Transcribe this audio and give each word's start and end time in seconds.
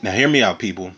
Now, 0.00 0.12
hear 0.12 0.28
me 0.28 0.42
out, 0.42 0.60
people. 0.60 0.92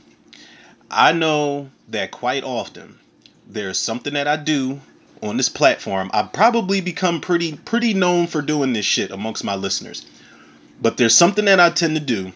I 0.90 1.12
know 1.12 1.70
that 1.88 2.10
quite 2.10 2.44
often 2.44 2.98
there's 3.46 3.78
something 3.78 4.12
that 4.14 4.28
I 4.28 4.36
do 4.36 4.80
on 5.22 5.36
this 5.36 5.48
platform. 5.48 6.10
I've 6.12 6.32
probably 6.32 6.80
become 6.80 7.20
pretty 7.20 7.56
pretty 7.56 7.94
known 7.94 8.26
for 8.26 8.42
doing 8.42 8.72
this 8.72 8.84
shit 8.84 9.10
amongst 9.10 9.44
my 9.44 9.54
listeners. 9.54 10.04
But 10.82 10.96
there's 10.96 11.14
something 11.14 11.46
that 11.46 11.60
I 11.60 11.70
tend 11.70 11.96
to 11.96 12.00
do 12.00 12.32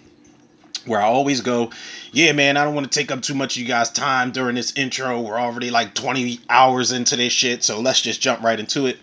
where 0.87 1.01
I 1.01 1.05
always 1.05 1.41
go, 1.41 1.71
yeah, 2.13 2.33
man, 2.33 2.57
I 2.57 2.65
don't 2.65 2.75
want 2.75 2.91
to 2.91 2.99
take 2.99 3.11
up 3.11 3.23
too 3.23 3.35
much 3.35 3.57
of 3.57 3.63
you 3.63 3.69
guys' 3.69 3.91
time 3.91 4.33
during 4.33 4.55
this 4.55 4.75
intro. 4.77 5.21
We're 5.21 5.41
already 5.41 5.71
like 5.71 5.95
20 5.95 6.41
hours 6.49 6.93
into 6.93 7.17
this 7.17 7.33
shit, 7.33 7.65
so 7.65 7.81
let's 7.81 8.03
just 8.03 8.21
jump 8.21 8.43
right 8.43 8.59
into 8.61 8.87
it. 8.87 8.99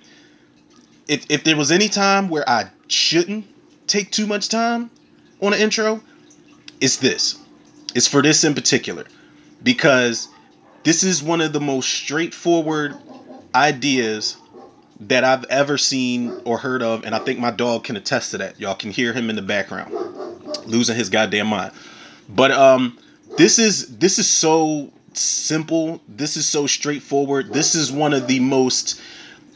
If, 1.07 1.25
if 1.29 1.43
there 1.43 1.57
was 1.57 1.71
any 1.71 1.89
time 1.89 2.29
where 2.29 2.47
I 2.47 2.69
shouldn't 2.87 3.45
take 3.87 4.11
too 4.11 4.27
much 4.27 4.49
time 4.49 4.91
on 5.41 5.53
an 5.53 5.59
intro, 5.59 6.01
it's 6.79 6.97
this. 6.97 7.40
It's 7.95 8.07
for 8.07 8.21
this 8.21 8.43
in 8.43 8.53
particular. 8.53 9.05
Because 9.63 10.27
this 10.83 11.03
is 11.03 11.21
one 11.21 11.41
of 11.41 11.53
the 11.53 11.59
most 11.59 11.89
straightforward 11.89 12.95
ideas 13.53 14.37
that 15.01 15.23
I've 15.23 15.45
ever 15.45 15.77
seen 15.77 16.31
or 16.45 16.57
heard 16.57 16.81
of, 16.81 17.05
and 17.05 17.15
I 17.15 17.19
think 17.19 17.39
my 17.39 17.51
dog 17.51 17.83
can 17.83 17.95
attest 17.95 18.31
to 18.31 18.39
that. 18.39 18.59
Y'all 18.59 18.75
can 18.75 18.91
hear 18.91 19.13
him 19.13 19.29
in 19.29 19.35
the 19.35 19.41
background, 19.41 19.93
losing 20.65 20.95
his 20.95 21.09
goddamn 21.09 21.47
mind. 21.47 21.73
But 22.29 22.51
um, 22.51 22.97
this 23.37 23.59
is 23.59 23.97
this 23.97 24.19
is 24.19 24.29
so 24.29 24.91
simple. 25.13 26.01
This 26.07 26.37
is 26.37 26.45
so 26.45 26.67
straightforward. 26.67 27.51
This 27.51 27.75
is 27.75 27.91
one 27.91 28.13
of 28.13 28.27
the 28.27 28.39
most 28.39 29.01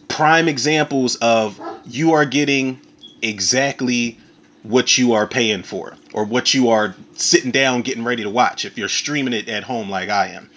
prime 0.07 0.47
examples 0.47 1.15
of 1.17 1.59
you 1.85 2.13
are 2.13 2.25
getting 2.25 2.79
exactly 3.21 4.17
what 4.63 4.97
you 4.97 5.13
are 5.13 5.27
paying 5.27 5.63
for 5.63 5.95
or 6.13 6.25
what 6.25 6.53
you 6.53 6.69
are 6.69 6.95
sitting 7.15 7.51
down 7.51 7.81
getting 7.81 8.03
ready 8.03 8.23
to 8.23 8.29
watch 8.29 8.65
if 8.65 8.77
you're 8.77 8.89
streaming 8.89 9.33
it 9.33 9.49
at 9.49 9.63
home 9.63 9.89
like 9.89 10.09
I 10.09 10.29
am. 10.29 10.49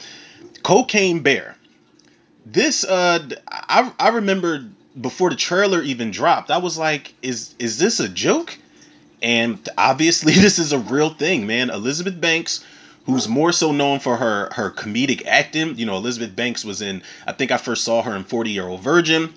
Cocaine 0.63 1.21
Bear. 1.21 1.57
This 2.47 2.85
uh 2.85 3.29
I 3.49 3.93
I 3.99 4.09
remember 4.09 4.65
before 5.01 5.31
the 5.31 5.37
trailer 5.37 5.83
even 5.83 6.11
dropped, 6.11 6.51
I 6.51 6.59
was 6.59 6.79
like, 6.79 7.15
is 7.23 7.55
is 7.59 7.79
this 7.79 8.01
a 8.01 8.09
joke? 8.09 8.57
And 9.23 9.67
obviously 9.77 10.33
this 10.35 10.59
is 10.59 10.73
a 10.73 10.79
real 10.79 11.11
thing, 11.11 11.47
man. 11.47 11.71
Elizabeth 11.71 12.21
Banks 12.21 12.65
who's 13.09 13.27
more 13.27 13.53
so 13.53 13.73
known 13.73 13.99
for 14.01 14.17
her 14.17 14.51
her 14.53 14.71
comedic 14.71 15.27
acting. 15.27 15.77
You 15.79 15.87
know, 15.87 15.97
Elizabeth 15.97 16.37
Banks 16.37 16.65
was 16.65 16.83
in 16.83 17.03
I 17.27 17.33
think 17.33 17.51
I 17.51 17.57
first 17.57 17.85
saw 17.85 18.03
her 18.03 18.15
in 18.15 18.25
40 18.25 18.51
Year 18.51 18.69
Old 18.69 18.83
Virgin. 18.83 19.33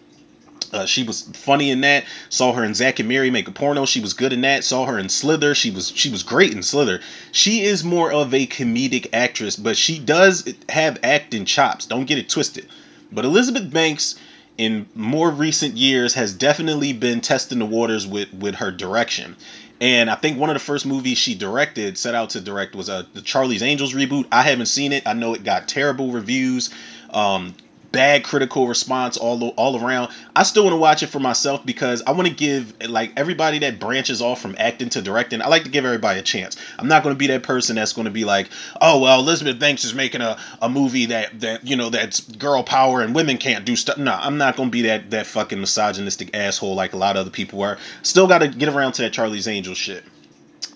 Uh, 0.72 0.86
she 0.86 1.04
was 1.04 1.22
funny 1.34 1.70
in 1.70 1.82
that. 1.82 2.06
Saw 2.30 2.54
her 2.54 2.64
in 2.64 2.74
Zack 2.74 3.00
and 3.00 3.10
Miri 3.10 3.30
make 3.30 3.48
a 3.48 3.52
porno. 3.52 3.86
She 3.86 4.00
was 4.00 4.14
good 4.14 4.34
in 4.34 4.42
that. 4.42 4.64
Saw 4.64 4.86
her 4.86 4.98
in 5.00 5.10
Slither. 5.10 5.54
She 5.56 5.72
was 5.72 5.92
she 5.96 6.10
was 6.10 6.24
great 6.24 6.54
in 6.54 6.64
Slither. 6.64 7.02
She 7.32 7.64
is 7.64 7.84
more 7.84 8.12
of 8.12 8.34
a 8.34 8.48
comedic 8.48 9.08
actress, 9.14 9.56
but 9.56 9.78
she 9.78 10.00
does 10.00 10.54
have 10.70 11.00
acting 11.04 11.46
chops. 11.46 11.86
Don't 11.86 12.06
get 12.06 12.18
it 12.18 12.30
twisted. 12.30 12.68
But 13.12 13.26
Elizabeth 13.26 13.70
Banks, 13.72 14.16
in 14.58 14.88
more 14.96 15.30
recent 15.30 15.76
years, 15.76 16.14
has 16.14 16.34
definitely 16.34 16.94
been 16.94 17.22
testing 17.22 17.60
the 17.60 17.66
waters 17.66 18.08
with 18.08 18.34
with 18.34 18.56
her 18.56 18.72
direction. 18.72 19.36
And 19.82 20.12
I 20.12 20.16
think 20.16 20.38
one 20.38 20.52
of 20.52 20.54
the 20.54 20.60
first 20.60 20.86
movies 20.86 21.18
she 21.18 21.34
directed, 21.34 21.98
set 21.98 22.14
out 22.14 22.30
to 22.32 22.40
direct, 22.40 22.76
was 22.76 22.88
uh, 22.88 23.04
the 23.14 23.22
Charlie's 23.22 23.64
Angels 23.64 23.96
reboot. 23.96 24.28
I 24.32 24.44
haven't 24.44 24.68
seen 24.68 24.94
it. 24.94 25.08
I 25.08 25.14
know 25.14 25.34
it 25.34 25.44
got 25.44 25.68
terrible 25.68 26.12
reviews. 26.12 26.70
Um, 27.10 27.56
bad 27.92 28.24
critical 28.24 28.68
response 28.68 29.18
all 29.18 29.50
all 29.50 29.84
around. 29.84 30.12
I 30.36 30.44
still 30.44 30.64
want 30.64 30.74
to 30.74 30.78
watch 30.78 31.04
it 31.04 31.08
for 31.08 31.20
myself 31.20 31.66
because 31.66 32.02
I 32.04 32.12
want 32.12 32.28
to 32.28 32.34
give 32.34 32.74
like 32.88 33.14
everybody 33.18 33.60
that 33.60 33.80
branches 33.80 34.22
off 34.22 34.42
from 34.42 34.56
acting 34.58 34.90
to 34.90 35.02
directing. 35.02 35.42
I 35.42 35.48
like 35.48 35.64
to 35.64 35.70
give 35.70 35.86
everybody 35.86 36.20
a 36.20 36.24
chance. 36.24 36.56
I'm 36.80 36.88
not 36.88 37.04
going 37.04 37.16
to 37.16 37.20
be 37.20 37.28
that 37.28 37.44
person 37.44 37.76
that's 37.76 37.94
going 37.94 38.06
to 38.06 38.12
be 38.12 38.26
like, 38.26 38.50
oh 38.80 39.00
well, 39.00 39.20
Elizabeth 39.20 39.60
Banks 39.60 39.84
is 39.84 39.94
making 39.94 40.22
a, 40.22 40.38
a 40.62 40.70
movie 40.70 41.08
that 41.08 41.40
that 41.42 41.66
you 41.66 41.76
know 41.76 41.90
that's 41.90 42.22
girl 42.22 42.64
power 42.64 43.02
and 43.02 43.14
women 43.14 43.38
can't 43.38 43.66
do 43.66 43.76
stuff. 43.76 43.98
No, 43.98 44.14
I'm 44.14 44.38
not 44.38 44.56
going 44.56 44.70
to 44.70 44.72
be 44.72 44.84
that 44.84 45.12
that 45.12 45.28
fucking 45.28 45.60
misogynistic 45.60 46.36
asshole 46.36 46.76
like 46.76 46.94
a 46.94 46.98
lot 46.98 47.16
of 47.16 47.22
other 47.22 47.32
people 47.32 47.62
are. 47.64 47.78
Still 48.04 48.28
got 48.28 48.40
to 48.40 48.48
get 48.48 48.70
around 48.70 48.94
to 48.94 49.04
that 49.04 49.14
Charlie's 49.14 49.48
Angel 49.48 49.74
shit. 49.74 50.04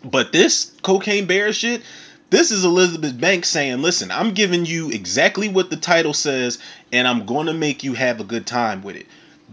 But 0.03 0.31
this 0.31 0.71
cocaine 0.83 1.25
bear 1.25 1.51
shit, 1.51 1.81
this 2.35 2.51
is 2.51 2.65
Elizabeth 2.65 3.17
Banks 3.17 3.47
saying, 3.47 3.81
listen, 3.81 4.11
I'm 4.11 4.33
giving 4.33 4.65
you 4.65 4.89
exactly 4.89 5.47
what 5.47 5.69
the 5.69 5.77
title 5.77 6.13
says, 6.13 6.59
and 6.91 7.07
I'm 7.07 7.25
going 7.25 7.45
to 7.45 7.53
make 7.53 7.85
you 7.85 7.93
have 7.93 8.19
a 8.19 8.25
good 8.25 8.45
time 8.45 8.83
with 8.83 8.97
it. 8.97 9.07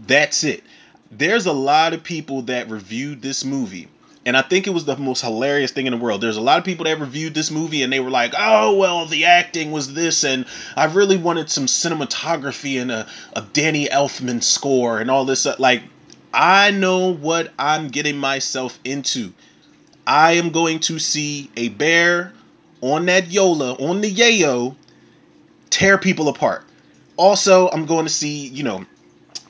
That's 0.05 0.43
it. 0.43 0.65
There's 1.09 1.45
a 1.45 1.53
lot 1.53 1.93
of 1.93 2.03
people 2.03 2.41
that 2.43 2.69
reviewed 2.69 3.21
this 3.21 3.45
movie. 3.45 3.87
And 4.25 4.35
I 4.35 4.41
think 4.41 4.67
it 4.67 4.71
was 4.71 4.83
the 4.83 4.97
most 4.97 5.21
hilarious 5.21 5.71
thing 5.71 5.85
in 5.85 5.91
the 5.91 5.97
world. 5.97 6.19
There's 6.19 6.35
a 6.35 6.41
lot 6.41 6.57
of 6.57 6.65
people 6.65 6.83
that 6.83 6.99
reviewed 6.99 7.33
this 7.33 7.51
movie 7.51 7.83
and 7.83 7.93
they 7.93 8.01
were 8.01 8.09
like, 8.09 8.33
oh, 8.37 8.75
well, 8.75 9.05
the 9.05 9.25
acting 9.25 9.71
was 9.71 9.93
this, 9.93 10.25
and 10.25 10.45
I 10.75 10.85
really 10.85 11.17
wanted 11.17 11.49
some 11.49 11.67
cinematography 11.67 12.81
and 12.81 12.91
a, 12.91 13.07
a 13.33 13.43
Danny 13.53 13.87
Elfman 13.87 14.43
score 14.43 14.99
and 14.99 15.09
all 15.09 15.23
this. 15.23 15.45
Uh, 15.45 15.55
like, 15.57 15.83
I 16.33 16.71
know 16.71 17.13
what 17.13 17.53
I'm 17.57 17.87
getting 17.87 18.17
myself 18.17 18.77
into. 18.83 19.31
I 20.05 20.33
am 20.33 20.49
going 20.49 20.81
to 20.81 20.99
see 20.99 21.49
a 21.55 21.69
bear 21.69 22.33
on 22.83 23.05
that 23.05 23.31
Yola, 23.31 23.73
on 23.75 24.01
the 24.01 24.13
Yayo, 24.13 24.75
tear 25.69 25.97
people 25.97 26.27
apart. 26.27 26.65
Also, 27.15 27.69
I'm 27.69 27.85
going 27.85 28.05
to 28.05 28.11
see, 28.11 28.47
you 28.47 28.63
know, 28.63 28.85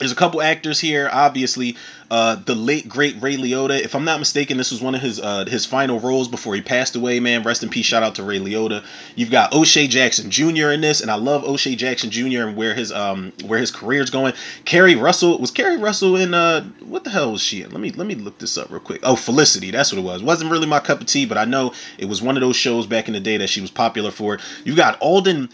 there's 0.04 0.12
a 0.12 0.16
couple 0.16 0.42
actors 0.42 0.82
here. 0.82 1.10
Obviously, 1.10 1.78
uh, 2.12 2.36
the 2.36 2.56
late 2.56 2.90
great 2.90 3.22
Ray 3.22 3.38
Liotta. 3.38 3.80
If 3.80 3.96
I'm 3.96 4.04
not 4.04 4.20
mistaken, 4.20 4.58
this 4.58 4.70
was 4.70 4.82
one 4.82 4.96
of 4.96 5.02
his 5.02 5.18
uh, 5.18 5.46
his 5.46 5.66
final 5.66 5.98
roles 5.98 6.28
before 6.28 6.56
he 6.56 6.62
passed 6.62 6.98
away. 6.98 7.22
Man, 7.22 7.44
rest 7.44 7.64
in 7.64 7.70
peace. 7.70 7.86
Shout 7.86 8.04
out 8.04 8.16
to 8.16 8.24
Ray 8.24 8.40
Liotta. 8.40 8.84
You've 9.16 9.32
got 9.32 9.54
O'Shea 9.54 9.88
Jackson 9.88 10.30
Jr. 10.30 10.72
in 10.72 10.82
this, 10.82 11.00
and 11.00 11.10
I 11.10 11.16
love 11.16 11.46
O'Shea 11.46 11.78
Jackson 11.78 12.12
Jr. 12.12 12.48
and 12.48 12.58
where 12.58 12.74
his 12.74 12.92
um 12.92 13.32
where 13.46 13.60
his 13.60 13.72
career's 13.72 14.10
going. 14.10 14.34
Keri 14.66 14.96
Russell 14.96 15.40
was 15.40 15.52
Keri 15.52 15.78
Russell 15.78 16.18
in 16.18 16.34
uh 16.34 16.66
what 16.82 17.06
the 17.06 17.10
hell 17.10 17.32
was 17.32 17.42
she 17.42 17.62
in? 17.62 17.72
Let 17.72 17.80
me 17.80 17.92
let 17.92 18.06
me 18.06 18.16
look 18.16 18.38
this 18.40 18.58
up 18.58 18.72
real 18.72 18.82
quick. 18.82 19.00
Oh, 19.04 19.16
Felicity. 19.16 19.72
That's 19.72 19.94
what 19.94 20.00
it 20.00 20.06
was. 20.06 20.22
Wasn't 20.22 20.52
really 20.52 20.68
my 20.68 20.82
cup 20.82 21.00
of 21.00 21.08
tea, 21.08 21.26
but 21.26 21.38
I 21.38 21.46
know 21.46 21.72
it 21.98 22.10
was 22.10 22.22
one 22.22 22.36
of 22.36 22.42
those 22.42 22.58
shows 22.58 22.88
back 22.88 23.08
in 23.08 23.14
the 23.14 23.22
day 23.22 23.38
that 23.38 23.48
she 23.48 23.62
was 23.62 23.72
popular 23.72 24.12
for. 24.12 24.38
You 24.66 24.76
got 24.76 25.00
Alden 25.00 25.50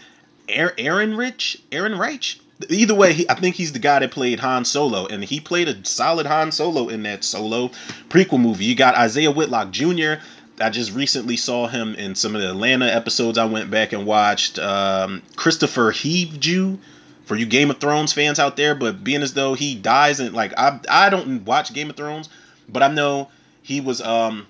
Aaron 0.48 1.16
Rich, 1.16 1.62
Aaron 1.70 1.96
Reich 1.96 2.40
either 2.68 2.94
way, 2.94 3.12
he, 3.12 3.30
I 3.30 3.34
think 3.34 3.56
he's 3.56 3.72
the 3.72 3.78
guy 3.78 4.00
that 4.00 4.10
played 4.10 4.40
Han 4.40 4.64
Solo, 4.64 5.06
and 5.06 5.24
he 5.24 5.40
played 5.40 5.68
a 5.68 5.84
solid 5.84 6.26
Han 6.26 6.52
Solo 6.52 6.88
in 6.88 7.04
that 7.04 7.24
Solo 7.24 7.70
prequel 8.08 8.40
movie. 8.40 8.66
You 8.66 8.74
got 8.74 8.94
Isaiah 8.94 9.30
Whitlock 9.30 9.70
Jr. 9.70 10.14
I 10.60 10.68
just 10.68 10.92
recently 10.92 11.36
saw 11.36 11.66
him 11.68 11.94
in 11.94 12.14
some 12.14 12.34
of 12.34 12.42
the 12.42 12.50
Atlanta 12.50 12.86
episodes. 12.86 13.38
I 13.38 13.46
went 13.46 13.70
back 13.70 13.92
and 13.92 14.04
watched 14.04 14.58
um, 14.58 15.22
Kristofer 15.36 15.90
Hivju 15.90 16.78
for 17.24 17.36
you 17.36 17.46
Game 17.46 17.70
of 17.70 17.78
Thrones 17.78 18.12
fans 18.12 18.38
out 18.38 18.56
there. 18.56 18.74
But 18.74 19.02
being 19.02 19.22
as 19.22 19.32
though 19.32 19.54
he 19.54 19.74
dies 19.74 20.20
and 20.20 20.34
like 20.34 20.52
I 20.58 20.80
I 20.88 21.08
don't 21.08 21.44
watch 21.44 21.72
Game 21.72 21.88
of 21.88 21.96
Thrones, 21.96 22.28
but 22.68 22.82
I 22.82 22.88
know 22.88 23.30
he 23.62 23.80
was 23.80 24.02
um 24.02 24.46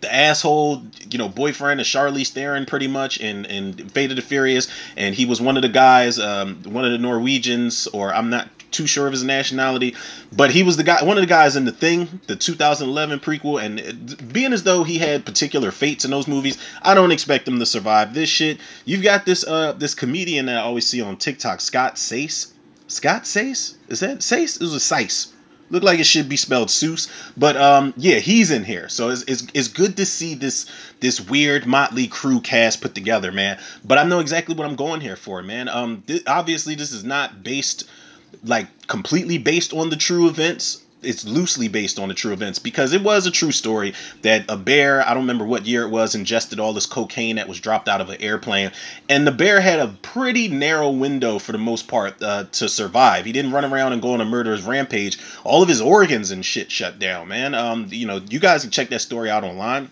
the 0.00 0.12
asshole, 0.12 0.82
you 1.10 1.18
know, 1.18 1.28
boyfriend 1.28 1.80
of 1.80 1.86
Charlize 1.86 2.30
Theron, 2.30 2.66
pretty 2.66 2.88
much, 2.88 3.18
in 3.18 3.44
in 3.44 3.88
Fate 3.88 4.10
of 4.10 4.16
the 4.16 4.22
Furious, 4.22 4.68
and 4.96 5.14
he 5.14 5.26
was 5.26 5.40
one 5.40 5.56
of 5.56 5.62
the 5.62 5.68
guys, 5.68 6.18
um, 6.18 6.62
one 6.64 6.84
of 6.84 6.92
the 6.92 6.98
Norwegians, 6.98 7.86
or 7.88 8.12
I'm 8.12 8.30
not 8.30 8.48
too 8.70 8.86
sure 8.86 9.06
of 9.06 9.12
his 9.12 9.22
nationality, 9.22 9.94
but 10.32 10.50
he 10.50 10.62
was 10.62 10.76
the 10.76 10.82
guy, 10.82 11.02
one 11.04 11.16
of 11.16 11.22
the 11.22 11.28
guys 11.28 11.56
in 11.56 11.64
the 11.64 11.72
Thing, 11.72 12.20
the 12.26 12.36
2011 12.36 13.20
prequel, 13.20 13.62
and 13.62 13.78
it, 13.78 14.32
being 14.32 14.52
as 14.52 14.64
though 14.64 14.84
he 14.84 14.98
had 14.98 15.24
particular 15.24 15.70
fates 15.70 16.04
in 16.04 16.10
those 16.10 16.26
movies, 16.28 16.58
I 16.82 16.94
don't 16.94 17.12
expect 17.12 17.46
him 17.48 17.58
to 17.60 17.66
survive 17.66 18.14
this 18.14 18.28
shit. 18.28 18.58
You've 18.84 19.02
got 19.02 19.24
this 19.24 19.46
uh 19.46 19.72
this 19.72 19.94
comedian 19.94 20.46
that 20.46 20.58
I 20.58 20.62
always 20.62 20.86
see 20.86 21.00
on 21.00 21.16
TikTok, 21.16 21.60
Scott 21.60 21.94
Sace. 21.96 22.52
Scott 22.86 23.22
Sace? 23.22 23.76
Is 23.88 24.00
that 24.00 24.18
Sace? 24.18 24.56
It 24.56 24.62
was 24.62 24.74
a 24.74 24.80
Sice. 24.80 25.33
Look 25.70 25.82
like 25.82 25.98
it 25.98 26.04
should 26.04 26.28
be 26.28 26.36
spelled 26.36 26.68
Seuss, 26.68 27.08
but 27.36 27.56
um, 27.56 27.94
yeah, 27.96 28.16
he's 28.16 28.50
in 28.50 28.64
here, 28.64 28.88
so 28.88 29.08
it's, 29.08 29.22
it's 29.22 29.46
it's 29.54 29.68
good 29.68 29.96
to 29.96 30.06
see 30.06 30.34
this 30.34 30.66
this 31.00 31.20
weird 31.20 31.66
motley 31.66 32.06
crew 32.06 32.40
cast 32.40 32.80
put 32.80 32.94
together, 32.94 33.32
man. 33.32 33.58
But 33.84 33.98
I 33.98 34.04
know 34.04 34.20
exactly 34.20 34.54
what 34.54 34.66
I'm 34.66 34.76
going 34.76 35.00
here 35.00 35.16
for, 35.16 35.42
man. 35.42 35.68
Um, 35.68 36.02
th- 36.06 36.22
obviously 36.26 36.74
this 36.74 36.92
is 36.92 37.02
not 37.02 37.42
based 37.42 37.84
like 38.44 38.66
completely 38.86 39.38
based 39.38 39.72
on 39.72 39.88
the 39.88 39.96
true 39.96 40.28
events 40.28 40.83
it's 41.04 41.24
loosely 41.24 41.68
based 41.68 41.98
on 41.98 42.08
the 42.08 42.14
true 42.14 42.32
events 42.32 42.58
because 42.58 42.92
it 42.92 43.02
was 43.02 43.26
a 43.26 43.30
true 43.30 43.52
story 43.52 43.94
that 44.22 44.46
a 44.48 44.56
bear 44.56 45.06
I 45.06 45.14
don't 45.14 45.24
remember 45.24 45.44
what 45.44 45.66
year 45.66 45.82
it 45.82 45.90
was 45.90 46.14
ingested 46.14 46.60
all 46.60 46.72
this 46.72 46.86
cocaine 46.86 47.36
that 47.36 47.48
was 47.48 47.60
dropped 47.60 47.88
out 47.88 48.00
of 48.00 48.10
an 48.10 48.20
airplane. 48.20 48.72
And 49.08 49.26
the 49.26 49.32
bear 49.32 49.60
had 49.60 49.80
a 49.80 49.88
pretty 49.88 50.48
narrow 50.48 50.90
window 50.90 51.38
for 51.38 51.52
the 51.52 51.58
most 51.58 51.88
part 51.88 52.22
uh, 52.22 52.44
to 52.52 52.68
survive. 52.68 53.24
He 53.24 53.32
didn't 53.32 53.52
run 53.52 53.64
around 53.64 53.92
and 53.92 54.02
go 54.02 54.14
on 54.14 54.20
a 54.20 54.24
murderous 54.24 54.62
rampage. 54.62 55.18
All 55.44 55.62
of 55.62 55.68
his 55.68 55.80
organs 55.80 56.30
and 56.30 56.44
shit 56.44 56.70
shut 56.70 56.98
down 56.98 57.28
man. 57.28 57.54
Um 57.54 57.88
you 57.90 58.06
know 58.06 58.16
you 58.16 58.38
guys 58.38 58.62
can 58.62 58.70
check 58.70 58.88
that 58.90 59.00
story 59.00 59.30
out 59.30 59.44
online 59.44 59.90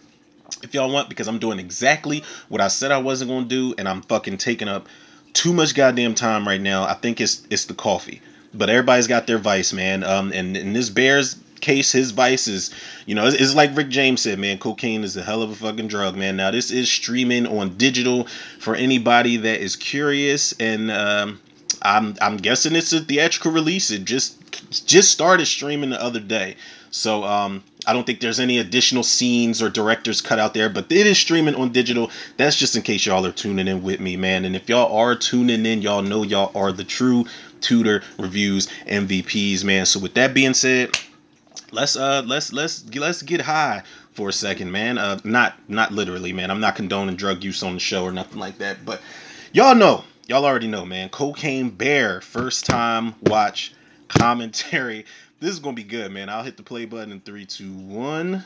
if 0.63 0.75
y'all 0.75 0.93
want 0.93 1.09
because 1.09 1.29
I'm 1.29 1.39
doing 1.39 1.59
exactly 1.59 2.25
what 2.49 2.61
I 2.61 2.69
said 2.69 2.93
I 2.93 2.99
wasn't 2.99 3.31
going 3.31 3.45
to 3.45 3.49
do 3.49 3.75
and 3.79 3.89
I'm 3.89 4.03
fucking 4.03 4.39
taking 4.39 4.69
up 4.69 4.89
too 5.33 5.53
much 5.53 5.75
goddamn 5.75 6.15
time 6.15 6.47
right 6.47 6.61
now. 6.61 6.85
I 6.85 6.95
think 6.95 7.21
it's 7.21 7.43
it's 7.51 7.67
the 7.67 7.75
coffee 7.75 8.21
but 8.55 8.71
everybody's 8.71 9.07
got 9.07 9.27
their 9.27 9.39
vice, 9.39 9.73
man. 9.73 10.05
Um, 10.05 10.33
and, 10.33 10.57
in 10.57 10.73
this 10.73 10.91
Bears 10.91 11.37
case, 11.61 11.93
his 11.93 12.11
vice 12.11 12.49
is, 12.49 12.71
you 13.07 13.15
know, 13.15 13.27
it's, 13.27 13.37
it's 13.37 13.55
like 13.55 13.77
Rick 13.77 13.89
James 13.89 14.21
said, 14.21 14.39
man, 14.39 14.59
cocaine 14.59 15.05
is 15.05 15.17
a 15.17 15.23
hell 15.23 15.43
of 15.43 15.51
a 15.51 15.55
fucking 15.55 15.89
drug, 15.89 16.17
man. 16.17 16.37
Now 16.37 16.51
this 16.51 16.71
is 16.71 16.91
streaming 16.91 17.47
on 17.47 17.77
digital 17.77 18.27
for 18.59 18.75
anybody 18.75 19.39
that 19.39 19.61
is 19.61 19.77
curious, 19.77 20.53
and 20.61 20.91
um, 20.91 21.41
I'm 21.81 22.17
I'm 22.21 22.37
guessing 22.37 22.75
it's 22.75 22.93
a 22.93 23.01
theatrical 23.01 23.53
release. 23.53 23.91
It 23.91 24.05
just 24.05 24.39
just 24.87 25.11
started 25.11 25.47
streaming 25.47 25.91
the 25.91 26.03
other 26.03 26.21
day, 26.21 26.57
so 26.91 27.25
um, 27.25 27.63
I 27.87 27.93
don't 27.93 28.05
think 28.05 28.21
there's 28.21 28.41
any 28.41 28.59
additional 28.59 29.03
scenes 29.03 29.63
or 29.63 29.71
directors 29.71 30.21
cut 30.21 30.39
out 30.39 30.55
there, 30.55 30.69
but 30.69 30.91
it 30.93 31.07
is 31.07 31.19
streaming 31.19 31.55
on 31.55 31.73
digital. 31.73 32.11
That's 32.37 32.57
just 32.57 32.77
in 32.77 32.83
case 32.83 33.07
y'all 33.07 33.25
are 33.27 33.33
tuning 33.33 33.67
in 33.67 33.83
with 33.83 33.99
me, 33.99 34.17
man. 34.17 34.45
And 34.45 34.55
if 34.55 34.69
y'all 34.69 34.97
are 34.97 35.15
tuning 35.17 35.65
in, 35.65 35.83
y'all 35.83 36.03
know 36.03 36.23
y'all 36.23 36.53
are 36.55 36.73
the 36.73 36.85
true 36.85 37.27
Tudor 37.63 38.03
reviews 38.19 38.69
MVPs, 38.87 39.65
man. 39.65 39.87
So 39.87 40.01
with 40.01 40.15
that 40.15 40.35
being 40.35 40.55
said, 40.55 40.99
let's 41.71 41.97
uh 41.97 42.23
let's 42.27 42.53
let's 42.53 42.85
let's 42.95 43.23
get 43.23 43.41
high 43.41 43.83
for 44.13 44.29
a 44.29 44.33
second, 44.33 44.71
man. 44.71 44.99
Uh, 44.99 45.19
not 45.25 45.55
not 45.69 45.93
literally, 45.93 46.33
man. 46.33 46.51
I'm 46.51 46.61
not 46.61 46.77
condoning 46.77 47.17
drug 47.17 47.43
use 47.43 47.63
on 47.63 47.75
the 47.75 47.81
show 47.81 48.05
or 48.05 48.13
nothing 48.13 48.39
like 48.39 48.59
that, 48.59 48.85
but 48.85 49.01
y'all 49.53 49.75
know, 49.75 50.05
y'all 50.27 50.45
already 50.45 50.69
know, 50.69 50.85
man. 50.85 51.09
Cocaine 51.09 51.71
Bear, 51.71 52.21
first 52.21 52.67
time 52.67 53.15
watch 53.23 53.75
commentary. 54.09 55.07
This 55.41 55.51
is 55.51 55.59
gonna 55.59 55.75
be 55.75 55.83
good, 55.83 56.13
man. 56.13 56.29
I'll 56.29 56.45
hit 56.45 56.57
the 56.57 56.63
play 56.63 56.85
button 56.85 57.11
in 57.11 57.21
three, 57.21 57.47
two, 57.47 57.73
one. 57.73 58.45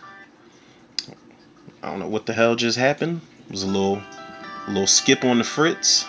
I 1.82 1.90
don't 1.90 1.98
know 1.98 2.08
what 2.08 2.24
the 2.24 2.32
hell 2.32 2.56
just 2.56 2.78
happened. 2.78 3.20
It 3.44 3.52
was 3.52 3.64
a 3.64 3.66
little, 3.66 4.00
a 4.66 4.70
little 4.70 4.86
skip 4.86 5.22
on 5.22 5.36
the 5.36 5.44
fritz. 5.44 6.06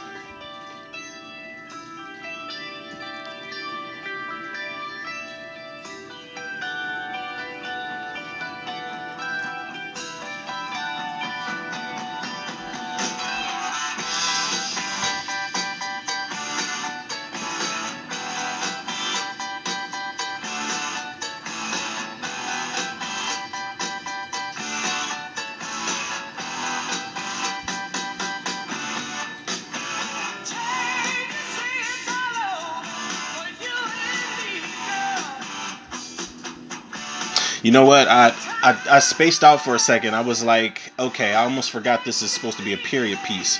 You 37.63 37.71
know 37.71 37.86
what? 37.86 38.07
I, 38.07 38.30
I 38.62 38.80
I 38.92 39.00
spaced 39.00 39.44
out 39.44 39.62
for 39.62 39.74
a 39.74 39.80
second. 39.80 40.13
I 40.13 40.21
was 40.21 40.44
like, 40.44 40.94
okay, 41.00 41.33
I 41.33 41.44
almost 41.44 41.71
forgot 41.71 42.06
this 42.06 42.21
is 42.21 42.31
supposed 42.31 42.57
to 42.57 42.63
be 42.63 42.74
a 42.74 42.77
period 42.77 43.19
piece. 43.25 43.59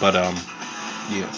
But 0.00 0.14
um, 0.14 0.36
yeah, 1.10 1.30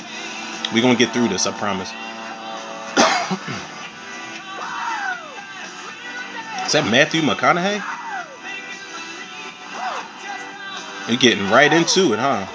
we're 0.73 0.83
gonna 0.83 0.99
get 0.99 1.13
through 1.13 1.29
this. 1.29 1.47
I 1.47 1.53
promise. 1.53 1.91
is 6.67 6.73
that 6.73 6.89
Matthew 6.91 7.23
McConaughey? 7.23 7.83
You're 11.09 11.19
getting 11.19 11.51
right 11.51 11.73
into 11.73 12.13
it, 12.13 12.19
huh? 12.19 12.47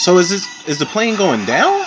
So 0.00 0.16
is 0.16 0.30
this 0.30 0.48
is 0.66 0.78
the 0.78 0.86
plane 0.86 1.14
going 1.14 1.44
down? 1.44 1.78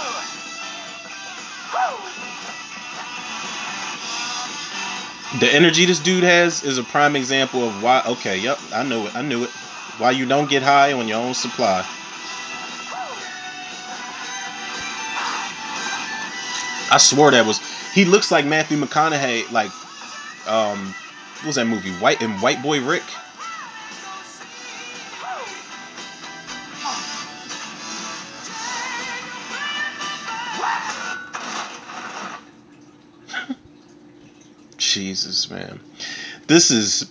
The 5.39 5.49
energy 5.51 5.85
this 5.85 5.97
dude 5.97 6.23
has 6.23 6.63
is 6.63 6.77
a 6.77 6.83
prime 6.83 7.15
example 7.15 7.67
of 7.67 7.81
why. 7.81 8.03
Okay, 8.05 8.37
yep, 8.37 8.59
I 8.71 8.83
knew 8.83 9.07
it. 9.07 9.15
I 9.15 9.23
knew 9.23 9.45
it. 9.45 9.49
Why 9.97 10.11
you 10.11 10.27
don't 10.27 10.47
get 10.47 10.61
high 10.61 10.93
on 10.93 11.07
your 11.07 11.25
own 11.25 11.33
supply. 11.33 11.79
I 16.91 16.97
swore 16.99 17.31
that 17.31 17.47
was. 17.47 17.59
He 17.93 18.05
looks 18.05 18.29
like 18.29 18.45
Matthew 18.45 18.77
McConaughey. 18.77 19.51
Like, 19.51 19.71
um, 20.47 20.93
what 21.37 21.47
was 21.47 21.55
that 21.55 21.65
movie? 21.65 21.93
White 21.93 22.21
and 22.21 22.39
White 22.43 22.61
Boy 22.61 22.79
Rick. 22.79 23.01
Man. 35.53 35.79
This 36.47 36.71
is 36.71 37.09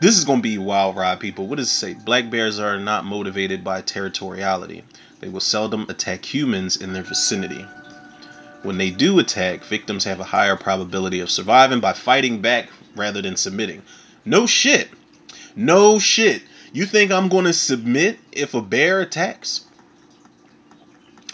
this 0.00 0.18
is 0.18 0.24
gonna 0.24 0.42
be 0.42 0.58
wild 0.58 0.96
ride 0.96 1.20
people. 1.20 1.46
What 1.46 1.56
does 1.56 1.68
it 1.68 1.74
say? 1.74 1.94
Black 1.94 2.30
bears 2.30 2.58
are 2.58 2.78
not 2.78 3.04
motivated 3.04 3.62
by 3.64 3.82
territoriality. 3.82 4.82
They 5.20 5.28
will 5.28 5.40
seldom 5.40 5.86
attack 5.88 6.24
humans 6.24 6.76
in 6.76 6.92
their 6.92 7.04
vicinity. 7.04 7.64
When 8.62 8.78
they 8.78 8.90
do 8.90 9.18
attack, 9.18 9.64
victims 9.64 10.04
have 10.04 10.20
a 10.20 10.24
higher 10.24 10.56
probability 10.56 11.20
of 11.20 11.30
surviving 11.30 11.80
by 11.80 11.92
fighting 11.92 12.42
back 12.42 12.68
rather 12.94 13.22
than 13.22 13.36
submitting. 13.36 13.82
No 14.24 14.46
shit. 14.46 14.88
No 15.56 15.98
shit. 15.98 16.42
You 16.72 16.86
think 16.86 17.10
I'm 17.12 17.28
gonna 17.28 17.52
submit 17.52 18.18
if 18.32 18.54
a 18.54 18.62
bear 18.62 19.00
attacks? 19.00 19.64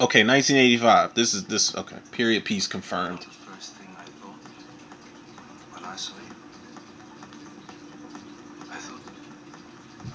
Okay, 0.01 0.25
1985. 0.25 1.15
This 1.15 1.35
is 1.35 1.45
this 1.45 1.75
okay. 1.77 1.97
Period 2.13 2.45
piece 2.45 2.67
confirmed. 2.67 3.25
First 3.25 3.75
thing 3.75 3.89
I 3.99 4.05
thought 4.05 4.39
when 5.75 5.85
I 5.85 5.97
saw 5.97 6.15
you, 6.15 6.35
I 8.71 8.77
thought 8.77 9.01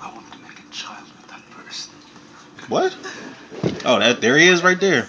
I 0.01 0.15
want 0.15 0.31
to 0.31 0.39
make 0.39 0.59
a 0.59 0.71
child 0.71 1.03
with 1.17 1.27
that 1.27 1.49
person. 1.51 1.93
What? 2.69 2.95
Oh, 3.85 3.99
that 3.99 4.21
there 4.21 4.37
he 4.37 4.47
is 4.47 4.63
right 4.63 4.79
there. 4.79 5.07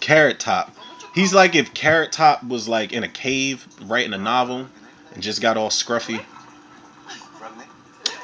Carrot 0.00 0.40
Top. 0.40 0.74
He's 1.14 1.34
like 1.34 1.54
if 1.54 1.74
Carrot 1.74 2.12
Top 2.12 2.42
was 2.44 2.68
like 2.68 2.92
in 2.92 3.04
a 3.04 3.08
cave 3.08 3.66
writing 3.82 4.14
a 4.14 4.18
novel 4.18 4.68
and 5.14 5.22
just 5.22 5.40
got 5.40 5.56
all 5.56 5.70
scruffy. 5.70 6.20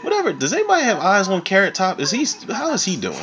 Whatever. 0.03 0.33
Does 0.33 0.53
anybody 0.53 0.85
have 0.85 0.99
eyes 0.99 1.29
on 1.29 1.43
Carrot 1.43 1.75
Top? 1.75 2.01
Is 2.01 2.11
he 2.11 2.27
how 2.53 2.73
is 2.73 2.85
he 2.85 2.97
doing? 2.97 3.17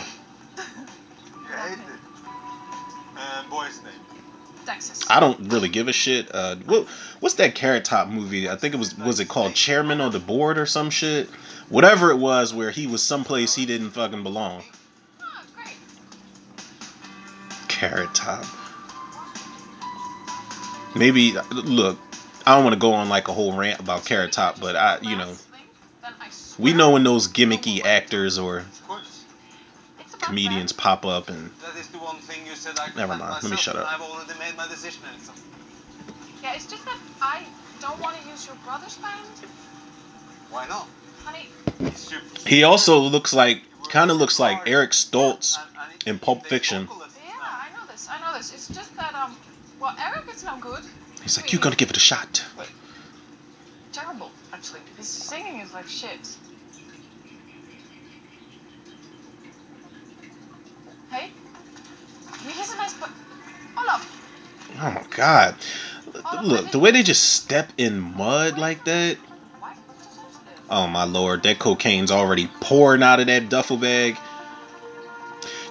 I 5.08 5.20
don't 5.20 5.52
really 5.52 5.70
give 5.70 5.88
a 5.88 5.94
shit. 5.94 6.34
Uh, 6.34 6.56
what 6.66 6.88
what's 7.20 7.36
that 7.36 7.56
Carrot 7.56 7.86
Top 7.86 8.10
movie? 8.10 8.50
I 8.50 8.56
think 8.56 8.74
it 8.74 8.78
was 8.78 8.98
was 8.98 9.20
it 9.20 9.28
called 9.28 9.54
Chairman 9.54 10.02
of 10.02 10.12
the 10.12 10.20
Board 10.20 10.58
or 10.58 10.66
some 10.66 10.90
shit. 10.90 11.30
Whatever 11.70 12.12
it 12.12 12.18
was, 12.18 12.54
where 12.54 12.72
he 12.72 12.88
was 12.88 13.02
someplace 13.02 13.56
he 13.56 13.66
didn't 13.66 13.92
fucking 13.92 14.24
belong. 14.24 14.64
Carrot 17.90 18.14
Top. 18.16 18.46
Maybe 20.96 21.34
look. 21.52 22.00
I 22.46 22.56
don't 22.56 22.64
want 22.64 22.74
to 22.74 22.80
go 22.80 22.94
on 22.94 23.10
like 23.10 23.28
a 23.28 23.34
whole 23.34 23.54
rant 23.54 23.80
about 23.80 24.06
Carrot 24.06 24.32
Top, 24.32 24.60
but 24.60 24.76
I, 24.76 25.00
you 25.02 25.16
know, 25.16 25.36
we 26.58 26.74
know 26.74 26.92
when 26.92 27.04
those 27.04 27.28
gimmicky 27.28 27.84
actors 27.84 28.38
or 28.38 28.66
comedians 30.22 30.72
pop 30.72 31.06
up 31.06 31.30
and 31.30 31.52
That 31.62 31.80
is 31.80 31.88
the 31.90 32.00
one 32.00 32.18
thing 32.18 32.46
you 32.48 32.56
said 32.56 32.80
I 32.80 32.90
Never 32.96 33.16
mind. 33.16 33.44
Let 33.44 33.52
me 33.52 33.58
shut 33.58 33.76
up. 33.76 33.88
I've 33.92 34.02
already 34.02 34.40
made 34.40 34.56
my 34.58 34.68
decision, 34.68 35.02
Yeah, 36.42 36.54
it's 36.56 36.66
just 36.66 36.86
that 36.86 36.98
I 37.22 37.44
don't 37.82 38.00
want 38.00 38.20
to 38.22 38.28
use 38.28 38.48
your 38.48 38.56
brother's 38.66 38.98
band. 38.98 39.28
Why 40.50 40.68
not? 40.68 40.88
Honey, 41.24 41.50
he 42.46 42.64
also 42.64 43.00
looks 43.00 43.34
like 43.34 43.64
kind 43.90 44.12
of 44.12 44.18
looks 44.18 44.40
like 44.40 44.68
Eric 44.68 44.92
Stoltz 44.92 45.58
in 46.06 46.20
Pulp 46.20 46.46
Fiction. 46.46 46.88
Yeah, 48.36 48.42
I 48.42 48.52
know 48.52 48.52
this. 48.52 48.52
I 48.52 48.52
know 48.52 48.52
this. 48.52 48.54
It's 48.54 48.68
just 48.76 48.96
that 48.98 49.16
um, 49.16 49.38
well, 49.80 49.96
Eric 50.00 50.36
is 50.36 50.44
no 50.44 50.58
good. 50.60 50.84
He's 51.24 51.38
like, 51.38 51.54
you 51.54 51.60
gotta 51.60 51.76
give 51.76 51.90
it 51.90 51.98
a 51.98 52.00
shot. 52.00 52.46
Terrible, 53.92 54.32
actually. 54.52 54.82
His 54.98 55.08
singing 55.08 55.62
is 55.62 55.74
like 55.74 55.88
shit. 55.88 56.38
Hey, 61.10 61.32
he's 62.46 62.74
a 62.74 62.78
nice 62.78 62.94
but. 62.94 63.10
Olaf. 63.78 64.12
Oh 64.82 64.92
my 64.92 65.04
god. 65.16 65.56
Look, 66.44 66.72
the 66.72 66.80
way 66.80 66.92
they 66.92 67.04
just 67.04 67.24
step 67.24 67.72
in 67.78 68.00
mud 68.00 68.58
like 68.58 68.84
that. 68.86 69.18
Why? 69.60 69.74
What's 69.86 70.04
so 70.16 70.22
sensitive? 70.32 70.66
Oh 70.70 70.88
my 70.88 71.04
lord, 71.06 71.44
that 71.44 71.60
cocaine's 71.60 72.12
already 72.12 72.48
pouring 72.60 73.04
out 73.04 73.20
of 73.20 73.28
that 73.28 73.50
duffel 73.50 73.78
bag. 73.78 74.18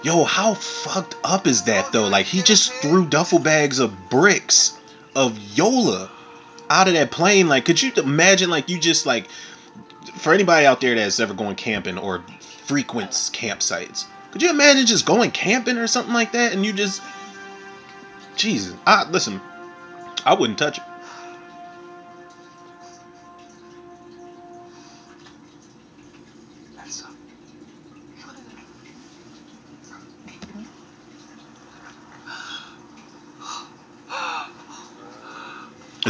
Yo, 0.05 0.23
how 0.23 0.53
fucked 0.53 1.15
up 1.23 1.47
is 1.47 1.63
that 1.63 1.91
though? 1.91 2.07
Like 2.07 2.27
he 2.27 2.43
just 2.43 2.71
threw 2.73 3.07
duffel 3.07 3.39
bags 3.39 3.79
of 3.79 4.07
bricks 4.07 4.79
of 5.15 5.35
Yola 5.57 6.11
out 6.69 6.87
of 6.87 6.93
that 6.93 7.09
plane. 7.09 7.47
Like, 7.47 7.65
could 7.65 7.81
you 7.81 7.91
imagine 7.97 8.51
like 8.51 8.69
you 8.69 8.77
just 8.77 9.07
like 9.07 9.27
for 10.17 10.31
anybody 10.31 10.67
out 10.67 10.79
there 10.79 10.93
that's 10.93 11.19
ever 11.19 11.33
going 11.33 11.55
camping 11.55 11.97
or 11.97 12.23
frequents 12.65 13.31
campsites, 13.31 14.05
Could 14.29 14.43
you 14.43 14.51
imagine 14.51 14.85
just 14.85 15.07
going 15.07 15.31
camping 15.31 15.77
or 15.77 15.87
something 15.87 16.13
like 16.13 16.33
that 16.33 16.53
and 16.53 16.63
you 16.63 16.71
just 16.71 17.01
Jesus. 18.35 18.75
I 18.85 19.09
listen, 19.09 19.41
I 20.23 20.35
wouldn't 20.35 20.59
touch 20.59 20.77
it. 20.77 20.83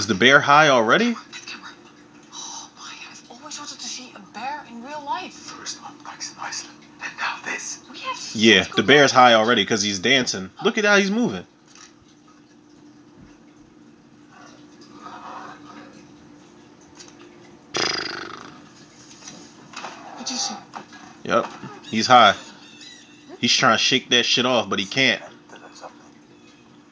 Is 0.05 0.09
the 0.09 0.13
bear 0.13 0.39
high 0.39 0.69
already? 0.69 1.15
Oh, 1.17 1.19
oh 2.31 2.69
my, 2.77 2.93
I've 3.09 3.23
always 3.31 3.57
wanted 3.57 3.79
to 3.79 3.87
see 3.87 4.13
a 4.15 4.19
bear 4.35 4.63
in 4.69 4.83
real 4.83 5.03
life. 5.03 5.33
First 5.33 5.81
Outbacks 5.81 6.31
in 6.31 6.39
Iceland. 6.39 6.77
And 7.01 7.11
now 7.17 7.37
this. 7.43 7.83
We 7.91 7.97
have 8.01 8.15
such 8.15 8.39
Yeah, 8.39 8.65
the 8.75 8.83
bear's 8.83 9.11
high 9.11 9.33
already 9.33 9.63
because 9.63 9.81
he's 9.81 9.97
dancing. 9.97 10.51
Look 10.63 10.77
at 10.77 10.85
how 10.85 10.97
he's 10.97 11.09
moving. 11.09 11.43
What 20.17 20.29
you 20.29 20.37
see? 20.37 20.55
Yep, 21.23 21.47
he's 21.89 22.05
high. 22.05 22.35
He's 23.39 23.57
trying 23.57 23.73
to 23.75 23.83
shake 23.83 24.09
that 24.09 24.27
shit 24.27 24.45
off, 24.45 24.69
but 24.69 24.77
he 24.77 24.85
can't. 24.85 25.23
Mental 25.49 25.67
or 25.67 25.73
something. 25.73 25.97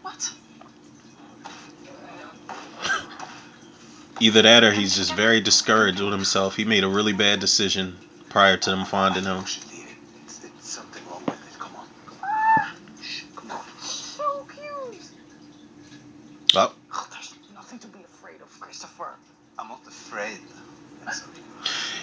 What? 0.01 0.33
Either 4.23 4.41
that 4.43 4.63
or 4.63 4.71
he's 4.71 4.95
just 4.95 5.13
very 5.15 5.41
discouraged 5.41 5.99
with 5.99 6.13
himself. 6.13 6.55
He 6.55 6.63
made 6.63 6.85
a 6.85 6.87
really 6.87 7.11
bad 7.11 7.41
decision 7.41 7.97
prior 8.29 8.55
to 8.55 8.69
them 8.69 8.85
finding 8.85 9.25
him. 9.25 9.39
We 9.41 9.45
should 9.47 9.69
leave 9.69 9.83
it. 9.83 9.97
It's, 10.23 10.45
it's 10.45 10.69
something 10.69 11.03
wrong 11.11 11.21
with 11.25 11.35
it. 11.35 11.59
Come 11.59 11.75
on. 11.75 11.85
Shh, 13.03 13.23
come 13.35 13.51
on. 13.51 13.61
So 13.81 14.47
cute. 14.49 15.01
Oh, 16.55 16.73
Oh, 16.93 17.07
there's 17.11 17.33
nothing 17.53 17.79
to 17.79 17.87
be 17.87 17.99
afraid 17.99 18.39
of, 18.39 18.59
Christopher. 18.61 19.09
I'm 19.59 19.67
not 19.67 19.81
afraid. 19.85 20.39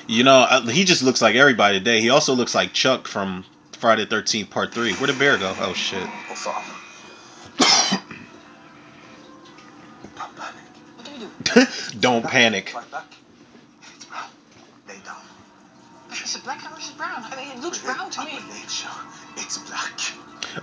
You 0.07 0.25
know, 0.25 0.41
uh, 0.41 0.61
he 0.67 0.85
just 0.85 1.03
looks 1.03 1.23
like 1.23 1.37
everybody 1.37 1.79
today. 1.79 2.03
He 2.03 2.11
also 2.11 2.35
looks 2.35 2.55
like 2.55 2.75
Chuck 2.75 3.09
from 3.09 3.47
Friday 3.79 4.05
the 4.05 4.15
13th 4.17 4.51
Part 4.51 4.75
3. 4.75 4.93
Where'd 4.95 5.09
the 5.09 5.19
bear 5.19 5.39
go? 5.39 5.55
Oh, 5.59 5.73
shit. 5.73 6.07
Do? 12.21 12.29
Don't 12.29 12.33
panic. 12.33 12.69
Fight 12.71 12.91
back. 12.91 13.05
It's 13.97 14.05
brown. 14.05 14.25
Lay 14.89 14.95
down. 15.05 15.17
Is 16.13 16.37
it 16.37 16.45
black 16.45 16.63
or 16.73 16.79
is 16.79 16.91
it 16.91 16.97
brown? 16.97 17.25
I 17.25 17.37
mean, 17.37 17.51
it 17.57 17.61
looks 17.61 17.83
We're 17.85 17.95
brown 17.95 18.11
to 18.11 18.25
me. 18.25 18.33
nature. 18.33 18.89
It's 19.37 19.59
black. 19.59 20.01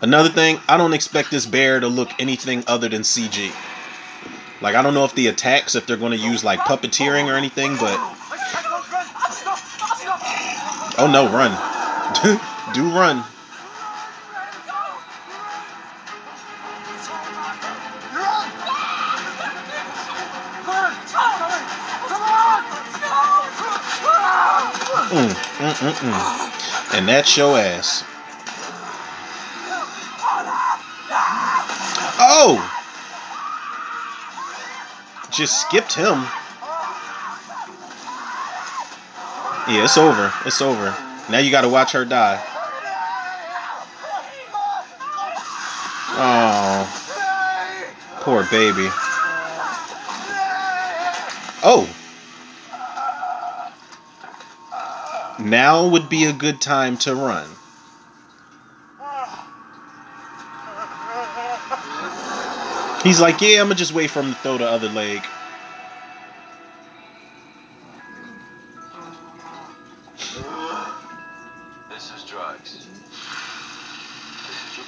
Another 0.02 0.30
thing, 0.30 0.60
I 0.68 0.78
don't 0.78 0.94
expect 0.94 1.32
this 1.32 1.46
bear 1.46 1.80
to 1.80 1.88
look 1.88 2.10
anything 2.20 2.64
other 2.68 2.90
than 2.90 3.04
CG. 3.04 3.52
Like, 4.60 4.76
I 4.76 4.82
don't 4.82 4.94
know 4.94 5.06
if 5.06 5.14
the 5.14 5.28
attacks, 5.28 5.76
if 5.76 5.86
they're 5.86 5.98
going 5.98 6.12
to 6.12 6.18
use 6.18 6.44
like 6.44 6.60
puppeteering 6.60 7.32
or 7.32 7.36
anything, 7.36 7.74
but 7.76 7.98
I 7.98 8.38
can't 8.52 8.66
run. 8.92 9.06
Stop. 9.32 9.58
Stop. 9.58 11.00
oh 11.00 11.08
no, 11.12 11.30
run. 11.32 11.52
Do 12.74 12.90
run. 12.90 13.24
Mm, 25.88 25.94
mm, 25.94 26.12
mm, 26.12 26.50
mm. 26.92 26.98
And 26.98 27.08
that's 27.08 27.38
your 27.38 27.58
ass. 27.58 28.04
Oh! 32.20 32.60
Just 35.32 35.62
skipped 35.62 35.94
him. 35.94 36.26
Yeah, 39.70 39.86
it's 39.86 39.98
over. 39.98 40.34
It's 40.46 40.62
over. 40.62 40.96
Now 41.30 41.38
you 41.38 41.52
gotta 41.52 41.70
watch 41.70 41.94
her 41.94 42.04
die. 42.04 42.44
Oh, 46.20 46.84
poor 48.22 48.44
baby. 48.50 48.90
Oh! 51.64 51.88
Now 55.50 55.88
would 55.88 56.10
be 56.10 56.26
a 56.26 56.34
good 56.34 56.60
time 56.60 56.98
to 56.98 57.16
run. 57.16 57.48
He's 63.04 63.22
like, 63.22 63.40
yeah, 63.40 63.62
I'm 63.62 63.68
gonna 63.68 63.76
just 63.76 63.94
wait 63.94 64.10
for 64.10 64.22
him 64.22 64.34
to 64.34 64.40
throw 64.40 64.58
the 64.58 64.68
other 64.68 64.90
leg. 64.90 65.22
This 71.90 72.12
is 72.14 72.24
drugs. 72.26 72.88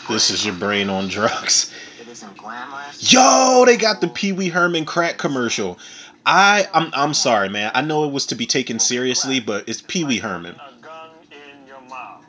This 0.09 0.31
is 0.31 0.45
your 0.45 0.55
brain 0.55 0.89
on 0.89 1.07
drugs. 1.07 1.71
It 2.01 2.07
isn't 2.09 2.35
glamorous. 2.35 3.13
Yo, 3.13 3.63
they 3.65 3.77
got 3.77 4.01
the 4.01 4.07
Pee 4.09 4.33
Wee 4.33 4.49
Herman 4.49 4.83
crack 4.83 5.17
commercial. 5.17 5.79
I, 6.31 6.67
I'm, 6.75 6.91
I'm 6.93 7.13
sorry, 7.15 7.49
man. 7.49 7.71
I 7.73 7.81
know 7.81 8.03
it 8.03 8.11
was 8.11 8.27
to 8.27 8.35
be 8.35 8.45
taken 8.45 8.77
seriously, 8.77 9.39
but 9.39 9.67
it's 9.67 9.81
Pee 9.81 10.03
Wee 10.03 10.19
Herman. 10.19 10.53
A 10.53 10.73
gun 10.79 11.09
in 11.31 11.67
your 11.67 11.81
mouth. 11.89 12.23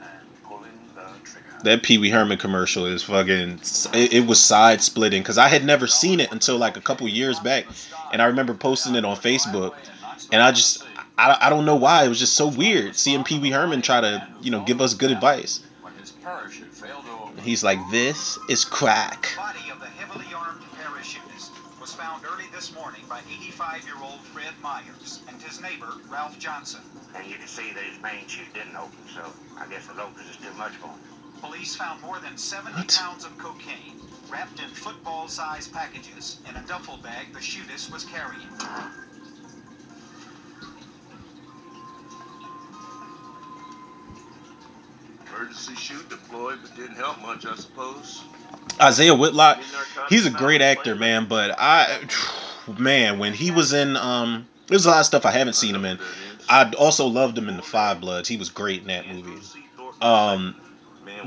And 0.00 0.10
pulling 0.42 0.64
the 0.96 1.04
trigger. 1.24 1.46
That 1.62 1.84
Pee 1.84 1.98
Wee 1.98 2.10
Herman 2.10 2.38
commercial 2.38 2.86
is 2.86 3.04
fucking. 3.04 3.60
It, 3.94 4.12
it 4.12 4.26
was 4.26 4.40
side 4.40 4.82
splitting 4.82 5.22
because 5.22 5.38
I 5.38 5.46
had 5.46 5.64
never 5.64 5.86
seen 5.86 6.18
it 6.18 6.32
until 6.32 6.58
like 6.58 6.76
a 6.76 6.80
couple 6.80 7.06
years 7.06 7.38
back, 7.38 7.66
and 8.12 8.20
I 8.20 8.24
remember 8.26 8.52
posting 8.52 8.96
it 8.96 9.04
on 9.04 9.16
Facebook, 9.16 9.74
and 10.32 10.42
I 10.42 10.50
just, 10.50 10.84
I, 11.16 11.38
I 11.42 11.48
don't 11.50 11.64
know 11.64 11.76
why 11.76 12.04
it 12.04 12.08
was 12.08 12.18
just 12.18 12.34
so 12.34 12.48
weird 12.48 12.96
seeing 12.96 13.22
Pee 13.22 13.38
Wee 13.38 13.52
Herman 13.52 13.82
try 13.82 14.00
to, 14.00 14.26
you 14.40 14.50
know, 14.50 14.64
give 14.64 14.80
us 14.80 14.94
good 14.94 15.12
advice. 15.12 15.60
When 15.80 15.94
his 15.94 16.10
parachute 16.10 16.74
failed 16.74 17.04
to 17.04 17.12
open. 17.12 17.38
He's 17.44 17.62
like, 17.62 17.78
this 17.92 18.36
is 18.48 18.64
crack. 18.64 19.28
This 22.62 22.74
morning 22.76 23.02
by 23.08 23.18
85-year-old 23.22 24.20
Fred 24.20 24.54
Myers 24.62 25.18
and 25.26 25.42
his 25.42 25.60
neighbor, 25.60 25.88
Ralph 26.08 26.38
Johnson. 26.38 26.80
And 27.16 27.26
you 27.26 27.34
can 27.34 27.48
see 27.48 27.72
that 27.72 27.82
his 27.82 28.00
main 28.00 28.24
chute 28.28 28.54
didn't 28.54 28.76
open, 28.76 28.98
so 29.12 29.20
I 29.58 29.66
guess 29.66 29.88
the 29.88 29.94
locals 29.94 30.30
is 30.30 30.36
too 30.36 30.52
much 30.56 30.70
for 30.74 30.86
him. 30.86 31.00
Police 31.40 31.74
found 31.74 32.00
more 32.02 32.20
than 32.20 32.36
70 32.36 32.76
What? 32.76 32.96
pounds 32.96 33.24
of 33.24 33.36
cocaine 33.36 33.98
wrapped 34.30 34.60
in 34.60 34.68
football-sized 34.68 35.72
packages 35.72 36.38
in 36.48 36.54
a 36.54 36.64
duffel 36.68 36.98
bag 36.98 37.32
the 37.32 37.40
shootist 37.40 37.90
was 37.90 38.04
carrying. 38.04 38.46
Emergency 45.26 45.74
chute 45.74 46.08
deployed, 46.08 46.60
but 46.62 46.76
didn't 46.76 46.94
help 46.94 47.20
much, 47.22 47.44
I 47.44 47.56
suppose. 47.56 48.22
Isaiah 48.80 49.14
Whitlock, 49.14 49.58
he's 50.08 50.26
a 50.26 50.30
great 50.30 50.62
actor, 50.62 50.94
man. 50.94 51.26
But 51.26 51.54
I, 51.58 52.00
man, 52.78 53.18
when 53.18 53.32
he 53.32 53.50
was 53.50 53.72
in, 53.72 53.96
um, 53.96 54.46
there's 54.66 54.86
a 54.86 54.90
lot 54.90 55.00
of 55.00 55.06
stuff 55.06 55.26
I 55.26 55.30
haven't 55.32 55.54
seen 55.54 55.74
him 55.74 55.84
in. 55.84 55.98
I 56.48 56.72
also 56.78 57.06
loved 57.06 57.36
him 57.38 57.48
in 57.48 57.56
The 57.56 57.62
Five 57.62 58.00
Bloods. 58.00 58.28
He 58.28 58.36
was 58.36 58.50
great 58.50 58.82
in 58.82 58.88
that 58.88 59.06
movie. 59.06 59.40
Um, 60.00 60.56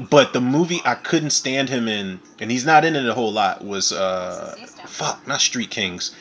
but 0.10 0.34
the 0.34 0.42
movie 0.42 0.82
I 0.86 0.96
couldn't 0.96 1.30
stand 1.30 1.70
him 1.70 1.88
in, 1.88 2.20
and 2.40 2.52
he's 2.52 2.66
not 2.66 2.86
in 2.86 2.96
it 2.96 3.08
a 3.08 3.14
whole 3.14 3.32
lot, 3.32 3.64
was 3.64 3.92
uh, 3.92 4.56
fuck, 4.86 5.26
not 5.28 5.42
Street 5.42 5.70
Kings. 5.70 6.16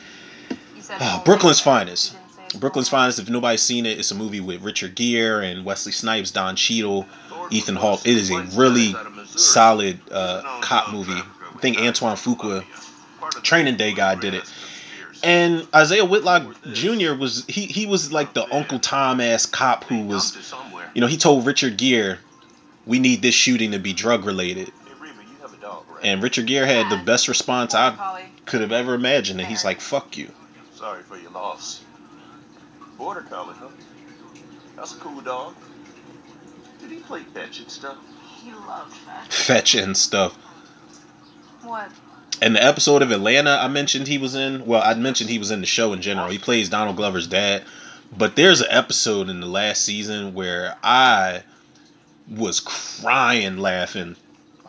Ah, 0.91 1.21
Brooklyn's 1.25 1.59
Finest. 1.59 2.15
Brooklyn's 2.59 2.89
Finest. 2.89 3.19
If 3.19 3.29
nobody's 3.29 3.61
seen 3.61 3.85
it, 3.85 3.97
it's 3.99 4.11
a 4.11 4.15
movie 4.15 4.39
with 4.39 4.61
Richard 4.61 4.95
Gere 4.95 5.51
and 5.51 5.65
Wesley 5.65 5.91
Snipes, 5.91 6.31
Don 6.31 6.55
Cheadle, 6.55 7.05
Ethan 7.49 7.75
Hawke. 7.75 8.05
It 8.05 8.17
is 8.17 8.31
a 8.31 8.41
really 8.55 8.95
solid 9.25 9.99
uh, 10.11 10.59
cop 10.61 10.93
movie. 10.93 11.11
I 11.13 11.57
think 11.59 11.77
Antoine 11.79 12.15
Fuqua, 12.15 12.63
Training 13.43 13.77
Day 13.77 13.93
guy, 13.93 14.15
did 14.15 14.33
it. 14.35 14.43
And 15.25 15.67
Isaiah 15.73 16.05
Whitlock 16.05 16.55
Jr. 16.71 17.15
was 17.15 17.45
he 17.47 17.65
he 17.65 17.87
was 17.87 18.13
like 18.13 18.33
the 18.35 18.45
Uncle 18.53 18.77
Tom 18.77 19.19
ass 19.19 19.47
cop 19.47 19.83
who 19.85 20.03
was 20.03 20.53
you 20.93 21.01
know 21.01 21.07
he 21.07 21.17
told 21.17 21.47
Richard 21.47 21.77
Gere, 21.77 22.19
we 22.85 22.99
need 22.99 23.23
this 23.23 23.33
shooting 23.33 23.71
to 23.71 23.79
be 23.79 23.91
drug 23.91 24.23
related. 24.25 24.67
Hey, 24.67 24.93
Reba, 24.99 25.21
you 25.23 25.41
have 25.41 25.51
a 25.51 25.57
dog, 25.57 25.83
right? 25.89 26.05
And 26.05 26.21
Richard 26.21 26.45
Gere 26.45 26.67
had 26.67 26.91
the 26.91 27.03
best 27.03 27.27
response 27.27 27.73
I 27.73 28.29
could 28.45 28.61
have 28.61 28.71
ever 28.71 28.93
imagined, 28.93 29.39
and 29.39 29.49
he's 29.49 29.65
like, 29.65 29.81
"Fuck 29.81 30.15
you." 30.15 30.29
Sorry 30.75 31.01
for 31.01 31.17
your 31.17 31.31
loss. 31.31 31.81
Border 32.99 33.21
collie, 33.21 33.55
huh? 33.59 33.69
That's 34.75 34.93
a 34.93 34.99
cool 34.99 35.21
dog. 35.21 35.55
Did 36.81 36.91
he 36.91 36.97
play 36.97 37.23
fetch 37.23 37.59
and 37.59 37.71
stuff? 37.71 37.97
He 38.43 38.51
loved 38.53 38.95
that. 39.07 39.33
Fetch 39.33 39.73
and 39.73 39.97
stuff. 39.97 40.35
What? 41.63 41.89
And 42.41 42.55
the 42.55 42.63
episode 42.63 43.01
of 43.01 43.11
Atlanta 43.11 43.51
I 43.51 43.67
mentioned 43.67 44.07
he 44.07 44.17
was 44.17 44.35
in, 44.35 44.65
well, 44.65 44.81
I 44.83 44.93
mentioned 44.93 45.29
he 45.29 45.39
was 45.39 45.51
in 45.51 45.61
the 45.61 45.67
show 45.67 45.93
in 45.93 46.01
general. 46.01 46.29
He 46.29 46.37
plays 46.37 46.69
Donald 46.69 46.97
Glover's 46.97 47.27
dad. 47.27 47.63
But 48.15 48.35
there's 48.35 48.61
an 48.61 48.67
episode 48.69 49.29
in 49.29 49.39
the 49.39 49.47
last 49.47 49.83
season 49.83 50.33
where 50.33 50.75
I 50.83 51.43
was 52.29 52.59
crying 52.59 53.57
laughing 53.57 54.15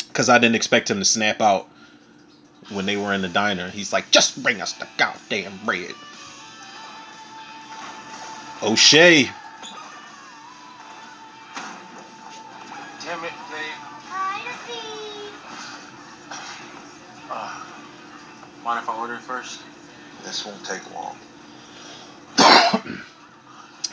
because 0.08 0.28
I 0.28 0.38
didn't 0.38 0.56
expect 0.56 0.90
him 0.90 0.98
to 0.98 1.04
snap 1.04 1.40
out 1.40 1.68
when 2.70 2.86
they 2.86 2.96
were 2.96 3.12
in 3.12 3.22
the 3.22 3.28
diner. 3.28 3.68
He's 3.68 3.92
like, 3.92 4.10
just 4.10 4.42
bring 4.42 4.60
us 4.60 4.72
the 4.72 4.88
goddamn 4.96 5.58
bread. 5.64 5.94
O'Shea. 8.62 9.24
Damn 13.04 13.24
it, 13.24 13.32
Dave. 13.50 13.86
Uh, 17.28 17.64
mind 18.66 18.82
if 18.82 18.90
I 18.90 18.98
order 18.98 19.14
it 19.14 19.20
first? 19.20 19.60
This 20.24 20.44
won't 20.44 20.64
take 20.64 20.82
long. 20.92 21.16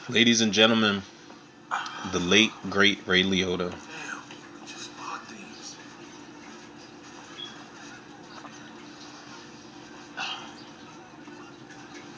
Ladies 0.10 0.42
and 0.42 0.52
gentlemen, 0.52 1.04
the 2.12 2.18
late, 2.18 2.50
great 2.72 2.98
Ray 3.06 3.22
Liotta. 3.22 3.70
Damn, 3.70 3.78
just 4.66 4.98
bought 4.98 5.22
these. 5.30 5.76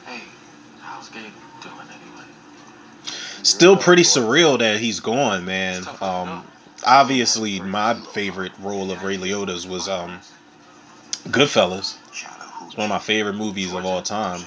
Hey, 0.06 0.22
how's 0.80 1.10
Gabe 1.10 1.24
doing 1.60 1.74
anyway? 1.74 2.24
Still 3.42 3.76
pretty 3.76 4.02
surreal 4.02 4.60
that 4.60 4.80
he's 4.80 5.00
gone, 5.00 5.44
man. 5.44 5.82
Um, 6.00 6.46
obviously, 6.86 7.60
my 7.60 7.92
favorite 8.14 8.52
role 8.60 8.90
of 8.92 9.02
Ray 9.02 9.18
Liotta's 9.18 9.66
was 9.66 9.90
um, 9.90 10.20
Goodfellas. 11.28 11.98
It's 12.76 12.78
one 12.78 12.90
of 12.90 12.94
my 12.94 12.98
favorite 12.98 13.36
movies 13.36 13.72
of 13.72 13.86
all 13.86 14.02
time. 14.02 14.38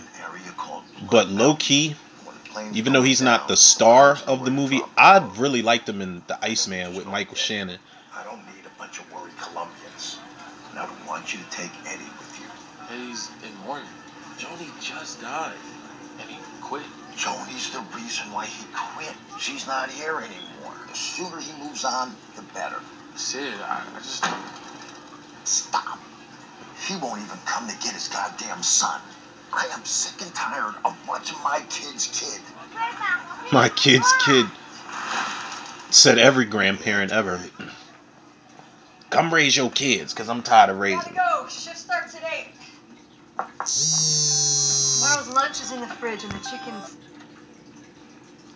But 1.09 1.29
low 1.29 1.55
key, 1.55 1.95
even 2.73 2.93
though 2.93 3.01
he's 3.01 3.23
not 3.23 3.47
the 3.47 3.57
star 3.57 4.19
of 4.27 4.45
the 4.45 4.51
movie, 4.51 4.81
I 4.95 5.17
really 5.37 5.63
liked 5.63 5.89
him 5.89 5.99
in 5.99 6.21
The 6.27 6.37
Iceman 6.45 6.95
with 6.95 7.07
Michael 7.07 7.33
Shannon. 7.33 7.79
I 8.15 8.23
don't 8.23 8.45
need 8.45 8.67
a 8.67 8.77
bunch 8.77 8.99
of 8.99 9.11
worried 9.11 9.35
Colombians. 9.39 10.19
And 10.69 10.77
I 10.77 10.85
don't 10.85 11.07
want 11.07 11.33
you 11.33 11.39
to 11.39 11.49
take 11.49 11.71
Eddie 11.87 12.03
with 12.19 12.39
you. 12.39 12.95
Eddie's 12.95 13.31
in 13.41 13.65
mourning. 13.65 13.89
Joni 14.37 14.69
just 14.79 15.19
died, 15.21 15.57
and 16.19 16.29
he 16.29 16.37
quit. 16.61 16.85
Joni's 17.17 17.71
the 17.71 17.81
reason 17.97 18.31
why 18.31 18.45
he 18.45 18.63
quit. 18.93 19.15
She's 19.39 19.65
not 19.65 19.89
here 19.89 20.17
anymore. 20.19 20.75
The 20.87 20.95
sooner 20.95 21.39
he 21.39 21.51
moves 21.63 21.83
on, 21.83 22.15
the 22.35 22.43
better. 22.53 22.79
Sid, 23.15 23.55
I, 23.59 23.81
I 23.95 23.97
just 23.97 24.23
Stop. 25.45 25.97
He 26.89 26.95
won't 26.95 27.21
even 27.21 27.37
come 27.45 27.67
to 27.67 27.75
get 27.75 27.93
his 27.93 28.07
goddamn 28.07 28.63
son. 28.63 28.99
I 29.53 29.67
am 29.73 29.85
sick 29.85 30.25
and 30.25 30.33
tired 30.33 30.73
of 30.83 30.97
watching 31.07 31.37
my 31.43 31.61
kid's 31.69 32.07
kid. 32.07 32.41
My 33.51 33.69
kid's 33.69 34.11
kid 34.25 34.47
said 35.91 36.17
every 36.17 36.45
grandparent 36.45 37.11
ever. 37.11 37.39
Come 39.11 39.31
raise 39.31 39.55
your 39.55 39.69
kids, 39.69 40.15
cause 40.15 40.29
I'm 40.29 40.41
tired 40.41 40.71
of 40.71 40.79
raising. 40.79 41.13
them. 41.13 41.23
go. 41.41 41.47
Shift 41.47 41.77
starts 41.77 42.15
at 42.15 42.23
eight. 42.23 42.47
Tomorrow's 43.37 45.27
lunch 45.27 45.61
is 45.61 45.71
in 45.71 45.81
the 45.81 45.87
fridge, 45.87 46.23
and 46.23 46.31
the 46.31 46.39
chicken's. 46.39 46.97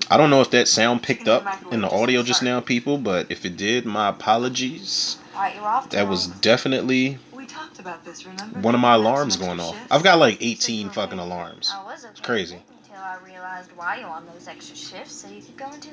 I 0.09 0.17
don't 0.17 0.31
know 0.31 0.41
if 0.41 0.49
that 0.51 0.67
sound 0.67 1.03
picked 1.03 1.27
up 1.27 1.45
in 1.71 1.81
the 1.81 1.89
audio 1.89 2.23
just 2.23 2.41
now, 2.41 2.61
people, 2.61 2.97
but 2.97 3.27
if 3.29 3.45
it 3.45 3.57
did, 3.57 3.85
my 3.85 4.09
apologies. 4.09 5.17
Alright, 5.35 5.55
you're 5.55 5.65
off 5.65 5.89
That 5.91 6.07
was 6.07 6.27
definitely 6.27 7.19
We 7.43 7.47
talked 7.47 7.79
about 7.79 8.05
this, 8.05 8.25
remember? 8.25 8.61
one 8.61 8.73
of 8.73 8.79
my 8.79 8.93
alarms 8.93 9.35
going 9.35 9.59
off. 9.59 9.75
shifts? 9.75 9.91
I've 9.91 10.01
got 10.01 10.17
like 10.17 10.37
18 10.39 10.87
were 10.87 10.93
fucking 10.93 11.19
alarms. 11.19 11.69
I 11.75 11.83
was 11.83 12.05
okay 12.05 12.23
crazy. 12.23 12.55
until 12.55 13.03
I 13.03 13.17
realized 13.21 13.69
why 13.75 13.97
you're 13.97 14.07
on 14.07 14.25
those 14.25 14.47
extra 14.47 14.77
shifts 14.77 15.11
so 15.11 15.27
you 15.27 15.41
could 15.41 15.57
go 15.57 15.69
into 15.73 15.89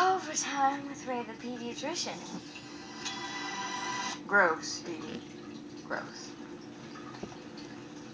overtime 0.00 0.88
with 0.88 1.04
Ray 1.08 1.24
the 1.24 1.32
pediatrician. 1.44 2.14
Gross, 4.28 4.84
Edie. 4.86 5.20
Gross. 5.88 6.30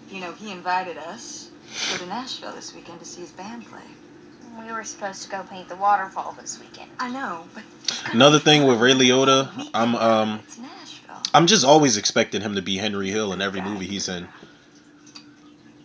You 0.09 0.21
know, 0.21 0.31
he 0.31 0.51
invited 0.51 0.97
us 0.97 1.51
to 1.75 1.91
go 1.91 2.05
to 2.05 2.09
Nashville 2.09 2.55
this 2.55 2.73
weekend 2.73 3.01
to 3.01 3.05
see 3.05 3.21
his 3.21 3.31
band 3.33 3.67
play. 3.67 3.85
We 4.65 4.71
were 4.71 4.83
supposed 4.83 5.21
to 5.21 5.29
go 5.29 5.43
paint 5.43 5.69
the 5.69 5.75
waterfall 5.75 6.35
this 6.41 6.59
weekend. 6.59 6.89
I 6.97 7.11
know, 7.11 7.47
but 7.53 7.63
Another 8.11 8.39
thing 8.39 8.65
with 8.65 8.79
Ray 8.79 8.93
Liotta, 8.93 9.69
I'm, 9.75 9.95
um, 9.95 10.39
It's 10.47 10.57
Nashville. 10.57 10.80
I'm 11.33 11.47
just 11.47 11.65
always 11.65 11.97
expecting 11.97 12.41
him 12.41 12.55
to 12.55 12.61
be 12.61 12.77
Henry 12.77 13.09
Hill 13.09 13.31
in 13.33 13.41
every 13.41 13.61
movie 13.61 13.87
he's 13.87 14.09
in. 14.09 14.27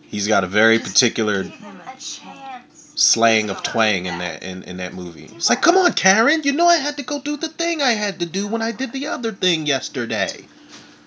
He's 0.01 0.27
got 0.27 0.43
a 0.43 0.47
very 0.47 0.77
Just 0.77 0.91
particular 0.91 1.41
a 1.41 1.99
slang 2.95 3.49
of 3.49 3.63
twang 3.63 4.05
in 4.07 4.17
that 4.19 4.43
in, 4.43 4.63
in 4.63 4.77
that 4.77 4.93
movie. 4.93 5.29
It's 5.35 5.49
like, 5.49 5.61
come 5.61 5.77
on, 5.77 5.93
Karen, 5.93 6.41
you 6.43 6.51
know 6.53 6.67
I 6.67 6.77
had 6.77 6.97
to 6.97 7.03
go 7.03 7.21
do 7.21 7.37
the 7.37 7.49
thing 7.49 7.81
I 7.81 7.91
had 7.91 8.19
to 8.19 8.25
do 8.25 8.47
when 8.47 8.61
I 8.61 8.71
did 8.71 8.91
the 8.91 9.07
other 9.07 9.31
thing 9.31 9.65
yesterday. 9.65 10.45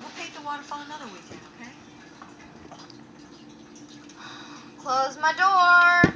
We'll 0.01 0.09
paint 0.17 0.35
the 0.35 0.43
waterfall 0.43 0.81
another 0.83 1.07
weekend, 1.07 1.41
okay? 1.61 1.71
Close 4.79 5.19
my 5.21 5.33
door. 5.33 6.15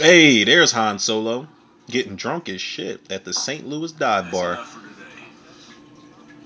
Hey, 0.00 0.44
there's 0.44 0.70
Han 0.72 1.00
Solo, 1.00 1.48
getting 1.88 2.16
drunk 2.16 2.48
as 2.48 2.60
shit 2.60 3.00
at 3.10 3.24
the 3.24 3.32
St. 3.32 3.66
Louis 3.66 3.92
dive 3.92 4.24
That's 4.24 4.36
bar. 4.36 4.52
enough 4.52 4.72
for 4.72 4.80
today. 4.80 4.94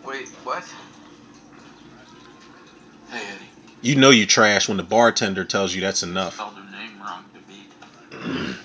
Wait, 0.04 0.28
what? 0.44 0.64
Hey, 3.10 3.18
Eddie. 3.34 3.44
You 3.82 3.96
know 3.96 4.10
you 4.10 4.26
trash 4.26 4.68
when 4.68 4.76
the 4.76 4.82
bartender 4.84 5.44
tells 5.44 5.74
you 5.74 5.80
that's 5.80 6.02
enough. 6.02 6.34
Spelled 6.34 6.54
her 6.54 6.70
name 6.70 7.00
wrong 7.00 7.24
to 7.34 8.18
me. 8.28 8.54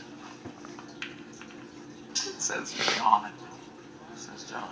it 2.12 2.18
says 2.18 2.74
John. 2.96 3.26
It 3.26 4.20
says 4.20 4.44
John. 4.50 4.70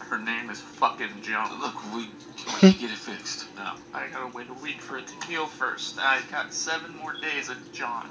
Her 0.00 0.18
name 0.18 0.50
is 0.50 0.60
fucking 0.60 1.20
John. 1.22 1.60
Look, 1.60 1.74
we 1.94 2.08
we 2.46 2.60
can 2.60 2.80
get 2.80 2.90
it 2.90 2.98
fixed. 2.98 3.46
No, 3.56 3.72
I 3.92 4.06
gotta 4.08 4.34
wait 4.34 4.48
a 4.48 4.62
week 4.62 4.80
for 4.80 4.96
it 4.98 5.06
to 5.08 5.26
heal 5.26 5.46
first. 5.46 5.98
I 5.98 6.20
got 6.30 6.54
seven 6.54 6.96
more 6.96 7.12
days 7.20 7.48
of 7.48 7.56
John. 7.72 8.06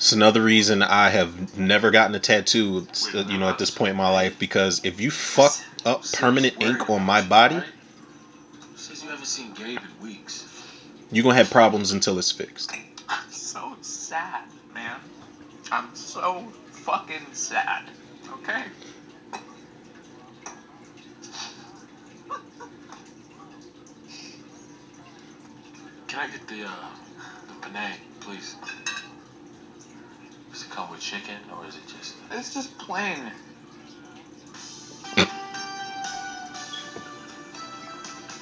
It's 0.00 0.12
another 0.12 0.40
reason 0.42 0.82
I 0.82 1.10
have 1.10 1.58
never 1.58 1.90
gotten 1.90 2.14
a 2.14 2.18
tattoo, 2.18 2.86
you 3.12 3.36
know, 3.36 3.50
at 3.50 3.58
this 3.58 3.70
point 3.70 3.90
in 3.90 3.98
my 3.98 4.08
life 4.08 4.38
because 4.38 4.82
if 4.82 4.98
you 4.98 5.10
fuck 5.10 5.52
up 5.84 6.10
permanent 6.14 6.62
ink 6.62 6.88
on 6.88 7.02
my 7.02 7.20
body, 7.20 7.60
you're 11.12 11.22
gonna 11.22 11.34
have 11.34 11.50
problems 11.50 11.92
until 11.92 12.18
it's 12.18 12.32
fixed. 12.32 12.72
I'm 13.10 13.30
so 13.30 13.76
sad, 13.82 14.44
man. 14.72 14.98
I'm 15.70 15.94
so 15.94 16.46
fucking 16.70 17.34
sad. 17.34 17.82
Okay? 18.32 18.62
Can 26.08 26.20
I 26.20 26.26
get 26.28 26.48
the 26.48 26.64
uh 26.64 26.88
the 27.48 27.68
Panay, 27.68 27.96
please? 28.20 28.56
Does 30.60 30.68
it 30.68 30.74
come 30.74 30.90
with 30.90 31.00
chicken 31.00 31.36
or 31.56 31.66
is 31.66 31.74
it 31.74 31.86
just 31.86 32.14
It's 32.32 32.52
just 32.52 32.76
plain. 32.76 33.16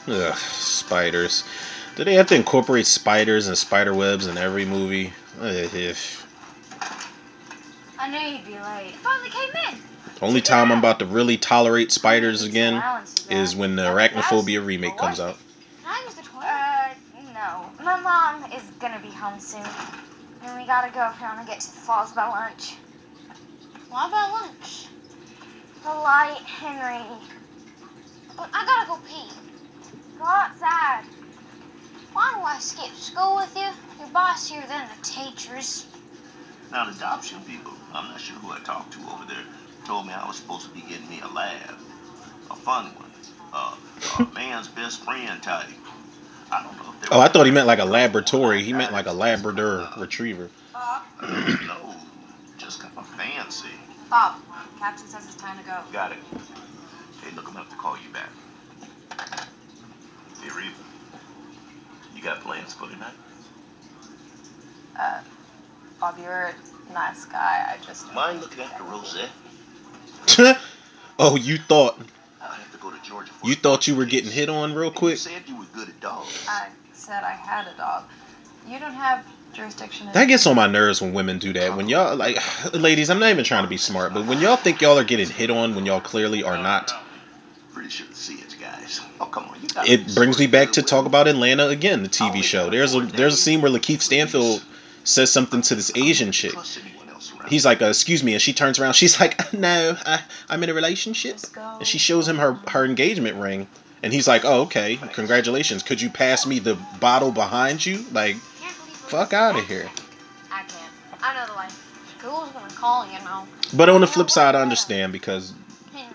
Ugh, 0.09 0.37
spiders. 0.37 1.45
Do 1.95 2.03
they 2.03 2.15
have 2.15 2.27
to 2.29 2.35
incorporate 2.35 2.87
spiders 2.87 3.47
and 3.47 3.57
spider 3.57 3.95
webs 3.95 4.27
in 4.27 4.37
every 4.37 4.65
movie? 4.65 5.13
If. 5.41 6.27
I 8.01 8.11
knew 8.11 8.19
you'd 8.19 8.45
be 8.45 8.59
late. 8.59 8.89
It 8.89 8.97
finally 8.97 9.31
came 9.31 9.51
in. 9.69 9.81
Only 10.21 10.41
time 10.41 10.73
I'm 10.73 10.79
about 10.79 10.99
to 10.99 11.07
really 11.07 11.37
tolerate 11.37 11.93
spiders 11.93 12.43
again 12.43 12.83
is 13.31 13.55
when 13.55 13.77
the 13.77 13.83
Arachnophobia 13.83 14.67
remake 14.67 14.97
comes 14.97 15.21
out. 15.21 15.39
Can 15.85 15.93
I 15.93 16.03
use 16.05 16.15
the 16.15 16.23
toilet? 16.23 16.47
Uh, 16.47 17.33
no. 17.33 17.85
My 17.85 18.01
mom 18.01 18.51
is 18.51 18.65
gonna 18.81 18.99
be 18.99 19.11
home 19.11 19.39
soon. 19.39 19.63
And 20.49 20.59
we 20.59 20.67
gotta 20.67 20.91
go 20.91 21.07
if 21.11 21.21
we 21.21 21.27
wanna 21.27 21.45
get 21.45 21.61
to 21.61 21.67
the 21.67 21.77
falls 21.77 22.13
by 22.13 22.27
lunch. 22.27 22.73
Why 23.91 24.09
by 24.09 24.47
lunch? 24.47 24.87
The 25.85 25.91
light, 25.91 26.41
Henry. 26.41 27.05
But 28.35 28.49
I 28.55 28.65
gotta 28.65 28.89
go 28.89 28.97
pee. 29.07 29.29
Go 30.17 30.25
outside. 30.25 31.05
Why 32.15 32.33
do 32.35 32.41
I 32.47 32.59
skip 32.61 32.95
school 32.97 33.37
with 33.37 33.55
you? 33.57 33.69
Your 34.01 34.09
boss 34.09 34.49
here 34.49 34.65
than 34.67 34.89
the 34.89 35.07
teachers. 35.07 35.85
Now 36.73 36.87
the 36.87 36.93
adoption 36.93 37.41
people, 37.47 37.75
I'm 37.93 38.09
not 38.09 38.19
sure 38.19 38.37
who 38.37 38.51
I 38.51 38.61
talked 38.61 38.95
to 38.95 39.01
over 39.01 39.27
there, 39.29 39.45
told 39.85 40.07
me 40.07 40.15
I 40.15 40.27
was 40.27 40.37
supposed 40.37 40.65
to 40.67 40.73
be 40.73 40.81
getting 40.81 41.11
me 41.11 41.21
a 41.21 41.29
lab. 41.29 41.77
A 42.51 42.57
fun 42.57 42.87
one. 42.97 43.11
Uh, 43.53 43.77
a 44.19 44.27
man's 44.35 44.69
best 44.69 45.05
friend 45.05 45.43
type. 45.43 45.69
I 46.51 46.63
don't 46.63 46.77
know 46.79 46.88
if 46.88 46.88
they 46.88 46.88
Oh, 47.11 47.21
I 47.21 47.29
thought 47.29 47.47
he 47.47 47.53
meant 47.53 47.67
like 47.67 47.79
a 47.79 47.85
laboratory. 47.85 48.63
He 48.63 48.73
meant 48.73 48.93
like 48.93 49.07
a 49.07 49.13
Labrador 49.13 49.89
retriever. 49.97 50.51
No, 51.67 51.95
just 52.59 52.81
kind 52.81 52.93
of 52.97 53.07
fancy. 53.09 53.69
Bob, 54.11 54.37
Captain 54.79 55.07
says 55.09 55.25
it's 55.27 55.37
time 55.37 55.59
to 55.59 55.65
go. 55.65 55.79
Got 55.93 56.13
it. 56.13 56.19
Hey, 57.23 57.35
look, 57.35 57.47
I'm 57.49 57.55
gonna 57.55 57.65
have 57.65 57.71
to 57.71 57.77
call 57.77 57.97
you 57.97 58.09
back. 58.13 58.31
Hey, 60.43 60.51
Reeve, 60.57 60.75
you 62.15 62.23
got 62.23 62.41
plans 62.41 62.75
for 62.75 62.89
tonight? 62.89 63.15
Uh, 64.99 65.21
Bob, 66.01 66.17
you're 66.23 66.53
a 66.53 66.93
nice 66.93 67.25
guy. 67.27 67.67
I 67.69 67.85
just. 67.85 68.13
Mind 68.15 68.41
looking 68.41 68.63
after 68.63 68.85
Rosette? 68.85 69.31
oh, 71.19 71.37
you 71.37 71.59
thought. 71.59 71.99
I 72.41 72.55
have 72.55 72.73
to 72.73 72.79
go 72.79 72.91
to 72.91 73.03
Georgia. 73.03 73.33
you 73.45 73.55
thought 73.55 73.89
you 73.89 73.97
were 73.97 74.05
getting 74.05 74.31
hit 74.31 74.49
on 74.49 74.75
real 74.75 74.91
quick? 74.91 75.13
You 75.13 75.17
said 75.17 75.43
you 75.47 75.57
were 75.57 75.67
good 75.75 75.89
at 75.89 76.01
dogs. 76.01 76.47
I 76.49 76.69
said 77.09 77.25
I 77.25 77.33
had 77.33 77.67
a 77.67 77.77
dog. 77.77 78.05
You 78.67 78.79
don't 78.79 78.93
have 78.93 79.25
jurisdiction. 79.55 80.09
That 80.13 80.27
gets 80.27 80.47
on 80.47 80.55
my 80.57 80.67
nerves 80.67 81.01
when 81.01 81.15
women 81.15 81.39
do 81.39 81.55
that. 81.55 81.75
When 81.75 81.89
y'all 81.89 82.15
like, 82.15 82.37
ladies, 82.75 83.09
I'm 83.09 83.19
not 83.19 83.31
even 83.31 83.45
trying 83.45 83.65
to 83.65 83.69
be 83.69 83.79
smart, 83.79 84.13
but 84.13 84.27
when 84.27 84.41
y'all 84.41 84.57
think 84.57 84.83
y'all 84.83 84.99
are 84.99 85.05
getting 85.05 85.29
hit 85.29 85.51
on 85.51 85.75
when 85.75 85.87
y'all 85.87 86.03
clearly 86.03 86.43
are 86.43 86.59
not, 86.59 86.93
Pretty 87.73 87.91
sure 87.91 88.07
to 88.07 88.15
see 88.15 88.35
it, 88.35 88.57
guys. 88.61 89.01
Oh, 89.21 89.27
come 89.27 89.45
on. 89.45 89.61
You 89.63 89.69
gotta 89.69 89.91
it 89.91 90.15
brings 90.15 90.39
me 90.39 90.49
back 90.49 90.73
to 90.73 90.83
talk 90.83 91.07
about 91.07 91.29
Atlanta 91.29 91.69
again, 91.69 92.03
the 92.03 92.09
TV 92.09 92.43
show. 92.43 92.71
There's 92.71 92.95
a 92.95 93.01
there's 93.01 93.35
a 93.35 93.37
scene 93.37 93.63
where 93.63 93.71
Lakeith 93.71 94.01
Stanfield 94.03 94.63
says 95.05 95.31
something 95.31 95.63
to 95.63 95.75
this 95.77 95.93
Asian 95.95 96.33
chick. 96.33 96.53
trust 96.53 96.81
anyone 96.85 97.09
else 97.09 97.33
around. 97.33 97.49
He's 97.49 97.65
like, 97.65 97.81
uh, 97.81 97.87
"Excuse 97.87 98.25
me," 98.25 98.33
and 98.33 98.43
she 98.43 98.53
turns 98.53 98.81
around. 98.81 98.95
She's 98.95 99.21
like, 99.21 99.53
"No, 99.53 99.97
I, 100.05 100.21
I'm 100.49 100.63
in 100.63 100.71
a 100.71 100.75
relationship." 100.75 101.39
And 101.57 101.87
she 101.87 101.99
shows 101.99 102.27
him 102.27 102.39
her 102.39 102.55
her 102.69 102.85
engagement 102.85 103.37
ring, 103.37 103.69
and 104.03 104.13
he's 104.13 104.29
like, 104.29 104.45
"Oh, 104.45 104.63
okay, 104.63 104.99
congratulations. 105.13 105.83
Could 105.83 106.01
you 106.01 106.11
pass 106.11 106.47
me 106.47 106.59
the 106.59 106.77
bottle 107.01 107.33
behind 107.33 107.85
you?" 107.85 108.05
Like, 108.13 108.37
Can't 108.61 108.77
believe 108.79 109.03
we're 109.03 109.09
fuck 109.09 109.33
out 109.33 109.59
of 109.59 109.67
here. 109.67 109.89
I 110.51 110.63
can't. 110.63 110.93
I 111.23 111.35
know 111.35 111.53
the 111.53 111.59
way. 111.59 111.67
School's 112.19 112.51
gonna 112.51 112.73
call, 112.75 113.07
you 113.07 113.19
know. 113.25 113.47
but 113.75 113.89
on 113.89 114.01
the 114.01 114.07
flip 114.07 114.31
side, 114.31 114.55
I 114.55 114.63
understand 114.63 115.13
because 115.13 115.53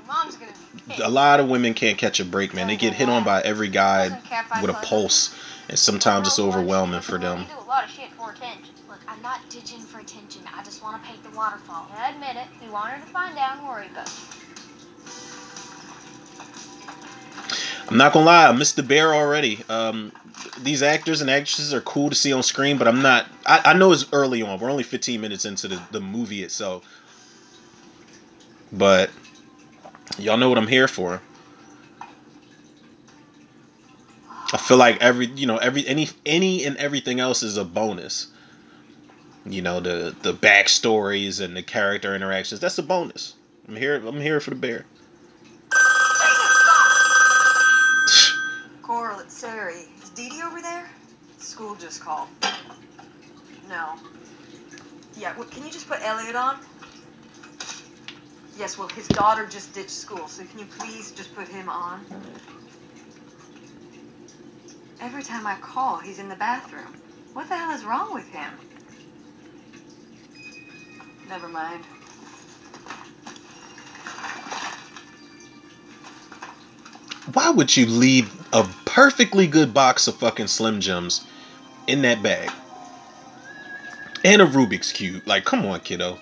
mom's 0.08 0.36
gonna 0.36 0.52
be 0.88 1.02
a 1.02 1.10
lot 1.10 1.40
of 1.40 1.48
women 1.48 1.74
can't 1.74 1.98
catch 1.98 2.20
a 2.20 2.26
break, 2.26 2.54
man. 2.54 2.68
They 2.68 2.76
get 2.76 2.94
hit 2.94 3.10
on 3.10 3.24
by 3.24 3.42
every 3.42 3.70
guy 3.70 4.10
Doesn't 4.10 4.26
care 4.26 4.42
if 4.42 4.52
I 4.52 4.62
with 4.62 4.72
a 4.72 4.74
pulse, 4.74 5.34
and 5.70 5.80
sometimes 5.80 6.28
it's 6.28 6.40
overwhelming 6.40 7.02
for 7.02 7.18
them. 7.18 7.40
You 7.40 7.46
do 7.46 7.60
a 7.60 7.68
lot 7.68 7.84
of 7.86 7.90
shit 7.90 8.12
for 8.18 8.32
attention. 8.32 8.74
Look, 8.90 9.00
I'm 9.08 9.22
not 9.22 9.40
ditching 9.50 9.80
for 9.80 10.00
attention. 10.00 10.42
I 10.56 10.64
just 10.64 10.84
want 10.84 11.02
to 11.02 11.08
paint 11.08 11.24
the 11.24 11.36
waterfall. 11.36 11.88
I 11.96 12.12
admit 12.12 12.36
it. 12.36 12.48
You 12.64 12.72
want 12.72 12.92
her 12.92 13.00
to 13.00 13.08
find 13.08 13.38
out 13.38 13.58
and 13.58 13.68
worry 13.68 13.88
about. 13.88 14.12
I'm 17.90 17.98
not 17.98 18.14
gonna 18.14 18.26
lie, 18.26 18.48
I 18.48 18.52
missed 18.54 18.76
the 18.76 18.84
bear 18.84 19.14
already. 19.14 19.64
Um, 19.70 20.12
these 20.62 20.82
actors 20.82 21.22
and 21.22 21.30
actresses 21.30 21.74
are 21.74 21.82
cool 21.82 22.10
to 22.10 22.16
see 22.16 22.34
on 22.34 22.44
screen, 22.44 22.78
but 22.78 22.88
I'm 22.88 23.02
not. 23.02 23.28
I, 23.46 23.62
I 23.66 23.74
know 23.74 23.92
it's 23.92 24.06
early 24.14 24.42
on. 24.42 24.60
We're 24.60 24.72
only 24.72 24.84
15 24.84 25.20
minutes 25.22 25.46
into 25.46 25.68
the, 25.68 25.82
the 25.92 26.00
movie 26.00 26.44
itself, 26.44 26.86
but 28.72 29.10
y'all 30.18 30.38
know 30.38 30.50
what 30.50 30.58
I'm 30.58 30.68
here 30.68 30.88
for. 30.88 31.22
I 34.54 34.58
feel 34.58 34.78
like 34.78 35.02
every 35.02 35.26
you 35.26 35.48
know 35.48 35.58
every 35.58 35.86
any 35.88 36.10
any 36.26 36.64
and 36.66 36.78
everything 36.78 37.20
else 37.20 37.44
is 37.44 37.58
a 37.58 37.66
bonus. 37.66 38.28
You 39.46 39.62
know 39.62 39.80
the 39.80 40.16
the 40.22 40.34
backstories 40.34 41.42
and 41.44 41.58
the 41.58 41.64
character 41.64 42.16
interactions. 42.16 42.62
That's 42.62 42.78
a 42.78 42.84
bonus. 42.84 43.34
I'm 43.68 43.76
here. 43.76 43.96
I'm 43.96 44.22
here 44.22 44.40
for 44.40 44.52
the 44.52 44.56
bear. 44.56 44.86
Sari. 49.44 49.74
Is 50.02 50.10
Dee 50.12 50.30
Dee 50.30 50.42
over 50.42 50.62
there? 50.62 50.88
School 51.38 51.76
just 51.76 52.00
called. 52.00 52.30
No. 53.68 53.96
Yeah, 55.18 55.34
well, 55.38 55.46
can 55.50 55.66
you 55.66 55.70
just 55.70 55.86
put 55.86 56.00
Elliot 56.02 56.34
on? 56.34 56.56
Yes, 58.58 58.78
well, 58.78 58.88
his 58.88 59.06
daughter 59.10 59.46
just 59.46 59.74
ditched 59.74 59.90
school, 59.90 60.30
so 60.30 60.46
can 60.46 60.62
you 60.62 60.66
please 60.78 61.12
just 61.12 61.36
put 61.36 61.50
him 61.50 61.68
on? 61.68 62.06
Every 65.02 65.24
time 65.24 65.46
I 65.46 65.56
call, 65.56 65.98
he's 65.98 66.20
in 66.20 66.30
the 66.30 66.38
bathroom. 66.38 66.96
What 67.34 67.50
the 67.50 67.58
hell 67.58 67.76
is 67.76 67.84
wrong 67.84 68.14
with 68.14 68.30
him? 68.30 68.50
Never 71.28 71.50
mind. 71.50 71.84
Why 77.34 77.50
would 77.50 77.76
you 77.76 77.88
leave 77.88 78.43
a 78.54 78.64
perfectly 78.86 79.48
good 79.48 79.74
box 79.74 80.08
of 80.08 80.16
fucking 80.16 80.48
Slim 80.48 80.80
Jims 80.80 81.26
in 81.88 82.04
that 82.04 82.22
bag? 82.24 82.52
And 84.24 84.42
a 84.42 84.46
Rubik's 84.46 84.92
Cube. 84.92 85.24
Like, 85.26 85.44
come 85.44 85.66
on, 85.66 85.80
kiddo. 85.82 86.20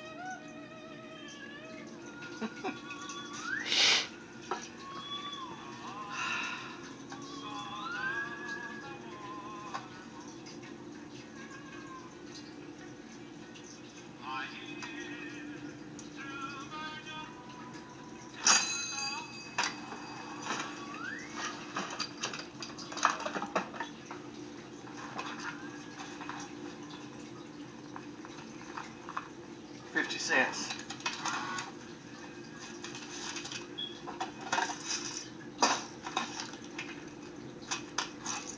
Fifty 30.31 30.53
cents. 30.53 30.69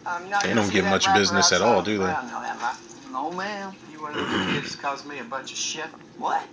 I'm 0.05 0.29
not 0.29 0.43
They 0.43 0.53
don't 0.53 0.67
see 0.67 0.73
get 0.73 0.85
much 0.85 1.07
rapper 1.07 1.19
business 1.19 1.51
at 1.51 1.61
all, 1.61 1.81
do 1.81 1.97
they? 1.97 2.03
ground, 2.03 2.29
No, 2.29 2.37
am 2.37 2.57
I? 2.61 2.75
No, 3.11 3.31
ma'am. 3.31 3.73
You 3.91 4.01
want 4.01 4.15
to 4.15 4.21
those 4.21 4.61
kids 4.61 4.75
caused 4.75 5.05
me 5.05 5.19
a 5.19 5.23
bunch 5.23 5.51
of 5.51 5.57
shit. 5.57 5.85
What? 6.17 6.43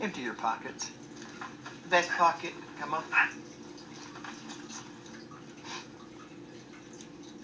Empty 0.00 0.22
your 0.22 0.34
pockets. 0.34 0.90
Vest 1.88 2.10
pocket. 2.10 2.52
Come 2.80 2.94
on. 2.94 3.02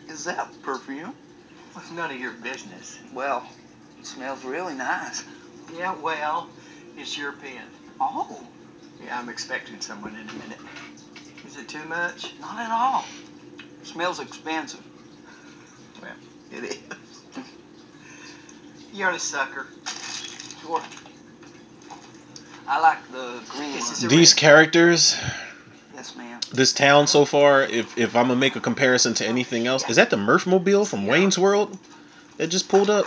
Is 0.09 0.25
that 0.25 0.49
perfume? 0.62 1.14
It's 1.77 1.90
none 1.92 2.11
of 2.11 2.18
your 2.18 2.33
business. 2.33 2.99
Well, 3.14 3.47
it 3.99 4.07
smells 4.07 4.44
really 4.44 4.75
nice. 4.75 5.23
Yeah, 5.77 5.94
well, 5.94 6.49
it's 6.98 7.16
European. 7.16 7.62
Oh, 8.00 8.40
Yeah, 9.04 9.18
I'm 9.18 9.28
expecting 9.28 9.80
someone 9.80 10.14
in 10.16 10.28
a 10.28 10.32
minute. 10.34 10.58
Is 11.46 11.56
it 11.56 11.68
too 11.68 11.84
much? 11.84 12.34
not 12.40 12.58
at 12.58 12.70
all. 12.70 13.04
smells 13.82 14.20
expensive. 14.20 14.80
Well, 16.02 16.11
It 16.50 16.64
is. 16.64 16.78
you're 18.92 19.11
a 19.11 19.18
sucker. 19.18 19.66
Sure. 20.62 20.82
I 22.66 22.80
like 22.80 23.11
the 23.12 23.40
green 23.48 23.72
This 23.72 23.90
is 23.90 24.00
These 24.02 24.18
risk. 24.18 24.37
characters, 24.37 25.16
Yes, 25.94 26.14
ma'am. 26.16 26.40
this 26.52 26.72
town 26.72 27.06
so 27.06 27.24
far, 27.24 27.62
if 27.62 27.96
if 27.96 28.14
I'm 28.14 28.28
gonna 28.28 28.37
make 28.37 28.56
a 28.56 28.61
comparison 28.61 29.14
to 29.14 29.26
anything 29.26 29.66
else, 29.66 29.88
is 29.88 29.96
that 29.96 30.11
the 30.11 30.16
Mirthmobile 30.16 30.87
from 30.87 31.06
Wayne's 31.06 31.38
World 31.38 31.78
that 32.37 32.48
just 32.48 32.68
pulled 32.68 32.90
up? 32.90 33.06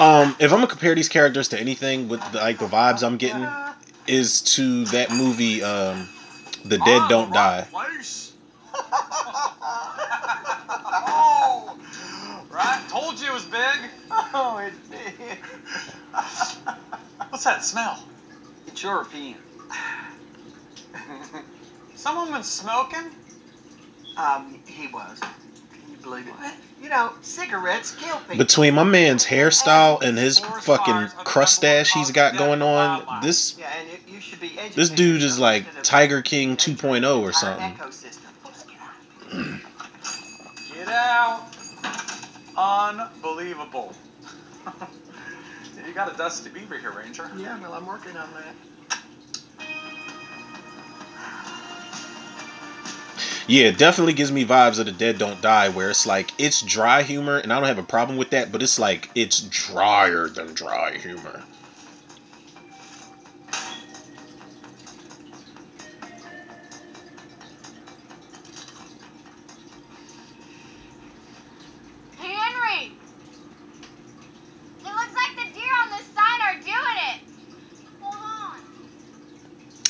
Um, 0.00 0.36
if 0.38 0.52
I'm 0.52 0.58
gonna 0.58 0.68
compare 0.68 0.94
these 0.94 1.08
characters 1.08 1.48
to 1.48 1.58
anything 1.60 2.08
with 2.08 2.20
the, 2.32 2.38
like 2.38 2.58
the 2.58 2.66
vibes 2.66 3.02
I'm 3.02 3.16
getting, 3.16 3.48
is 4.06 4.42
to 4.54 4.84
that 4.86 5.10
movie, 5.10 5.62
um, 5.62 6.08
The 6.64 6.78
Dead 6.78 7.08
Don't 7.08 7.32
Die. 7.32 7.66
Oh, 11.10 11.76
right. 12.52 12.80
Told 12.88 13.20
you 13.20 13.28
it 13.28 13.32
was 13.32 13.44
big. 13.44 13.90
Oh, 14.10 14.58
it's 14.58 14.76
big. 14.90 15.38
What's 17.30 17.44
that 17.44 17.64
smell? 17.64 17.98
It's 18.66 18.82
European. 18.82 19.36
Someone 21.96 22.32
been 22.32 22.42
smoking? 22.42 23.10
Um, 24.16 24.60
he 24.66 24.86
was. 24.88 25.18
Can 25.20 25.90
you 25.90 25.96
believe 26.02 26.26
it? 26.26 26.32
What? 26.32 26.54
You 26.82 26.88
know, 26.88 27.12
cigarettes 27.22 27.94
kill 27.96 28.16
people. 28.18 28.36
Between 28.36 28.74
my 28.74 28.84
man's 28.84 29.24
hairstyle 29.24 30.02
and 30.02 30.16
his 30.16 30.38
fucking 30.38 31.08
crustache 31.24 31.92
he's 31.92 32.10
got 32.12 32.36
going 32.36 32.62
on, 32.62 33.22
this 33.22 33.56
Yeah, 33.58 33.66
and 33.80 33.88
you, 33.88 34.14
you 34.14 34.20
should 34.20 34.40
be 34.40 34.48
educated. 34.52 34.76
this 34.76 34.90
dude 34.90 35.22
is 35.22 35.38
like 35.38 35.64
Tiger 35.82 36.22
King 36.22 36.56
2.0 36.56 37.20
or 37.20 37.32
something. 37.32 37.74
Ecosystem. 37.74 38.18
Let's 38.44 38.64
get 38.64 38.78
out. 38.80 40.74
Get 40.74 40.88
out. 40.88 41.44
Unbelievable. 42.56 43.92
you 45.86 45.94
got 45.94 46.12
a 46.12 46.16
Dusty 46.16 46.50
Beaver 46.50 46.78
here, 46.78 46.92
Ranger. 46.92 47.30
Yeah, 47.36 47.60
well, 47.60 47.74
I'm 47.74 47.86
working 47.86 48.16
on 48.16 48.28
that. 48.34 48.54
Yeah, 53.48 53.72
definitely 53.72 54.12
gives 54.12 54.30
me 54.30 54.44
vibes 54.44 54.78
of 54.78 54.86
the 54.86 54.92
Dead 54.92 55.18
Don't 55.18 55.40
Die, 55.40 55.70
where 55.70 55.90
it's 55.90 56.06
like 56.06 56.32
it's 56.38 56.60
dry 56.60 57.02
humor, 57.02 57.38
and 57.38 57.52
I 57.52 57.58
don't 57.58 57.66
have 57.68 57.78
a 57.78 57.82
problem 57.82 58.16
with 58.16 58.30
that, 58.30 58.52
but 58.52 58.62
it's 58.62 58.78
like 58.78 59.10
it's 59.14 59.40
drier 59.40 60.28
than 60.28 60.54
dry 60.54 60.98
humor. 60.98 61.42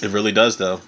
It 0.02 0.10
really 0.10 0.32
does, 0.32 0.56
though. 0.56 0.80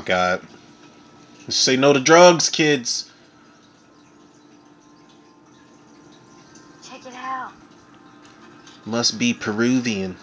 My 0.00 0.06
god. 0.06 0.40
Say 1.48 1.76
no 1.76 1.92
to 1.92 2.00
drugs, 2.00 2.48
kids. 2.48 3.10
Check 6.82 7.06
it 7.06 7.14
out. 7.14 7.52
Must 8.86 9.18
be 9.18 9.34
Peruvian. 9.34 10.16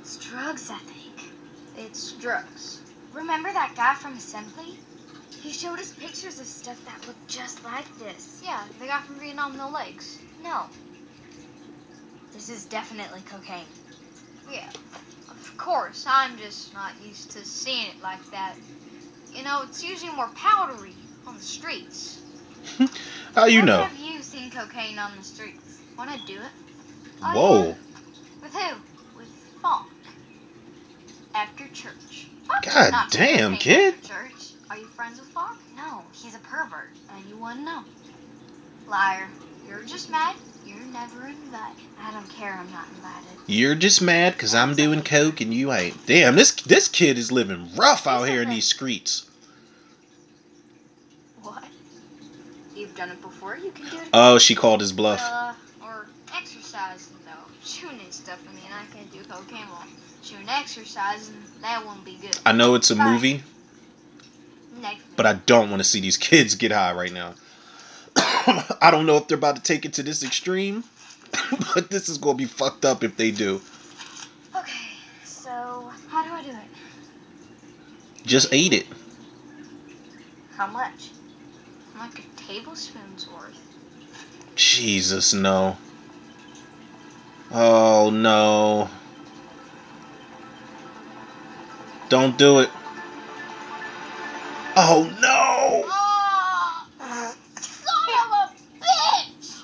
It's 0.00 0.16
drugs, 0.18 0.70
I 0.70 0.78
think. 0.78 1.32
It's 1.76 2.12
drugs. 2.12 2.80
Remember 3.12 3.52
that 3.52 3.74
guy 3.74 3.94
from 3.94 4.12
Assembly? 4.12 4.78
He 5.42 5.50
showed 5.50 5.80
us 5.80 5.92
pictures 5.92 6.38
of 6.38 6.46
stuff 6.46 6.80
that 6.84 7.06
looked 7.08 7.28
just 7.28 7.64
like 7.64 7.86
this. 7.98 8.40
Yeah, 8.44 8.62
the 8.78 8.86
guy 8.86 9.00
from 9.00 9.16
Vietnam 9.16 9.56
No 9.56 9.68
Legs. 9.68 10.18
No. 10.44 10.66
This 12.32 12.48
is 12.50 12.66
definitely 12.66 13.22
cocaine. 13.28 13.66
Yeah, 14.50 14.68
of 14.68 15.03
course. 15.64 16.04
I'm 16.06 16.36
just 16.36 16.74
not 16.74 16.92
used 17.06 17.30
to 17.32 17.44
seeing 17.44 17.86
it 17.86 18.02
like 18.02 18.30
that. 18.32 18.54
You 19.32 19.42
know, 19.42 19.62
it's 19.62 19.82
usually 19.82 20.12
more 20.12 20.28
powdery 20.34 20.92
on 21.26 21.36
the 21.36 21.42
streets. 21.42 22.20
How 23.34 23.42
uh, 23.42 23.46
you 23.46 23.60
when 23.60 23.66
know? 23.66 23.82
have 23.82 23.98
you 23.98 24.22
seen 24.22 24.50
cocaine 24.50 24.98
on 24.98 25.16
the 25.16 25.24
streets? 25.24 25.80
Wanna 25.96 26.18
do 26.26 26.34
it? 26.34 26.52
Whoa. 27.20 27.74
With 28.42 28.52
who? 28.52 28.74
With 29.16 29.28
Falk. 29.62 29.86
After 31.34 31.66
church. 31.68 32.28
Falk 32.46 32.62
God 32.64 32.92
damn, 33.10 33.56
kid. 33.56 33.94
After 33.94 34.08
church. 34.08 34.52
Are 34.70 34.76
you 34.76 34.86
friends 34.88 35.18
with 35.18 35.28
Falk? 35.28 35.56
No, 35.76 36.02
he's 36.12 36.34
a 36.34 36.40
pervert, 36.40 36.90
and 37.08 37.24
you 37.26 37.38
wouldn't 37.38 37.64
know. 37.64 37.82
Liar. 38.86 39.30
You're 39.66 39.82
just 39.84 40.10
mad. 40.10 40.36
You're 40.94 41.02
never 41.02 41.26
invited. 41.26 41.84
I 42.00 42.12
don't 42.12 42.28
care. 42.30 42.52
I'm 42.52 42.70
not 42.70 42.86
invited. 42.88 43.38
You're 43.48 43.74
just 43.74 44.00
mad 44.00 44.34
because 44.34 44.54
I'm 44.54 44.76
doing 44.76 45.02
coke 45.02 45.40
and 45.40 45.52
you 45.52 45.72
ain't. 45.72 46.06
Damn, 46.06 46.36
this 46.36 46.52
this 46.52 46.86
kid 46.86 47.18
is 47.18 47.32
living 47.32 47.68
rough 47.74 48.06
out 48.06 48.28
here 48.28 48.42
in 48.42 48.48
these 48.48 48.66
streets. 48.66 49.28
What? 51.42 51.64
You've 52.76 52.94
done 52.94 53.10
it 53.10 53.20
before. 53.20 53.56
You 53.56 53.72
can 53.72 53.90
do 53.90 53.96
it. 53.96 54.08
Oh, 54.12 54.38
she 54.38 54.54
called 54.54 54.80
his 54.80 54.92
bluff. 54.92 55.20
Uh, 55.20 55.54
or 55.84 56.06
exercising 56.36 57.16
though, 57.24 57.52
shooting 57.64 57.98
and 58.00 58.12
stuff. 58.14 58.40
I 58.48 58.54
mean, 58.54 58.64
I 58.72 58.84
can 58.96 59.06
do 59.08 59.28
cocaine 59.28 59.66
while 59.66 59.86
shooting 60.22 60.48
exercising. 60.48 61.34
That 61.62 61.84
won't 61.84 62.04
be 62.04 62.18
good. 62.20 62.38
I 62.46 62.52
know 62.52 62.76
it's 62.76 62.92
a 62.92 62.96
Bye. 62.96 63.12
movie, 63.12 63.42
Next. 64.80 65.02
but 65.16 65.26
I 65.26 65.32
don't 65.32 65.70
want 65.70 65.80
to 65.80 65.88
see 65.88 66.00
these 66.00 66.18
kids 66.18 66.54
get 66.54 66.70
high 66.70 66.92
right 66.92 67.12
now. 67.12 67.34
I 68.16 68.90
don't 68.90 69.06
know 69.06 69.16
if 69.16 69.28
they're 69.28 69.38
about 69.38 69.56
to 69.56 69.62
take 69.62 69.84
it 69.84 69.94
to 69.94 70.02
this 70.02 70.22
extreme, 70.22 70.84
but 71.74 71.90
this 71.90 72.08
is 72.08 72.18
gonna 72.18 72.36
be 72.36 72.44
fucked 72.44 72.84
up 72.84 73.02
if 73.04 73.16
they 73.16 73.30
do. 73.30 73.60
Okay, 74.56 74.88
so 75.24 75.90
how 76.08 76.24
do 76.24 76.30
I 76.30 76.42
do 76.42 76.50
it? 76.50 78.26
Just 78.26 78.52
eat 78.52 78.72
it. 78.72 78.86
How 80.56 80.66
much? 80.66 81.10
Like 81.98 82.18
a 82.18 82.22
tablespoon's 82.36 83.28
worth. 83.28 83.60
Jesus, 84.56 85.34
no. 85.34 85.76
Oh 87.50 88.10
no. 88.10 88.88
Don't 92.08 92.38
do 92.38 92.60
it. 92.60 92.70
Oh 94.76 95.08
no. 95.20 95.84
Oh, 95.88 97.34
son 97.60 98.08
of 98.20 98.30
a 98.32 98.52
bitch! 98.82 99.62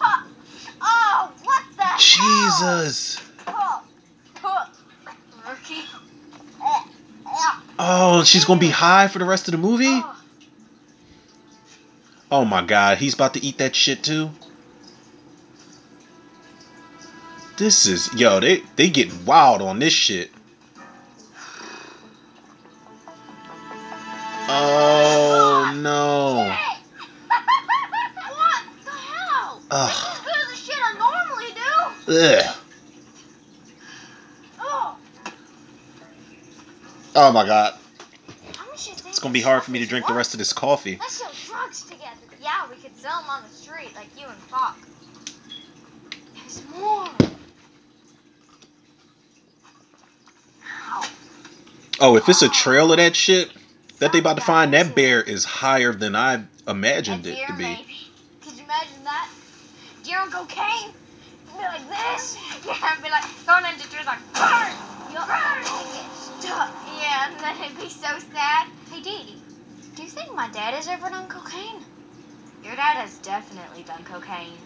Oh, 0.80 1.32
what 1.42 1.64
the 1.76 1.82
hell? 1.82 1.89
Jesus. 2.00 3.20
Oh, 7.78 8.24
she's 8.24 8.44
gonna 8.44 8.60
be 8.60 8.68
high 8.70 9.08
for 9.08 9.18
the 9.18 9.24
rest 9.24 9.48
of 9.48 9.52
the 9.52 9.58
movie? 9.58 10.02
Oh, 12.32 12.44
my 12.44 12.62
god, 12.62 12.98
he's 12.98 13.14
about 13.14 13.34
to 13.34 13.44
eat 13.44 13.58
that 13.58 13.74
shit 13.74 14.02
too. 14.02 14.30
This 17.60 17.84
is 17.84 18.12
yo, 18.14 18.40
they 18.40 18.62
they 18.76 18.88
get 18.88 19.12
wild 19.26 19.60
on 19.60 19.80
this 19.80 19.92
shit. 19.92 20.30
Oh 24.48 25.70
no. 25.76 26.56
what 28.32 28.62
the 28.82 28.90
hell? 28.90 29.62
Ugh. 29.70 30.22
This 30.24 30.36
is 30.36 30.48
the 30.48 30.72
shit 30.72 30.80
I 30.82 30.94
normally 30.98 31.52
do. 31.52 31.99
Ugh. 32.10 32.56
Oh, 34.60 34.96
Oh 37.14 37.32
my 37.32 37.46
god. 37.46 37.74
how 38.56 38.66
much 38.66 38.88
you 38.88 38.94
think 38.94 39.08
It's 39.10 39.20
gonna 39.20 39.32
be 39.32 39.40
hard 39.40 39.62
for 39.62 39.70
me 39.70 39.78
to 39.78 39.86
drink 39.86 40.08
the 40.08 40.14
rest 40.14 40.34
of 40.34 40.38
this 40.38 40.52
coffee. 40.52 40.96
Let's 40.98 41.14
sell 41.14 41.30
drugs 41.46 41.82
together. 41.82 42.04
Yeah, 42.42 42.68
we 42.68 42.76
could 42.76 42.96
sell 42.98 43.20
them 43.20 43.30
on 43.30 43.42
the 43.44 43.48
street 43.48 43.94
like 43.94 44.08
you 44.18 44.26
and 44.26 44.36
Falk. 44.36 44.76
There's 46.34 46.62
more. 46.76 47.08
Ow. 50.88 51.02
Oh, 52.00 52.16
if 52.16 52.28
it's 52.28 52.42
a 52.42 52.48
trail 52.48 52.90
of 52.90 52.98
that 52.98 53.14
shit 53.14 53.52
that 54.00 54.12
they 54.12 54.18
about 54.18 54.36
to 54.36 54.42
find, 54.42 54.72
that 54.74 54.96
bear 54.96 55.22
is 55.22 55.44
higher 55.44 55.92
than 55.92 56.16
I 56.16 56.42
imagined 56.66 57.24
A 57.26 57.30
it 57.30 57.46
to 57.46 57.52
be. 57.52 57.62
maybe. 57.62 57.96
Could 58.42 58.54
you 58.54 58.64
imagine 58.64 59.04
that? 59.04 59.28
Deer 60.02 60.18
on 60.18 60.30
cocaine? 60.32 60.92
Be 61.60 61.66
like 61.66 61.88
this? 61.90 62.36
Yeah, 62.66 62.96
be 63.02 63.10
like 63.10 63.24
going 63.46 63.64
into 63.70 63.86
trees 63.90 64.06
like 64.06 64.20
burn, 64.32 64.72
burn, 65.12 65.60
and 65.60 65.92
get 65.92 66.10
stuck. 66.14 66.70
Yeah, 66.98 67.28
and 67.30 67.40
then 67.40 67.54
it'd 67.62 67.76
be 67.76 67.88
so 67.90 68.08
sad. 68.32 68.66
Hey, 68.90 69.02
Dee 69.02 69.24
Dee, 69.24 69.36
do 69.94 70.02
you 70.02 70.08
think 70.08 70.34
my 70.34 70.48
dad 70.48 70.72
has 70.72 70.88
ever 70.88 71.10
done 71.10 71.28
cocaine? 71.28 71.84
Your 72.64 72.76
dad 72.76 72.96
has 72.96 73.18
definitely 73.18 73.82
done 73.82 74.04
cocaine. 74.04 74.56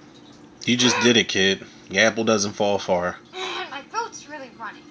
You 0.66 0.76
just 0.76 1.00
did 1.02 1.16
it, 1.16 1.26
kid. 1.26 1.66
The 1.90 1.98
apple 1.98 2.22
doesn't 2.22 2.52
fall 2.52 2.78
far. 2.78 3.16
my 3.32 3.82
throat's 3.90 4.28
really 4.28 4.50
running. 4.56 4.82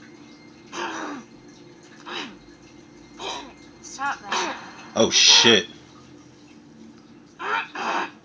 Stop 3.81 4.21
that. 4.21 4.57
Oh 4.97 5.09
shit. 5.09 5.67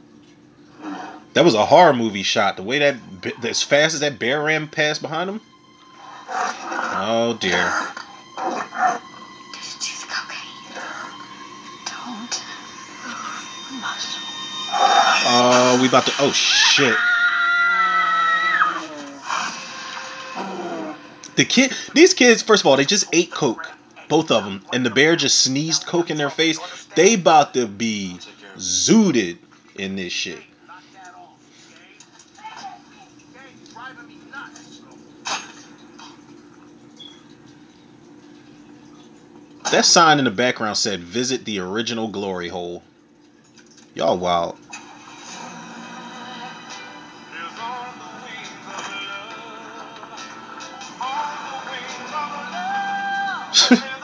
That 1.34 1.44
was 1.44 1.54
a 1.54 1.64
horror 1.64 1.92
movie 1.92 2.22
shot. 2.22 2.56
The 2.56 2.62
way 2.62 2.78
that 2.78 2.96
as 3.44 3.62
fast 3.62 3.94
as 3.94 4.00
that 4.00 4.18
bear 4.18 4.42
ran 4.42 4.68
past 4.68 5.02
behind 5.02 5.30
him. 5.30 5.40
Oh 6.30 7.36
dear. 7.40 7.72
Just 9.54 9.80
do 9.80 9.92
the 10.00 10.06
cocaine. 10.12 10.74
Don't 11.86 12.42
move 13.04 13.80
muscle. 13.80 14.22
Oh, 15.30 15.78
we 15.80 15.88
about 15.88 16.06
to. 16.06 16.12
Oh 16.18 16.32
shit. 16.32 16.96
The 21.36 21.44
kid, 21.44 21.72
these 21.94 22.14
kids, 22.14 22.42
first 22.42 22.62
of 22.62 22.66
all, 22.66 22.76
they 22.76 22.84
just 22.84 23.04
ate 23.12 23.30
coke, 23.30 23.70
both 24.08 24.32
of 24.32 24.42
them, 24.42 24.60
and 24.72 24.84
the 24.84 24.90
bear 24.90 25.14
just 25.14 25.38
sneezed 25.38 25.86
coke 25.86 26.10
in 26.10 26.16
their 26.16 26.30
face. 26.30 26.58
They 26.96 27.14
about 27.14 27.54
to 27.54 27.68
be 27.68 28.18
zooted 28.56 29.38
in 29.76 29.94
this 29.94 30.12
shit. 30.12 30.40
Knock 30.66 30.82
that 30.94 31.14
off, 31.14 31.38
okay? 31.70 31.86
Okay, 33.36 33.52
it's 33.62 33.72
driving 33.72 34.08
me 34.08 34.16
nuts. 34.32 34.80
That 39.70 39.84
sign 39.84 40.18
in 40.18 40.24
the 40.24 40.30
background 40.30 40.78
said, 40.78 41.00
"Visit 41.00 41.44
the 41.44 41.58
original 41.60 42.08
glory 42.08 42.48
hole." 42.48 42.82
Y'all 43.94 44.16
wild. 44.16 44.56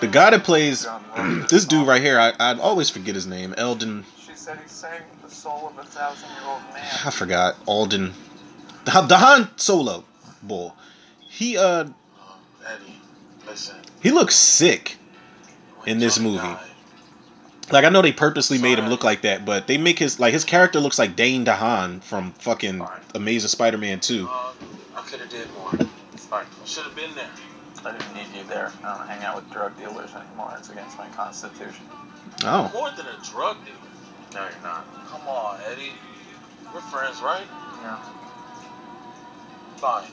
The 0.00 0.10
guy 0.10 0.30
that 0.30 0.44
plays 0.44 0.86
this 1.48 1.64
dude 1.64 1.86
right 1.86 2.02
here, 2.02 2.18
I 2.18 2.32
I 2.38 2.58
always 2.58 2.90
forget 2.90 3.14
his 3.14 3.26
name. 3.26 3.54
Eldon, 3.56 4.04
She 4.26 4.34
said 4.34 4.58
he 4.62 4.68
sang 4.68 5.00
the 5.22 5.30
soul 5.30 5.68
of 5.68 5.78
a 5.78 5.86
thousand 5.88 6.28
year 6.30 6.48
old 6.48 6.62
man. 6.72 6.84
I 7.06 7.10
forgot. 7.10 7.56
Alden. 7.66 8.12
the, 8.84 9.00
the 9.02 9.16
Han 9.16 9.48
Solo 9.56 10.04
boy. 10.42 10.70
He 11.28 11.56
uh 11.56 11.84
Um, 11.84 11.94
Eddie, 12.66 13.00
listen. 13.46 13.76
he 14.02 14.10
looks 14.10 14.36
sick. 14.36 14.96
In 15.86 15.98
this 15.98 16.18
movie. 16.18 16.38
died, 16.38 16.58
Like 17.70 17.84
I 17.84 17.90
know 17.90 18.00
they 18.00 18.12
purposely 18.12 18.56
made 18.56 18.78
him 18.78 18.88
look 18.88 19.04
like 19.04 19.22
that, 19.22 19.44
but 19.44 19.66
they 19.66 19.76
make 19.76 19.98
his 19.98 20.18
like 20.18 20.32
his 20.32 20.44
character 20.44 20.80
looks 20.80 20.98
like 20.98 21.14
Dane 21.14 21.44
DeHaan 21.44 22.02
from 22.02 22.32
fucking 22.32 22.78
Fine. 22.78 23.00
Amazing 23.14 23.48
Spider-Man 23.48 24.00
2. 24.00 24.26
uh, 24.26 24.52
I 24.96 25.00
could 25.02 25.20
have 25.20 25.28
did 25.28 25.46
more. 25.58 25.70
Should 26.64 26.84
have 26.84 26.96
been 26.96 27.14
there. 27.14 27.28
I 27.86 27.92
didn't 27.92 28.14
need 28.14 28.26
you 28.36 28.44
there. 28.44 28.72
I 28.82 28.96
don't 28.96 29.06
hang 29.06 29.22
out 29.24 29.36
with 29.36 29.50
drug 29.52 29.76
dealers 29.76 30.10
anymore. 30.14 30.54
It's 30.58 30.70
against 30.70 30.96
my 30.98 31.08
constitution. 31.08 31.84
Oh. 32.44 32.70
More 32.72 32.90
than 32.96 33.06
a 33.06 33.16
drug 33.30 33.56
dealer. 33.64 33.76
No, 34.34 34.40
you're 34.48 34.62
not. 34.62 34.86
Come 35.08 35.28
on, 35.28 35.58
Eddie. 35.70 35.92
We're 36.74 36.80
friends, 36.80 37.20
right? 37.22 37.46
Yeah. 37.82 37.98
Fine. 39.76 40.10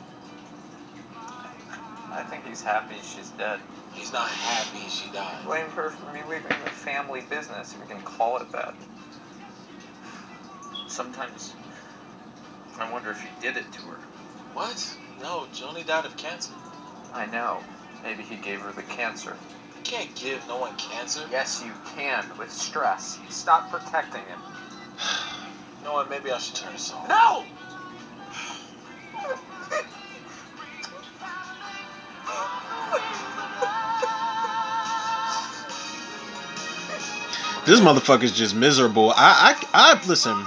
I 2.12 2.24
think 2.24 2.46
he's 2.46 2.62
happy 2.62 2.96
she's 3.04 3.30
dead. 3.32 3.60
He's 3.94 4.12
not 4.12 4.28
happy 4.28 4.88
she 4.90 5.10
died. 5.12 5.46
Blame 5.46 5.70
her 5.70 5.92
for 5.92 6.14
me 6.14 6.20
leaving 6.30 6.50
the 6.50 6.70
family 6.70 7.22
business, 7.30 7.74
if 7.74 7.80
you 7.80 7.96
can 7.96 8.04
call 8.04 8.38
it 8.38 8.52
that. 8.52 8.74
Sometimes 10.88 11.54
I 12.80 12.92
wonder 12.92 13.12
if 13.12 13.22
he 13.22 13.30
did 13.42 13.58
it 13.58 13.72
to 13.72 13.82
her. 13.82 14.00
What? 14.54 14.98
No, 15.22 15.48
Johnny 15.54 15.84
died 15.84 16.06
of 16.06 16.18
cancer. 16.18 16.52
I 17.14 17.26
know. 17.26 17.60
Maybe 18.04 18.24
he 18.24 18.36
gave 18.38 18.62
her 18.62 18.72
the 18.72 18.84
cancer. 18.84 19.36
You 19.78 19.82
can't 19.84 20.14
give 20.16 20.48
no 20.48 20.58
one 20.58 20.76
cancer. 20.78 21.22
Yes, 21.32 21.64
you 21.66 21.72
can, 21.96 22.26
with 22.38 22.52
stress. 22.52 23.20
Stop 23.30 23.72
protecting 23.72 24.24
him. 24.26 24.40
You 25.82 25.88
know 25.88 25.94
what? 25.94 26.12
Maybe 26.12 26.32
I 26.32 26.38
should 26.38 26.56
turn 26.56 26.74
this 26.74 26.94
off. 26.94 27.10
No! 27.10 27.44
This 37.66 37.80
motherfucker's 37.80 38.32
just 38.32 38.56
miserable. 38.56 39.12
I 39.16 39.56
I 39.74 39.94
I 39.94 40.08
listen. 40.08 40.46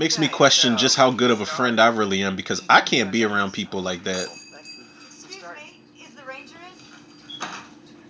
Makes 0.00 0.18
me 0.18 0.28
question 0.28 0.78
just 0.78 0.96
how 0.96 1.10
good 1.10 1.30
of 1.30 1.42
a 1.42 1.44
friend 1.44 1.78
I 1.78 1.88
really 1.88 2.22
am 2.22 2.34
because 2.34 2.62
I 2.70 2.80
can't 2.80 3.12
be 3.12 3.22
around 3.22 3.52
people 3.52 3.82
like 3.82 4.02
that. 4.04 4.28
Excuse 4.28 5.42
me, 5.42 6.02
is 6.02 6.14
the 6.14 6.22
ranger 6.22 6.56
in? 6.56 7.46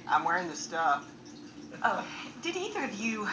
I'm 0.07 0.23
wearing 0.23 0.47
the 0.47 0.55
stuff. 0.55 1.05
Oh, 1.83 2.07
did 2.43 2.55
either 2.55 2.85
of 2.85 2.95
you 2.95 3.27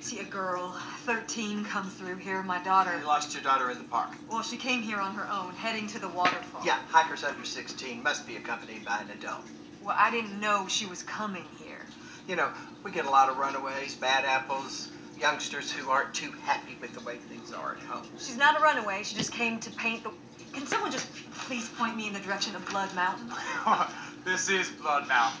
see 0.00 0.18
a 0.18 0.24
girl, 0.24 0.74
13, 1.04 1.64
come 1.64 1.88
through 1.88 2.16
here? 2.16 2.42
My 2.42 2.60
daughter. 2.64 2.98
You 2.98 3.06
lost 3.06 3.34
your 3.34 3.42
daughter 3.44 3.70
in 3.70 3.78
the 3.78 3.84
park. 3.84 4.10
Well, 4.28 4.42
she 4.42 4.56
came 4.56 4.82
here 4.82 4.98
on 4.98 5.14
her 5.14 5.28
own, 5.30 5.52
heading 5.52 5.86
to 5.86 6.00
the 6.00 6.08
waterfall. 6.08 6.62
Yeah, 6.66 6.80
hikers 6.88 7.22
under 7.22 7.44
16 7.44 8.02
must 8.02 8.26
be 8.26 8.34
accompanied 8.34 8.84
by 8.84 8.98
an 8.98 9.10
adult. 9.16 9.42
Well, 9.80 9.94
I 9.96 10.10
didn't 10.10 10.40
know 10.40 10.66
she 10.66 10.86
was 10.86 11.04
coming 11.04 11.44
here. 11.64 11.86
You 12.26 12.34
know, 12.34 12.48
we 12.82 12.90
get 12.90 13.04
a 13.04 13.10
lot 13.10 13.28
of 13.28 13.38
runaways, 13.38 13.94
bad 13.94 14.24
apples, 14.24 14.88
youngsters 15.22 15.70
who 15.70 15.88
aren't 15.88 16.12
too 16.12 16.32
happy 16.42 16.76
with 16.80 16.92
the 16.92 17.00
way 17.00 17.16
things 17.16 17.52
are 17.52 17.76
at 17.76 17.82
home. 17.84 18.04
She's 18.18 18.36
not 18.36 18.58
a 18.58 18.62
runaway. 18.62 19.04
She 19.04 19.14
just 19.14 19.32
came 19.32 19.58
to 19.60 19.70
paint 19.70 20.02
the. 20.02 20.10
Can 20.52 20.66
someone 20.66 20.90
just 20.90 21.06
please 21.46 21.68
point 21.70 21.96
me 21.96 22.08
in 22.08 22.12
the 22.12 22.18
direction 22.18 22.54
of 22.56 22.66
Blood 22.68 22.92
Mountain? 22.94 23.30
this 24.24 24.50
is 24.50 24.68
Blood 24.68 25.08
Mountain. 25.08 25.40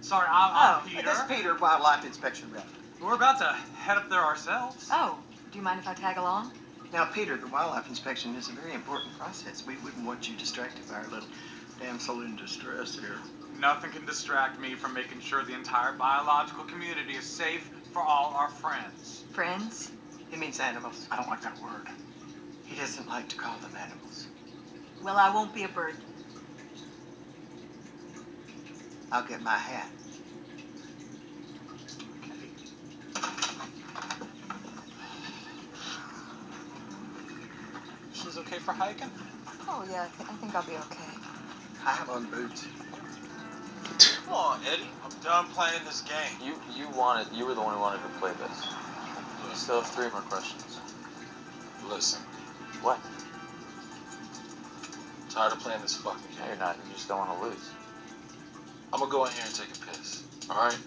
Sorry, 0.00 0.26
I'm, 0.28 0.50
I'm 0.54 0.80
Oh, 0.80 0.88
Peter. 0.88 1.02
This 1.02 1.18
is 1.18 1.24
Peter, 1.28 1.54
Wildlife 1.54 2.04
Inspection 2.04 2.50
Rep. 2.50 2.66
We're 3.00 3.14
about 3.14 3.38
to 3.38 3.52
head 3.76 3.98
up 3.98 4.08
there 4.08 4.24
ourselves. 4.24 4.88
Oh, 4.90 5.18
do 5.52 5.58
you 5.58 5.62
mind 5.62 5.78
if 5.80 5.86
I 5.86 5.94
tag 5.94 6.16
along? 6.16 6.52
Now, 6.92 7.04
Peter, 7.04 7.36
the 7.36 7.46
wildlife 7.46 7.88
inspection 7.88 8.34
is 8.34 8.48
a 8.48 8.52
very 8.52 8.72
important 8.74 9.16
process. 9.16 9.64
We 9.64 9.76
wouldn't 9.76 10.04
want 10.04 10.28
you 10.28 10.36
distracted 10.36 10.88
by 10.88 10.96
our 10.96 11.06
little 11.08 11.28
damsel 11.78 12.22
in 12.22 12.34
distress 12.36 12.98
here. 12.98 13.16
Nothing 13.60 13.90
can 13.90 14.06
distract 14.06 14.58
me 14.58 14.74
from 14.74 14.94
making 14.94 15.20
sure 15.20 15.44
the 15.44 15.52
entire 15.52 15.92
biological 15.92 16.64
community 16.64 17.12
is 17.12 17.26
safe 17.26 17.68
for 17.92 18.00
all 18.02 18.32
our 18.34 18.48
friends. 18.48 19.22
Friends? 19.34 19.90
He 20.30 20.36
means 20.36 20.58
animals. 20.60 20.96
I 21.10 21.16
don't 21.16 21.28
like 21.28 21.42
that 21.42 21.60
word. 21.62 21.84
He 22.64 22.74
doesn't 22.74 23.06
like 23.06 23.28
to 23.28 23.36
call 23.36 23.58
them 23.58 23.76
animals. 23.76 24.26
Well, 25.02 25.18
I 25.18 25.28
won't 25.28 25.52
be 25.52 25.64
a 25.64 25.68
bird. 25.68 25.94
I'll 29.12 29.24
get 29.24 29.42
my 29.42 29.58
hat. 29.58 29.90
She's 38.14 38.38
okay 38.38 38.58
for 38.58 38.72
hiking? 38.72 39.10
Oh, 39.68 39.84
yeah, 39.90 40.04
I, 40.04 40.08
th- 40.16 40.30
I 40.30 40.32
think 40.40 40.54
I'll 40.54 40.62
be 40.62 40.72
okay. 40.72 41.12
I 41.86 41.92
have 41.92 42.08
on 42.08 42.24
boots. 42.26 42.66
Come 44.30 44.38
on, 44.38 44.60
Eddie. 44.72 44.86
I'm 45.02 45.10
done 45.24 45.46
playing 45.48 45.84
this 45.84 46.02
game. 46.02 46.38
You 46.40 46.54
you 46.76 46.88
wanted 46.96 47.36
you 47.36 47.46
were 47.46 47.54
the 47.54 47.60
one 47.60 47.74
who 47.74 47.80
wanted 47.80 48.00
to 48.04 48.08
play 48.20 48.30
this. 48.38 48.62
You 49.50 49.56
still 49.56 49.80
have 49.80 49.90
three 49.90 50.08
more 50.10 50.20
questions. 50.20 50.78
Listen, 51.88 52.20
What? 52.80 53.00
tired 55.30 55.52
of 55.52 55.58
playing 55.58 55.80
this 55.82 55.96
fucking 55.96 56.20
No, 56.38 56.42
game. 56.42 56.46
you're 56.46 56.58
not. 56.58 56.76
You 56.86 56.92
just 56.94 57.08
don't 57.08 57.18
want 57.18 57.40
to 57.40 57.46
lose. 57.48 57.70
I'm 58.92 59.00
gonna 59.00 59.10
go 59.10 59.24
in 59.24 59.32
here 59.32 59.42
and 59.44 59.52
take 59.52 59.66
a 59.74 59.86
piss. 59.90 60.22
All 60.48 60.56
right? 60.64 60.78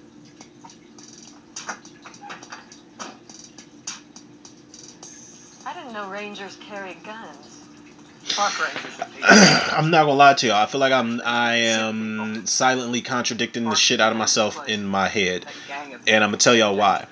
I 5.65 5.73
didn't 5.73 5.91
know 5.91 6.09
rangers 6.09 6.55
carry 6.61 6.93
guns. 7.03 7.59
Park 7.59 7.71
rangers 7.73 8.07
and 8.07 8.22
Peter. 8.22 8.22
I'm 9.23 9.89
not 9.91 10.03
gonna 10.05 10.13
lie 10.13 10.33
to 10.33 10.47
you. 10.47 10.53
I 10.53 10.65
feel 10.65 10.79
like 10.79 10.91
I'm 10.93 11.21
I 11.23 11.55
am 11.55 12.45
silently 12.45 13.01
contradicting 13.01 13.63
the 13.65 13.75
shit 13.75 13.99
out 13.99 14.11
of 14.11 14.17
myself 14.17 14.67
in 14.67 14.85
my 14.85 15.07
head, 15.07 15.45
A 15.45 15.67
gang 15.67 15.93
of 15.93 16.01
and 16.07 16.23
I'm 16.23 16.29
gonna 16.31 16.37
tell 16.37 16.55
y'all 16.55 16.75
why. 16.75 17.05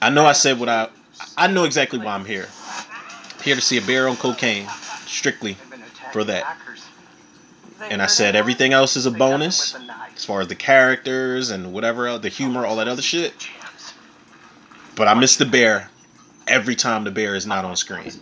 I 0.00 0.10
know 0.10 0.26
I 0.26 0.32
said 0.32 0.58
what 0.58 0.68
I 0.68 0.88
I 1.36 1.46
know 1.46 1.64
exactly 1.64 1.98
why 1.98 2.14
I'm 2.14 2.24
here. 2.24 2.48
Here 3.42 3.54
to 3.54 3.60
see 3.60 3.76
a 3.76 3.82
bear 3.82 4.08
on 4.08 4.16
cocaine, 4.16 4.68
strictly. 5.06 5.54
They've 5.54 5.70
been 5.70 5.82
attacking 5.82 6.12
for 6.12 6.24
that. 6.24 6.56
And 7.90 8.00
I 8.00 8.06
said 8.06 8.36
everything 8.36 8.72
else 8.72 8.96
is 8.96 9.06
a 9.06 9.10
They 9.10 9.18
got 9.18 9.28
them 9.28 9.38
bonus 9.40 9.74
with 9.74 9.82
a 9.82 9.86
knife. 9.86 10.12
as 10.16 10.24
far 10.24 10.40
as 10.40 10.48
the 10.48 10.54
characters 10.54 11.50
and 11.50 11.72
whatever 11.72 12.06
else, 12.06 12.22
the 12.22 12.28
humor, 12.28 12.64
all 12.64 12.76
that 12.76 12.88
other 12.88 13.02
shit. 13.02 13.34
But 14.94 15.08
I 15.08 15.14
miss 15.14 15.36
the 15.36 15.46
bear 15.46 15.90
every 16.46 16.76
time 16.76 17.04
the 17.04 17.10
bear 17.10 17.34
is 17.34 17.46
not 17.46 17.64
on 17.64 17.76
screen. 17.76 18.12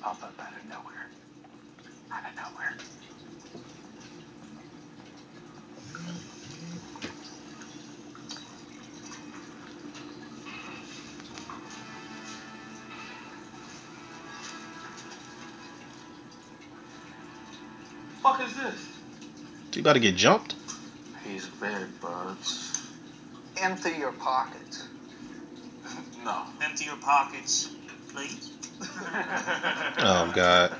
Fuck 18.30 18.46
is 18.46 18.54
this? 18.54 18.86
You 19.74 19.80
about 19.80 19.94
to 19.94 20.00
get 20.00 20.14
jumped? 20.14 20.54
He's 21.24 21.46
bed 21.46 21.88
bugs. 22.00 22.80
Empty 23.60 23.90
your 23.98 24.12
pockets. 24.12 24.86
No. 26.24 26.42
Empty 26.62 26.84
your 26.84 26.96
pockets, 26.96 27.70
please. 28.12 28.52
Oh 29.98 30.30
God. 30.34 30.76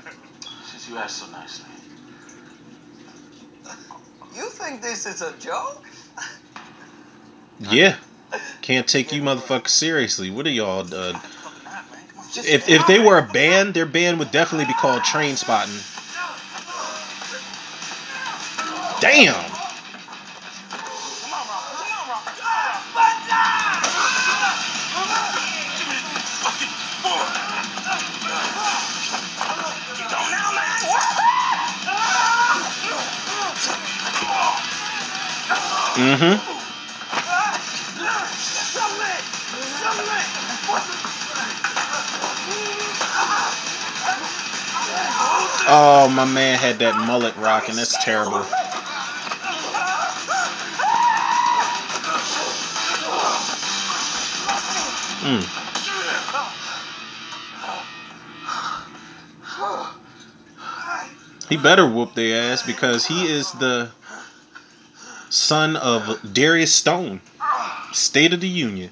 Since 0.65 0.89
you 0.89 0.97
asked 0.97 1.17
so 1.17 1.31
nicely. 1.31 1.65
You 4.35 4.49
think 4.49 4.81
this 4.81 5.05
is 5.05 5.21
a 5.21 5.33
joke? 5.37 5.83
Yeah. 7.69 7.97
Can't 8.61 8.87
take 8.87 9.11
you 9.11 9.21
motherfuckers 9.21 9.67
seriously. 9.69 10.31
What 10.31 10.47
are 10.47 10.51
y'all? 10.51 10.81
Uh, 10.81 11.13
Fucking 11.13 11.63
not, 11.65 11.91
man. 11.91 12.07
Come 12.07 12.19
on. 12.19 12.31
Just 12.31 12.47
if 12.47 12.69
if 12.69 12.87
they 12.87 12.99
were 12.99 13.17
a 13.17 13.27
band, 13.27 13.73
their 13.73 13.85
band 13.85 14.19
would 14.19 14.31
definitely 14.31 14.65
be 14.65 14.73
called 14.73 15.03
Train 15.03 15.35
Spotting. 15.35 15.75
Man. 19.01 19.33
Mm-hmm. 36.01 36.51
Oh, 45.73 46.09
my 46.09 46.25
man 46.25 46.57
had 46.57 46.79
that 46.79 46.95
mullet 47.07 47.35
rocking. 47.37 47.75
That's 47.75 48.03
terrible. 48.03 48.45
Mm. 55.21 55.71
He 61.49 61.57
better 61.57 61.85
whoop 61.85 62.13
their 62.15 62.51
ass 62.51 62.63
because 62.63 63.05
he 63.05 63.27
is 63.27 63.51
the 63.51 63.91
son 65.29 65.75
of 65.75 66.33
Darius 66.33 66.73
Stone. 66.73 67.21
State 67.91 68.33
of 68.33 68.39
the 68.39 68.47
Union. 68.47 68.91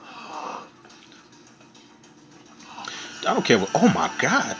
I 3.22 3.34
don't 3.34 3.46
care 3.46 3.60
what. 3.60 3.70
Oh 3.76 3.88
my 3.90 4.12
god. 4.20 4.56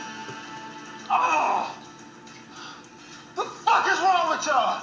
The 3.36 3.42
fuck 3.42 3.86
is 3.86 3.98
wrong 4.00 4.30
with 4.30 4.46
y'all? 4.46 4.82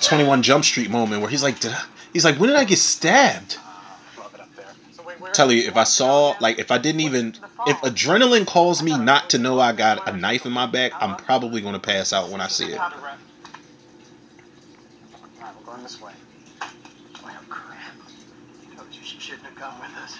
21 0.00 0.42
Jump 0.42 0.64
Street 0.64 0.90
moment 0.90 1.22
where 1.22 1.30
he's 1.30 1.42
like, 1.42 1.60
did 1.60 1.72
I? 1.72 1.82
He's 2.12 2.24
like, 2.24 2.38
when 2.38 2.48
did 2.48 2.58
I 2.58 2.64
get 2.64 2.78
stabbed? 2.78 3.58
Love 4.18 4.34
it 4.34 4.40
up 4.40 4.54
there. 4.56 4.66
So 4.92 5.02
wait, 5.02 5.20
where? 5.20 5.25
Tell 5.36 5.52
you, 5.52 5.68
if 5.68 5.76
I 5.76 5.84
saw, 5.84 6.34
like, 6.40 6.58
if 6.58 6.70
I 6.70 6.78
didn't 6.78 7.02
even, 7.02 7.34
if 7.66 7.76
adrenaline 7.82 8.46
calls 8.46 8.82
me 8.82 8.96
not 8.96 9.30
to 9.30 9.38
know 9.38 9.60
I 9.60 9.72
got 9.72 10.08
a 10.08 10.16
knife 10.16 10.46
in 10.46 10.52
my 10.52 10.64
back, 10.64 10.92
I'm 10.98 11.16
probably 11.16 11.60
gonna 11.60 11.78
pass 11.78 12.14
out 12.14 12.30
when 12.30 12.40
I 12.40 12.48
see 12.48 12.64
it. 12.64 12.80
Going 15.66 15.82
this 15.82 16.00
way. 16.00 16.12
Well, 17.22 17.34
crap. 17.50 17.96
Told 18.76 18.88
you 18.92 19.00
she 19.02 19.20
shouldn't 19.20 19.44
have 19.44 19.56
come 19.56 19.74
with 19.78 19.94
us. 20.02 20.16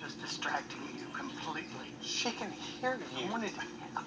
Just 0.00 0.20
distracting 0.22 0.80
you 0.96 1.04
completely. 1.12 1.92
She 2.00 2.30
can 2.30 2.50
hear 2.50 2.98
I 3.18 3.20
you. 3.20 3.30
wanted 3.30 3.50
to 3.54 3.60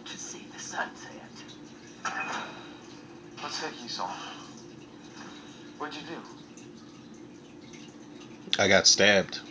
to 0.04 0.18
see 0.18 0.48
the 0.52 0.60
sunset. 0.60 1.30
Let's 3.44 3.62
take 3.62 3.84
you 3.84 3.90
saw. 3.90 4.10
What'd 5.78 5.96
you 5.96 6.02
do? 6.08 6.22
I 8.58 8.68
got 8.68 8.88
stabbed. 8.88 9.42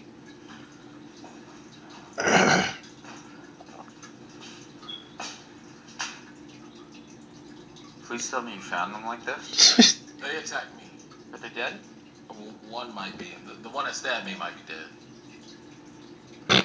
Please 8.06 8.30
tell 8.30 8.42
me 8.42 8.54
you 8.54 8.60
found 8.60 8.94
them 8.94 9.04
like 9.04 9.24
this. 9.24 10.00
They 10.20 10.36
attacked 10.38 10.74
me. 10.78 10.84
Are 11.34 11.38
they 11.38 11.50
dead? 11.50 11.74
One 12.70 12.94
might 12.94 13.18
be. 13.18 13.26
The, 13.46 13.54
the 13.62 13.68
one 13.68 13.84
that 13.84 13.94
stabbed 13.94 14.24
me 14.24 14.34
might 14.38 14.54
be 14.56 14.62
dead. 14.72 16.64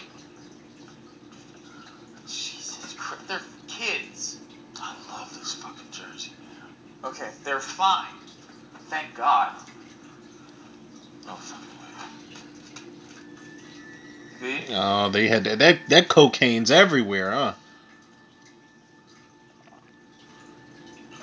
Jesus 2.26 2.94
Christ, 2.98 3.28
they're 3.28 3.42
kids. 3.68 4.38
I 4.78 4.96
love 5.12 5.38
this 5.38 5.56
fucking 5.56 5.92
jersey, 5.92 6.32
man. 6.40 7.12
Okay, 7.12 7.30
they're 7.44 7.60
fine. 7.60 8.06
Thank 8.90 9.14
God. 9.16 9.52
Oh, 11.26 11.28
no 11.28 11.36
fucking 11.36 11.79
way. 14.42 14.66
Oh, 14.72 15.10
they 15.10 15.28
had 15.28 15.44
that. 15.46 15.60
That, 15.60 15.80
that 15.90 16.08
cocaine's 16.08 16.72
everywhere, 16.72 17.32
huh? 17.32 17.54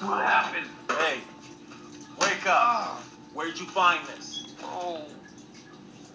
what 0.00 0.24
happened? 0.26 0.66
Hey, 0.88 1.18
wake 2.20 2.46
up. 2.46 3.02
Where'd 3.34 3.58
you 3.58 3.66
find 3.66 4.06
this? 4.08 4.54
Oh, 4.62 5.02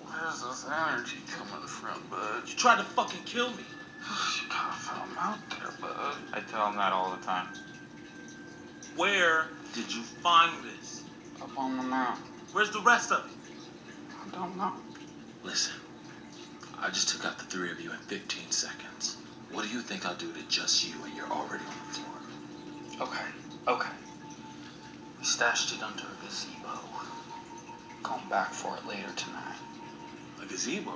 where's 0.03 0.43
this 0.43 0.65
energy 0.65 1.17
coming 1.27 1.67
from, 1.67 2.01
bud? 2.09 2.47
You 2.47 2.55
tried 2.55 2.77
to 2.77 2.83
fucking 2.83 3.23
kill 3.25 3.49
me. 3.51 3.63
You 4.41 4.49
gotta 4.49 4.77
throw 4.79 5.01
'em 5.01 5.17
out 5.19 5.49
there, 5.49 5.71
bud. 5.81 6.15
I 6.33 6.39
tell 6.39 6.67
him 6.69 6.77
that 6.77 6.93
all 6.93 7.11
the 7.11 7.25
time. 7.25 7.47
Where 8.95 9.47
did 9.73 9.93
you 9.93 10.01
find 10.01 10.51
this? 10.63 11.03
Up 11.41 11.57
on 11.57 11.77
the 11.77 11.83
mountain. 11.83 12.23
Where's 12.51 12.71
the 12.71 12.81
rest 12.81 13.11
of 13.11 13.25
it? 13.25 13.36
I 14.27 14.35
don't 14.35 14.57
know. 14.57 14.73
Listen, 15.43 15.73
I 16.79 16.89
just 16.89 17.09
took 17.09 17.25
out 17.25 17.37
the 17.37 17.45
three 17.45 17.71
of 17.71 17.79
you 17.79 17.91
in 17.91 17.97
15 17.97 18.51
seconds. 18.51 19.17
What 19.51 19.63
do 19.63 19.69
you 19.69 19.79
think 19.79 20.05
I'll 20.05 20.15
do 20.15 20.31
to 20.33 20.43
just 20.49 20.85
you 20.85 20.93
when 21.01 21.15
you're 21.15 21.31
already 21.31 21.63
on 21.63 21.73
the 21.87 21.93
floor? 21.93 23.07
Okay, 23.07 23.25
okay. 23.67 23.89
We 25.19 25.25
stashed 25.25 25.73
it 25.75 25.81
under 25.81 26.03
a 26.03 26.25
gazebo. 26.25 26.77
Going 28.03 28.29
back 28.29 28.51
for 28.51 28.75
it 28.75 28.85
later 28.85 29.11
tonight. 29.15 29.55
A 30.41 30.45
gazebo? 30.45 30.93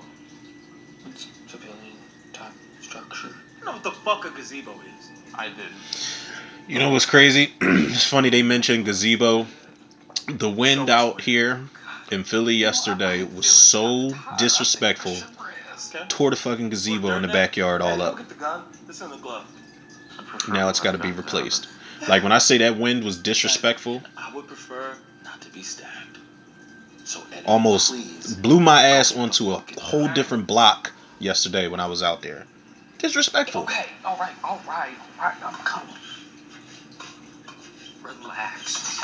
It's 1.08 1.26
a 1.26 1.50
civilian 1.50 1.96
type 2.34 2.52
structure. 2.82 3.30
You 3.60 3.66
know 3.66 3.74
what 3.74 3.84
the 3.84 3.92
fuck 3.92 4.26
a 4.26 4.30
gazebo 4.32 4.72
is? 4.72 5.12
I 5.34 5.48
didn't. 5.48 5.72
You 6.68 6.80
know 6.80 6.90
what's 6.90 7.06
crazy? 7.06 7.54
it's 7.62 8.06
funny 8.06 8.30
they 8.30 8.44
mentioned 8.44 8.86
gazebo. 8.86 9.48
The 10.28 10.50
wind 10.50 10.90
out 10.90 11.22
here 11.22 11.62
in 12.12 12.24
Philly 12.24 12.55
yesterday 12.55 13.24
was 13.24 13.47
so 13.47 14.12
disrespectful. 14.38 15.16
Tore 16.07 16.30
the 16.30 16.36
fucking 16.36 16.70
gazebo 16.70 17.12
in 17.12 17.24
the 17.24 17.28
backyard 17.28 17.82
all 17.82 18.01
up. 18.01 18.20
Now 20.47 20.70
it's 20.70 20.80
got 20.80 20.91
to 20.91 20.97
be 20.97 21.12
replaced. 21.12 21.68
Like 22.07 22.24
when 22.24 22.32
I 22.32 22.39
say 22.39 22.59
that 22.59 22.78
wind 22.78 23.03
was 23.03 23.18
disrespectful, 23.18 24.01
I 24.18 24.34
would 24.34 24.47
prefer 24.47 24.95
not 25.24 25.41
to 25.41 25.51
be 25.51 25.62
stabbed. 25.62 26.18
So 27.03 27.22
almost 27.45 28.41
blew 28.41 28.59
my 28.59 28.82
ass 28.84 29.16
onto 29.16 29.51
a 29.51 29.64
whole 29.80 30.07
different 30.09 30.47
block 30.47 30.91
yesterday 31.20 31.68
when 31.68 31.80
I 31.80 31.88
was 31.88 32.03
out 32.03 32.22
there. 32.22 32.45
Disrespectful. 32.99 33.64
Okay, 33.64 33.86
all 34.05 34.18
right, 34.18 34.34
all 34.43 34.62
right, 34.68 34.93
all 35.20 35.26
right. 35.26 35.36
I'm 35.43 35.55
coming. 35.55 35.95
Relax. 38.03 39.01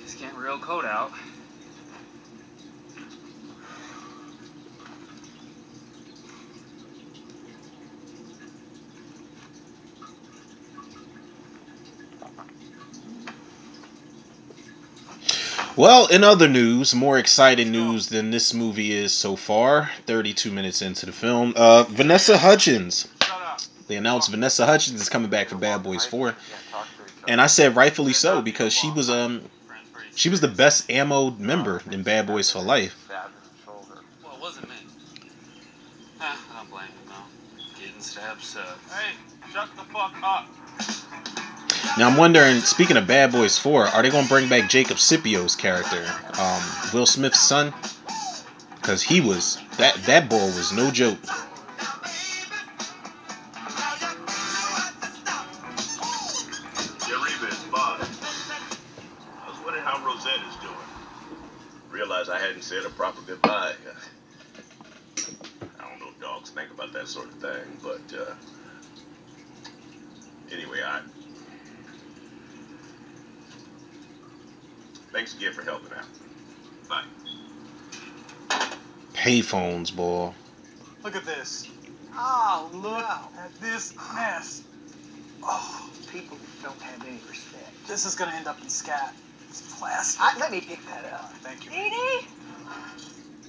It's 0.00 0.14
cold 0.68 0.84
out. 0.84 1.10
Well, 15.74 16.08
in 16.08 16.22
other 16.22 16.48
news, 16.48 16.94
more 16.94 17.18
exciting 17.18 17.72
news 17.72 18.08
than 18.10 18.30
this 18.30 18.52
movie 18.52 18.92
is 18.92 19.12
so 19.12 19.36
far. 19.36 19.88
32 20.06 20.50
minutes 20.50 20.82
into 20.82 21.06
the 21.06 21.12
film, 21.12 21.54
uh, 21.56 21.84
Vanessa 21.84 22.36
Hudgens. 22.36 23.08
They 23.86 23.96
announced 23.96 24.28
Vanessa 24.30 24.66
Hudgens 24.66 25.00
is 25.00 25.08
coming 25.08 25.30
back 25.30 25.48
for 25.48 25.56
Bad 25.56 25.82
Boys 25.82 26.04
4, 26.04 26.26
Yeah, 26.26 26.34
talk 26.70 26.86
to 26.98 27.04
each 27.04 27.22
other. 27.22 27.32
and 27.32 27.40
I 27.40 27.46
said 27.46 27.74
rightfully 27.74 28.12
so 28.12 28.42
because 28.42 28.74
she 28.74 28.90
was 28.90 29.08
um 29.08 29.40
she 30.18 30.28
was 30.28 30.40
the 30.40 30.48
best 30.48 30.90
ammo 30.90 31.30
member 31.30 31.80
in 31.92 32.02
Bad 32.02 32.26
Boys 32.26 32.50
for 32.50 32.60
Life. 32.60 33.04
Stabbed 33.06 33.28
in 33.28 33.40
the 33.56 33.64
shoulder. 33.64 34.02
Well, 34.24 34.34
it 34.34 34.40
wasn't 34.40 34.68
me. 34.68 34.74
Eh, 36.20 36.24
I 36.24 36.36
don't 36.56 36.70
blame 36.70 36.86
him 36.86 36.92
though. 37.06 37.80
Getting 37.80 38.00
stabbed 38.00 38.42
sucks. 38.42 38.92
Hey, 38.92 39.14
shut 39.52 39.68
the 39.76 39.84
fuck 39.84 40.16
up. 40.20 40.48
Now 41.96 42.08
I'm 42.08 42.16
wondering, 42.16 42.60
speaking 42.60 42.96
of 42.96 43.06
Bad 43.06 43.30
Boys 43.30 43.58
4, 43.58 43.86
are 43.86 44.02
they 44.02 44.10
gonna 44.10 44.26
bring 44.26 44.48
back 44.48 44.68
Jacob 44.68 44.98
Scipio's 44.98 45.54
character, 45.54 46.04
um, 46.36 46.62
Will 46.92 47.06
Smith's 47.06 47.40
son? 47.40 47.72
Because 48.74 49.02
he 49.02 49.20
was 49.20 49.58
that 49.76 49.94
that 50.06 50.28
boy 50.28 50.46
was 50.46 50.72
no 50.72 50.90
joke. 50.90 51.18
Payphones, 79.92 79.96
boy. 79.96 80.32
Look 81.04 81.16
at 81.16 81.24
this. 81.24 81.68
Oh, 82.14 82.70
Look 82.72 82.82
no. 82.82 83.40
at 83.40 83.54
this 83.60 83.94
mess. 84.14 84.62
Oh, 85.42 85.90
People 86.12 86.38
don't 86.62 86.80
have 86.80 87.06
any 87.06 87.18
respect. 87.28 87.86
this 87.86 88.04
is 88.06 88.14
gonna 88.14 88.32
end 88.32 88.46
up 88.46 88.60
in 88.62 88.68
scat. 88.68 89.14
It's 89.50 89.78
plastic. 89.78 90.20
I, 90.22 90.38
let 90.38 90.50
me 90.50 90.60
pick 90.60 90.84
that 90.86 91.04
up. 91.12 91.32
thank 91.42 91.64
you. 91.64 91.70
Dee 91.70 92.26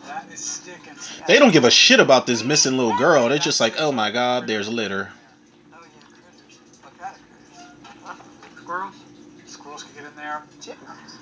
That 0.06 0.26
is 0.32 0.40
sticking. 0.40 0.94
They 1.28 1.40
don't 1.40 1.52
give 1.52 1.64
a 1.66 1.72
shit 1.72 2.00
about 2.00 2.28
this 2.28 2.44
missing 2.44 2.78
little 2.78 2.98
girl. 2.98 3.30
They're 3.30 3.38
just 3.40 3.60
like, 3.60 3.76
oh 3.80 3.92
my 3.92 4.12
god, 4.12 4.46
there's 4.48 4.70
litter. 4.70 5.10
Oh, 5.74 5.78
yeah, 5.82 5.88
critters. 6.12 6.60
What 6.84 6.98
kind 7.00 7.16
critters? 7.16 8.62
Squirrels? 8.62 8.96
Squirrels 9.46 9.84
can 9.84 9.94
get 9.96 10.06
in 10.12 10.16
there. 10.16 10.44
Chipmunks. 10.62 11.18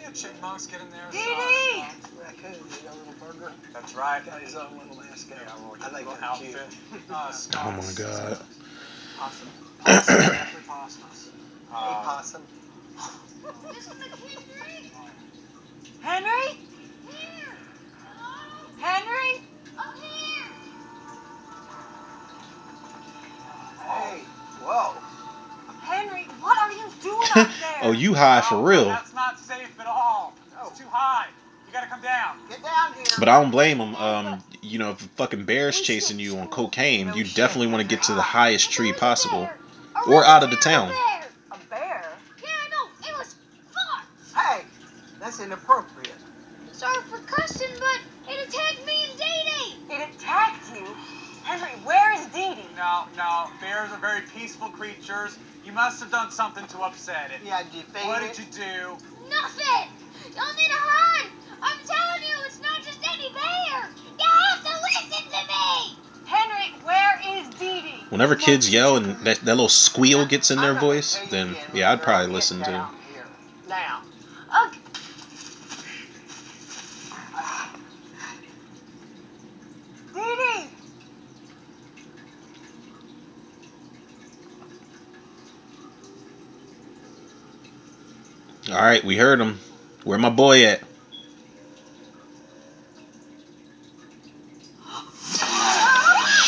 Yeah, 0.00 0.10
chipmunks 0.12 0.66
get 0.66 0.80
in 0.82 0.90
there. 0.90 1.08
Dee 1.10 1.18
so- 1.18 1.24
Dee! 1.24 1.84
Raccoon, 2.20 2.52
you 2.52 2.88
know, 2.88 2.94
little 2.94 3.14
burger. 3.32 3.52
That's 3.92 4.00
right. 4.00 4.24
Got 4.24 4.40
his 4.40 4.54
own 4.54 4.78
little 4.78 4.96
mascot. 4.96 5.38
Yeah, 5.38 5.52
little, 5.54 5.76
I 5.80 5.88
think 5.90 6.06
little 6.06 6.12
that's 6.20 6.38
cute. 6.38 6.56
outfit. 6.56 6.74
Uh, 7.10 7.32
Oh 7.56 7.70
my 7.72 7.92
god. 7.92 8.38
Possum. 9.16 9.52
Possum, 9.84 10.26
definitely 10.30 10.62
possums. 10.66 11.28
Hey, 11.80 11.94
Uh, 11.94 12.02
possum. 12.02 12.42
This 13.70 13.86
one 13.86 13.98
the 13.98 14.08
king, 14.08 14.44
Dee? 14.58 14.90
Henry? 16.00 16.58
Here! 17.06 17.56
Henry? 18.80 19.42
Up 19.78 19.94
here! 19.94 20.52
Hey, 23.86 24.22
whoa. 24.60 24.94
Henry, 25.80 26.28
what 26.40 26.56
are 26.58 26.72
you 26.72 26.90
doing 27.02 27.28
up 27.32 27.48
there? 27.58 27.82
oh, 27.82 27.92
you 27.92 28.14
high 28.14 28.40
for 28.40 28.62
real. 28.62 28.86
That's 28.86 29.12
not 29.12 29.34
safe 29.46 29.68
at 29.78 29.86
all. 29.86 30.34
It's 30.66 30.78
too 30.78 30.88
high. 30.90 31.26
You 31.72 31.78
gotta 31.78 31.90
come 31.90 32.02
down. 32.02 32.36
Get 32.50 32.62
down 32.62 32.92
here. 32.92 33.06
But 33.18 33.30
I 33.30 33.40
don't 33.40 33.50
blame 33.50 33.78
him. 33.80 33.94
Um, 33.96 34.44
you 34.60 34.78
know, 34.78 34.90
if 34.90 35.02
a 35.06 35.08
fucking 35.16 35.46
bear's 35.46 35.78
We 35.78 35.84
chasing 35.84 36.18
you 36.18 36.36
on 36.36 36.48
cocaine, 36.48 37.06
No 37.06 37.14
you 37.14 37.24
shit, 37.24 37.34
definitely 37.34 37.68
want 37.68 37.80
to 37.80 37.88
get 37.88 38.02
to 38.04 38.14
the 38.14 38.20
highest 38.20 38.70
tree 38.70 38.90
there 38.90 39.00
possible. 39.00 39.48
Or 40.06 40.10
really 40.12 40.26
out 40.26 40.44
of 40.44 40.50
the 40.50 40.56
terrible 40.56 40.92
town. 40.92 41.04
Bear. 41.08 41.28
A 41.52 41.58
bear? 41.70 42.04
Yeah, 42.42 42.48
I 42.50 42.68
know. 42.68 43.08
It 43.08 43.18
was 43.18 43.34
farts. 43.72 44.36
Hey, 44.36 44.64
that's 45.18 45.40
inappropriate. 45.40 46.12
Sorry 46.72 47.02
for 47.08 47.16
cussing, 47.20 47.72
but 47.78 48.00
it 48.30 48.48
attacked 48.48 48.86
me 48.86 48.92
and 49.08 49.18
Day 49.18 49.40
Day. 49.88 49.94
It 49.94 50.14
attacked 50.14 50.76
you? 50.76 50.86
Henry, 51.42 51.70
where 51.86 52.12
is 52.20 52.26
Dee 52.26 52.54
Dee? 52.54 52.68
No, 52.76 53.04
no. 53.16 53.48
Bears 53.62 53.90
are 53.92 53.98
very 53.98 54.20
peaceful 54.36 54.68
creatures. 54.68 55.38
You 55.64 55.72
must 55.72 56.00
have 56.00 56.10
done 56.10 56.30
something 56.30 56.66
to 56.66 56.80
upset 56.80 57.30
it. 57.30 57.40
Yeah, 57.46 57.62
did 57.62 57.72
you 57.72 57.82
feed 57.84 58.06
What 58.06 58.22
it? 58.22 58.34
did 58.34 58.44
you 58.44 58.52
do? 58.52 58.96
Nothing. 59.30 59.88
Y'all 60.36 60.54
need 60.54 60.68
to 60.68 60.78
hide. 60.78 61.28
I'm 61.62 61.78
telling 61.86 62.22
you, 62.22 62.34
it's 62.46 62.60
not 62.60 62.82
just 62.82 62.98
any 63.12 63.32
bear. 63.32 63.88
You 64.18 64.26
have 64.26 64.62
to 64.64 64.70
listen 64.82 65.24
to 65.30 65.46
me. 65.46 65.96
Henry, 66.26 66.72
where 66.84 67.20
is 67.38 67.48
Dee 67.58 67.80
Dee? 67.82 68.04
Whenever 68.10 68.34
kids 68.36 68.68
yell 68.72 68.96
and 68.96 69.16
that, 69.24 69.38
that 69.38 69.46
little 69.54 69.68
squeal 69.68 70.26
gets 70.26 70.50
in 70.50 70.58
I'm 70.58 70.64
their 70.64 70.74
voice, 70.80 71.18
then 71.30 71.50
again, 71.50 71.64
yeah, 71.74 71.88
I'd 71.90 71.92
little 71.92 72.04
probably 72.04 72.32
listen 72.32 72.58
to. 72.60 72.64
down 72.70 72.94
here. 73.12 73.24
Now. 73.68 74.02
Ugh. 74.52 74.74
Dee 80.14 80.20
Dee! 80.20 80.68
All 88.72 88.80
right, 88.80 89.02
we 89.04 89.16
heard 89.16 89.40
him. 89.40 89.58
Where 90.04 90.18
my 90.18 90.30
boy 90.30 90.64
at? 90.64 90.80
Shit. 90.80 90.82
Let 90.82 90.88
me 94.80 94.82
go. 94.82 94.82
He 94.82 94.82
ran 94.82 94.82
off. 94.82 94.82
Henry, 94.82 94.82
jump 94.82 95.26
down! 95.26 95.28
It's 95.28 95.38
too 95.38 95.44
high. 95.46 96.16
Is 96.16 96.40
it 96.40 96.41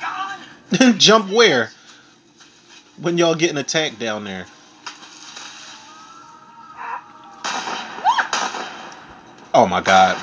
gone? 0.00 0.98
Jump 0.98 1.30
where? 1.32 1.70
When 3.00 3.16
y'all 3.18 3.34
getting 3.34 3.56
attacked 3.56 3.98
down 3.98 4.24
there? 4.24 4.46
Oh 9.54 9.66
my 9.66 9.80
god. 9.80 10.16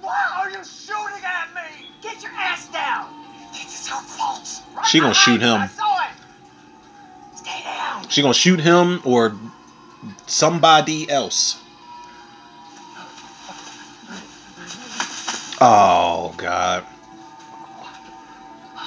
Why 0.00 0.26
are 0.36 0.50
you 0.50 0.64
shooting 0.64 1.24
at 1.24 1.54
me? 1.54 1.88
Get 2.02 2.22
your 2.22 2.32
ass 2.32 2.68
down. 2.68 3.06
This 3.52 3.82
is 3.82 3.88
her 3.88 4.00
fault. 4.00 4.62
Right 4.74 4.86
She 4.86 5.00
gonna 5.00 5.14
shoot 5.14 5.40
him. 5.40 5.60
I 5.60 5.66
saw 5.68 6.00
it. 6.00 7.36
Stay 7.36 7.62
down. 7.62 8.08
She 8.08 8.22
gonna 8.22 8.34
shoot 8.34 8.60
him 8.60 9.00
or 9.04 9.36
somebody 10.26 11.08
else. 11.08 11.56
Oh 15.60 16.34
god. 16.36 16.84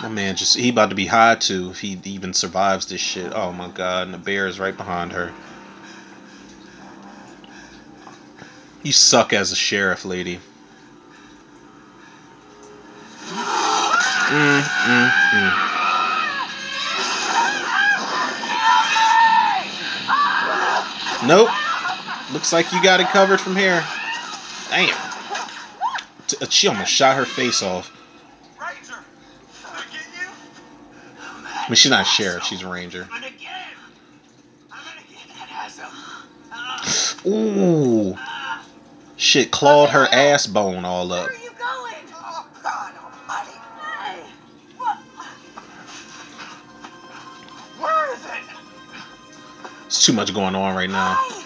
My 0.02 0.10
man 0.10 0.36
just 0.36 0.58
he 0.58 0.70
about 0.70 0.90
to 0.90 0.96
be 0.96 1.08
high 1.08 1.36
too 1.36 1.72
if 1.72 1.80
he 1.80 2.00
even 2.04 2.34
survives 2.34 2.86
this 2.86 3.02
shit. 3.02 3.32
Oh 3.34 3.52
my 3.52 3.70
god, 3.70 4.04
and 4.04 4.14
the 4.14 4.20
bear 4.20 4.48
is 4.48 4.60
right 4.60 4.76
behind 4.76 5.14
her. 5.14 5.34
You 8.88 8.94
suck 8.94 9.34
as 9.34 9.52
a 9.52 9.56
sheriff, 9.58 10.06
lady. 10.06 10.40
Mm, 13.20 14.62
mm, 14.62 15.12
mm. 15.34 15.52
Nope. 21.28 21.50
Looks 22.32 22.54
like 22.54 22.72
you 22.72 22.82
got 22.82 23.02
it 23.02 23.08
covered 23.08 23.42
from 23.42 23.58
here. 23.58 23.84
Damn. 24.70 24.96
Uh, 26.42 26.46
She 26.50 26.70
almost 26.70 26.90
shot 26.90 27.18
her 27.18 27.26
face 27.26 27.62
off. 27.62 27.92
Ranger, 28.58 28.94
I 29.66 29.84
get 29.92 30.00
you? 30.18 30.30
I 31.44 31.68
mean, 31.68 31.76
she's 31.76 31.92
not 31.92 32.04
a 32.04 32.06
sheriff. 32.06 32.46
She's 32.46 32.62
a 32.62 32.68
ranger. 32.70 33.04
I'm 33.12 33.22
gonna 33.22 33.34
get 33.34 33.50
him. 33.50 33.80
I'm 34.72 34.80
gonna 34.96 35.06
get 35.12 35.28
that 35.36 35.50
asshole. 35.52 37.34
Ooh. 37.34 38.18
Shit 39.28 39.52
clawed 39.52 39.90
her 39.90 40.06
ass 40.10 40.48
bone 40.48 40.86
all 40.86 41.10
Where 41.10 41.24
up. 41.24 41.30
are 41.30 41.34
you 41.34 41.50
going? 41.60 41.96
oh, 42.16 42.48
God 42.64 42.94
almighty. 42.96 43.58
Hey! 44.00 44.24
What? 44.78 44.96
Where 47.78 48.14
is 48.14 48.24
it? 48.24 48.32
It's 49.88 50.06
too 50.06 50.14
much 50.14 50.34
going 50.34 50.56
on 50.56 50.74
right 50.78 50.90
now. 50.90 51.16
Hey! 51.16 51.44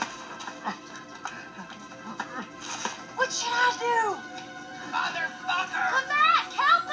What 3.16 3.32
should 3.32 3.50
I 3.52 3.74
do? 3.80 4.16
Motherfucker. 4.94 5.90
Come 5.90 6.08
back. 6.08 6.54
Help 6.54 6.86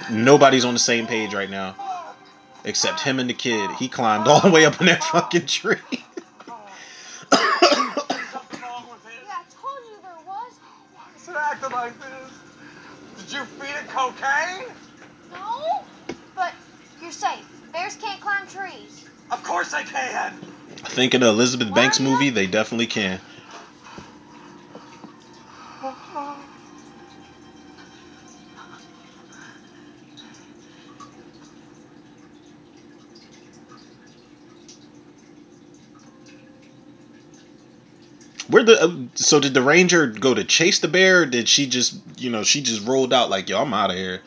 us. 0.00 0.10
Nobody's 0.10 0.64
on 0.64 0.72
the 0.72 0.80
same 0.80 1.06
page 1.06 1.34
right 1.34 1.50
now. 1.50 1.74
Except 2.64 3.00
him 3.00 3.20
and 3.20 3.28
the 3.28 3.34
kid. 3.34 3.70
He 3.72 3.88
climbed 3.88 4.28
all 4.28 4.40
the 4.40 4.50
way 4.50 4.64
up 4.64 4.80
in 4.80 4.86
that 4.86 5.04
fucking 5.04 5.44
tree. 5.44 5.76
Something 8.32 8.60
wrong 8.62 8.84
with 8.90 9.04
it? 9.06 9.12
Yeah, 9.26 9.38
I 9.38 9.44
told 9.50 9.80
you 9.90 9.96
there 10.02 10.20
was. 10.26 10.52
Why 10.94 11.02
is 11.16 11.28
it 11.28 11.36
acting 11.36 11.70
like 11.72 11.94
this? 11.98 12.30
Did 13.18 13.32
you 13.32 13.44
feed 13.44 13.74
it 13.82 13.88
cocaine? 13.88 14.68
No. 15.32 15.84
But 16.34 16.52
you're 17.00 17.12
safe. 17.12 17.44
Bears 17.72 17.96
can't 17.96 18.20
climb 18.20 18.46
trees. 18.46 19.04
Of 19.30 19.42
course 19.42 19.72
I 19.74 19.82
can. 19.84 20.34
I 20.84 20.88
think 21.00 21.14
in 21.14 21.22
the 21.22 21.28
Elizabeth 21.28 21.72
Banks 21.72 21.98
movie, 21.98 22.28
they 22.28 22.46
definitely 22.46 22.86
can. 22.86 23.18
Where 38.48 38.62
the 38.62 38.82
uh, 38.82 38.90
so 39.14 39.40
did 39.40 39.54
the 39.54 39.62
ranger 39.62 40.06
go 40.08 40.34
to 40.34 40.44
chase 40.44 40.80
the 40.80 40.88
bear? 40.88 41.22
Or 41.22 41.26
did 41.26 41.48
she 41.48 41.66
just 41.66 41.94
you 42.18 42.28
know 42.28 42.42
she 42.42 42.60
just 42.60 42.86
rolled 42.86 43.14
out 43.14 43.30
like 43.30 43.48
yo 43.48 43.62
I'm 43.62 43.72
out 43.72 43.90
of 43.90 43.96
here? 43.96 44.20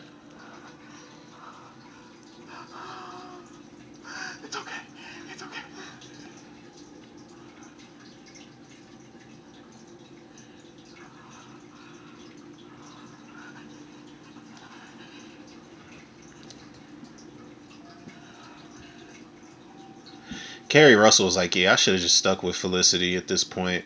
Keri 20.74 20.96
Russell 20.96 21.28
was 21.28 21.36
like 21.36 21.56
yeah 21.56 21.74
I 21.74 21.76
should 21.76 21.94
have 21.94 22.02
just 22.02 22.18
stuck 22.18 22.42
with 22.42 22.56
Felicity 22.56 23.16
at 23.16 23.28
this 23.28 23.44
point. 23.44 23.86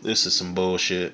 This 0.00 0.26
is 0.26 0.32
some 0.32 0.54
bullshit. 0.54 1.12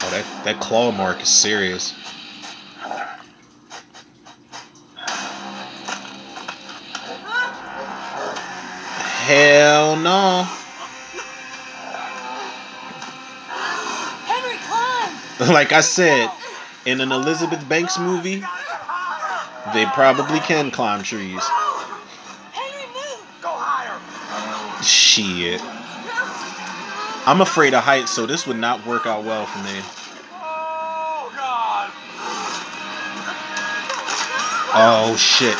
Oh 0.00 0.08
that 0.12 0.24
that 0.44 0.60
claw 0.60 0.92
mark 0.92 1.20
is 1.20 1.28
serious. 1.28 1.90
Hell 9.26 9.96
no. 9.96 10.46
Henry, 14.28 15.52
like 15.52 15.72
I 15.72 15.80
said, 15.80 16.30
in 16.86 17.00
an 17.00 17.10
Elizabeth 17.10 17.68
Banks 17.68 17.98
movie, 17.98 18.44
they 19.72 19.84
probably 19.86 20.40
can 20.40 20.70
climb 20.70 21.02
trees. 21.02 21.42
Shit. 24.82 25.60
I'm 27.26 27.40
afraid 27.42 27.74
of 27.74 27.84
heights, 27.84 28.10
so 28.10 28.24
this 28.24 28.46
would 28.46 28.56
not 28.56 28.86
work 28.86 29.06
out 29.06 29.24
well 29.24 29.44
for 29.44 29.58
me. 29.58 29.80
Oh, 34.80 35.16
shit. 35.18 35.56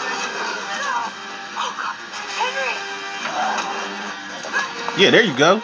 Yeah, 4.98 5.10
there 5.10 5.22
you 5.22 5.36
go. 5.36 5.60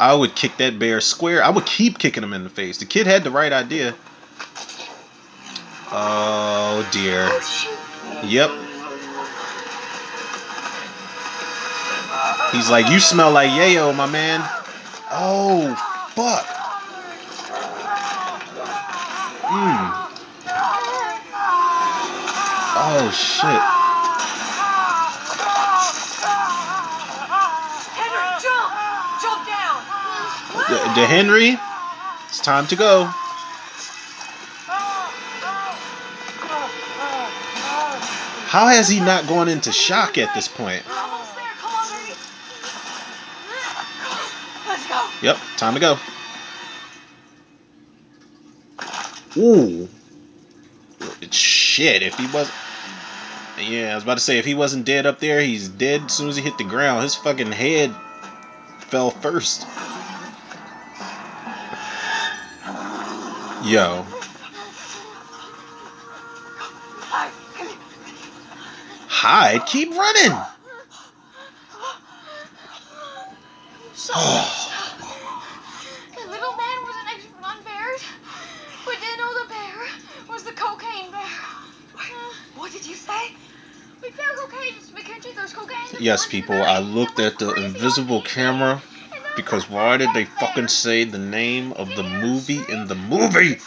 I 0.00 0.14
would 0.14 0.34
kick 0.34 0.56
that 0.56 0.78
bear 0.78 1.02
square. 1.02 1.44
I 1.44 1.50
would 1.50 1.66
keep 1.66 1.98
kicking 1.98 2.22
him 2.22 2.32
in 2.32 2.42
the 2.42 2.48
face. 2.48 2.78
The 2.78 2.86
kid 2.86 3.06
had 3.06 3.22
the 3.22 3.30
right 3.30 3.52
idea. 3.52 3.94
Oh 5.92 6.88
dear. 6.90 7.28
Yep. 8.24 8.50
He's 12.52 12.70
like, 12.70 12.90
you 12.90 12.98
smell 12.98 13.30
like 13.30 13.50
yayo, 13.50 13.94
my 13.94 14.06
man. 14.06 14.40
Oh, 15.12 15.74
fuck. 16.14 16.46
Mm. 19.44 20.00
Oh 22.82 23.10
shit. 23.12 23.79
Down! 30.90 30.94
The, 30.94 31.00
the 31.00 31.06
Henry, 31.06 31.58
it's 32.28 32.40
time 32.40 32.66
to 32.68 32.76
go. 32.76 33.10
How 38.50 38.66
has 38.66 38.88
he 38.88 38.98
not 38.98 39.28
gone 39.28 39.48
into 39.48 39.70
shock 39.70 40.18
at 40.18 40.34
this 40.34 40.48
point? 40.48 40.82
We're 40.88 40.96
almost 40.96 41.36
there. 41.36 41.44
Come 41.60 41.72
on, 41.72 41.88
baby. 41.88 42.16
Let's 44.68 44.88
go. 44.88 45.08
Yep, 45.22 45.38
time 45.56 45.74
to 45.74 45.80
go. 45.80 45.98
Ooh. 49.36 49.88
Shit, 51.30 52.02
if 52.02 52.16
he 52.18 52.26
wasn't... 52.26 52.56
Yeah, 53.60 53.92
I 53.92 53.94
was 53.94 54.02
about 54.02 54.14
to 54.14 54.20
say 54.20 54.38
if 54.38 54.44
he 54.44 54.54
wasn't 54.54 54.84
dead 54.84 55.06
up 55.06 55.20
there, 55.20 55.40
he's 55.40 55.68
dead 55.68 56.06
as 56.06 56.12
soon 56.12 56.28
as 56.28 56.34
he 56.34 56.42
hit 56.42 56.58
the 56.58 56.64
ground. 56.64 57.04
His 57.04 57.14
fucking 57.14 57.52
head 57.52 57.94
fell 58.80 59.10
first. 59.10 59.64
Yo. 63.70 64.04
Hide, 69.06 69.64
keep 69.64 69.90
running. 69.90 70.32
Oh. 70.32 70.46
So 73.94 74.12
that 76.18 76.28
little 76.28 76.50
man 76.50 76.78
was 76.82 76.96
an 76.98 77.06
expert 77.14 77.44
on 77.44 77.62
bears, 77.62 78.02
but 78.84 78.94
didn't 78.98 79.18
know 79.18 79.32
the 79.38 79.48
bear 79.48 79.86
was 80.34 80.42
the 80.42 80.50
cocaine 80.50 81.12
bear. 81.12 81.20
What 82.56 82.72
did 82.72 82.84
you 82.84 82.96
say? 82.96 83.36
We 84.02 84.10
found 84.10 84.36
cocaine 84.50 84.74
in 84.74 84.82
McKenzie. 84.96 85.34
There's 85.36 85.52
cocaine. 85.52 85.78
in 85.90 85.98
the 85.98 86.02
Yes, 86.02 86.24
forest 86.24 86.34
in 86.34 86.40
the 86.40 86.46
people. 86.48 86.62
I 86.64 86.78
looked 86.80 87.20
at 87.20 87.38
the 87.38 87.52
invisible 87.54 88.22
camera 88.22 88.72
And 88.72 88.80
now 88.80 88.89
because 89.40 89.70
why 89.70 89.96
did 89.96 90.12
they 90.12 90.26
fucking 90.26 90.68
say 90.68 91.04
the 91.04 91.18
name 91.18 91.72
of 91.72 91.94
the 91.94 92.02
movie 92.04 92.60
in 92.68 92.86
the 92.86 92.94
movie? 92.94 93.58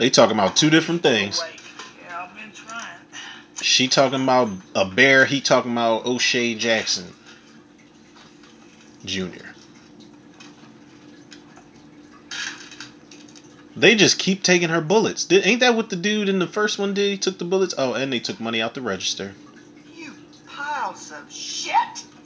They 0.00 0.08
talking 0.08 0.34
about 0.34 0.56
two 0.56 0.70
different 0.70 1.02
things. 1.02 1.42
Yeah, 2.08 2.24
I've 2.24 2.34
been 2.34 2.50
trying. 2.52 2.96
She 3.60 3.86
talking 3.86 4.22
about 4.22 4.48
a 4.74 4.86
bear, 4.86 5.26
he 5.26 5.42
talking 5.42 5.72
about 5.72 6.06
O'Shea 6.06 6.54
Jackson 6.54 7.04
Jr. 9.04 9.44
They 13.76 13.94
just 13.94 14.18
keep 14.18 14.42
taking 14.42 14.70
her 14.70 14.80
bullets. 14.80 15.26
Did, 15.26 15.46
ain't 15.46 15.60
that 15.60 15.76
what 15.76 15.90
the 15.90 15.96
dude 15.96 16.30
in 16.30 16.38
the 16.38 16.46
first 16.46 16.78
one 16.78 16.94
did? 16.94 17.10
He 17.10 17.18
took 17.18 17.36
the 17.36 17.44
bullets. 17.44 17.74
Oh, 17.76 17.92
and 17.92 18.10
they 18.10 18.20
took 18.20 18.40
money 18.40 18.62
out 18.62 18.72
the 18.72 18.80
register. 18.80 19.34
You 19.94 20.14
piles 20.46 21.12
of 21.12 21.30
shit. 21.30 21.74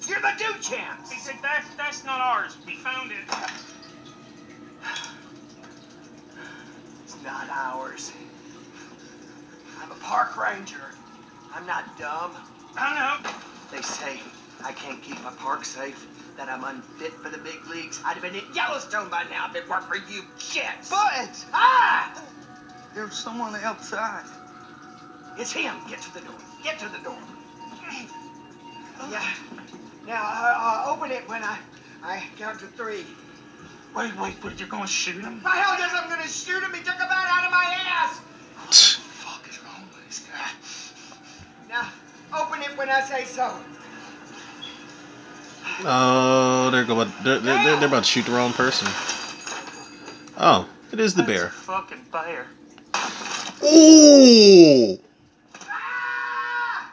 You're 0.07 0.21
the 0.21 0.33
do 0.39 0.45
champs. 0.61 1.11
He 1.11 1.19
said 1.19 1.35
that 1.43 1.65
that's 1.77 2.05
not 2.05 2.21
ours. 2.21 2.57
We 2.65 2.77
found 2.77 3.11
it. 3.11 3.64
Not 7.25 7.49
ours. 7.51 8.13
I'm 9.81 9.91
a 9.91 9.95
park 9.97 10.37
ranger. 10.37 10.93
I'm 11.55 11.67
not 11.67 11.99
dumb. 11.99 12.33
I 12.77 13.21
know. 13.23 13.31
They 13.73 13.83
say 13.83 14.21
I 14.63 14.73
can't 14.73 15.03
keep 15.03 15.23
my 15.23 15.31
park 15.33 15.65
safe, 15.65 16.07
that 16.37 16.49
I'm 16.49 16.65
unfit 16.65 17.13
for 17.13 17.29
the 17.29 17.39
big 17.39 17.67
leagues. 17.67 18.01
I'd 18.05 18.15
have 18.15 18.23
been 18.23 18.35
in 18.35 18.55
Yellowstone 18.55 19.09
by 19.09 19.25
now 19.31 19.49
if 19.49 19.57
it 19.57 19.69
weren't 19.69 19.85
for 19.85 19.97
you 19.97 20.23
shits. 20.39 20.91
But 20.91 21.45
ah! 21.53 22.23
there's 22.95 23.15
someone 23.15 23.55
outside. 23.57 24.25
It's 25.39 25.53
him. 25.53 25.75
Get 25.89 26.01
to 26.03 26.15
the 26.15 26.21
door. 26.21 26.39
Get 26.63 26.79
to 26.81 26.89
the 26.89 26.99
door. 26.99 27.19
Yeah. 29.11 29.29
Now, 30.07 30.23
uh, 30.23 30.55
uh, 30.57 30.93
open 30.95 31.11
it 31.11 31.29
when 31.29 31.43
I, 31.43 31.59
I 32.03 32.23
count 32.39 32.61
to 32.61 32.67
three. 32.67 33.05
Wait, 33.95 34.17
wait, 34.17 34.43
wait. 34.45 34.59
You're 34.59 34.69
gonna 34.69 34.87
shoot 34.87 35.23
him? 35.23 35.41
My 35.43 35.57
hell 35.57 35.79
yes, 35.79 35.93
I'm 35.95 36.09
gonna 36.09 36.27
shoot 36.29 36.63
him. 36.63 36.73
He 36.75 36.81
took 36.83 36.97
a 36.97 36.99
bat 36.99 37.29
out 37.31 37.45
of 37.47 37.51
my 37.53 37.65
ass. 37.87 38.19
What 38.19 38.71
the 38.71 38.75
fuck 38.75 39.49
is 39.49 39.63
wrong 39.63 39.89
with 39.93 40.07
this 40.09 40.27
guy? 40.27 40.51
Now, 41.69 41.89
open 42.37 42.63
it 42.63 42.77
when 42.77 42.91
I 42.91 43.01
say 43.03 43.25
so. 43.25 43.57
Oh, 45.85 46.71
they're 46.71 46.85
going. 46.85 47.13
They're, 47.23 47.39
they're, 47.39 47.65
they're, 47.65 47.77
they're 47.79 47.89
about 47.89 48.05
to 48.05 48.09
shoot 48.11 48.27
the 48.27 48.33
wrong 48.33 48.53
person. 48.53 48.89
Oh, 50.39 50.69
it 50.93 50.99
is 51.01 51.15
the 51.15 51.23
That's 51.23 51.33
bear. 51.33 51.47
a 51.47 51.51
fucking 51.51 52.05
bear. 52.13 52.47
Ooh! 53.65 54.99
Ah! 55.69 56.93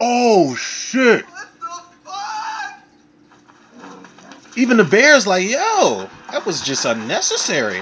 Oh 0.00 0.54
shit! 0.56 1.24
What 1.26 1.48
the 1.60 1.66
fuck? 2.10 2.82
Even 4.56 4.76
the 4.76 4.84
bear's 4.84 5.26
like, 5.26 5.48
yo, 5.48 6.08
that 6.34 6.44
was 6.44 6.60
just 6.60 6.84
unnecessary. 6.84 7.80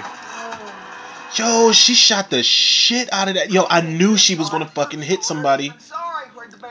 Yo, 1.36 1.72
she 1.72 1.94
shot 1.94 2.28
the 2.28 2.42
shit 2.42 3.10
out 3.10 3.28
of 3.28 3.34
that. 3.34 3.50
Yo, 3.50 3.64
I 3.68 3.80
knew 3.80 4.18
she 4.18 4.34
was 4.34 4.50
gonna 4.50 4.68
fucking 4.68 5.00
hit 5.00 5.24
somebody 5.24 5.72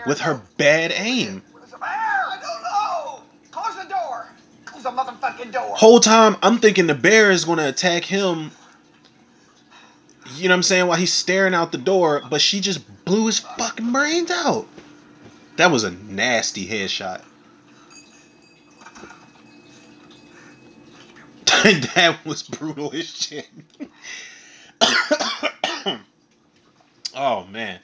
with 0.06 0.20
her 0.20 0.40
bad 0.58 0.92
aim. 0.96 1.42
Whole 5.74 6.00
time 6.00 6.38
I'm 6.44 6.60
thinking 6.60 6.86
the 6.86 6.94
bear 6.94 7.32
is 7.32 7.46
gonna 7.46 7.68
attack 7.68 8.04
him. 8.06 8.52
You 10.36 10.50
know 10.50 10.54
what 10.54 10.58
I'm 10.58 10.64
saying? 10.64 10.86
While 10.86 11.00
he's 11.00 11.12
staring 11.12 11.56
out 11.56 11.72
the 11.72 11.80
door, 11.80 12.22
but 12.30 12.42
she 12.42 12.60
just 12.60 12.80
blew 13.06 13.26
his 13.26 13.40
fucking 13.40 13.92
brains 13.92 14.30
out. 14.30 14.68
That 15.58 15.72
was 15.72 15.84
a 15.84 15.90
nasty 15.90 16.68
headshot. 16.68 17.24
that 21.96 22.18
was 22.26 22.44
brutal 22.44 22.94
as 22.94 23.06
shit. 23.06 23.48
oh 27.16 27.46
man. 27.46 27.80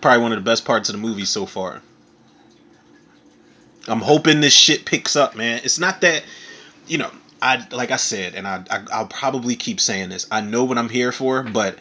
Probably 0.00 0.22
one 0.22 0.32
of 0.32 0.38
the 0.38 0.48
best 0.48 0.64
parts 0.64 0.88
of 0.88 0.94
the 0.94 1.00
movie 1.00 1.24
so 1.24 1.44
far. 1.44 1.82
I'm 3.88 4.00
hoping 4.00 4.40
this 4.40 4.52
shit 4.52 4.84
picks 4.84 5.16
up, 5.16 5.34
man. 5.34 5.60
It's 5.64 5.78
not 5.78 6.00
that, 6.02 6.22
you 6.86 6.98
know, 6.98 7.10
I 7.42 7.66
like 7.70 7.90
I 7.90 7.96
said, 7.96 8.34
and 8.34 8.46
I, 8.46 8.64
I 8.70 8.84
I'll 8.92 9.06
probably 9.06 9.56
keep 9.56 9.80
saying 9.80 10.08
this. 10.08 10.26
I 10.30 10.40
know 10.40 10.64
what 10.64 10.78
I'm 10.78 10.88
here 10.88 11.12
for, 11.12 11.42
but 11.42 11.78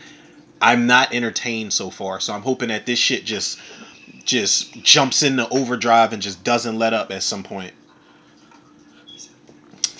I'm 0.61 0.87
not 0.87 1.13
entertained 1.13 1.73
so 1.73 1.89
far. 1.89 2.19
So 2.19 2.33
I'm 2.33 2.41
hoping 2.41 2.69
that 2.69 2.85
this 2.85 2.99
shit 2.99 3.23
just 3.23 3.59
just 4.25 4.73
jumps 4.81 5.21
into 5.23 5.47
overdrive 5.47 6.11
and 6.11 6.21
just 6.21 6.43
doesn't 6.43 6.77
let 6.77 6.93
up 6.93 7.11
at 7.11 7.23
some 7.23 7.43
point. 7.43 7.73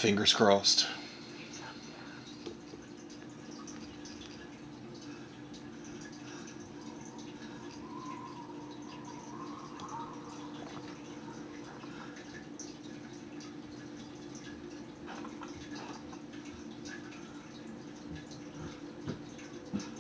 Fingers 0.04 0.34
crossed. 0.34 0.86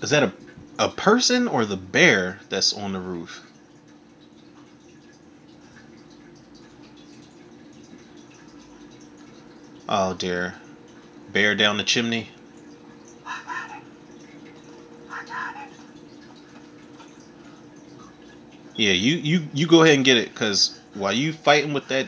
Is 0.01 0.09
that 0.09 0.23
a, 0.23 0.33
a 0.79 0.89
person 0.89 1.47
or 1.47 1.63
the 1.63 1.77
bear 1.77 2.41
that's 2.49 2.73
on 2.73 2.91
the 2.91 2.99
roof? 2.99 3.52
Oh 9.95 10.15
dear. 10.15 10.55
Bear 11.31 11.53
down 11.53 11.77
the 11.77 11.83
chimney. 11.83 12.27
I 13.27 13.37
got 13.45 13.77
it. 13.77 13.83
I 15.11 15.23
got 15.23 15.55
it. 15.55 15.69
Yeah, 18.75 18.93
you 18.93 19.17
you 19.17 19.47
you 19.53 19.67
go 19.67 19.83
ahead 19.83 19.93
and 19.93 20.03
get 20.03 20.17
it, 20.17 20.33
cause 20.33 20.75
while 20.95 21.13
you 21.13 21.31
fighting 21.31 21.73
with 21.73 21.89
that 21.89 22.07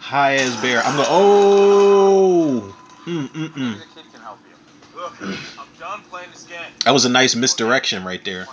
high 0.00 0.34
ass 0.34 0.60
bear, 0.60 0.82
I'm 0.82 0.96
going. 0.96 1.06
Oh. 1.08 2.76
Mm 3.06 3.28
mm 3.28 3.48
mm. 3.50 3.78
The 3.78 3.84
kid 3.94 4.12
can 4.12 4.20
help 4.22 4.40
you. 4.48 5.00
Look, 5.00 5.14
I'm 5.60 5.68
done 5.78 6.00
playing 6.10 6.30
this 6.32 6.42
game. 6.42 6.58
That 6.84 6.90
was 6.90 7.04
a 7.04 7.10
nice 7.10 7.36
misdirection 7.36 8.04
right 8.04 8.24
there. 8.24 8.48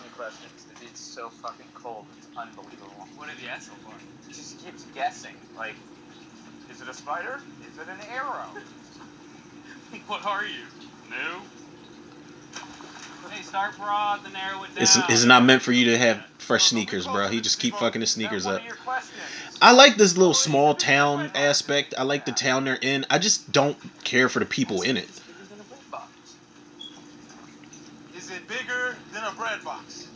It's 0.84 1.01
so 1.01 1.30
fucking 1.30 1.65
cold. 1.73 2.05
It's 2.19 2.27
unbelievable. 2.38 3.07
What 3.17 3.27
have 3.27 3.41
you 3.41 3.47
had 3.47 3.63
so 3.63 3.73
far? 3.84 3.95
Just 4.30 4.63
keeps 4.63 4.86
guessing. 4.93 5.34
Like, 5.57 5.73
is 6.69 6.80
it 6.80 6.88
a 6.88 6.93
spider? 6.93 7.41
Is 8.10 8.16
it 8.16 8.22
an 8.22 8.26
arrow? 8.26 8.49
What 10.07 10.26
are 10.26 10.45
you? 10.45 10.66
New? 11.10 11.41
Hey, 13.30 13.41
start 13.43 13.78
broad, 13.78 14.24
then 14.24 14.34
narrow 14.34 14.64
it 14.64 14.74
down. 14.76 14.84
It's 14.84 14.97
it's 15.10 15.26
not 15.26 15.43
meant 15.43 15.62
for 15.62 15.72
you 15.72 15.86
to 15.91 15.97
have 15.97 16.24
fresh 16.38 16.66
sneakers, 16.66 17.05
bro. 17.05 17.28
He 17.28 17.41
just 17.41 17.60
keep 17.60 17.76
fucking 17.76 18.01
his 18.01 18.12
sneakers 18.12 18.45
up. 18.47 18.62
I 19.62 19.74
like 19.74 19.95
this 19.95 20.18
little 20.18 20.34
small 20.34 20.74
town 20.74 21.32
aspect. 21.36 21.93
I 21.97 22.03
like 22.03 22.26
the 22.26 22.32
town 22.32 22.66
they're 22.66 22.76
in. 22.76 23.05
I 23.10 23.20
just 23.20 23.51
don't 23.51 23.78
care 24.03 24.30
for 24.30 24.39
the 24.39 24.45
people 24.45 24.82
in. 24.82 24.97
It's 24.97 25.20
bigger 25.20 25.45
than 25.49 25.60
a 25.60 25.64
bread 25.64 25.91
box. 25.91 26.12
Is 28.16 28.32
it 28.32 28.47
bigger 28.47 28.97
than 29.14 29.24
a 29.24 29.32
bread 29.34 29.64
box? 29.64 30.07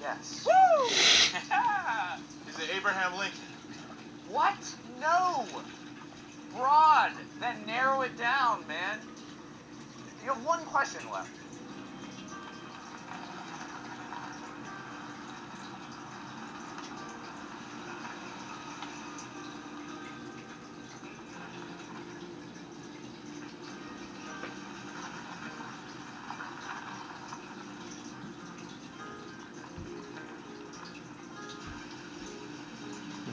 Yes. 0.00 0.46
Woo! 0.46 0.86
Is 2.48 2.58
it 2.58 2.74
Abraham 2.76 3.16
Lincoln? 3.16 3.38
What? 4.28 4.74
No. 5.00 5.46
Broad. 6.56 7.12
Then 7.40 7.66
narrow 7.66 8.02
it 8.02 8.16
down, 8.16 8.66
man. 8.66 8.98
You 10.22 10.32
have 10.32 10.44
one 10.44 10.64
question 10.64 11.00
left. 11.12 11.30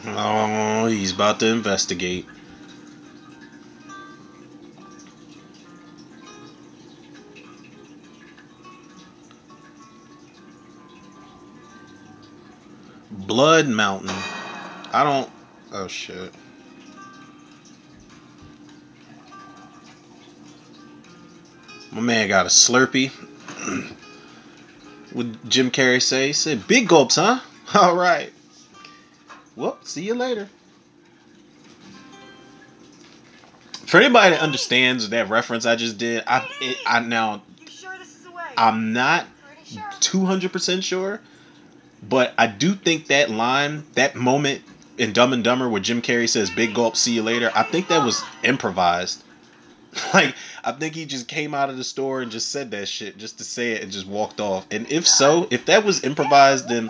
Oh, 0.05 0.87
he's 0.87 1.11
about 1.11 1.39
to 1.41 1.47
investigate. 1.47 2.25
Blood 13.39 13.69
Mountain. 13.69 14.09
I 14.91 15.05
don't. 15.05 15.31
Oh 15.71 15.87
shit. 15.87 16.33
My 21.93 22.01
man 22.01 22.27
got 22.27 22.47
a 22.47 22.49
Slurpee. 22.49 23.11
what 25.13 25.47
Jim 25.47 25.71
Carrey 25.71 26.01
say? 26.01 26.27
He 26.27 26.33
said, 26.33 26.67
"Big 26.67 26.89
gulps, 26.89 27.15
huh? 27.15 27.39
All 27.75 27.95
right. 27.95 28.33
Well, 29.55 29.77
see 29.83 30.03
you 30.03 30.15
later." 30.15 30.49
For 33.85 34.01
anybody 34.01 34.31
that 34.31 34.41
understands 34.41 35.07
that 35.11 35.29
reference 35.29 35.65
I 35.65 35.77
just 35.77 35.97
did, 35.97 36.25
I 36.27 36.45
it, 36.59 36.77
I 36.85 36.99
now 36.99 37.41
sure? 37.69 37.95
I'm 38.57 38.91
not 38.91 39.25
Pretty 39.45 39.75
sure. 39.75 39.89
two 40.01 40.25
hundred 40.25 40.51
percent 40.51 40.83
sure, 40.83 41.21
but 42.09 42.33
I 42.37 42.47
do 42.47 42.73
think 42.73 43.07
that 43.07 43.29
line, 43.29 43.83
that 43.93 44.15
moment 44.15 44.61
in 44.97 45.13
Dumb 45.13 45.31
and 45.33 45.43
Dumber 45.43 45.69
where 45.69 45.81
Jim 45.81 46.01
Carrey 46.01 46.27
says 46.27 46.49
"Big 46.49 46.73
gulp, 46.73 46.97
see 46.97 47.13
you 47.13 47.23
later," 47.23 47.51
I 47.55 47.63
think 47.63 47.87
that 47.89 48.03
was 48.03 48.23
improvised. 48.43 49.23
like 50.13 50.35
I 50.63 50.71
think 50.71 50.95
he 50.95 51.05
just 51.05 51.27
came 51.27 51.53
out 51.53 51.69
of 51.69 51.77
the 51.77 51.83
store 51.83 52.21
and 52.21 52.31
just 52.31 52.49
said 52.49 52.71
that 52.71 52.87
shit 52.87 53.17
just 53.17 53.37
to 53.39 53.43
say 53.43 53.73
it 53.73 53.83
and 53.83 53.91
just 53.91 54.07
walked 54.07 54.39
off. 54.39 54.65
And 54.71 54.91
if 54.91 55.07
so, 55.07 55.47
if 55.51 55.65
that 55.65 55.83
was 55.83 56.03
improvised, 56.03 56.67
then 56.67 56.89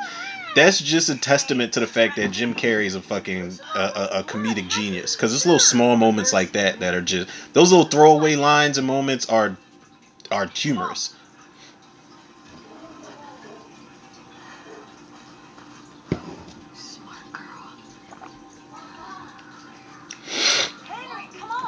that's 0.55 0.79
just 0.79 1.09
a 1.09 1.17
testament 1.17 1.73
to 1.73 1.79
the 1.79 1.87
fact 1.87 2.15
that 2.15 2.31
Jim 2.31 2.55
Carrey 2.55 2.85
is 2.85 2.95
a 2.95 3.01
fucking 3.01 3.59
a, 3.75 4.09
a, 4.13 4.23
comedic 4.23 4.67
genius. 4.67 5.15
Because 5.15 5.33
it's 5.33 5.45
little 5.45 5.59
small 5.59 5.95
moments 5.95 6.33
like 6.33 6.53
that 6.53 6.79
that 6.79 6.93
are 6.93 7.01
just 7.01 7.29
those 7.53 7.71
little 7.71 7.87
throwaway 7.87 8.35
lines 8.35 8.77
and 8.77 8.87
moments 8.87 9.29
are 9.29 9.57
are 10.31 10.47
humorous. 10.47 11.13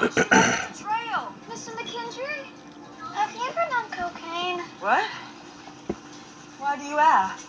Trail. 0.09 1.31
Mr. 1.47 1.69
McKendry, 1.77 2.45
have 3.13 3.35
you 3.35 3.41
ever 3.49 3.61
done 3.69 3.91
cocaine? 3.91 4.59
What? 4.79 5.05
Why 6.57 6.77
do 6.77 6.83
you 6.83 6.97
ask? 6.97 7.47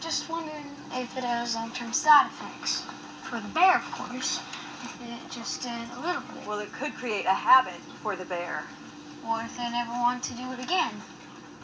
Just 0.00 0.28
wondering 0.28 0.70
if 0.92 1.16
it 1.16 1.24
has 1.24 1.56
long-term 1.56 1.92
side 1.92 2.26
effects. 2.26 2.82
For 3.24 3.40
the 3.40 3.48
bear, 3.48 3.76
of 3.76 3.90
course. 3.90 4.38
If 4.84 5.00
it 5.02 5.30
just 5.30 5.62
did 5.62 5.72
a 5.96 6.00
little 6.00 6.22
bit. 6.22 6.46
Well, 6.46 6.60
it 6.60 6.72
could 6.72 6.94
create 6.94 7.26
a 7.26 7.34
habit 7.34 7.80
for 8.02 8.14
the 8.14 8.24
bear. 8.24 8.66
Or 9.26 9.40
if 9.42 9.56
they 9.56 9.68
never 9.70 9.90
want 9.90 10.22
to 10.24 10.34
do 10.34 10.52
it 10.52 10.60
again. 10.62 11.02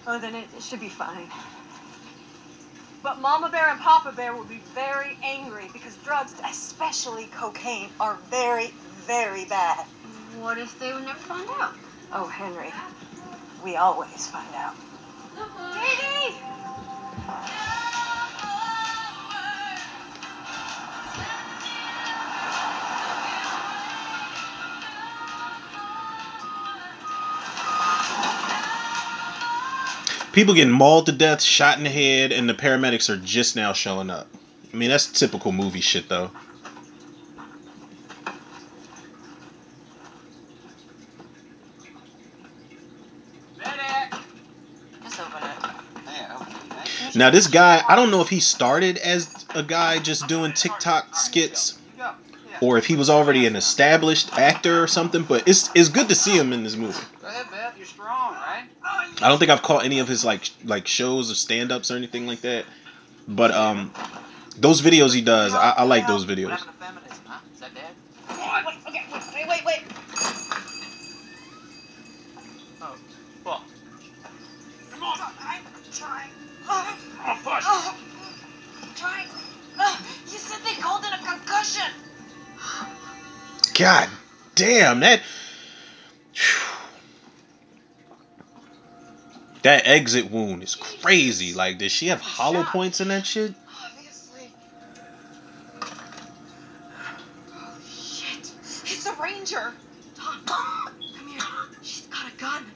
Oh, 0.09 0.19
then 0.19 0.35
it, 0.35 0.49
it 0.57 0.63
should 0.63 0.81
be 0.81 0.89
fine. 0.89 1.29
But 3.03 3.21
Mama 3.21 3.49
Bear 3.51 3.69
and 3.71 3.81
Papa 3.81 4.13
Bear 4.13 4.35
will 4.35 4.45
be 4.45 4.61
very 4.75 5.17
angry 5.23 5.71
because 5.73 5.95
drugs, 6.05 6.35
especially 6.51 7.27
cocaine, 7.27 7.91
are 8.01 8.19
very, 8.31 8.75
very 9.07 9.45
bad. 9.47 9.87
What 10.39 10.59
if 10.59 10.78
they 10.78 10.93
would 10.93 11.05
never 11.05 11.18
find 11.18 11.49
out? 11.61 11.74
Oh, 12.12 12.26
Henry, 12.26 12.72
we 13.64 13.76
always 13.76 14.26
find 14.26 14.55
out. 14.55 14.74
Katie! 15.74 16.37
People 30.33 30.55
getting 30.55 30.72
mauled 30.72 31.07
to 31.07 31.12
death, 31.12 31.43
shot 31.43 31.76
in 31.78 31.85
the 31.85 31.91
head, 31.91 32.31
and 32.31 32.49
the 32.49 32.55
paramedics 32.55 33.11
are 33.11 33.16
just 33.16 33.57
now 33.57 33.72
showing 33.72 34.11
up. 34.11 34.28
I 34.72 34.76
mean, 34.76 34.89
that's 34.89 35.11
typical 35.11 35.51
movie 35.51 35.81
shit, 35.81 36.09
though. 36.09 36.31
Medic! 43.59 44.14
Just 45.03 45.20
open 45.20 45.43
it. 45.43 45.57
Yeah, 46.07 46.39
okay, 46.41 46.53
thanks. 46.68 47.00
Now, 47.15 47.31
this 47.31 47.47
guy, 47.47 47.83
I 47.89 47.97
don't 47.97 48.11
know 48.11 48.21
if 48.21 48.29
he 48.29 48.41
started 48.41 48.99
as 48.99 49.29
a 49.55 49.63
guy 49.63 49.99
just 49.99 50.29
doing 50.29 50.53
TikTok 50.53 51.17
skits 51.17 51.79
You 51.97 52.03
go. 52.05 52.11
Yeah. 52.51 52.59
or 52.61 52.79
if 52.79 52.87
he 52.87 52.97
was 52.97 53.11
already 53.11 53.47
an 53.47 53.57
established 53.57 54.37
actor 54.39 54.83
or 54.83 54.87
something, 54.87 55.23
but 55.25 55.49
it's 55.49 55.71
it's 55.75 55.89
good 55.89 56.09
to 56.09 56.15
see 56.15 56.37
him 56.37 56.53
in 56.53 56.63
this 56.65 56.77
movie. 56.77 56.99
Go 57.21 57.29
ahead, 57.29 57.47
Beth. 57.51 57.75
You're 57.77 57.87
strong, 57.87 58.35
right? 58.35 58.65
I 59.23 59.29
don't 59.29 59.39
think 59.39 59.51
I've 59.51 59.63
caught 59.63 59.85
any 59.85 59.99
of 59.99 60.09
his 60.09 60.25
like 60.25 60.51
like 60.65 60.87
shows 60.87 61.31
or 61.31 61.35
stand 61.35 61.73
ups 61.73 61.91
or 61.91 61.97
anything 61.97 62.27
like 62.27 62.41
that. 62.43 62.65
But 63.29 63.51
um 63.53 63.93
those 64.57 64.83
videos 64.83 65.15
he 65.15 65.21
does, 65.23 65.55
I, 65.55 65.71
I 65.79 65.83
like 65.85 66.07
those 66.07 66.25
videos. 66.27 66.61
God 83.81 84.11
damn, 84.57 85.01
that 85.01 85.22
that 89.62 89.87
exit 89.87 90.31
wound 90.31 90.62
is 90.62 90.74
crazy. 90.74 91.55
Like, 91.55 91.78
does 91.78 91.91
she 91.91 92.09
have 92.09 92.20
hollow 92.20 92.62
points 92.64 93.01
in 93.01 93.09
that 93.09 93.24
shit? 93.24 93.55
Obviously. 93.83 94.53
Holy 97.51 97.83
shit. 97.83 98.53
It's 98.62 99.07
a 99.07 99.14
ranger. 99.14 99.72
Tom, 100.14 100.43
come 100.45 101.28
here. 101.28 101.41
She's 101.81 102.07
got 102.09 102.31
a 102.31 102.37
gun. 102.37 102.66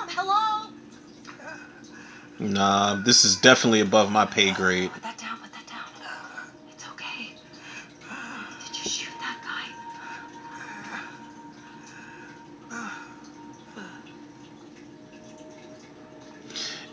Mom, 0.00 0.08
hello? 0.08 0.70
Nah, 2.40 2.94
this 3.04 3.24
is 3.24 3.36
definitely 3.36 3.80
above 3.80 4.10
my 4.10 4.24
pay 4.24 4.50
grade. 4.50 4.90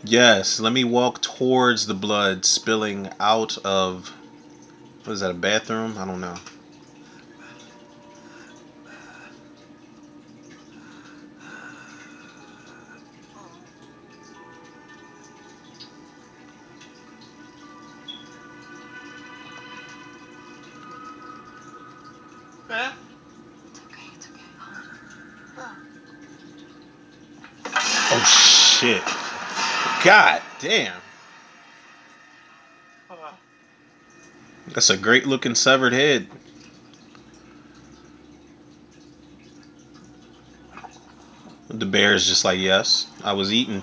Yes, 0.08 0.58
let 0.58 0.72
me 0.72 0.84
walk 0.84 1.20
towards 1.20 1.86
the 1.86 1.92
blood 1.92 2.46
spilling 2.46 3.10
out 3.20 3.58
of. 3.58 4.10
What 5.04 5.12
is 5.12 5.20
that, 5.20 5.32
a 5.32 5.34
bathroom? 5.34 5.98
I 5.98 6.06
don't 6.06 6.22
know. 6.22 6.36
Damn. 30.58 31.00
Uh, 33.10 33.32
That's 34.68 34.90
a 34.90 34.96
great 34.96 35.26
looking 35.26 35.54
severed 35.54 35.92
head. 35.92 36.28
The 41.68 41.86
bear 41.86 42.14
is 42.14 42.26
just 42.26 42.44
like, 42.44 42.58
yes, 42.58 43.06
I 43.24 43.32
was 43.32 43.52
eating. 43.52 43.82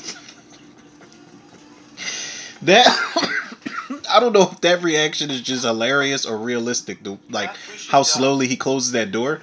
that 2.62 2.86
I 4.11 4.20
don't 4.20 4.32
know 4.32 4.42
if 4.51 4.61
that 4.62 4.82
reaction 4.82 5.30
is 5.30 5.40
just 5.40 5.64
hilarious 5.64 6.26
or 6.26 6.36
realistic. 6.38 7.03
The, 7.03 7.18
like 7.30 7.51
Beth, 7.53 7.68
we 7.70 7.76
should, 7.76 7.90
how 7.90 8.03
slowly 8.03 8.46
he 8.49 8.57
closes 8.57 8.92
that 8.92 9.12
door. 9.12 9.40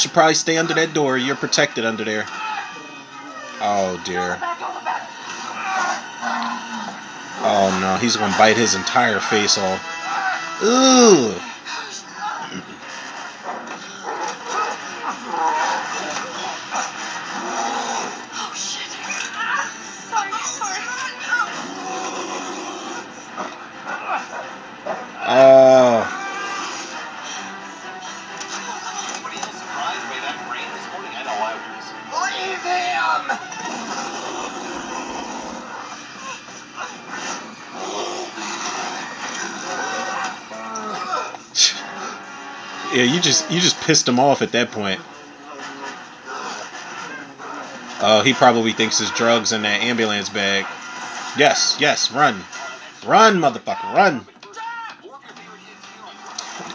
Should 0.00 0.12
probably 0.12 0.34
stay 0.34 0.56
under 0.56 0.74
that 0.74 0.94
door. 0.94 1.18
You're 1.18 1.36
protected 1.36 1.84
under 1.84 2.04
there. 2.04 2.24
Oh 3.62 4.00
dear. 4.04 4.38
Oh 7.42 7.78
no, 7.80 7.96
he's 8.00 8.16
gonna 8.16 8.36
bite 8.36 8.56
his 8.56 8.74
entire 8.74 9.20
face 9.20 9.58
off. 9.58 10.62
Ooh. 10.62 11.34
Just 43.40 43.52
you 43.52 43.60
just 43.60 43.80
pissed 43.80 44.08
him 44.08 44.18
off 44.18 44.42
at 44.42 44.52
that 44.52 44.70
point. 44.70 45.00
Oh, 48.02 48.22
he 48.24 48.32
probably 48.32 48.72
thinks 48.72 48.98
his 48.98 49.10
drugs 49.10 49.52
in 49.52 49.62
that 49.62 49.82
ambulance 49.82 50.30
bag. 50.30 50.64
Yes, 51.36 51.76
yes, 51.78 52.10
run. 52.10 52.42
Run, 53.04 53.38
motherfucker, 53.38 53.94
run. 53.94 54.26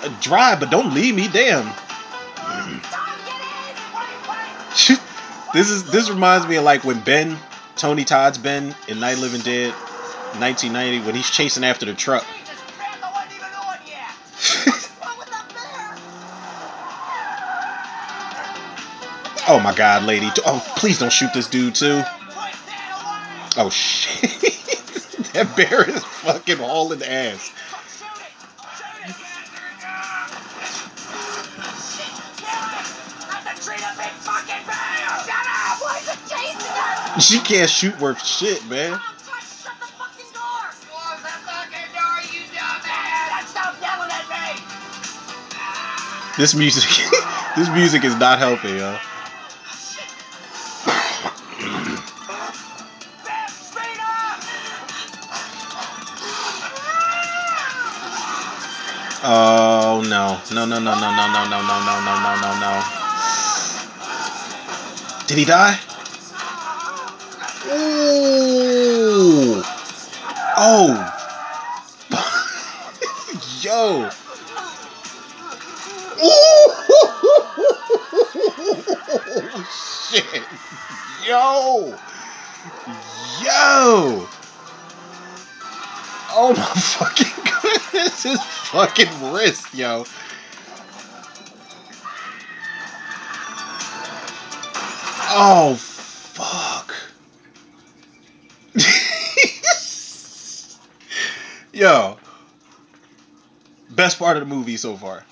Uh, 0.03 0.15
drive, 0.21 0.59
but 0.59 0.69
don't 0.69 0.93
leave 0.93 1.15
me, 1.15 1.27
damn. 1.27 1.65
this 5.53 5.69
is 5.69 5.89
this 5.89 6.09
reminds 6.09 6.47
me 6.47 6.57
of 6.57 6.63
like 6.63 6.83
when 6.83 6.99
Ben, 7.01 7.37
Tony 7.75 8.05
Todd's 8.05 8.37
Ben 8.37 8.75
in 8.87 8.99
Night 8.99 9.17
Living 9.17 9.41
Dead, 9.41 9.71
1990, 10.39 11.05
when 11.05 11.15
he's 11.15 11.29
chasing 11.29 11.63
after 11.63 11.85
the 11.85 11.93
truck. 11.93 12.25
Oh 19.47 19.59
my 19.59 19.75
god, 19.75 20.03
lady. 20.03 20.27
Oh, 20.43 20.59
please 20.75 20.97
don't 20.97 21.13
shoot 21.13 21.31
this 21.31 21.47
dude, 21.47 21.75
too. 21.75 22.01
Oh, 23.57 23.69
shit. 23.69 24.31
that 25.33 25.55
bear 25.55 25.87
is 25.87 26.03
fucking 26.03 26.57
hauling 26.57 27.03
ass. 27.03 27.51
She 37.21 37.39
can't 37.39 37.69
shoot 37.69 37.99
worth 37.99 38.25
shit, 38.25 38.65
man. 38.65 38.99
This 46.35 46.55
music, 46.55 46.89
this 47.55 47.69
music 47.69 48.03
is 48.03 48.15
not 48.15 48.39
helping, 48.39 48.77
y'all. 48.77 48.99
Oh 59.27 60.03
no, 60.07 60.37
no, 60.53 60.65
no, 60.67 60.79
no, 60.79 60.93
no, 60.93 61.09
no, 61.09 61.25
no, 61.25 61.45
no, 61.49 61.61
no, 61.65 61.81
no, 61.81 61.99
no, 61.99 62.13
no, 62.21 62.35
no, 62.41 62.59
no. 62.61 62.83
Did 65.25 65.37
he 65.39 65.45
die? 65.45 65.79
Ooh. 67.65 69.63
Oh. 70.57 71.04
Fucking 88.65 89.31
wrist, 89.31 89.73
yo. 89.73 90.05
Oh 95.37 95.75
fuck. 95.75 96.95
Yo. 101.73 102.17
Best 103.89 104.17
part 104.17 104.37
of 104.37 104.47
the 104.47 104.55
movie 104.55 104.77
so 104.77 104.95
far. 104.95 105.25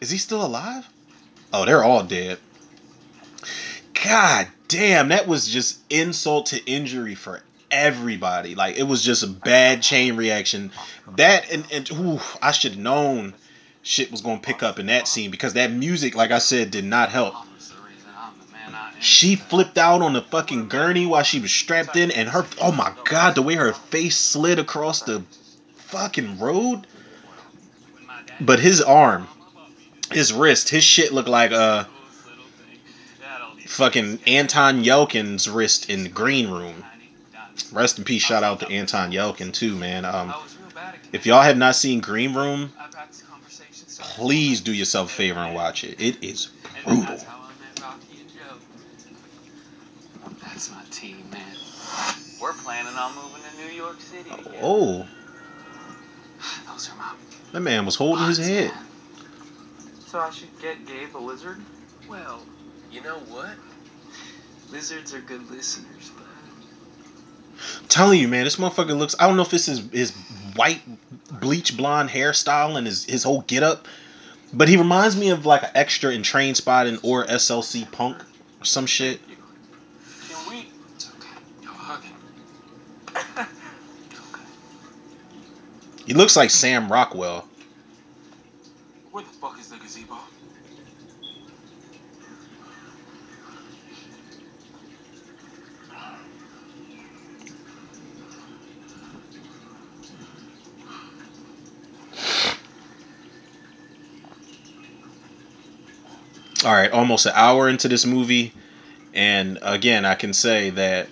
Is 0.00 0.10
he 0.10 0.18
still 0.18 0.44
alive? 0.44 0.86
Oh, 1.52 1.64
they're 1.64 1.82
all 1.82 2.02
dead. 2.02 2.38
God 4.04 4.48
damn, 4.68 5.08
that 5.08 5.26
was 5.26 5.48
just 5.48 5.78
insult 5.88 6.46
to 6.46 6.62
injury 6.70 7.14
for 7.14 7.40
everybody. 7.74 8.54
Like 8.54 8.76
it 8.76 8.84
was 8.84 9.02
just 9.02 9.22
a 9.22 9.26
bad 9.26 9.82
chain 9.82 10.16
reaction. 10.16 10.70
That 11.16 11.50
and, 11.52 11.66
and 11.72 11.90
ooh, 11.92 12.20
I 12.40 12.52
should 12.52 12.72
have 12.72 12.80
known 12.80 13.34
shit 13.82 14.10
was 14.10 14.22
gonna 14.22 14.40
pick 14.40 14.62
up 14.62 14.78
in 14.78 14.86
that 14.86 15.08
scene 15.08 15.30
because 15.30 15.54
that 15.54 15.70
music, 15.70 16.14
like 16.14 16.30
I 16.30 16.38
said, 16.38 16.70
did 16.70 16.84
not 16.84 17.10
help. 17.10 17.34
She 19.00 19.36
flipped 19.36 19.76
out 19.76 20.00
on 20.00 20.14
the 20.14 20.22
fucking 20.22 20.68
gurney 20.68 21.04
while 21.04 21.24
she 21.24 21.40
was 21.40 21.52
strapped 21.52 21.96
in, 21.96 22.10
and 22.10 22.28
her 22.28 22.46
oh 22.60 22.72
my 22.72 22.92
god, 23.04 23.34
the 23.34 23.42
way 23.42 23.54
her 23.54 23.72
face 23.72 24.16
slid 24.16 24.58
across 24.58 25.02
the 25.02 25.22
fucking 25.76 26.38
road. 26.38 26.86
But 28.40 28.60
his 28.60 28.80
arm, 28.80 29.28
his 30.10 30.32
wrist, 30.32 30.70
his 30.70 30.84
shit 30.84 31.12
looked 31.12 31.28
like 31.28 31.52
uh 31.52 31.84
fucking. 33.66 34.20
Anton 34.26 34.84
Yelchin's 34.84 35.48
wrist 35.48 35.90
in 35.90 36.04
the 36.04 36.08
green 36.08 36.48
room. 36.48 36.84
Rest 37.72 37.98
in 37.98 38.04
peace. 38.04 38.22
Shout 38.22 38.42
out 38.42 38.60
to 38.60 38.68
Anton 38.68 39.12
Yelchin 39.12 39.52
too, 39.52 39.74
man. 39.76 40.04
Um, 40.04 40.30
I 40.30 40.42
was 40.42 40.56
real 40.58 40.70
bad 40.74 40.94
at 40.94 41.00
if 41.12 41.26
y'all 41.26 41.42
have 41.42 41.56
not 41.56 41.76
seen 41.76 42.00
Green 42.00 42.34
Room, 42.34 42.72
I've 42.78 42.94
had 42.94 43.08
this 43.08 43.22
conversation 43.22 43.88
so 43.88 44.02
many 44.02 44.14
please 44.14 44.60
do 44.60 44.72
yourself 44.72 45.10
a 45.10 45.14
favor 45.14 45.40
and 45.40 45.54
watch 45.54 45.84
it. 45.84 46.00
It 46.00 46.22
is 46.22 46.50
brutal. 46.84 47.02
that's 47.04 47.22
how 47.22 47.38
I 47.38 47.48
met 47.64 47.80
Rocky 47.80 48.20
and 48.20 48.30
Joe. 48.30 48.56
That's 50.42 50.70
my 50.70 50.82
team, 50.90 51.24
man. 51.30 51.42
We're 52.40 52.52
planning 52.52 52.94
on 52.94 53.14
moving 53.14 53.42
to 53.42 53.66
New 53.66 53.72
York 53.72 54.00
City. 54.00 54.30
Oh, 54.60 55.06
Those 56.66 56.90
are 56.90 56.96
my 56.96 57.12
that 57.52 57.60
man 57.60 57.86
was 57.86 57.94
holding 57.94 58.26
his 58.26 58.38
head. 58.38 58.72
So 60.06 60.18
I 60.18 60.30
should 60.30 60.48
get 60.60 60.86
Gabe 60.86 61.16
a 61.16 61.18
lizard? 61.18 61.58
Well, 62.08 62.42
You 62.90 63.00
know 63.02 63.18
what? 63.18 63.50
lizards 64.70 65.14
are 65.14 65.20
good 65.20 65.50
listeners, 65.50 66.10
bud. 67.54 67.88
telling 67.90 68.20
you, 68.20 68.28
man, 68.28 68.44
this 68.44 68.56
motherfucker 68.56 68.96
looks. 68.96 69.14
I 69.18 69.26
don't 69.26 69.36
know 69.36 69.42
if 69.42 69.50
this 69.50 69.68
is 69.68 69.82
his 69.90 70.12
white 70.54 70.82
bleach 71.40 71.76
blonde 71.76 72.10
hairstyle 72.10 72.76
and 72.76 72.86
his 72.86 73.04
his 73.04 73.22
whole 73.22 73.42
get 73.42 73.62
up, 73.62 73.86
but 74.52 74.68
he 74.68 74.76
reminds 74.76 75.16
me 75.16 75.30
of 75.30 75.46
like 75.46 75.62
an 75.62 75.70
extra 75.74 76.12
in 76.12 76.22
Trainspotting 76.22 77.00
or 77.02 77.24
SLC 77.24 77.90
Punk 77.90 78.22
or 78.60 78.64
some 78.64 78.86
shit. 78.86 79.20
He 86.06 86.12
looks 86.12 86.36
like 86.36 86.50
Sam 86.50 86.92
Rockwell. 86.92 87.48
Where 89.10 89.24
the 89.24 89.30
fuck 89.30 89.58
is 89.58 89.68
the 89.68 89.76
gazebo? 89.76 90.18
All 106.64 106.72
right, 106.72 106.90
almost 106.90 107.26
an 107.26 107.32
hour 107.34 107.68
into 107.68 107.88
this 107.88 108.06
movie, 108.06 108.52
and 109.12 109.58
again, 109.60 110.04
I 110.04 110.14
can 110.14 110.32
say 110.32 110.70
that 110.70 111.08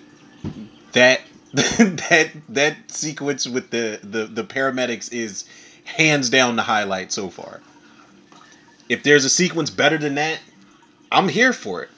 that 0.93 1.21
that 1.53 2.31
that 2.49 2.75
sequence 2.87 3.45
with 3.45 3.69
the 3.69 3.99
the 4.01 4.25
the 4.25 4.43
paramedics 4.43 5.13
is 5.13 5.45
hands 5.83 6.31
down 6.31 6.55
the 6.55 6.63
highlight 6.63 7.11
so 7.11 7.29
far. 7.29 7.61
If 8.89 9.03
there's 9.03 9.25
a 9.25 9.29
sequence 9.29 9.69
better 9.69 9.97
than 9.97 10.15
that, 10.15 10.39
I'm 11.11 11.29
here 11.29 11.53
for 11.53 11.83
it. 11.83 11.89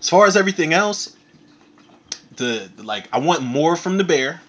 As 0.00 0.08
far 0.08 0.26
as 0.26 0.36
everything 0.36 0.72
else, 0.72 1.16
the 2.36 2.70
like 2.76 3.08
I 3.12 3.18
want 3.18 3.42
more 3.42 3.74
from 3.74 3.98
the 3.98 4.04
bear, 4.04 4.40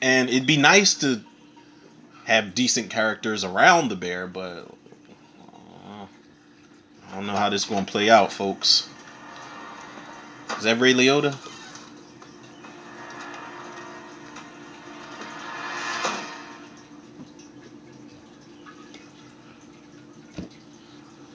and 0.00 0.30
it'd 0.30 0.46
be 0.46 0.56
nice 0.56 0.94
to 1.00 1.20
have 2.24 2.54
decent 2.54 2.88
characters 2.88 3.44
around 3.44 3.88
the 3.88 3.96
bear, 3.96 4.26
but 4.26 4.75
I 7.10 7.14
don't 7.16 7.26
know 7.26 7.36
how 7.36 7.48
this 7.48 7.64
gonna 7.64 7.86
play 7.86 8.10
out, 8.10 8.32
folks. 8.32 8.88
Is 10.58 10.64
that 10.64 10.80
Ray 10.80 10.94
Liotta? 10.94 11.34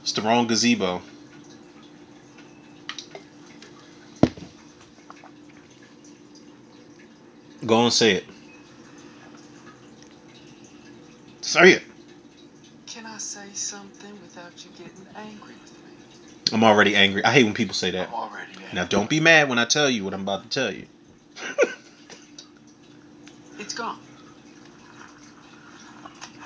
It's 0.01 0.11
the 0.13 0.21
wrong 0.23 0.47
gazebo. 0.47 1.01
Go 7.65 7.83
and 7.83 7.93
say 7.93 8.13
it. 8.13 8.25
Say 11.41 11.73
it. 11.73 11.90
Can 13.21 13.41
I 13.41 13.45
say 13.47 13.53
something 13.53 14.19
without 14.21 14.65
you 14.65 14.71
getting 14.71 15.07
angry 15.15 15.55
with 15.61 15.83
me? 15.83 15.91
I'm 16.51 16.63
already 16.63 16.95
angry. 16.95 17.23
I 17.23 17.31
hate 17.31 17.43
when 17.43 17.53
people 17.53 17.75
say 17.75 17.91
that. 17.91 18.07
I'm 18.07 18.13
already 18.15 18.53
angry. 18.53 18.69
Now 18.73 18.85
don't 18.85 19.09
be 19.09 19.19
mad 19.19 19.47
when 19.49 19.59
I 19.59 19.65
tell 19.65 19.89
you 19.89 20.03
what 20.03 20.13
I'm 20.13 20.21
about 20.21 20.43
to 20.43 20.49
tell 20.49 20.71
you. 20.73 20.87
It's 23.59 23.73
gone. 23.73 23.99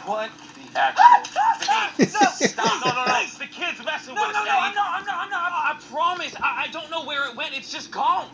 What 0.06 0.32
the 0.56 0.80
actual? 0.80 1.04
Hey, 1.98 2.06
Stop! 2.06 2.34
no, 2.58 2.92
no, 2.94 3.06
no. 3.06 3.24
The 3.40 3.48
kid's 3.48 3.84
messing 3.86 4.16
No, 4.16 4.22
with 4.22 4.32
no, 4.32 4.40
us, 4.42 4.46
no, 4.46 4.52
Eddie. 4.52 4.62
I'm 4.62 4.74
not, 4.76 4.86
I'm 4.96 5.06
not, 5.06 5.16
I'm 5.24 5.30
not. 5.30 5.42
I 5.42 5.76
promise. 5.90 6.36
I, 6.44 6.66
I 6.66 6.68
don't 6.68 6.92
know 6.92 7.06
where 7.06 7.30
it 7.30 7.36
went. 7.38 7.56
It's 7.56 7.72
just 7.72 7.92
gone. 7.92 8.28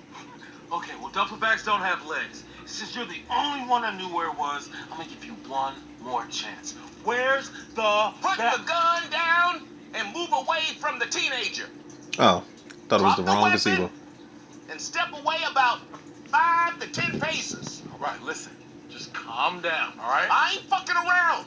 Okay, 0.71 0.93
well, 0.99 1.09
duffel 1.09 1.37
bags 1.37 1.63
don't 1.63 1.81
have 1.81 2.03
legs. 2.05 2.43
Since 2.71 2.95
you're 2.95 3.05
the 3.05 3.19
only 3.29 3.67
one 3.67 3.83
I 3.83 3.95
knew 3.97 4.07
where 4.15 4.31
it 4.31 4.37
was, 4.37 4.69
I'm 4.89 4.97
gonna 4.97 5.09
give 5.09 5.25
you 5.25 5.33
one 5.49 5.73
more 6.01 6.25
chance. 6.27 6.73
Where's 7.03 7.49
the 7.75 8.13
Put 8.21 8.37
the 8.37 8.63
gun 8.65 9.09
down 9.11 9.61
and 9.93 10.13
move 10.15 10.29
away 10.31 10.61
from 10.79 10.97
the 10.97 11.05
teenager. 11.05 11.65
Oh, 12.17 12.43
thought 12.87 13.01
it 13.01 13.03
was 13.03 13.15
the 13.17 13.23
the 13.23 13.27
wrong 13.27 13.41
weapon. 13.43 13.57
gazebo. 13.57 13.91
And 14.69 14.79
step 14.79 15.07
away 15.11 15.35
about 15.51 15.79
five 16.27 16.79
to 16.79 16.87
ten 16.91 17.19
paces. 17.19 17.83
All 17.91 17.99
right, 17.99 18.21
listen. 18.23 18.53
Just 18.89 19.13
calm 19.13 19.61
down, 19.61 19.93
all 20.01 20.09
right? 20.09 20.29
I 20.31 20.53
ain't 20.53 20.63
fucking 20.63 20.95
around. 20.95 21.45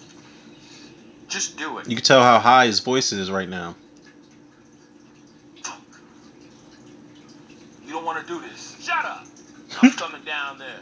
Just 1.29 1.57
do 1.57 1.79
it. 1.79 1.89
You 1.89 1.97
can 1.97 2.05
tell 2.05 2.23
how 2.23 2.39
high 2.39 2.67
his 2.67 2.81
voice 2.81 3.13
is 3.13 3.31
right 3.31 3.49
now. 3.49 3.77
You 7.87 7.93
don't 7.93 8.05
want 8.05 8.27
to 8.27 8.33
do 8.33 8.41
this. 8.41 8.77
Shut 8.81 9.05
up. 9.05 9.27
I'm 9.83 9.93
coming 9.93 10.23
down 10.25 10.59
there. 10.59 10.81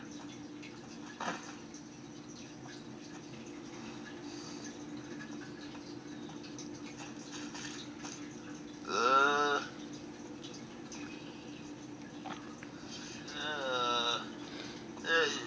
Uh. 8.92 9.60
Uh. 13.34 14.20
uh, 15.08 15.38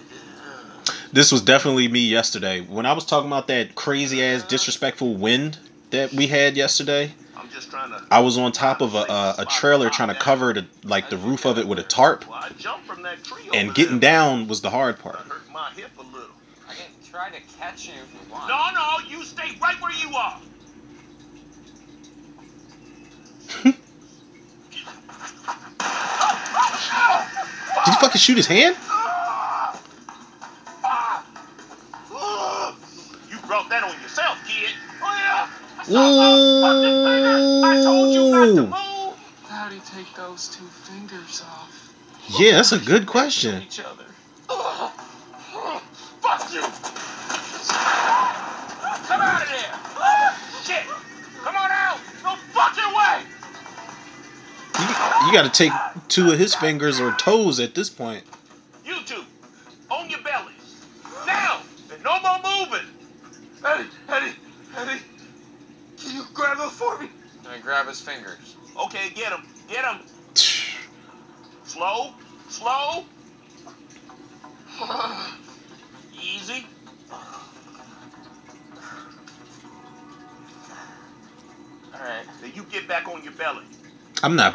This 1.12 1.30
was 1.30 1.42
definitely 1.42 1.88
me 1.88 2.00
yesterday. 2.00 2.60
When 2.60 2.86
I 2.86 2.92
was 2.92 3.06
talking 3.06 3.28
about 3.28 3.46
that 3.48 3.74
crazy 3.74 4.22
ass 4.22 4.42
disrespectful 4.42 5.14
wind 5.14 5.58
that 5.90 6.12
we 6.12 6.26
had 6.26 6.56
yesterday, 6.56 7.14
I'm 7.36 7.48
just 7.50 7.70
trying 7.70 7.90
to. 7.90 8.02
I 8.10 8.20
was 8.20 8.36
on 8.36 8.50
top 8.52 8.80
of 8.80 8.94
a, 8.94 8.98
a, 8.98 9.34
a 9.38 9.44
trailer 9.46 9.90
trying 9.90 10.08
to 10.08 10.14
cover 10.16 10.52
the 10.52 10.66
like 10.82 11.08
the 11.08 11.16
roof 11.16 11.44
of 11.46 11.58
it 11.58 11.68
with 11.68 11.78
a 11.78 11.84
tarp, 11.84 12.28
Well, 12.28 12.42
from 12.84 13.02
that 13.02 13.22
tree 13.22 13.48
and 13.54 13.72
getting 13.74 14.00
there. 14.00 14.10
down 14.10 14.48
was 14.48 14.60
the 14.60 14.70
hard 14.70 14.96
I 14.98 15.02
part. 15.02 15.16
hurt 15.16 15.42
my 15.52 15.70
hip 15.76 15.92
a 15.98 16.02
little. 16.02 16.34
I 16.68 16.74
can 16.74 16.86
try 17.08 17.28
to 17.30 17.40
catch 17.58 17.86
you 17.86 17.94
if 17.94 18.12
you 18.12 18.32
want. 18.32 18.48
No, 18.48 18.56
no, 18.74 19.08
you 19.08 19.24
stay 19.24 19.56
right 19.62 19.80
where 19.80 19.92
you 19.92 20.16
are. 20.16 20.40
Did 27.86 27.94
he 27.94 28.00
fucking 28.00 28.18
shoot 28.18 28.36
his 28.36 28.46
hand? 28.46 28.76
You 33.30 33.38
brought 33.46 33.68
that 33.70 33.82
on 33.84 34.00
yourself, 34.02 34.38
kid. 34.46 34.74
Oh, 35.02 35.14
yeah. 35.18 35.48
I 37.64 37.80
told 37.82 38.14
you 38.14 38.30
not 38.30 38.46
to 38.46 38.62
Ooh. 38.62 38.66
move. 38.66 39.14
How'd 39.48 39.72
he 39.72 39.80
take 39.80 40.14
those 40.16 40.48
two 40.48 40.64
fingers 40.64 41.42
off? 41.42 41.92
Yeah, 42.38 42.56
that's 42.56 42.72
a 42.72 42.78
good 42.78 43.06
question. 43.06 43.62
each 43.62 43.80
other. 43.80 44.04
Fuck 46.22 46.52
you. 46.52 46.62
Got 55.36 55.52
to 55.52 55.68
take 55.68 55.72
two 56.08 56.32
of 56.32 56.38
his 56.38 56.54
fingers 56.54 56.98
or 56.98 57.10
toes 57.12 57.60
at 57.60 57.74
this 57.74 57.90
point. 57.90 58.24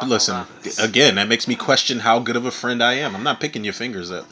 Listen, 0.05 0.45
gonna 0.63 0.75
again, 0.79 1.15
that 1.15 1.27
makes 1.27 1.47
me 1.47 1.55
question 1.55 1.99
how 1.99 2.19
good 2.19 2.35
of 2.35 2.45
a 2.45 2.51
friend 2.51 2.81
I 2.83 2.93
am. 2.95 3.15
I'm 3.15 3.23
not 3.23 3.39
picking 3.39 3.63
your 3.63 3.73
fingers 3.73 4.09
up. 4.11 4.27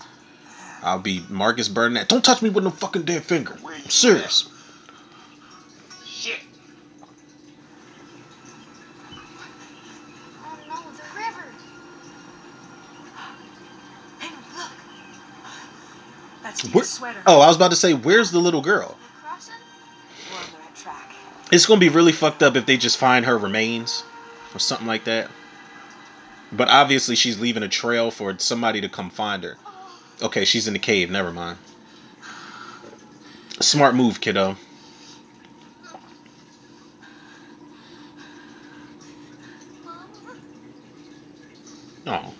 I'll 0.82 0.99
be 0.99 1.24
Marcus 1.30 1.67
Burnett. 1.67 2.07
Don't 2.07 2.24
touch 2.24 2.41
me 2.41 2.49
with 2.49 2.63
no 2.63 2.70
fucking 2.72 3.03
damn 3.03 3.22
finger. 3.22 3.57
I'm 3.63 3.89
serious. 3.89 4.49
Shit. 6.05 6.39
Oh 10.43 10.57
no, 10.67 10.76
the 10.76 11.03
river. 11.17 11.45
Hey, 14.20 14.30
That's 16.43 16.63
Where- 16.74 16.84
sweater. 16.84 17.22
oh, 17.28 17.41
I 17.41 17.47
was 17.47 17.57
about 17.57 17.72
to 17.72 17.76
say, 17.78 17.93
where's 17.93 18.32
the 18.32 18.39
little 18.39 18.61
girl? 18.61 18.97
Crossing? 19.22 19.53
We're 20.32 20.38
on 20.39 20.45
the 20.51 20.57
right 20.57 20.76
track. 20.76 21.11
It's 21.51 21.65
gonna 21.65 21.80
be 21.80 21.89
really 21.89 22.11
fucked 22.13 22.41
up 22.41 22.55
if 22.55 22.65
they 22.65 22.78
just 22.78 22.97
find 22.97 23.26
her 23.26 23.38
remains 23.38 24.03
or 24.55 24.59
something 24.59 24.88
like 24.88 25.03
that. 25.05 25.30
But 26.52 26.70
obviously, 26.70 27.16
she's 27.16 27.39
leaving 27.39 27.64
a 27.64 27.68
trail 27.68 28.12
for 28.12 28.38
somebody 28.39 28.82
to 28.82 28.89
come 28.89 29.10
find 29.10 29.43
her. 29.43 29.58
Okay, 30.22 30.45
she's 30.45 30.68
in 30.68 30.74
the 30.74 30.80
cave. 30.80 31.10
Never 31.10 31.32
mind. 31.32 31.58
Smart 33.60 33.93
move, 33.95 34.20
kiddo. 34.20 34.56
Oh. 42.08 42.34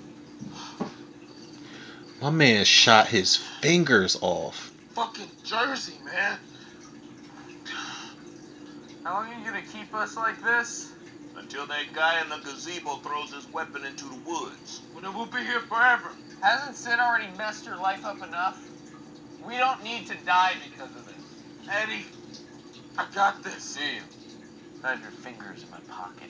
My 2.22 2.32
man 2.32 2.66
shot 2.66 3.08
his 3.08 3.36
fingers 3.36 4.18
off. 4.22 4.72
Fucking 4.94 5.30
Jersey, 5.44 5.94
man. 6.04 6.38
How 9.04 9.14
long 9.14 9.28
are 9.28 9.40
you 9.40 9.46
gonna 9.46 9.62
keep 9.62 9.94
us 9.94 10.18
like 10.18 10.42
this? 10.44 10.92
Until 11.50 11.66
that 11.66 11.94
guy 11.96 12.22
in 12.22 12.30
the 12.30 12.38
gazebo 12.38 12.98
throws 12.98 13.34
his 13.34 13.52
weapon 13.52 13.84
into 13.84 14.06
the 14.06 14.20
woods. 14.24 14.82
Well, 14.94 15.02
then 15.02 15.16
we'll 15.16 15.26
be 15.26 15.44
here 15.44 15.62
forever. 15.62 16.12
Hasn't 16.42 16.76
Sid 16.76 17.00
already 17.00 17.26
messed 17.40 17.66
your 17.66 17.76
life 17.76 18.06
up 18.06 18.18
enough? 18.18 18.64
We 19.44 19.58
don't 19.58 19.84
need 19.84 20.06
to 20.06 20.16
die 20.28 20.54
because 20.70 20.96
of 20.96 21.08
this. 21.08 21.68
Eddie, 21.68 22.06
I 23.00 23.08
got 23.16 23.42
this. 23.42 23.64
See 23.64 23.96
you. 23.96 24.02
I 24.84 24.92
have 24.92 25.02
your 25.02 25.10
fingers 25.10 25.64
in 25.64 25.72
my 25.72 25.80
pocket. 25.90 26.30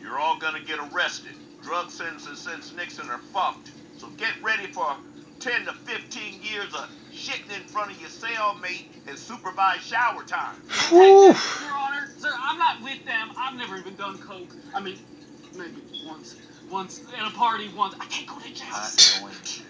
You're 0.00 0.18
all 0.18 0.40
gonna 0.40 0.58
get 0.58 0.80
arrested. 0.92 1.34
Drug 1.62 1.92
sentences 1.92 2.40
since 2.40 2.74
Nixon 2.74 3.08
are 3.10 3.20
fucked. 3.32 3.70
So 3.96 4.08
get 4.16 4.32
ready 4.42 4.66
for 4.66 4.96
10 5.42 5.64
to 5.66 5.72
15 5.72 6.40
years 6.40 6.72
of 6.72 6.88
shitting 7.12 7.50
in 7.56 7.62
front 7.64 7.90
of 7.90 8.00
your 8.00 8.10
cellmate 8.10 8.86
and 9.08 9.18
supervised 9.18 9.82
shower 9.82 10.22
time. 10.22 10.54
Whew. 10.88 11.26
Your 11.26 11.34
Honor, 11.34 12.08
sir, 12.16 12.30
I'm 12.40 12.58
not 12.58 12.80
with 12.80 13.04
them. 13.04 13.30
I've 13.36 13.56
never 13.56 13.76
even 13.76 13.96
done 13.96 14.18
coke. 14.18 14.54
I 14.72 14.80
mean, 14.80 14.98
maybe 15.56 15.82
once, 16.06 16.36
once 16.70 17.00
at 17.18 17.26
a 17.26 17.34
party 17.34 17.68
once. 17.76 17.96
I 18.00 18.06
can't 18.06 18.28
go 18.28 18.38
to 18.38 18.54
jail. 18.54 18.68
Not 18.70 19.18
going 19.20 19.34
to 19.34 19.42
jail. 19.42 19.64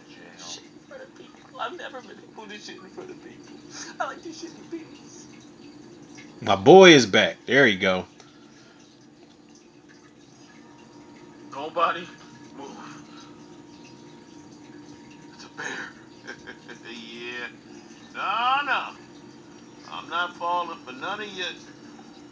in 0.62 0.88
front 0.88 1.02
of 1.04 1.14
people. 1.14 1.60
I've 1.60 1.76
never 1.78 2.02
been 2.02 2.18
able 2.32 2.46
to 2.46 2.58
shit 2.58 2.76
in 2.76 2.90
front 2.90 3.10
of 3.10 3.24
people. 3.24 3.56
I 3.98 4.04
like 4.08 4.22
to 4.24 4.32
shit 4.32 4.50
in 4.54 4.64
peace. 4.78 5.26
My 6.42 6.56
boy 6.56 6.90
is 6.90 7.06
back. 7.06 7.38
There 7.46 7.66
you 7.66 7.78
go. 7.78 8.04
Nobody 11.52 12.06
move. 12.56 12.76
It's 15.34 15.41
a 15.41 15.41
bear. 15.56 15.66
yeah. 16.90 17.46
No, 18.14 18.66
no. 18.66 18.88
I'm 19.90 20.08
not 20.08 20.36
falling 20.36 20.78
for 20.84 20.92
none 20.92 21.20
of 21.20 21.28
you. 21.28 21.44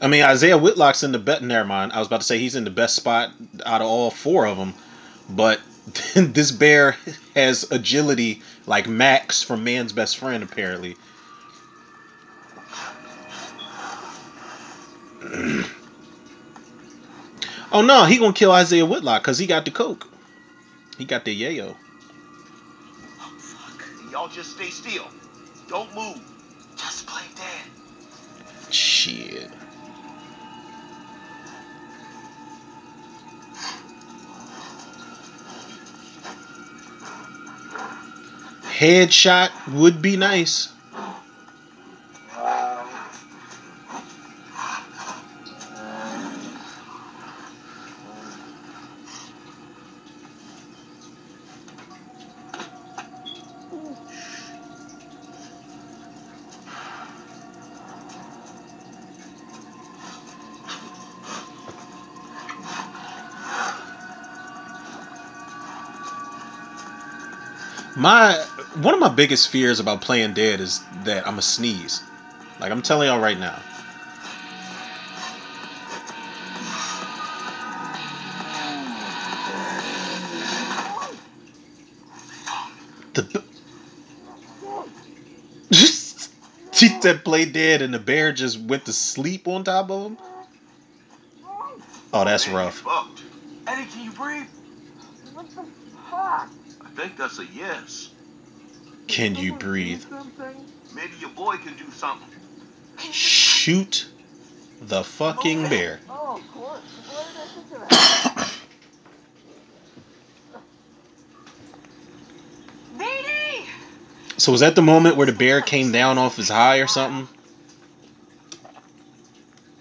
I 0.00 0.08
mean, 0.08 0.28
Isiah 0.28 0.56
Whitlock's 0.56 1.02
in 1.02 1.12
the 1.12 1.18
bet. 1.18 1.42
Never 1.42 1.66
mind. 1.66 1.92
I 1.92 1.98
was 1.98 2.06
about 2.06 2.22
to 2.22 2.26
say 2.26 2.38
he's 2.38 2.56
in 2.56 2.64
the 2.64 2.70
best 2.70 2.96
spot 2.96 3.32
out 3.66 3.82
of 3.82 3.86
all 3.86 4.10
four 4.10 4.46
of 4.46 4.56
them, 4.56 4.72
but 5.28 5.60
this 6.14 6.52
bear 6.52 6.96
has 7.34 7.70
agility 7.70 8.42
like 8.66 8.88
Max 8.88 9.42
from 9.42 9.64
Man's 9.64 9.92
Best 9.92 10.16
Friend, 10.18 10.42
apparently. 10.42 10.96
oh 17.72 17.82
no, 17.82 18.04
he 18.04 18.16
gonna 18.16 18.32
kill 18.32 18.56
Isiah 18.56 18.86
Whitlock 18.86 19.22
because 19.22 19.36
he 19.38 19.46
got 19.46 19.66
the 19.66 19.70
coke. 19.70 20.08
He 20.96 21.04
got 21.04 21.24
the 21.24 21.38
yayo. 21.38 21.76
Y'all 24.10 24.28
just 24.28 24.52
stay 24.52 24.70
still. 24.70 25.06
Don't 25.68 25.94
move. 25.94 26.18
Just 26.76 27.06
play 27.06 27.22
dead. 27.36 28.72
Shit. 28.72 29.50
Headshot 38.62 39.50
would 39.74 40.02
be 40.02 40.16
nice. 40.16 40.72
My 68.00 68.32
one 68.80 68.94
of 68.94 69.00
my 69.00 69.10
biggest 69.10 69.48
fears 69.50 69.78
about 69.78 70.00
playing 70.00 70.32
dead 70.32 70.60
is 70.60 70.80
that 71.04 71.28
I'm 71.28 71.38
a 71.38 71.42
sneeze. 71.42 72.00
Like 72.58 72.72
I'm 72.72 72.80
telling 72.80 73.08
y'all 73.08 73.20
right 73.20 73.38
now. 73.38 73.58
The 83.12 83.22
b- 83.22 83.40
she 86.72 86.88
said 87.02 87.22
play 87.22 87.44
dead 87.44 87.82
and 87.82 87.92
the 87.92 87.98
bear 87.98 88.32
just 88.32 88.58
went 88.58 88.86
to 88.86 88.94
sleep 88.94 89.46
on 89.46 89.64
top 89.64 89.90
of 89.90 90.12
him. 90.12 90.18
Oh, 92.14 92.24
that's 92.24 92.48
rough. 92.48 92.82
Eddie, 93.66 93.84
can 93.90 94.04
you 94.04 94.12
breathe? 94.12 94.46
I 96.90 97.02
think 97.02 97.16
that's 97.16 97.38
a 97.38 97.46
yes. 97.46 98.10
Can 99.06 99.34
you 99.34 99.54
breathe? 99.54 100.04
Maybe 100.94 101.12
your 101.20 101.30
boy 101.30 101.56
can 101.56 101.76
do 101.76 101.90
something. 101.92 102.28
Shoot 103.12 104.06
the 104.80 105.04
fucking 105.04 105.66
oh, 105.66 105.68
bear. 105.68 106.00
Oh, 106.08 106.36
of 106.36 106.52
course. 106.52 106.80
Why 107.08 107.22
did 107.24 107.36
I 107.36 107.46
think 107.46 107.72
of 107.72 107.88
that? 107.88 108.50
Beanie! 112.98 113.66
So 114.38 114.52
was 114.52 114.60
that 114.62 114.74
the 114.74 114.82
moment 114.82 115.16
where 115.16 115.26
the 115.26 115.32
bear 115.32 115.60
came 115.60 115.92
down 115.92 116.18
off 116.18 116.36
his 116.36 116.48
high 116.48 116.78
or 116.78 116.86
something? 116.86 117.28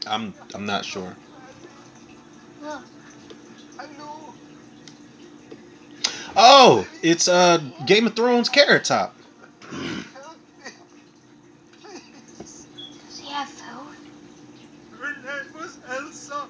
I'm 0.05 0.33
I'm 0.53 0.65
not 0.65 0.85
sure. 0.85 1.15
Oh, 6.41 6.87
it's 7.03 7.27
uh 7.27 7.57
Game 7.85 8.07
of 8.07 8.15
Thrones 8.15 8.47
Carrot 8.47 8.85
Top. 8.85 9.13
Does 9.69 10.29
he 13.17 13.29
have 13.29 13.49
food? 13.49 13.97
Her 15.01 15.15
name 15.15 15.53
was 15.53 15.77
Elsa. 15.89 16.45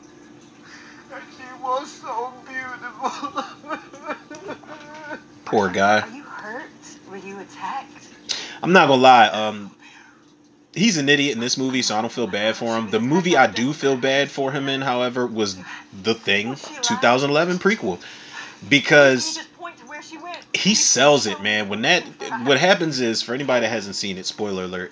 And 1.11 1.23
she 1.35 1.63
was 1.63 1.91
so 1.91 2.31
beautiful. 2.47 3.43
Poor 5.45 5.69
guy. 5.69 6.01
Are 6.01 6.09
you 6.09 6.21
hurt? 6.21 6.69
Were 7.09 7.17
you 7.17 7.39
attacked? 7.39 8.09
I'm 8.61 8.73
not 8.73 8.89
gonna 8.89 9.01
lie. 9.01 9.25
Um, 9.25 9.71
he's 10.75 10.97
an 10.97 11.09
idiot 11.09 11.33
in 11.33 11.39
this 11.39 11.57
movie, 11.57 11.81
so 11.81 11.97
I 11.97 12.01
don't 12.01 12.13
feel 12.13 12.27
bad 12.27 12.55
for 12.55 12.77
him. 12.77 12.91
The 12.91 12.99
movie 12.99 13.35
I 13.35 13.47
do 13.47 13.73
feel 13.73 13.97
bad 13.97 14.29
for 14.29 14.51
him 14.51 14.69
in, 14.69 14.81
however, 14.81 15.25
was 15.25 15.57
The 16.03 16.13
Thing, 16.13 16.57
2011 16.83 17.57
prequel, 17.57 17.79
Can 17.79 17.89
you 17.91 18.69
because 18.69 19.39
he 20.53 20.75
sells 20.75 21.27
it, 21.27 21.41
man. 21.41 21.69
When 21.69 21.81
that, 21.83 22.03
what 22.43 22.57
happens 22.57 22.99
is, 22.99 23.21
for 23.21 23.33
anybody 23.33 23.61
that 23.61 23.71
hasn't 23.71 23.95
seen 23.95 24.17
it, 24.17 24.25
spoiler 24.25 24.63
alert, 24.63 24.91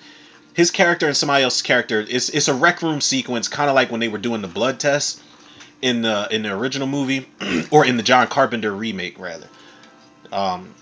his 0.54 0.72
character 0.72 1.08
and 1.08 1.16
somebody 1.16 1.44
else's 1.44 1.62
character, 1.62 2.00
it's 2.00 2.30
it's 2.30 2.48
a 2.48 2.54
rec 2.54 2.82
room 2.82 3.02
sequence, 3.02 3.48
kind 3.48 3.70
of 3.70 3.76
like 3.76 3.92
when 3.92 4.00
they 4.00 4.08
were 4.08 4.18
doing 4.18 4.42
the 4.42 4.48
blood 4.48 4.80
test 4.80 5.22
in 5.82 6.02
the 6.02 6.28
in 6.32 6.44
the 6.44 6.52
original 6.52 6.88
movie, 6.88 7.28
or 7.72 7.86
in 7.86 7.98
the 7.98 8.04
John 8.04 8.28
Carpenter 8.28 8.74
remake, 8.74 9.20
rather. 9.20 9.48
Um, 10.32 10.74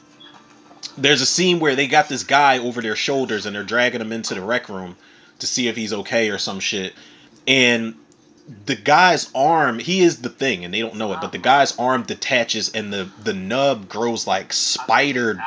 there's 0.98 1.22
a 1.22 1.26
scene 1.26 1.60
where 1.60 1.76
they 1.76 1.88
got 1.88 2.08
this 2.08 2.24
guy 2.24 2.60
over 2.60 2.82
their 2.82 2.96
shoulders 2.96 3.46
and 3.46 3.56
they're 3.56 3.64
dragging 3.64 4.02
him 4.02 4.12
into 4.12 4.34
the 4.34 4.42
rec 4.42 4.70
room 4.70 4.96
to 5.40 5.48
see 5.48 5.68
if 5.68 5.76
he's 5.76 5.94
okay 5.94 6.30
or 6.30 6.38
some 6.38 6.60
shit. 6.60 6.94
And 7.48 7.96
the 8.66 8.76
guy's 8.76 9.30
arm, 9.34 9.80
he 9.80 10.02
is 10.02 10.22
the 10.22 10.30
thing, 10.30 10.66
and 10.66 10.74
they 10.74 10.82
don't 10.82 10.96
know 10.96 11.14
it, 11.14 11.20
but 11.22 11.32
the 11.32 11.40
uh-huh. 11.40 11.60
guy's 11.60 11.78
arm 11.78 12.04
detaches 12.04 12.70
and 12.70 12.94
the 12.94 13.10
the 13.24 13.34
nub 13.34 13.90
grows 13.90 14.28
like 14.28 14.54
spider, 14.54 15.42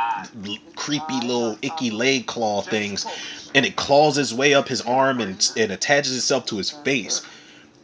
creepy 0.74 1.20
little 1.20 1.58
icky 1.62 1.90
leg 1.90 2.26
claw 2.26 2.60
things, 2.62 3.06
and 3.54 3.64
it 3.64 3.76
claws 3.76 4.18
its 4.18 4.32
way 4.32 4.54
up 4.54 4.68
his 4.68 4.82
arm 4.82 5.20
and 5.20 5.50
it 5.56 5.70
attaches 5.70 6.16
itself 6.16 6.46
to 6.46 6.56
his 6.56 6.70
face. 6.70 7.22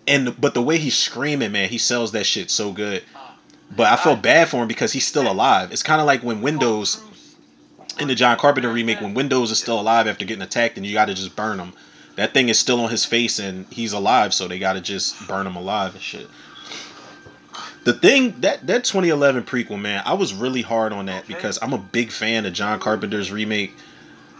And 0.06 0.38
but 0.40 0.54
the 0.54 0.62
way 0.62 0.78
he's 0.78 0.96
screaming, 0.96 1.52
man, 1.52 1.68
he 1.68 1.78
sells 1.78 2.12
that 2.12 2.26
shit 2.26 2.50
so 2.50 2.72
good. 2.72 3.02
But 3.74 3.86
I 3.86 3.96
felt 3.96 4.22
bad 4.22 4.48
for 4.48 4.62
him 4.62 4.68
because 4.68 4.92
he's 4.92 5.06
still 5.06 5.30
alive. 5.30 5.72
It's 5.72 5.82
kind 5.82 6.00
of 6.00 6.06
like 6.06 6.22
when 6.22 6.42
Windows 6.42 7.00
in 8.00 8.08
the 8.08 8.14
John 8.14 8.36
Carpenter 8.36 8.70
remake 8.70 9.00
when 9.00 9.14
Windows 9.14 9.50
is 9.50 9.58
still 9.58 9.80
alive 9.80 10.06
after 10.08 10.24
getting 10.24 10.42
attacked 10.42 10.76
and 10.76 10.84
you 10.84 10.92
got 10.92 11.06
to 11.06 11.14
just 11.14 11.36
burn 11.36 11.58
him. 11.58 11.72
That 12.16 12.32
thing 12.32 12.48
is 12.48 12.58
still 12.58 12.80
on 12.80 12.90
his 12.90 13.04
face 13.04 13.38
and 13.38 13.66
he's 13.70 13.92
alive, 13.92 14.32
so 14.32 14.46
they 14.46 14.58
got 14.58 14.74
to 14.74 14.80
just 14.80 15.26
burn 15.26 15.46
him 15.46 15.56
alive 15.56 15.94
and 15.94 16.02
shit. 16.02 16.28
The 17.84 17.92
thing 17.92 18.40
that 18.40 18.66
that 18.66 18.84
2011 18.84 19.44
prequel, 19.44 19.80
man, 19.80 20.02
I 20.06 20.14
was 20.14 20.32
really 20.32 20.62
hard 20.62 20.92
on 20.92 21.06
that 21.06 21.26
because 21.26 21.58
I'm 21.60 21.72
a 21.72 21.78
big 21.78 22.10
fan 22.10 22.46
of 22.46 22.52
John 22.52 22.80
Carpenter's 22.80 23.30
remake 23.30 23.74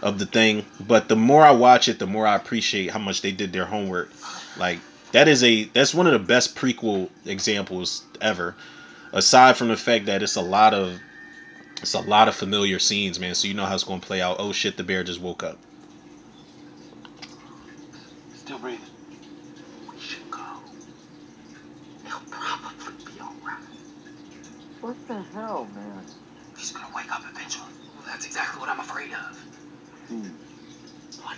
of 0.01 0.19
the 0.19 0.25
thing. 0.25 0.65
But 0.79 1.07
the 1.07 1.15
more 1.15 1.43
I 1.43 1.51
watch 1.51 1.87
it, 1.87 1.99
the 1.99 2.07
more 2.07 2.25
I 2.25 2.35
appreciate 2.35 2.91
how 2.91 2.99
much 2.99 3.21
they 3.21 3.31
did 3.31 3.51
their 3.51 3.65
homework. 3.65 4.11
Like 4.57 4.79
that 5.11 5.27
is 5.27 5.43
a 5.43 5.65
that's 5.65 5.93
one 5.93 6.07
of 6.07 6.13
the 6.13 6.19
best 6.19 6.55
prequel 6.55 7.09
examples 7.25 8.03
ever. 8.21 8.55
Aside 9.13 9.57
from 9.57 9.69
the 9.69 9.77
fact 9.77 10.07
that 10.07 10.23
it's 10.23 10.35
a 10.35 10.41
lot 10.41 10.73
of 10.73 10.99
it's 11.81 11.93
a 11.93 12.01
lot 12.01 12.27
of 12.27 12.35
familiar 12.35 12.79
scenes, 12.79 13.19
man. 13.19 13.35
So 13.35 13.47
you 13.47 13.53
know 13.53 13.65
how 13.65 13.75
it's 13.75 13.83
going 13.83 13.99
to 13.99 14.07
play 14.07 14.21
out. 14.21 14.37
Oh 14.39 14.51
shit, 14.51 14.77
the 14.77 14.83
bear 14.83 15.03
just 15.03 15.21
woke 15.21 15.43
up. 15.43 15.57
Still 18.35 18.59
breathing. 18.59 18.81
We 19.91 19.99
should 19.99 20.29
go. 20.29 20.43
He'll 22.05 22.19
probably 22.29 22.93
be 23.05 23.19
alright. 23.21 23.63
What 24.81 25.07
the 25.07 25.24
hell, 25.35 25.67
man? 25.75 26.03
He's 26.57 26.71
gonna 26.71 26.87
wake 26.95 27.11
up 27.11 27.21
eventually. 27.29 27.67
Well, 27.95 28.05
that's 28.07 28.25
exactly 28.25 28.59
what 28.61 28.69
I'm 28.69 28.79
afraid 28.79 29.11
of. 29.11 29.45
Steve, 30.07 30.31
What? 31.21 31.37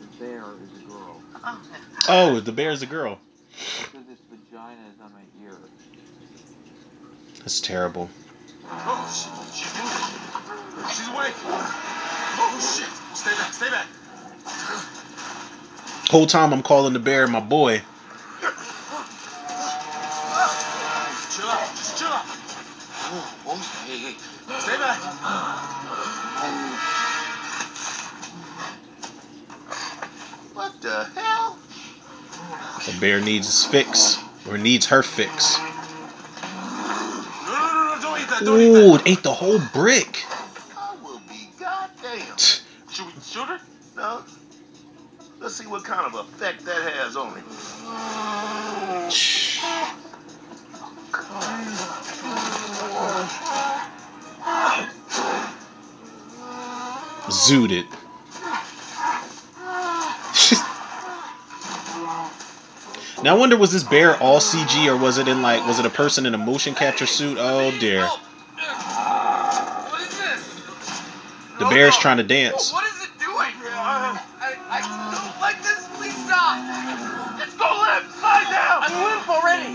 the 0.00 0.24
bear 0.24 0.42
is 0.64 0.82
a 0.82 0.88
girl. 0.88 1.22
Oh, 1.44 1.60
Oh, 2.08 2.40
the 2.40 2.62
is 2.70 2.82
a 2.82 2.86
girl. 2.86 3.18
Because 3.78 4.08
its 4.10 4.20
vagina 4.30 4.80
is 4.92 5.00
on 5.00 5.12
my 5.12 5.44
ear. 5.44 5.56
That's 7.38 7.60
terrible. 7.60 8.10
Oh 8.68 9.06
shit, 9.08 9.32
she's 9.54 9.72
moving. 9.78 10.88
She's 10.90 11.08
awake. 11.08 11.34
Oh 12.38 12.58
shit. 12.60 13.16
Stay 13.16 13.30
back, 13.30 13.52
stay 13.54 13.70
back. 13.70 13.86
Whole 16.10 16.26
time 16.26 16.52
I'm 16.52 16.62
calling 16.62 16.92
the 16.92 16.98
bear 16.98 17.26
my 17.28 17.40
boy. 17.40 17.82
The 32.86 32.92
bear 33.00 33.20
needs 33.20 33.46
his 33.48 33.64
fix 33.64 34.16
or 34.48 34.56
needs 34.58 34.86
her 34.86 35.02
fix. 35.02 35.58
No, 38.42 38.56
Ooh, 38.56 38.98
ate 39.04 39.22
the 39.22 39.32
whole 39.32 39.58
brick. 39.72 40.22
I 40.76 40.94
will 41.02 41.20
be 41.28 41.48
goddamn. 41.58 42.36
Should 42.38 43.06
we 43.06 43.12
shoot 43.22 43.46
her? 43.46 43.60
No. 43.96 44.22
Let's 45.40 45.56
see 45.56 45.66
what 45.66 45.84
kind 45.84 46.06
of 46.06 46.14
effect 46.14 46.64
that 46.64 46.92
has 46.92 47.16
on 47.16 47.34
him. 47.34 47.44
Zooted. 57.30 57.86
Now 63.26 63.34
I 63.34 63.38
wonder 63.40 63.56
was 63.56 63.72
this 63.72 63.82
bear 63.82 64.16
all 64.22 64.38
CG 64.38 64.86
or 64.86 64.96
was 64.96 65.18
it 65.18 65.26
in 65.26 65.42
like 65.42 65.66
was 65.66 65.80
it 65.80 65.84
a 65.84 65.90
person 65.90 66.26
in 66.26 66.34
a 66.34 66.38
motion 66.38 66.76
capture 66.76 67.06
suit? 67.06 67.38
Oh 67.40 67.76
dear. 67.80 68.02
The 68.02 68.06
What 68.06 70.00
is 70.00 70.16
this? 70.16 70.62
The 71.58 71.66
oh, 71.66 71.90
trying 71.98 72.18
to 72.18 72.22
dance. 72.22 72.72
What 72.72 72.84
is 72.86 73.02
it 73.02 73.10
doing? 73.18 73.50
I, 73.66 74.22
I 74.70 74.78
don't 75.10 75.40
like 75.42 75.58
this. 75.58 75.88
Please 75.98 76.14
stop. 76.22 76.62
It's 77.42 77.56
gonna 77.58 77.98
limp. 77.98 78.14
Slide 78.14 78.46
down. 78.46 78.86
I'm 78.86 78.94
limp 78.94 79.28
already. 79.28 79.74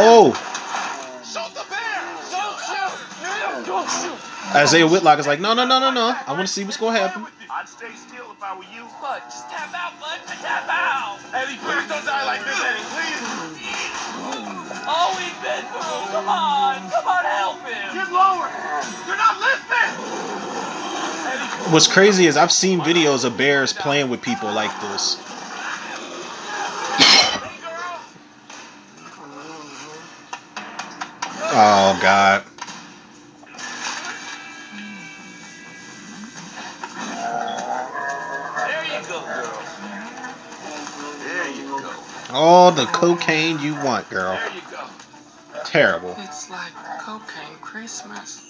Oh, 0.00 0.32
Shoot 1.20 1.52
the 1.52 1.68
bear. 1.68 2.00
Don't 2.32 2.56
shoot. 2.64 2.96
No, 3.20 3.32
no, 3.44 3.66
don't 3.66 3.90
shoot. 3.90 4.16
Isiah 4.56 4.86
Whitlock 4.88 5.18
is 5.18 5.26
like, 5.26 5.40
no, 5.40 5.52
no, 5.52 5.66
no, 5.66 5.80
no, 5.80 5.90
no. 5.90 6.16
I 6.26 6.32
want 6.32 6.46
to 6.46 6.52
see 6.52 6.64
what's 6.64 6.78
gonna 6.78 6.98
happen. 6.98 7.26
I'd 7.50 7.68
stay 7.68 7.92
still 7.92 8.32
if 8.32 8.42
I 8.42 8.56
were 8.56 8.64
you. 8.74 8.88
But 9.02 9.22
just 9.24 9.50
tap 9.50 9.68
out, 9.74 10.00
bud. 10.00 10.03
Tap 10.03 10.03
out. 10.03 10.03
Eddie, 11.34 11.56
please 11.56 11.88
don't 11.88 12.04
die 12.06 12.24
like 12.26 12.44
this, 12.44 12.62
Eddie. 12.62 12.84
Please. 12.94 13.18
Oh, 14.86 15.14
we've 15.18 15.42
been 15.42 15.64
through. 15.66 16.12
Come 16.12 16.28
on. 16.28 16.90
Come 16.90 17.06
on, 17.08 17.24
help 17.24 17.58
him. 17.66 17.94
Get 17.94 18.12
lower. 18.12 18.48
You're 19.08 19.16
not 19.16 19.40
listening. 19.40 20.14
What's 21.72 21.88
crazy 21.88 22.26
is 22.26 22.36
I've 22.36 22.52
seen 22.52 22.78
videos 22.80 23.24
of 23.24 23.36
bears 23.36 23.72
playing 23.72 24.10
with 24.10 24.22
people 24.22 24.52
like 24.52 24.70
this. 24.80 25.18
Oh 31.56 31.98
God. 32.00 32.44
All 42.34 42.72
the 42.72 42.86
cocaine 42.86 43.60
you 43.60 43.76
want, 43.76 44.10
girl. 44.10 44.32
There 44.34 44.56
you 44.56 44.60
go. 44.68 44.82
Terrible. 45.64 46.16
It's 46.18 46.50
like 46.50 46.72
cocaine 46.98 47.56
Christmas. 47.60 48.42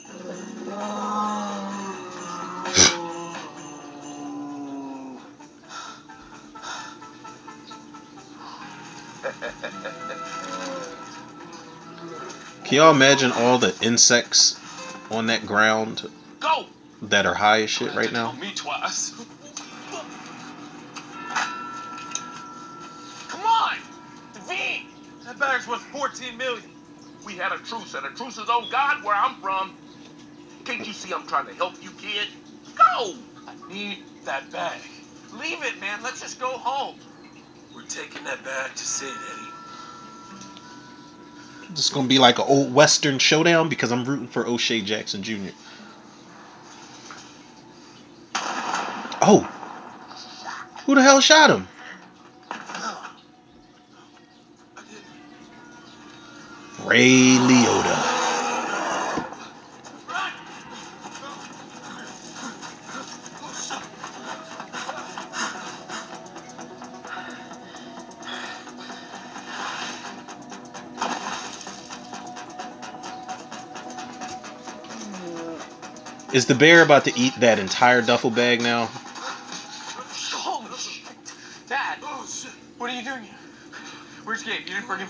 Can 12.65 12.77
y'all 12.79 12.91
imagine 12.95 13.33
all 13.33 13.59
the 13.59 13.75
insects 13.83 14.59
on 15.11 15.27
that 15.27 15.45
ground 15.45 16.09
that 17.03 17.27
are 17.27 17.35
high 17.35 17.61
as 17.65 17.71
shit 17.71 17.95
right 17.95 18.11
now? 18.11 18.31
tell 18.31 18.41
me 18.41 18.53
twice. 18.55 19.11
Come 23.29 23.41
on. 23.41 23.77
That 25.35 25.41
bag's 25.41 25.67
worth 25.67 25.83
14 25.83 26.37
million. 26.37 26.63
We 27.25 27.35
had 27.35 27.51
a 27.51 27.57
truce, 27.57 27.95
and 27.95 28.07
a 28.07 28.11
truce 28.11 28.39
is 28.39 28.49
on 28.49 28.69
God 28.71 28.97
where 29.03 29.17
I'm 29.17 29.35
from. 29.43 29.73
Can't 30.65 30.87
you 30.87 30.93
see 30.93 31.13
I'm 31.13 31.25
trying 31.25 31.47
to 31.47 31.53
help 31.55 31.73
you, 31.83 31.91
kid? 31.93 32.29
Go. 32.77 33.15
I 33.49 33.53
need 33.69 33.99
that 34.27 34.53
bag. 34.53 34.79
Leave 35.33 35.63
it, 35.63 35.81
man. 35.81 36.03
Let's 36.03 36.21
just 36.21 36.39
go 36.39 36.57
home. 36.59 36.95
We're 37.75 37.83
taking 37.83 38.23
that 38.25 38.45
bag 38.45 38.77
to 38.77 38.87
Sid, 38.87 39.09
Eddie. 39.09 39.51
This 41.71 41.87
is 41.87 41.91
gonna 41.91 42.07
be 42.07 42.21
like 42.21 42.39
an 42.39 42.45
old 42.47 42.73
western 42.73 43.19
showdown 43.19 43.69
because 43.69 43.91
I'm 43.91 44.05
rooting 44.05 44.29
for 44.29 44.47
O'Shea 44.47 44.83
Jackson 44.83 45.25
Jr. 45.25 45.51
Oh, 49.21 49.49
who 50.87 50.95
the 50.95 51.03
hell 51.03 51.21
shot 51.21 51.51
him? 51.51 51.67
Ray 56.85 57.39
Liotta. 57.39 58.15
Is 76.35 76.47
the 76.47 76.55
bear 76.55 76.83
about 76.83 77.05
to 77.05 77.13
eat 77.17 77.35
that 77.37 77.59
entire 77.59 78.03
duffel 78.03 78.31
bag 78.31 78.61
now? 78.61 78.91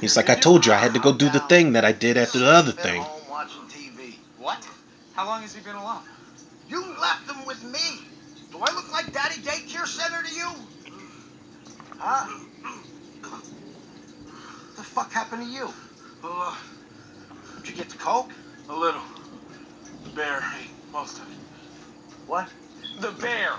He's 0.01 0.17
like, 0.17 0.31
I 0.31 0.35
told 0.35 0.67
you 0.67 0.73
I 0.73 0.77
had 0.77 0.95
to 0.95 1.01
go 1.01 1.13
do 1.13 1.31
the 1.31 1.41
thing 1.41 1.73
that 1.73 1.85
I 1.85 1.93
did 1.93 2.17
after 2.17 2.39
the 2.39 2.47
other 2.51 2.73
thing. 2.73 3.03
home 3.03 3.23
watching 3.31 3.63
TV. 3.69 4.15
What? 4.39 4.67
How 5.15 5.27
long 5.27 5.43
has 5.43 5.55
he 5.55 5.61
been 5.61 5.77
alone? 5.77 6.03
You 6.69 6.81
left 7.01 7.31
him 7.31 7.47
with 7.47 7.63
me. 7.65 8.05
Do 8.51 8.59
I 8.59 8.73
look 8.75 8.93
like 8.93 9.13
Daddy 9.13 9.41
Daycare 9.41 9.87
Center 9.87 10.23
to 10.23 10.35
you? 10.35 10.49
Huh? 11.99 12.27
The 14.77 14.83
fuck 14.83 15.13
happened 15.13 15.45
to 15.45 15.49
you? 15.49 15.69
A 16.23 16.27
lot. 16.27 16.59
Did 17.59 17.69
you 17.71 17.77
get 17.77 17.89
the 17.91 17.99
coke? 17.99 18.31
A 18.69 18.75
little. 18.75 19.01
The 20.05 20.11
bear 20.11 20.43
ate 20.61 20.71
most 20.93 21.19
of 21.19 21.31
it. 21.31 21.37
What? 22.27 22.49
The 23.01 23.11
bear. 23.13 23.51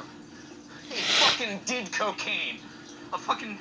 He 0.90 0.96
fucking 0.96 1.62
did 1.66 1.92
cocaine. 1.92 2.60
A 3.14 3.18
fucking. 3.18 3.58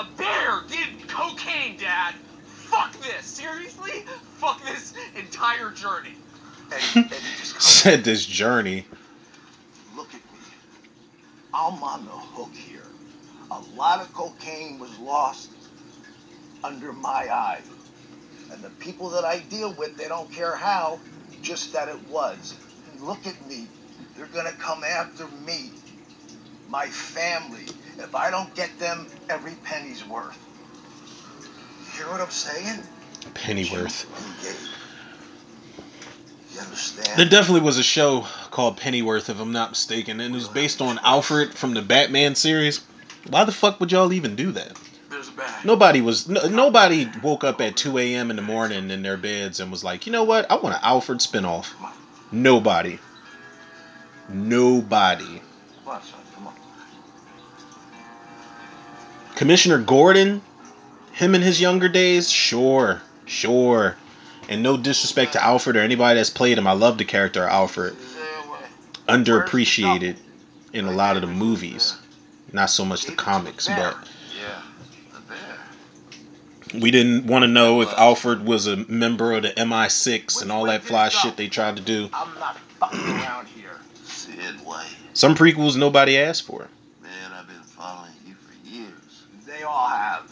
A 0.00 0.04
bear 0.16 0.62
did 0.66 1.08
cocaine, 1.08 1.76
Dad. 1.76 2.14
Fuck 2.46 2.98
this. 3.00 3.26
Seriously? 3.26 4.06
Fuck 4.38 4.64
this 4.64 4.94
entire 5.14 5.72
journey. 5.72 6.14
Eddie, 6.72 7.00
Eddie, 7.00 7.10
just 7.38 7.60
Said 7.62 8.02
this 8.02 8.24
journey. 8.24 8.86
Look 9.94 10.08
at 10.14 10.22
me. 10.32 10.38
I'm 11.52 11.82
on 11.82 12.06
the 12.06 12.12
hook 12.12 12.54
here. 12.54 12.86
A 13.50 13.60
lot 13.76 14.00
of 14.00 14.10
cocaine 14.14 14.78
was 14.78 14.98
lost 14.98 15.50
under 16.64 16.94
my 16.94 17.28
eye. 17.30 17.60
And 18.50 18.62
the 18.62 18.70
people 18.70 19.10
that 19.10 19.26
I 19.26 19.40
deal 19.40 19.74
with, 19.74 19.98
they 19.98 20.08
don't 20.08 20.32
care 20.32 20.56
how, 20.56 20.98
just 21.42 21.74
that 21.74 21.88
it 21.88 22.08
was. 22.08 22.54
And 22.90 23.02
look 23.02 23.26
at 23.26 23.46
me. 23.46 23.66
They're 24.16 24.28
gonna 24.28 24.52
come 24.52 24.82
after 24.82 25.26
me. 25.46 25.72
My 26.70 26.86
family. 26.86 27.66
If 28.00 28.14
I 28.14 28.30
don't 28.30 28.52
get 28.54 28.76
them, 28.78 29.06
every 29.28 29.54
penny's 29.62 30.06
worth. 30.08 30.38
You 31.84 32.04
hear 32.04 32.10
what 32.10 32.20
I'm 32.20 32.30
saying? 32.30 32.80
Pennyworth. 33.34 34.06
You 34.08 34.16
and 34.16 34.42
Gabe. 34.42 34.70
You 36.54 36.60
understand? 36.60 37.18
There 37.18 37.28
definitely 37.28 37.60
was 37.60 37.78
a 37.78 37.82
show 37.82 38.26
called 38.50 38.78
Pennyworth, 38.78 39.28
if 39.30 39.38
I'm 39.38 39.52
not 39.52 39.70
mistaken, 39.70 40.20
and 40.20 40.34
it 40.34 40.36
was 40.36 40.48
based 40.48 40.80
on 40.80 40.98
Alfred 41.02 41.54
from 41.54 41.74
the 41.74 41.82
Batman 41.82 42.34
series. 42.34 42.80
Why 43.28 43.44
the 43.44 43.52
fuck 43.52 43.78
would 43.80 43.92
y'all 43.92 44.12
even 44.12 44.34
do 44.34 44.52
that? 44.52 44.76
There's 45.10 45.28
a 45.28 45.32
bag. 45.32 45.64
Nobody 45.64 46.00
was 46.00 46.28
no, 46.28 46.48
nobody 46.48 47.08
woke 47.22 47.44
up 47.44 47.60
at 47.60 47.76
2 47.76 47.98
a.m. 47.98 48.30
in 48.30 48.36
the 48.36 48.42
morning 48.42 48.90
in 48.90 49.02
their 49.02 49.16
beds 49.16 49.60
and 49.60 49.70
was 49.70 49.84
like, 49.84 50.06
you 50.06 50.12
know 50.12 50.24
what? 50.24 50.50
I 50.50 50.54
want 50.56 50.74
an 50.74 50.80
Alfred 50.82 51.18
spinoff. 51.18 51.68
Nobody. 52.32 52.98
Nobody. 54.28 55.42
Come 55.84 55.94
on, 55.94 56.02
son. 56.02 56.20
Come 56.34 56.46
on. 56.46 56.54
Commissioner 59.40 59.78
Gordon, 59.78 60.42
him 61.12 61.34
in 61.34 61.40
his 61.40 61.62
younger 61.62 61.88
days, 61.88 62.30
sure, 62.30 63.00
sure. 63.24 63.96
And 64.50 64.62
no 64.62 64.76
disrespect 64.76 65.32
to 65.32 65.42
Alfred 65.42 65.76
or 65.76 65.80
anybody 65.80 66.18
that's 66.18 66.28
played 66.28 66.58
him. 66.58 66.66
I 66.66 66.72
love 66.72 66.98
the 66.98 67.06
character 67.06 67.44
of 67.44 67.50
Alfred. 67.50 67.96
Underappreciated 69.08 70.16
in 70.74 70.84
a 70.84 70.90
lot 70.90 71.16
of 71.16 71.22
the 71.22 71.26
movies. 71.26 71.96
Not 72.52 72.68
so 72.68 72.84
much 72.84 73.06
the 73.06 73.12
comics, 73.12 73.66
but 73.66 73.96
Yeah, 74.38 74.60
the 75.14 75.20
bear. 75.20 76.82
we 76.82 76.90
didn't 76.90 77.26
want 77.26 77.42
to 77.44 77.48
know 77.48 77.80
if 77.80 77.88
Alfred 77.94 78.44
was 78.44 78.66
a 78.66 78.76
member 78.76 79.32
of 79.32 79.44
the 79.44 79.52
MI6 79.56 80.42
and 80.42 80.52
all 80.52 80.66
that 80.66 80.82
fly 80.82 81.08
shit 81.08 81.38
they 81.38 81.48
tried 81.48 81.76
to 81.76 81.82
do. 81.82 82.10
I'm 82.12 82.38
not 82.38 82.58
fucking 82.78 83.00
around 83.00 83.48
here. 83.48 83.70
Some 85.14 85.34
prequels 85.34 85.78
nobody 85.78 86.18
asked 86.18 86.42
for. 86.42 86.68
Man, 87.02 87.32
I've 87.32 87.46
been 87.48 87.62
following 87.62 88.12
you 88.26 88.34
for 88.34 88.68
years. 88.68 88.90
They 89.46 89.59
all 89.70 89.88
have. 89.88 90.30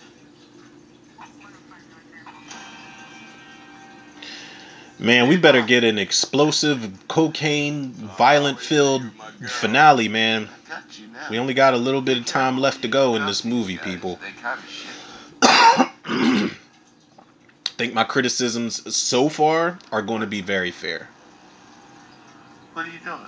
Man, 5.01 5.29
we 5.29 5.37
better 5.37 5.63
get 5.63 5.85
an 5.85 5.97
explosive, 5.97 7.07
cocaine, 7.07 7.93
violent 7.93 8.59
filled 8.59 9.05
finale, 9.47 10.09
man. 10.09 10.49
I 10.49 10.69
got 10.69 10.99
you 10.99 11.07
now. 11.07 11.27
We 11.31 11.39
only 11.39 11.55
got 11.55 11.75
a 11.75 11.77
little 11.77 12.03
bit 12.03 12.19
of 12.19 12.27
time 12.27 12.59
left 12.59 12.83
to 12.83 12.89
go 12.89 13.15
in 13.15 13.25
this 13.25 13.45
movie, 13.45 13.79
people. 13.79 14.19
They 14.21 14.33
kind 14.43 14.59
of 14.59 14.69
shit. 14.69 14.99
think 17.79 17.95
my 17.95 18.03
criticisms 18.03 18.95
so 18.95 19.29
far 19.29 19.79
are 19.93 20.03
going 20.03 20.23
to 20.23 20.27
be 20.27 20.41
very 20.41 20.73
fair. 20.73 21.09
What 22.73 22.87
are 22.87 22.91
you 22.91 22.99
doing? 23.05 23.21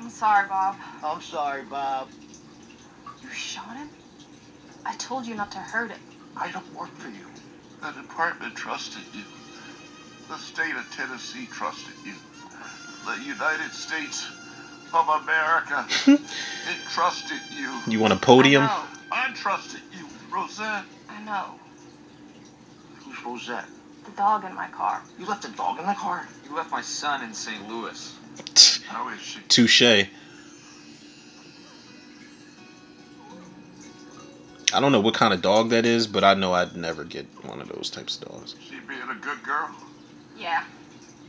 I'm 0.00 0.10
sorry, 0.10 0.48
Bob. 0.48 0.76
I'm 1.04 1.22
sorry, 1.22 1.62
Bob. 1.62 2.08
You 3.26 3.32
shot 3.32 3.76
him? 3.76 3.88
I 4.84 4.94
told 4.94 5.26
you 5.26 5.34
not 5.34 5.50
to 5.52 5.58
hurt 5.58 5.90
him. 5.90 5.98
I 6.36 6.52
don't 6.52 6.72
work 6.78 6.94
for 6.96 7.08
you. 7.08 7.26
The 7.82 7.90
department 7.90 8.54
trusted 8.54 9.02
you. 9.12 9.24
The 10.28 10.38
state 10.38 10.76
of 10.76 10.88
Tennessee 10.92 11.48
trusted 11.52 11.94
you. 12.04 12.14
The 13.04 13.24
United 13.24 13.72
States 13.72 14.24
of 14.94 15.08
America, 15.08 15.86
it 16.06 16.20
trusted 16.92 17.40
you. 17.58 17.80
You 17.88 17.98
want 17.98 18.12
a 18.12 18.16
podium? 18.16 18.62
I 18.62 18.66
know. 18.66 18.82
I 19.10 19.32
trusted 19.34 19.80
you, 19.98 20.06
Rosette. 20.32 20.84
I 21.08 21.20
know. 21.24 21.46
Who's 23.04 23.16
Rosette? 23.24 23.66
The 24.04 24.12
dog 24.12 24.44
in 24.44 24.54
my 24.54 24.68
car. 24.68 25.02
You 25.18 25.26
left 25.26 25.44
a 25.44 25.48
dog 25.48 25.80
in 25.80 25.86
the 25.86 25.94
car? 25.94 26.28
You 26.48 26.54
left 26.54 26.70
my 26.70 26.82
son 26.82 27.24
in 27.24 27.34
St. 27.34 27.68
Louis. 27.68 28.14
How 28.86 29.08
is 29.08 29.20
she? 29.20 29.40
Touche. 29.48 30.06
I 34.76 34.80
don't 34.80 34.92
know 34.92 35.00
what 35.00 35.14
kind 35.14 35.32
of 35.32 35.40
dog 35.40 35.70
that 35.70 35.86
is, 35.86 36.06
but 36.06 36.22
I 36.22 36.34
know 36.34 36.52
I'd 36.52 36.76
never 36.76 37.02
get 37.02 37.24
one 37.46 37.62
of 37.62 37.68
those 37.68 37.88
types 37.88 38.20
of 38.20 38.28
dogs. 38.28 38.56
She 38.60 38.78
being 38.80 39.00
a 39.10 39.14
good 39.14 39.42
girl? 39.42 39.74
Yeah. 40.36 40.64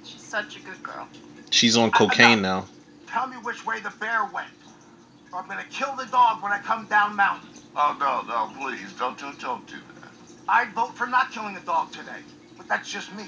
She's 0.03 0.21
such 0.21 0.57
a 0.57 0.59
good 0.59 0.83
girl. 0.83 1.07
She's 1.49 1.77
on 1.77 1.91
cocaine 1.91 2.41
now. 2.41 2.65
Tell 3.07 3.25
me 3.25 3.37
which 3.37 3.65
way 3.65 3.79
the 3.79 3.93
bear 4.01 4.29
went. 4.33 4.49
Or 5.31 5.39
I'm 5.39 5.47
gonna 5.47 5.63
kill 5.69 5.95
the 5.95 6.07
dog 6.07 6.43
when 6.43 6.51
I 6.51 6.59
come 6.59 6.87
down 6.87 7.15
mountain. 7.15 7.47
Oh 7.77 7.95
no, 7.97 8.21
no, 8.27 8.51
please 8.59 8.91
don't, 8.99 9.17
don't, 9.17 9.39
don't 9.39 9.65
do 9.65 9.77
that. 10.01 10.09
I'd 10.49 10.73
vote 10.73 10.97
for 10.97 11.07
not 11.07 11.31
killing 11.31 11.55
a 11.55 11.61
dog 11.61 11.93
today. 11.93 12.19
But 12.57 12.67
that's 12.67 12.91
just 12.91 13.15
me. 13.15 13.23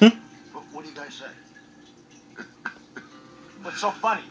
Hmm? 0.00 0.18
what, 0.52 0.64
what 0.72 0.82
do 0.82 0.90
you 0.90 0.96
guys 0.96 1.14
say? 1.14 2.44
What's 3.62 3.80
so 3.80 3.92
funny? 3.92 4.22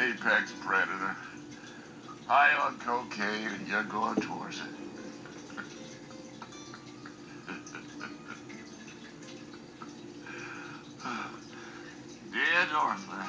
Apex 0.00 0.52
predator. 0.62 1.14
High 2.26 2.56
on 2.66 2.78
cocaine 2.78 3.48
and 3.48 3.68
you're 3.68 3.82
going 3.84 4.16
towards 4.16 4.56
it. 4.56 4.64
Dear 12.32 12.66
Northland. 12.72 13.28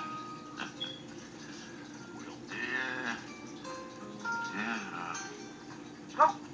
Dear. 2.50 3.18
Dear. 4.54 4.80
Let's 6.04 6.16
go. 6.16 6.45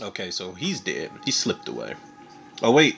Okay, 0.00 0.30
so 0.30 0.52
he's 0.52 0.80
dead. 0.80 1.10
He 1.24 1.30
slipped 1.30 1.68
away. 1.68 1.94
Oh 2.62 2.70
wait. 2.70 2.96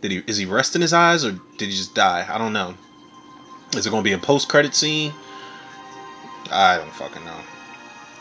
Did 0.00 0.10
he 0.10 0.18
is 0.26 0.36
he 0.36 0.46
resting 0.46 0.82
his 0.82 0.92
eyes 0.92 1.24
or 1.24 1.32
did 1.32 1.68
he 1.68 1.70
just 1.70 1.94
die? 1.94 2.26
I 2.28 2.38
don't 2.38 2.52
know. 2.52 2.74
Is 3.74 3.86
it 3.86 3.90
gonna 3.90 4.02
be 4.02 4.12
a 4.12 4.18
post 4.18 4.48
credit 4.48 4.74
scene? 4.74 5.12
I 6.50 6.76
don't 6.76 6.92
fucking 6.92 7.24
know. 7.24 7.38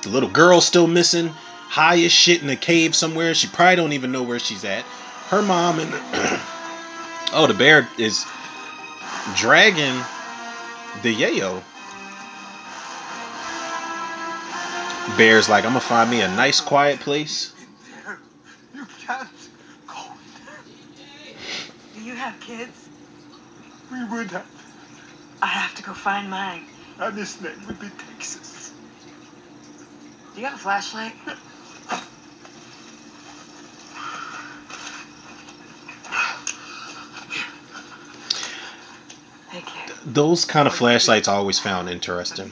The 0.03 0.09
little 0.09 0.29
girl's 0.29 0.65
still 0.65 0.87
missing. 0.87 1.29
High 1.29 2.03
as 2.03 2.11
shit 2.11 2.43
in 2.43 2.49
a 2.49 2.55
cave 2.55 2.95
somewhere. 2.95 3.33
She 3.33 3.47
probably 3.47 3.75
don't 3.77 3.93
even 3.93 4.11
know 4.11 4.23
where 4.23 4.39
she's 4.39 4.63
at. 4.63 4.83
Her 5.29 5.41
mom 5.41 5.79
and 5.79 5.91
Oh, 7.35 7.47
the 7.47 7.55
bear 7.55 7.89
is 7.97 8.25
dragging 9.35 9.95
the 11.01 11.15
yayo. 11.15 11.63
Bear's 15.17 15.47
like, 15.49 15.65
I'm 15.65 15.71
gonna 15.71 15.81
find 15.81 16.09
me 16.09 16.21
a 16.21 16.27
nice 16.27 16.59
quiet 16.59 16.99
place. 16.99 17.53
You 18.73 18.85
can't 19.05 19.29
go. 19.87 19.95
Do 21.93 22.01
you 22.03 22.15
have 22.15 22.39
kids? 22.39 22.89
We 23.91 24.03
would 24.05 24.31
have. 24.31 24.45
I 25.41 25.47
have 25.47 25.75
to 25.75 25.83
go 25.83 25.93
find 25.93 26.29
mine. 26.29 26.63
And 26.99 27.17
his 27.17 27.39
name 27.41 27.53
would 27.67 27.79
be 27.79 27.89
Texas. 28.09 28.71
Do 30.33 30.41
you 30.41 30.47
have 30.47 30.55
a 30.55 30.57
flashlight? 30.57 31.13
Thank 39.51 39.65
you. 39.65 40.11
Those 40.11 40.45
kind 40.45 40.67
of 40.67 40.73
flashlights 40.73 41.27
I 41.27 41.35
always 41.35 41.59
found 41.59 41.89
interesting. 41.89 42.51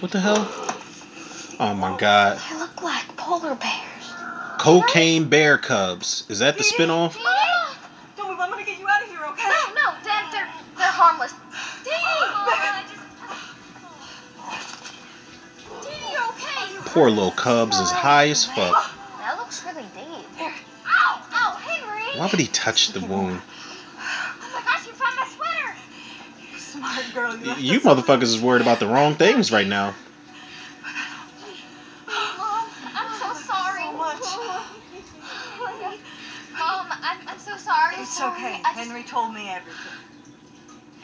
What 0.00 0.12
the 0.12 0.20
hell? 0.20 0.48
Oh 1.60 1.74
my 1.74 1.94
god. 1.98 2.38
They 2.50 2.56
look 2.58 2.82
like 2.82 3.16
polar 3.18 3.54
bears. 3.54 4.12
Cocaine 4.58 5.28
Bear 5.28 5.58
Cubs. 5.58 6.24
Is 6.30 6.38
that 6.38 6.56
the 6.56 6.64
spinoff? 6.64 7.18
Don't 8.16 8.30
move. 8.30 8.40
I'm 8.40 8.48
gonna 8.48 8.64
get 8.64 8.78
you 8.78 8.88
out 8.88 9.02
of 9.02 9.08
here, 9.10 9.20
okay? 9.26 9.42
Oh, 9.44 9.72
no, 9.74 9.82
no, 9.82 9.92
Dad, 10.02 10.32
they're 10.32 10.48
they're 10.78 10.86
harmless. 10.86 11.32
Dee! 11.84 11.90
Oh, 11.92 11.98
oh, 12.32 12.50
I 12.50 12.82
just. 15.68 15.86
Dee, 15.86 16.12
you 16.12 16.18
okay? 16.30 16.90
Poor 16.90 17.10
little 17.10 17.30
Cubs 17.32 17.78
is 17.78 17.90
high 17.90 18.28
as 18.30 18.46
fuck. 18.46 18.90
That 19.18 19.36
looks 19.36 19.62
really 19.66 19.84
deep. 19.94 20.26
Ow! 20.40 21.22
Ow, 21.30 21.56
Henry! 21.60 22.18
Why 22.18 22.26
would 22.26 22.40
he 22.40 22.46
touch 22.46 22.92
the 22.92 23.00
wound? 23.00 23.42
You, 27.50 27.54
left 27.56 27.62
You 27.62 27.78
us 27.78 27.84
alone. 27.84 27.96
motherfuckers 28.02 28.22
is 28.22 28.40
worried 28.40 28.62
about 28.62 28.78
the 28.80 28.86
wrong 28.86 29.14
things 29.14 29.50
right 29.52 29.66
now. 29.66 29.94
Mom, 32.06 32.66
I'm 32.96 33.18
so 33.18 33.32
sorry. 33.34 33.82
So 33.82 33.96
much. 33.96 34.20
Mom, 36.58 36.86
I'm, 37.02 37.18
I'm 37.28 37.38
so 37.38 37.56
sorry. 37.56 37.96
It's 37.98 38.16
sorry. 38.16 38.36
okay. 38.38 38.54
I 38.64 38.74
just- 38.74 38.78
Henry 38.78 39.02
told 39.04 39.32
me 39.34 39.48
everything. 39.48 39.92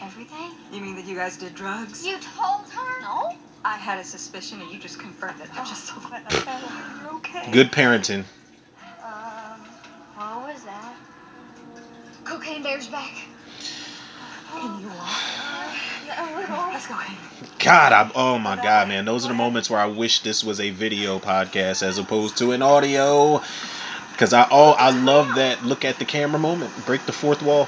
Everything? 0.03 0.53
You 0.73 0.81
mean 0.83 0.97
that 0.97 1.07
you 1.07 1.15
guys 1.17 1.37
did 1.39 1.55
drugs? 1.55 2.05
You 2.05 2.13
told 2.19 2.69
her? 2.69 3.03
No. 3.03 3.33
I 3.65 3.77
had 3.77 3.99
a 3.99 4.05
suspicion, 4.05 4.61
and 4.61 4.71
you 4.71 4.79
just 4.79 4.99
confirmed 4.99 5.41
it. 5.41 5.49
I'm 5.57 5.67
just 5.67 5.87
so 5.87 5.95
glad 6.07 6.23
I 6.29 6.31
found 6.35 6.63
you. 6.63 7.03
You're 7.03 7.15
okay. 7.17 7.51
Good 7.51 7.73
parenting. 7.73 8.25
God, 17.67 17.93
I'm 17.93 18.13
oh 18.15 18.39
my 18.39 18.55
God, 18.55 18.87
man. 18.87 19.05
Those 19.07 19.25
are 19.25 19.29
the 19.29 19.35
moments 19.35 19.69
where 19.69 19.81
I 19.81 19.87
wish 19.87 20.21
this 20.21 20.45
was 20.45 20.61
a 20.61 20.71
video 20.71 21.19
podcast 21.19 21.83
as 21.83 21.99
opposed 21.99 22.39
to 22.39 22.53
an 22.53 22.63
audio. 22.63 23.43
Because 24.13 24.33
I 24.33 24.47
oh 24.53 24.71
I 24.71 24.91
love 24.91 25.35
that 25.35 25.65
look 25.65 25.85
at 25.85 25.99
the 25.99 26.05
camera 26.05 26.39
moment. 26.39 26.71
Break 26.87 27.05
the 27.07 27.13
fourth 27.13 27.43
wall. 27.43 27.65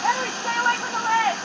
Henry, 0.01 0.31
stay 0.31 0.55
away 0.57 0.77
from 0.79 0.91
the 0.93 1.03
ledge. 1.03 1.39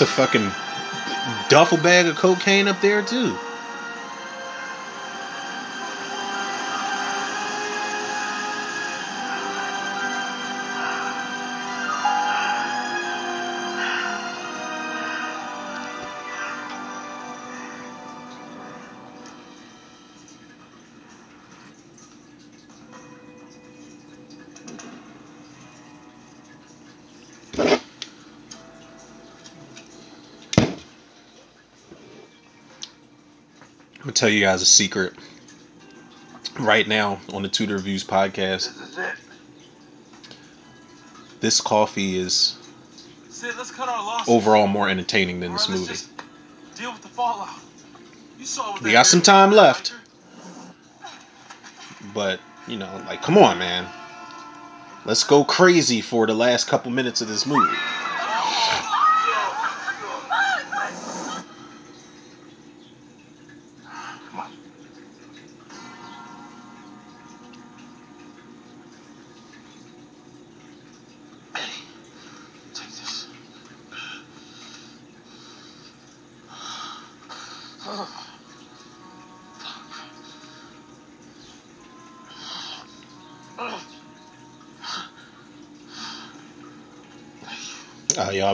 A 0.00 0.06
fucking 0.06 0.50
duffel 1.50 1.76
bag 1.76 2.06
of 2.06 2.16
cocaine 2.16 2.68
up 2.68 2.80
there 2.80 3.02
too. 3.02 3.36
Tell 34.20 34.28
you 34.28 34.40
guys 34.40 34.60
a 34.60 34.66
secret. 34.66 35.14
Right 36.58 36.86
now 36.86 37.20
on 37.32 37.42
the 37.42 37.48
Tudor 37.48 37.74
Reviews 37.74 38.04
podcast, 38.04 38.68
This 38.68 38.90
is 38.90 38.98
it. 38.98 39.14
this 41.40 41.60
coffee 41.62 42.18
is 42.18 42.56
Sid, 43.30 43.54
let's 43.56 43.70
cut 43.70 43.88
our 43.88 44.22
overall 44.28 44.66
more 44.66 44.90
entertaining 44.90 45.40
than 45.40 45.52
this 45.52 45.70
movie. 45.70 45.86
just 45.86 46.10
deal 46.76 46.92
with 46.92 47.00
the 47.00 47.08
fallout. 47.08 47.48
You 48.38 48.44
saw 48.44 48.72
what 48.72 48.82
We 48.82 48.92
got 48.92 49.06
some 49.06 49.22
time 49.22 49.52
left. 49.52 49.94
But, 52.12 52.40
you 52.68 52.76
know, 52.76 53.02
like 53.06 53.22
come 53.22 53.38
on, 53.38 53.58
man. 53.58 53.86
Let's 55.06 55.24
go 55.24 55.44
crazy 55.44 56.02
for 56.02 56.26
the 56.26 56.34
last 56.34 56.68
couple 56.68 56.90
minutes 56.90 57.22
of 57.22 57.28
this 57.28 57.46
movie. 57.46 57.74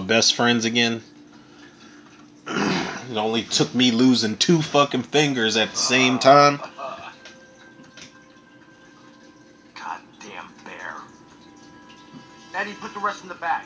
Best 0.07 0.35
friends 0.35 0.65
again. 0.65 1.03
it 2.47 3.17
only 3.17 3.43
took 3.43 3.75
me 3.75 3.91
losing 3.91 4.37
two 4.37 4.63
fucking 4.63 5.03
fingers 5.03 5.57
at 5.57 5.71
the 5.71 5.77
same 5.77 6.19
time. 6.19 6.61
Goddamn 9.75 10.49
bear. 10.65 10.97
Eddie, 12.55 12.75
put 12.75 12.95
the 12.95 13.01
rest 13.01 13.23
in 13.23 13.29
the 13.29 13.35
bag. 13.35 13.65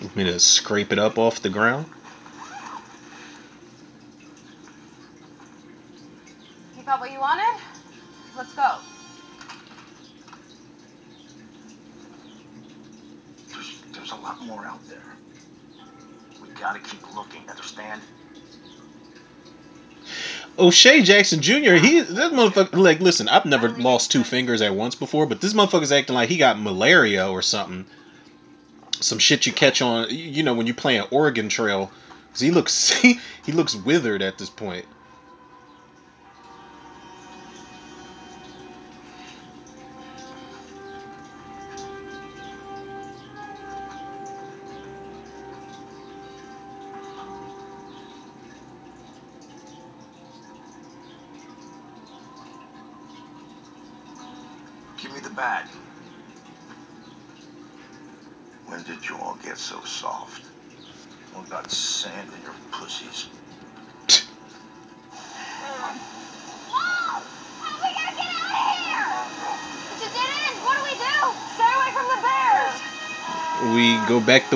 Want 0.00 0.16
me 0.16 0.24
to 0.24 0.38
scrape 0.38 0.92
it 0.92 0.98
up 0.98 1.18
off 1.18 1.42
the 1.42 1.48
ground? 1.48 1.86
You 6.76 6.84
got 6.84 7.00
what 7.00 7.10
you 7.10 7.18
wanted? 7.18 7.60
Let's 8.36 8.54
go. 8.54 8.76
There's, 13.52 13.82
there's 13.92 14.12
a 14.12 14.16
lot 14.16 14.36
more 14.48 14.64
out 14.66 14.80
there. 14.88 14.98
We 16.42 16.48
gotta 16.58 16.80
keep 16.80 17.14
looking, 17.14 17.48
understand? 17.48 18.00
O'Shea 20.58 21.02
Jackson 21.02 21.40
Jr. 21.40 21.74
He 21.74 22.00
that 22.00 22.32
motherfucker. 22.32 22.76
Like, 22.76 23.00
listen, 23.00 23.28
I've 23.28 23.44
never 23.44 23.68
lost 23.68 24.10
two 24.10 24.24
fingers 24.24 24.60
at 24.60 24.74
once 24.74 24.94
before, 24.96 25.26
but 25.26 25.40
this 25.40 25.52
motherfucker's 25.52 25.92
acting 25.92 26.14
like 26.14 26.28
he 26.28 26.36
got 26.36 26.58
malaria 26.60 27.28
or 27.30 27.42
something. 27.42 27.86
Some 29.00 29.20
shit 29.20 29.46
you 29.46 29.52
catch 29.52 29.80
on, 29.80 30.08
you 30.10 30.42
know, 30.42 30.54
when 30.54 30.66
you 30.66 30.74
play 30.74 30.96
an 30.96 31.06
Oregon 31.12 31.48
Trail. 31.48 31.92
'Cause 32.32 32.40
he 32.40 32.50
looks 32.50 32.90
he, 33.02 33.20
he 33.44 33.52
looks 33.52 33.74
withered 33.76 34.22
at 34.22 34.38
this 34.38 34.50
point. 34.50 34.86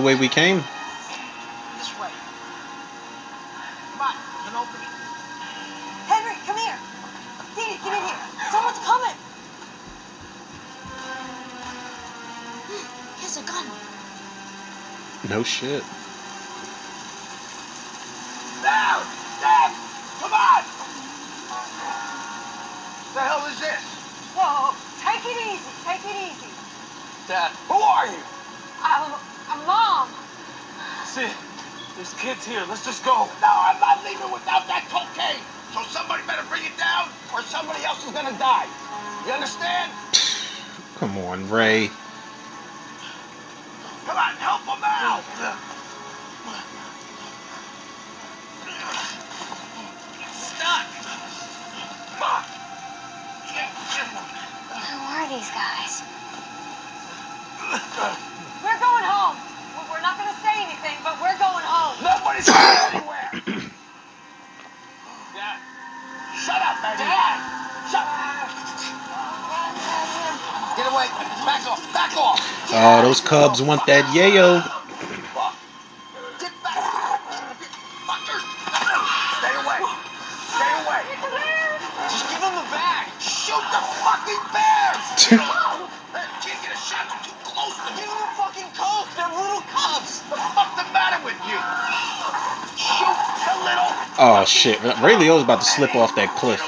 Way 0.03 0.15
we 0.15 0.29
came. 0.29 0.57
This 1.79 1.99
way. 1.99 2.11
Come 3.93 4.01
on, 4.01 4.15
an 4.49 4.57
opening. 4.57 4.89
Henry, 6.07 6.37
come 6.45 6.59
here. 6.59 6.79
Dee, 7.55 7.79
get 7.83 7.93
in 7.93 8.03
here. 8.03 8.21
Someone's 8.51 8.79
coming. 8.79 9.17
Hmm, 12.67 12.87
he 13.17 13.23
has 13.23 13.37
a 13.37 13.43
gun. 13.43 13.67
No 15.31 15.43
shit. 15.43 15.85
You? 91.49 91.57
Shoot 92.77 93.19
the 93.49 93.55
little. 93.65 93.93
Oh 94.19 94.45
shit. 94.47 94.83
Ray 95.01 95.17
Liotta's 95.17 95.45
about 95.45 95.61
to 95.61 95.67
slip 95.67 95.95
off 95.95 96.15
that 96.17 96.37
cliff. 96.37 96.61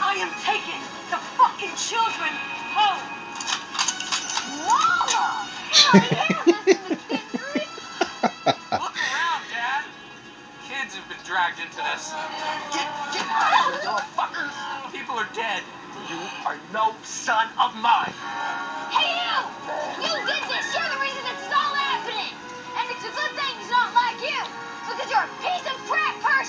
I 0.00 0.14
am 0.16 0.32
taking 0.44 0.80
the 1.10 1.18
fucking 1.36 1.74
children 1.76 2.32
home. 2.72 3.04
Mama! 4.66 5.48
Hell 5.70 6.00
yeah, 6.10 6.28
listen 6.48 6.80
to 6.88 6.96
Kendrick. 7.08 7.70
Look 8.80 8.96
around, 8.96 9.44
Dad. 9.52 9.84
Kids 10.68 10.94
have 10.96 11.08
been 11.08 11.20
dragged 11.24 11.60
into 11.60 11.76
this. 11.76 12.10
Get, 12.72 12.88
get 13.12 13.26
out 13.28 13.74
of 13.74 13.80
here, 13.82 14.04
fuckers! 14.16 14.56
People 14.92 15.16
are 15.18 15.28
dead. 15.34 15.62
You 16.08 16.20
are 16.46 16.58
no 16.72 16.96
son 17.04 17.48
of 17.60 17.74
mine! 17.76 18.14
Hey, 18.90 19.12
you! 19.12 19.36
You 20.00 20.12
did 20.26 20.44
this! 20.48 20.66
You're 20.74 20.88
the 20.88 21.00
reason 21.00 21.22
this 21.24 21.40
is 21.46 21.52
all 21.52 21.74
happening! 21.76 22.32
And 22.80 22.86
it's 22.90 23.04
a 23.04 23.12
good 23.12 23.32
thing 23.36 23.52
he's 23.60 23.70
not 23.70 23.92
like 23.94 24.20
you! 24.20 24.40
Because 24.88 25.10
you're 25.10 25.24
a 25.24 25.34
piece 25.40 25.66
of 25.68 25.71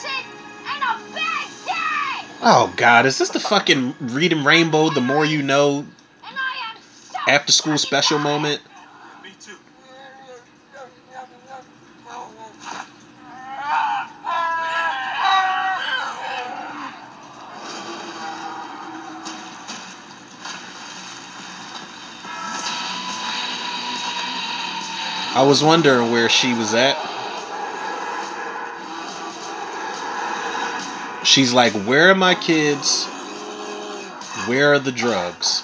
person 0.03 0.25
and 0.73 0.83
a 0.83 1.13
bad 1.13 1.47
dad! 1.65 2.25
Oh 2.41 2.73
god, 2.75 3.05
is 3.05 3.17
this 3.17 3.29
the 3.29 3.39
fucking 3.39 3.95
reading 3.99 4.43
Rainbow 4.43 4.89
the 4.89 5.01
more 5.01 5.25
you 5.25 5.41
know 5.41 5.79
And 5.79 5.87
I 6.23 6.75
am 6.75 6.81
so 6.81 7.17
after 7.27 7.51
school 7.51 7.77
special 7.77 8.17
tired. 8.17 8.23
moment? 8.23 8.61
Me 9.23 9.29
too. 9.39 9.57
I 25.35 25.41
was 25.41 25.63
wondering 25.63 26.11
where 26.11 26.29
she 26.29 26.53
was 26.53 26.75
at. 26.75 27.12
She's 31.33 31.51
like, 31.51 31.73
Where 31.73 32.11
are 32.11 32.15
my 32.15 32.35
kids? 32.35 33.05
Where 34.45 34.71
are 34.71 34.77
the 34.77 34.91
drugs? 34.91 35.63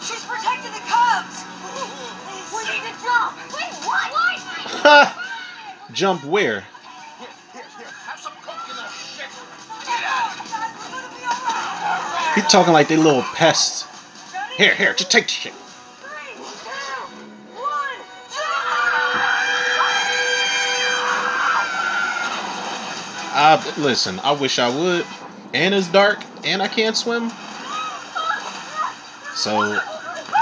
She's 0.00 0.24
protecting 0.24 0.72
the 0.72 0.80
cubs. 0.88 1.44
We 2.48 2.64
need 2.64 2.80
to 2.80 2.94
jump. 3.04 3.36
Wait, 3.52 3.74
what? 3.84 4.08
What? 4.80 5.14
Jump 5.92 6.24
where? 6.24 6.60
Here, 6.60 7.28
here, 7.52 7.62
here. 7.76 7.86
Have 8.06 8.18
some 8.18 8.32
coke 8.40 8.70
in 8.70 8.76
that 8.76 8.88
shit. 8.88 9.28
Get 9.84 10.02
out 10.02 10.32
of 10.32 10.40
here. 10.40 10.48
Guys, 10.48 10.72
we're 10.80 10.96
gonna 10.98 11.14
be 11.14 11.24
all 11.26 11.36
right. 11.44 12.32
He 12.36 12.40
talking 12.48 12.72
like 12.72 12.88
they 12.88 12.96
little 12.96 13.20
pests. 13.20 13.84
Here, 14.56 14.74
here, 14.74 14.94
just 14.94 15.10
take 15.10 15.24
the 15.24 15.30
shit. 15.30 15.52
I 23.42 23.56
listen. 23.76 24.20
I 24.20 24.30
wish 24.30 24.60
I 24.60 24.68
would. 24.68 25.04
And 25.52 25.74
it's 25.74 25.88
dark, 25.88 26.24
and 26.44 26.62
I 26.62 26.68
can't 26.68 26.96
swim. 26.96 27.28
So 29.34 29.80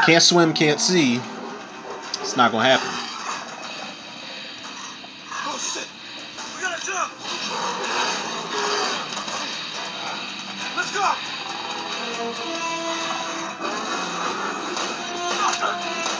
can't 0.04 0.22
swim, 0.22 0.52
can't 0.52 0.78
see. 0.78 1.18
It's 2.20 2.36
not 2.36 2.52
gonna 2.52 2.68
happen. 2.68 2.88
Oh 5.32 5.56
shit. 5.56 5.88
We 6.54 6.60
gotta 6.60 6.84
jump. 6.84 7.10
Let's 10.76 10.92
go. 10.92 11.00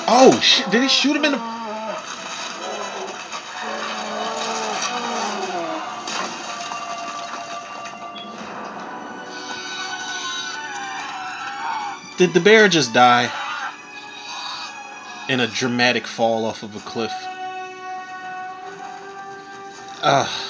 Oh 0.08 0.40
shit! 0.42 0.70
Did 0.70 0.80
he 0.80 0.88
shoot 0.88 1.14
him 1.14 1.26
in 1.26 1.32
the? 1.32 1.49
Did 12.20 12.34
the 12.34 12.40
bear 12.40 12.68
just 12.68 12.92
die? 12.92 13.32
In 15.30 15.40
a 15.40 15.46
dramatic 15.46 16.06
fall 16.06 16.44
off 16.44 16.62
of 16.62 16.76
a 16.76 16.80
cliff. 16.80 17.14
Oh 20.02 20.49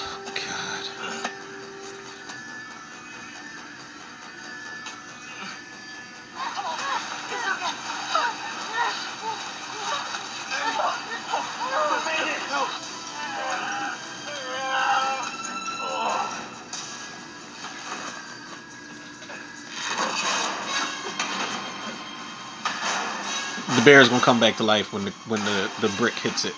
bear's 23.90 24.08
gonna 24.08 24.22
come 24.22 24.38
back 24.38 24.56
to 24.56 24.62
life 24.62 24.92
when 24.92 25.04
the 25.04 25.10
when 25.26 25.44
the, 25.44 25.68
the 25.80 25.88
brick 25.98 26.14
hits 26.14 26.44
it. 26.44 26.54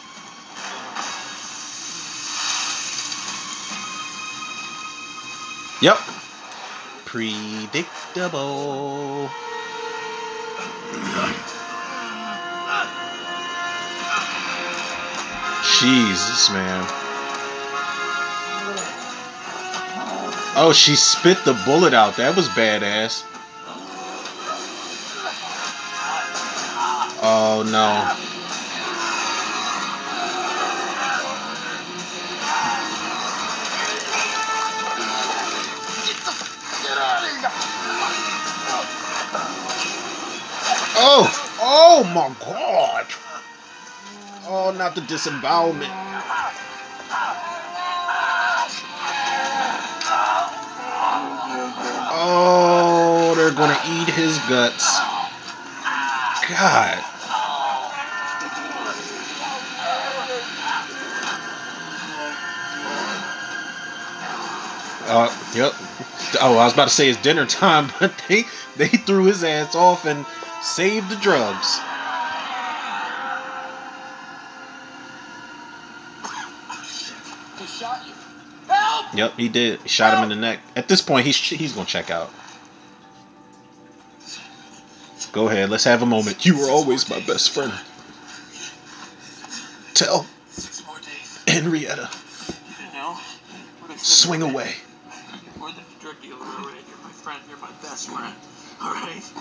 Yep. 5.81 5.97
Predictable. 7.07 7.81
Jesus, 15.81 16.51
man. 16.51 16.87
Oh, 20.55 20.75
she 20.75 20.97
spit 20.97 21.39
the 21.47 21.55
bullet 21.65 21.95
out. 21.95 22.19
That 22.19 22.37
was 22.37 22.47
badass. 22.49 23.25
Oh 27.63 27.65
no. 27.65 28.09
Oh! 40.95 41.57
Oh 41.61 42.03
my 42.13 42.35
god! 42.45 43.07
Oh, 44.49 44.75
not 44.77 44.97
the 44.97 45.03
disembowelment. 45.03 45.93
Oh, 52.11 53.35
they're 53.37 53.53
gonna 53.53 53.79
eat 53.87 54.09
his 54.09 54.37
guts. 54.49 54.99
God. 56.49 57.12
Uh, 65.13 65.31
yep. 65.55 65.75
Oh, 66.41 66.57
I 66.57 66.65
was 66.65 66.73
about 66.73 66.89
to 66.89 66.95
say 66.95 67.11
it's 67.11 67.21
dinner 67.21 67.45
time, 67.45 67.93
but 68.01 68.15
they 68.29 68.45
they 68.77 68.89
threw 68.89 69.25
his 69.25 69.45
ass 69.45 69.75
off 69.75 70.07
and 70.07 70.25
saved 70.63 71.11
the 71.11 71.17
drugs. 71.17 71.79
He 77.59 77.67
shot 77.67 78.03
you. 78.07 78.15
Help! 78.69 79.15
Yep, 79.15 79.35
he 79.37 79.49
did. 79.51 79.81
He 79.83 79.89
shot 79.91 80.17
him 80.17 80.23
in 80.23 80.31
the 80.31 80.37
neck. 80.37 80.61
At 80.77 80.89
this 80.89 81.03
point, 81.03 81.27
he's 81.27 81.37
he's 81.37 81.75
gonna 81.75 81.85
check 81.85 82.11
out. 82.11 82.33
Go 85.33 85.49
ahead, 85.49 85.69
let's 85.69 85.85
have 85.85 86.01
a 86.01 86.07
moment. 86.07 86.47
You 86.47 86.59
were 86.59 86.71
always 86.71 87.11
my 87.11 87.21
best 87.21 87.51
friend. 87.51 87.73
Tell 89.93 90.27
Six 90.49 90.87
more 90.87 90.97
days. 90.97 91.43
Henrietta, 91.47 92.09
You 92.81 92.99
know? 92.99 93.13
What 93.81 93.91
I 93.91 93.97
said 93.97 94.01
swing 94.01 94.41
away. 94.41 94.75
My 97.73 97.79
friend. 97.79 97.83
Best 97.83 98.09
friend. 98.11 98.35
Alright? 98.83 99.33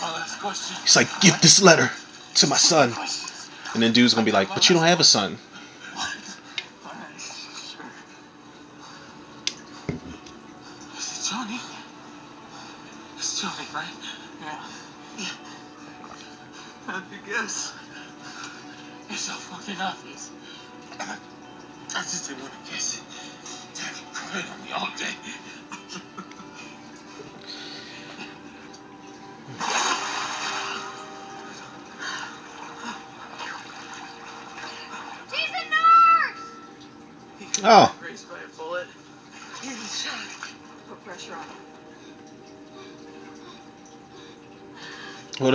My 0.00 0.12
last 0.12 0.40
question. 0.40 0.76
He's 0.82 0.96
like, 0.96 1.20
give 1.20 1.40
this 1.40 1.62
letter 1.62 1.90
to 2.34 2.46
my 2.46 2.56
son. 2.56 2.92
And 3.74 3.82
then 3.82 3.92
dude's 3.92 4.14
gonna 4.14 4.24
be 4.24 4.32
like, 4.32 4.48
but 4.48 4.68
you 4.68 4.74
don't 4.74 4.84
have 4.84 5.00
a 5.00 5.04
son. 5.04 5.38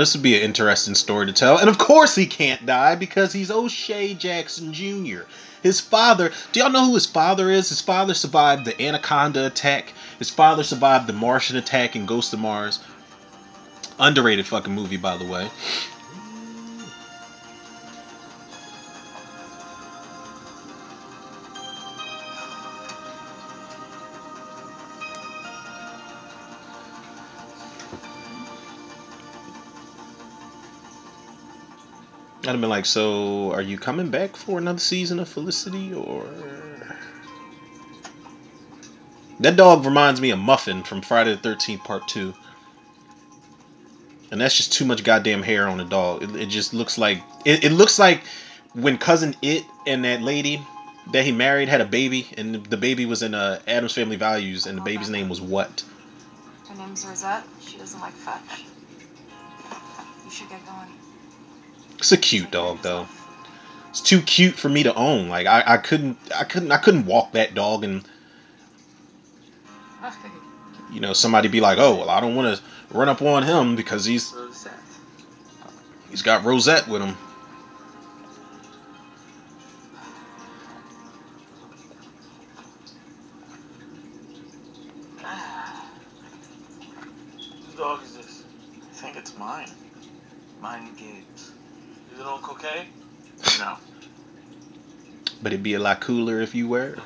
This 0.02 0.16
would 0.16 0.24
be 0.24 0.36
an 0.36 0.42
interesting 0.42 0.96
story 0.96 1.28
to 1.28 1.34
tell. 1.34 1.60
And 1.60 1.70
of 1.70 1.78
course 1.78 2.16
he 2.16 2.26
can't 2.26 2.66
die 2.66 2.96
because 2.96 3.32
he's 3.32 3.52
O'Shea 3.52 4.16
Jackson 4.16 4.74
Jr. 4.74 5.22
His 5.62 5.80
father, 5.80 6.32
do 6.52 6.60
y'all 6.60 6.72
know 6.72 6.88
who 6.88 6.96
his 6.96 7.06
father 7.06 7.52
is? 7.52 7.70
His 7.70 7.82
father 7.82 8.16
survived 8.16 8.66
the 8.66 8.82
Anaconda 8.82 9.46
attack. 9.46 9.94
His 10.18 10.32
father 10.32 10.64
survived 10.64 11.06
the 11.06 11.14
Martian 11.14 11.56
attack 11.56 11.96
in 11.96 12.08
Ghost 12.08 12.34
of 12.34 12.40
Mars. 12.40 12.80
Underrated 14.00 14.48
fucking 14.48 14.74
movie, 14.74 14.98
by 14.98 15.18
the 15.18 15.26
way. 15.26 15.48
I'd 32.52 32.56
have 32.56 32.60
been 32.62 32.70
like, 32.70 32.86
so 32.86 33.54
are 33.54 33.62
you 33.62 33.78
coming 33.78 34.10
back 34.10 34.36
for 34.36 34.58
another 34.58 34.78
season 34.78 35.22
of 35.22 35.30
Felicity 35.30 35.94
or 35.94 36.28
That 39.40 39.56
dog 39.56 39.86
reminds 39.86 40.20
me 40.20 40.32
of 40.32 40.40
Muffin 40.40 40.84
from 40.84 41.02
Friday 41.02 41.32
the 41.32 41.38
Thirteenth 41.38 41.86
Part 41.86 42.10
Two. 42.10 42.34
And 44.32 44.42
that's 44.42 44.58
just 44.58 44.74
too 44.74 44.84
much 44.84 45.06
goddamn 45.06 45.44
hair 45.44 45.66
on 45.66 45.80
a 45.80 45.86
dog. 45.86 46.24
It, 46.24 46.36
it 46.36 46.46
just 46.48 46.74
looks 46.74 46.98
like 46.98 47.24
it, 47.46 47.64
it 47.64 47.72
looks 47.72 47.98
like 47.98 48.22
when 48.74 48.98
cousin 48.98 49.34
It 49.42 49.64
and 49.88 50.04
that 50.04 50.22
lady 50.22 50.62
that 51.14 51.24
he 51.24 51.32
married 51.32 51.70
had 51.70 51.80
a 51.80 51.86
baby, 51.86 52.28
and 52.38 52.66
the 52.66 52.76
baby 52.76 53.06
was 53.06 53.24
in 53.24 53.34
uh, 53.34 53.62
Addams 53.66 53.94
Family 53.94 54.18
Values, 54.18 54.66
and 54.66 54.78
the 54.78 54.82
baby's 54.82 55.10
name 55.10 55.30
was 55.30 55.40
what? 55.40 55.86
Her 56.68 56.76
name's 56.76 57.06
Rosette. 57.06 57.46
She 57.66 57.78
doesn't 57.78 58.02
like 58.02 58.12
fetch. 58.12 58.66
You 60.26 60.32
should 60.32 60.50
get 60.50 60.66
going. 60.66 60.90
It's 62.02 62.12
a 62.12 62.18
cute 62.18 62.50
dog 62.50 62.80
though. 62.82 63.08
It's 63.92 64.02
too 64.02 64.22
cute 64.24 64.56
for 64.56 64.68
me 64.68 64.82
to 64.84 64.96
own. 64.96 65.30
Like 65.30 65.46
I, 65.46 65.64
I 65.68 65.78
couldn't 65.78 66.18
I 66.36 66.46
couldn't 66.46 66.72
I 66.72 66.78
couldn't 66.78 67.06
walk 67.06 67.34
that 67.34 67.54
dog 67.54 67.84
and 67.84 68.04
you 70.92 71.00
know 71.00 71.14
somebody 71.14 71.48
be 71.48 71.62
like, 71.62 71.78
oh 71.78 71.98
well 71.98 72.10
I 72.10 72.20
don't 72.20 72.36
want 72.36 72.58
to 72.58 72.64
run 72.98 73.08
up 73.08 73.22
on 73.22 73.44
him 73.44 73.76
because 73.76 74.04
he's 74.04 74.34
he's 76.10 76.24
got 76.24 76.44
Rosette 76.44 76.88
with 76.88 77.04
him. 77.04 77.16
Be 95.72 95.76
a 95.76 95.80
lot 95.80 96.02
cooler 96.02 96.42
if 96.42 96.54
you 96.54 96.68
were. 96.68 96.98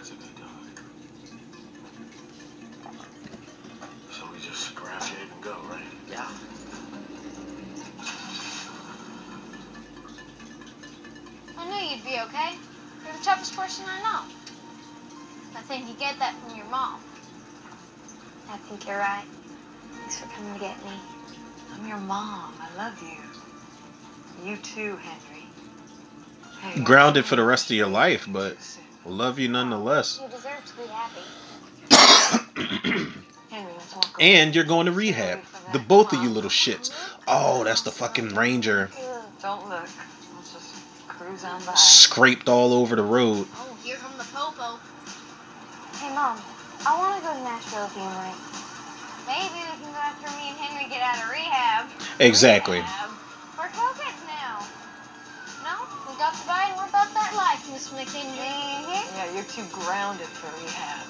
Grounded 27.05 27.25
for 27.25 27.35
the 27.35 27.43
rest 27.43 27.69
of 27.69 27.77
your 27.77 27.85
life, 27.85 28.25
but 28.27 28.57
love 29.05 29.37
you 29.37 29.47
nonetheless. 29.47 30.19
You 30.19 30.27
deserve 30.27 30.65
to 30.65 30.73
be 30.75 30.87
happy. 30.87 31.21
Henry, 33.51 33.73
let's 33.77 33.95
walk 33.95 34.05
over. 34.05 34.17
And 34.19 34.55
you're 34.55 34.63
going 34.63 34.87
to 34.87 34.91
rehab. 34.91 35.41
The 35.71 35.77
both 35.77 36.13
of 36.13 36.23
you 36.23 36.29
little 36.29 36.49
shits. 36.49 36.89
Oh, 37.27 37.63
that's 37.63 37.83
the 37.83 37.91
fucking 37.91 38.33
ranger 38.33 38.89
Don't 39.39 39.69
look. 39.69 39.87
Let's 40.35 40.51
just 40.51 40.75
cruise 41.07 41.43
on 41.43 41.63
by. 41.63 41.75
scraped 41.75 42.49
all 42.49 42.73
over 42.73 42.95
the 42.95 43.03
road. 43.03 43.45
Oh, 43.53 43.77
here 43.83 43.97
come 43.97 44.17
the 44.17 44.25
popo. 44.33 44.79
Hey, 45.99 46.09
Mom. 46.09 46.39
I 46.87 46.97
want 46.97 47.21
to 47.21 47.27
go 47.27 47.33
to 47.35 47.43
Nashville 47.43 47.87
you 48.01 48.09
Maybe 49.27 49.61
we 49.61 49.77
can 49.77 49.93
go 49.93 49.99
after 49.99 50.27
me 50.39 50.49
and 50.49 50.57
Henry 50.57 50.89
get 50.89 51.03
out 51.03 51.23
of 51.23 51.29
rehab. 51.29 51.85
Exactly. 52.19 52.79
Rehab? 52.79 53.11
Got 56.17 56.33
to 56.33 56.47
buy 56.47 56.67
and 56.69 56.77
we're 56.77 56.87
about 56.87 57.13
that 57.13 57.33
life, 57.35 57.69
Miss 57.71 57.89
McKenzie. 57.89 58.37
Mm-hmm. 58.37 59.15
Yeah, 59.17 59.33
you're 59.33 59.43
too 59.43 59.65
grounded 59.71 60.27
for 60.27 60.47
rehab. 60.61 61.05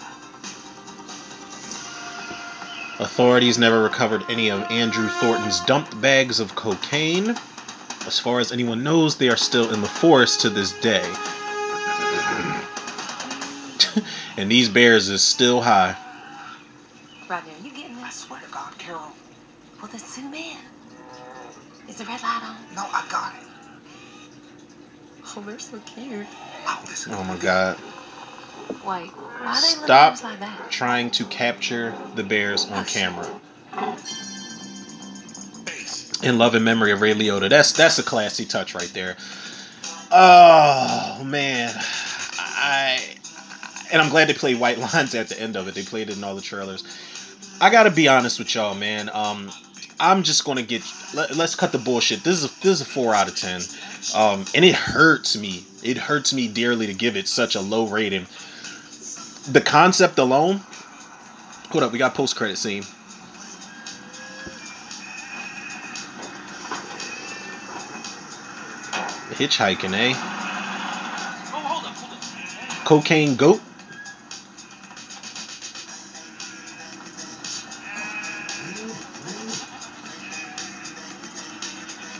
Authorities 2.99 3.57
never 3.57 3.84
recovered 3.84 4.23
any 4.30 4.49
of 4.49 4.61
Andrew 4.72 5.07
Thornton's 5.07 5.60
dumped 5.61 5.99
bags 5.99 6.40
of 6.40 6.56
cocaine. 6.56 7.36
As 8.07 8.19
far 8.19 8.40
as 8.40 8.52
anyone 8.52 8.84
knows, 8.84 9.18
they 9.18 9.30
are 9.30 9.38
still 9.38 9.73
in 9.73 9.82
the 9.82 9.88
forest 9.88 10.41
to 10.41 10.49
this 10.49 10.72
day. 10.80 11.03
and 14.38 14.49
these 14.49 14.69
bears 14.69 15.10
is 15.10 15.23
still 15.23 15.61
high. 15.61 15.95
Rodney, 17.27 17.52
are 17.52 17.64
you 17.64 17.72
getting 17.72 17.95
I 17.98 18.10
swear 18.11 18.40
to 18.40 18.48
God, 18.52 18.77
Carol. 18.77 19.11
Well, 19.82 19.91
then 19.91 19.99
zoom 19.99 20.34
in. 20.34 20.57
Is 21.90 21.98
the 21.98 22.06
red 22.06 22.22
light 22.22 22.41
on? 22.44 22.55
No, 25.36 25.41
I 25.41 25.45
got 25.45 25.49
it. 25.49 25.49
Oh, 25.49 25.49
they're 25.49 25.60
so 25.60 25.80
cute. 25.86 26.28
Oh, 26.68 26.80
listen. 26.88 27.14
Oh 27.14 27.24
my 27.24 27.38
god. 27.38 27.78
Wait, 28.86 29.12
why 29.41 29.57
are 29.57 29.62
they 29.62 29.68
Stop 29.68 30.24
like 30.24 30.40
that? 30.40 30.72
trying 30.72 31.12
to 31.12 31.26
capture 31.26 31.94
the 32.16 32.24
bears 32.24 32.70
on 32.72 32.86
camera. 32.86 33.28
in 36.24 36.38
love 36.38 36.56
and 36.56 36.66
memory 36.66 36.91
of 36.91 37.02
Ray 37.02 37.14
Liotta. 37.14 37.49
That's 37.49 37.74
that's 37.74 37.99
a 37.99 38.03
classy 38.03 38.45
touch 38.45 38.76
right 38.76 38.91
there. 38.94 39.16
Oh 40.12 41.24
man, 41.26 41.74
I 42.40 42.99
and 43.91 44.02
I'm 44.02 44.10
glad 44.10 44.28
they 44.28 44.34
played 44.34 44.60
White 44.60 44.78
Lines 44.80 45.16
at 45.16 45.30
the 45.30 45.40
end 45.40 45.56
of 45.56 45.68
it. 45.68 45.76
They 45.76 45.84
played 45.84 46.10
it 46.10 46.18
in 46.18 46.24
all 46.24 46.36
the 46.36 46.41
trailers. 46.41 46.84
I 47.62 47.70
gotta 47.70 47.91
be 47.91 48.07
honest 48.07 48.40
with 48.40 48.53
y'all, 48.53 48.76
man. 48.76 49.10
Um, 49.14 49.52
I'm 49.99 50.24
just 50.24 50.44
gonna 50.44 50.64
get. 50.64 50.84
Let, 51.14 51.32
us 51.40 51.56
cut 51.56 51.72
the 51.72 51.78
bullshit. 51.78 52.24
This 52.24 52.44
is 52.44 52.45
a 52.45 52.62
this 52.62 52.74
is 52.74 52.82
a 52.82 52.86
four 52.86 53.16
out 53.16 53.28
of 53.28 53.36
ten. 53.36 53.62
Um, 54.14 54.45
and 54.53 54.64
it 54.64 54.76
hurts 54.76 55.38
me. 55.38 55.65
It 55.84 55.98
hurts 55.98 56.34
me 56.34 56.48
dearly 56.48 56.88
to 56.88 56.94
give 56.94 57.15
it 57.15 57.27
such 57.27 57.56
a 57.56 57.61
low 57.61 57.88
rating. 57.88 58.27
The 59.52 59.61
concept 59.61 60.19
alone. 60.19 60.61
Hold 61.69 61.84
up, 61.84 61.91
we 61.91 61.98
got 61.98 62.14
post 62.14 62.36
credit 62.36 62.57
scene. 62.57 62.84
Hitchhiking, 69.32 69.94
eh? 69.94 70.14
Oh, 70.15 71.60
hold 71.60 71.86
up, 71.86 71.95
hold 71.95 72.14
up. 72.14 72.86
Cocaine 72.86 73.36
goat. 73.36 73.61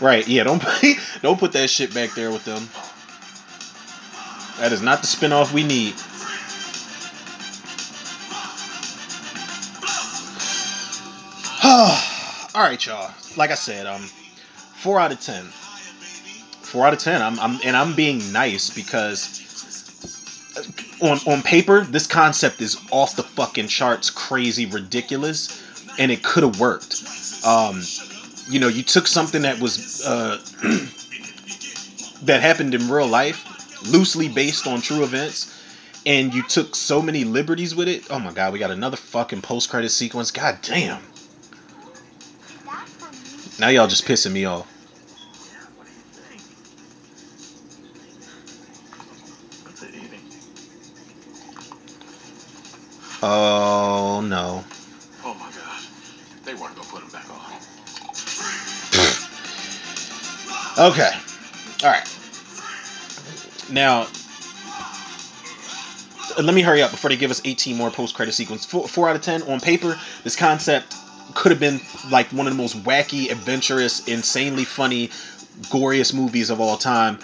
Right, 0.00 0.26
yeah, 0.28 0.44
don't 0.44 0.62
don't 1.22 1.38
put 1.38 1.52
that 1.52 1.70
shit 1.70 1.94
back 1.94 2.14
there 2.14 2.30
with 2.30 2.44
them. 2.44 2.68
That 4.60 4.72
is 4.72 4.82
not 4.82 5.00
the 5.00 5.06
spinoff 5.06 5.52
we 5.52 5.64
need. 5.64 5.94
All 12.54 12.62
right, 12.62 12.84
y'all. 12.84 13.10
Like 13.36 13.50
I 13.50 13.54
said, 13.54 13.86
um, 13.86 14.02
four 14.76 15.00
out 15.00 15.12
of 15.12 15.20
ten. 15.20 15.44
Four 16.62 16.86
out 16.86 16.92
of 16.92 16.98
ten. 16.98 17.22
I'm, 17.22 17.38
I'm, 17.38 17.58
and 17.64 17.76
I'm 17.76 17.94
being 17.94 18.32
nice 18.32 18.70
because 18.70 19.42
on 21.00 21.18
on 21.26 21.42
paper, 21.42 21.82
this 21.84 22.06
concept 22.06 22.60
is 22.60 22.78
off 22.90 23.16
the 23.16 23.22
fucking 23.22 23.68
charts, 23.68 24.10
crazy, 24.10 24.66
ridiculous, 24.66 25.62
and 25.98 26.10
it 26.10 26.22
could 26.22 26.42
have 26.42 26.60
worked. 26.60 27.02
Um, 27.44 27.82
you 28.48 28.60
know, 28.60 28.68
you 28.68 28.82
took 28.82 29.06
something 29.06 29.42
that 29.42 29.60
was 29.60 30.04
uh, 30.06 30.38
that 32.22 32.40
happened 32.42 32.74
in 32.74 32.88
real 32.88 33.08
life, 33.08 33.82
loosely 33.90 34.28
based 34.28 34.66
on 34.66 34.80
true 34.80 35.02
events, 35.02 35.52
and 36.04 36.34
you 36.34 36.42
took 36.42 36.74
so 36.74 37.02
many 37.02 37.24
liberties 37.24 37.74
with 37.74 37.88
it. 37.88 38.10
Oh 38.10 38.18
my 38.18 38.32
god, 38.32 38.52
we 38.52 38.58
got 38.58 38.70
another 38.70 38.96
fucking 38.96 39.42
post 39.42 39.70
credit 39.70 39.90
sequence. 39.90 40.30
God 40.30 40.58
damn. 40.62 41.02
Now 43.58 43.68
y'all 43.68 43.86
just 43.86 44.04
pissing 44.04 44.32
me 44.32 44.44
off. 44.44 44.72
Oh 53.22 54.20
what 54.20 54.75
Okay. 60.78 61.10
All 61.82 61.90
right. 61.90 62.18
Now, 63.70 64.06
let 66.38 66.54
me 66.54 66.60
hurry 66.62 66.82
up 66.82 66.90
before 66.90 67.10
they 67.10 67.16
give 67.16 67.30
us 67.30 67.40
18 67.44 67.76
more 67.76 67.90
post-credit 67.90 68.32
sequence. 68.32 68.66
Four, 68.66 68.86
four 68.86 69.08
out 69.08 69.16
of 69.16 69.22
10 69.22 69.42
on 69.44 69.60
paper. 69.60 69.98
This 70.22 70.36
concept 70.36 70.94
could 71.34 71.50
have 71.50 71.60
been 71.60 71.80
like 72.10 72.28
one 72.28 72.46
of 72.46 72.52
the 72.52 72.60
most 72.60 72.82
wacky, 72.84 73.30
adventurous, 73.30 74.06
insanely 74.06 74.64
funny, 74.64 75.08
goriest 75.70 76.14
movies 76.14 76.50
of 76.50 76.60
all 76.60 76.76
time. 76.76 77.18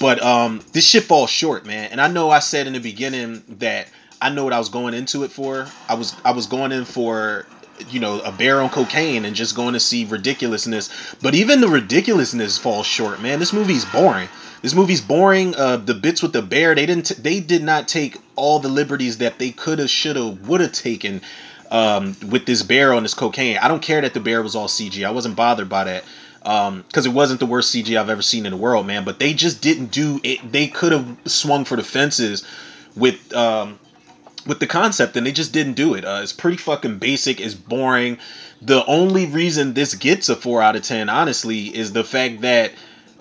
But 0.00 0.22
um, 0.22 0.60
this 0.72 0.86
shit 0.86 1.04
falls 1.04 1.30
short, 1.30 1.64
man. 1.66 1.90
And 1.92 2.00
I 2.00 2.08
know 2.08 2.30
I 2.30 2.40
said 2.40 2.66
in 2.66 2.72
the 2.74 2.80
beginning 2.80 3.42
that 3.58 3.88
I 4.20 4.30
know 4.30 4.44
what 4.44 4.52
I 4.52 4.58
was 4.58 4.68
going 4.68 4.94
into 4.94 5.22
it 5.22 5.30
for. 5.30 5.66
I 5.88 5.94
was 5.94 6.14
I 6.24 6.32
was 6.32 6.46
going 6.46 6.72
in 6.72 6.84
for 6.84 7.46
you 7.90 8.00
know 8.00 8.20
a 8.20 8.32
bear 8.32 8.60
on 8.60 8.70
cocaine 8.70 9.24
and 9.24 9.34
just 9.34 9.54
going 9.54 9.74
to 9.74 9.80
see 9.80 10.04
ridiculousness. 10.04 11.16
But 11.22 11.34
even 11.34 11.60
the 11.60 11.68
ridiculousness 11.68 12.58
falls 12.58 12.86
short, 12.86 13.20
man. 13.20 13.38
This 13.38 13.52
movie's 13.52 13.84
boring. 13.84 14.28
This 14.62 14.74
movie's 14.74 15.00
boring. 15.00 15.54
Uh, 15.54 15.76
the 15.76 15.94
bits 15.94 16.22
with 16.22 16.32
the 16.32 16.42
bear, 16.42 16.74
they 16.74 16.86
didn't. 16.86 17.06
T- 17.06 17.14
they 17.14 17.40
did 17.40 17.62
not 17.62 17.88
take 17.88 18.16
all 18.36 18.58
the 18.58 18.68
liberties 18.68 19.18
that 19.18 19.38
they 19.38 19.50
could 19.50 19.78
have, 19.78 19.90
should 19.90 20.16
have, 20.16 20.48
would 20.48 20.60
have 20.60 20.72
taken 20.72 21.20
um, 21.70 22.16
with 22.28 22.46
this 22.46 22.62
bear 22.62 22.92
on 22.92 23.02
this 23.02 23.14
cocaine. 23.14 23.58
I 23.58 23.68
don't 23.68 23.82
care 23.82 24.00
that 24.00 24.14
the 24.14 24.20
bear 24.20 24.42
was 24.42 24.56
all 24.56 24.68
CG. 24.68 25.06
I 25.06 25.10
wasn't 25.10 25.36
bothered 25.36 25.68
by 25.68 25.84
that 25.84 26.04
because 26.40 27.06
um, 27.06 27.12
it 27.12 27.14
wasn't 27.14 27.40
the 27.40 27.46
worst 27.46 27.74
CG 27.74 27.98
I've 27.98 28.10
ever 28.10 28.22
seen 28.22 28.46
in 28.46 28.52
the 28.52 28.56
world, 28.56 28.86
man. 28.86 29.04
But 29.04 29.18
they 29.18 29.34
just 29.34 29.60
didn't 29.60 29.90
do 29.90 30.20
it. 30.22 30.50
They 30.50 30.68
could 30.68 30.92
have 30.92 31.18
swung 31.26 31.64
for 31.64 31.76
the 31.76 31.82
fences 31.82 32.46
with 32.96 33.34
um, 33.34 33.78
with 34.48 34.58
the 34.58 34.66
concept, 34.66 35.16
and 35.16 35.26
they 35.26 35.32
just 35.32 35.52
didn't 35.52 35.74
do 35.74 35.94
it. 35.94 36.04
Uh, 36.04 36.20
it's 36.22 36.32
pretty 36.32 36.56
fucking 36.56 36.98
basic. 36.98 37.40
It's 37.40 37.54
boring. 37.54 38.18
The 38.62 38.84
only 38.86 39.26
reason 39.26 39.74
this 39.74 39.94
gets 39.94 40.28
a 40.30 40.34
four 40.34 40.62
out 40.62 40.74
of 40.74 40.82
ten, 40.82 41.08
honestly, 41.08 41.66
is 41.66 41.92
the 41.92 42.02
fact 42.02 42.40
that 42.40 42.72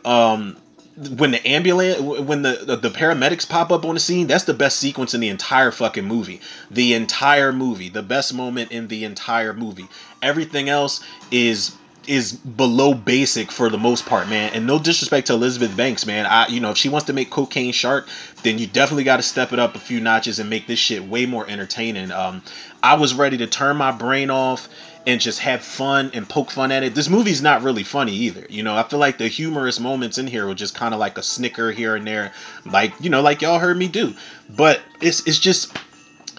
um, 0.06 0.58
when 0.98 1.32
the 1.32 1.48
ambulance 1.48 1.99
when 1.99 2.41
the, 2.41 2.64
the, 2.66 2.76
the 2.78 2.90
paramedics 2.90 3.48
pop 3.48 3.72
up 3.72 3.86
on 3.86 3.94
the 3.94 3.99
scene 3.99 4.26
that's 4.26 4.45
the 4.45 4.54
best 4.54 4.80
sequence 4.80 5.14
in 5.14 5.22
the 5.22 5.30
entire 5.30 5.70
fucking 5.70 6.06
movie 6.06 6.41
the 6.72 6.95
entire 6.95 7.54
movie 7.54 7.90
the 7.90 8.02
best 8.02 8.34
moment 8.34 8.72
in 8.72 8.88
the 8.88 9.04
entire 9.04 9.54
movie 9.54 9.88
everything 10.24 10.70
else 10.70 11.04
is 11.30 11.76
is 12.07 12.34
below 12.34 12.93
basic 12.93 13.51
for 13.51 13.69
the 13.69 13.77
most 13.77 14.05
part 14.05 14.27
man 14.29 14.53
and 14.53 14.65
no 14.65 14.79
disrespect 14.79 15.27
to 15.27 15.34
elizabeth 15.34 15.75
banks 15.75 16.05
man 16.05 16.25
i 16.25 16.47
you 16.47 16.59
know 16.59 16.71
if 16.71 16.77
she 16.77 16.89
wants 16.89 17.07
to 17.07 17.13
make 17.13 17.29
cocaine 17.29 17.71
shark 17.71 18.07
then 18.43 18.57
you 18.57 18.67
definitely 18.67 19.03
got 19.03 19.17
to 19.17 19.23
step 19.23 19.53
it 19.53 19.59
up 19.59 19.75
a 19.75 19.79
few 19.79 19.99
notches 19.99 20.39
and 20.39 20.49
make 20.49 20.67
this 20.67 20.79
shit 20.79 21.03
way 21.03 21.25
more 21.25 21.47
entertaining 21.49 22.11
um 22.11 22.41
i 22.81 22.95
was 22.95 23.13
ready 23.13 23.38
to 23.38 23.47
turn 23.47 23.75
my 23.75 23.91
brain 23.91 24.29
off 24.29 24.69
and 25.07 25.21
just 25.21 25.39
have 25.39 25.63
fun 25.63 26.11
and 26.13 26.27
poke 26.27 26.51
fun 26.51 26.69
at 26.69 26.84
it. 26.84 26.93
This 26.93 27.09
movie's 27.09 27.41
not 27.41 27.63
really 27.63 27.84
funny 27.84 28.11
either. 28.11 28.45
You 28.49 28.61
know, 28.61 28.75
I 28.75 28.84
feel 28.84 28.99
like 28.99 29.17
the 29.17 29.29
humorous 29.29 29.79
moments 29.79 30.17
in 30.17 30.27
here 30.27 30.45
were 30.45 30.53
just 30.53 30.75
kind 30.75 30.93
of 30.93 30.99
like 30.99 31.17
a 31.17 31.23
snicker 31.23 31.71
here 31.71 31.95
and 31.95 32.05
there, 32.05 32.34
like 32.65 32.93
you 32.99 33.09
know, 33.09 33.21
like 33.21 33.41
y'all 33.41 33.57
heard 33.57 33.77
me 33.77 33.88
do. 33.88 34.13
But 34.49 34.81
it's 34.99 35.25
it's 35.25 35.39
just 35.39 35.73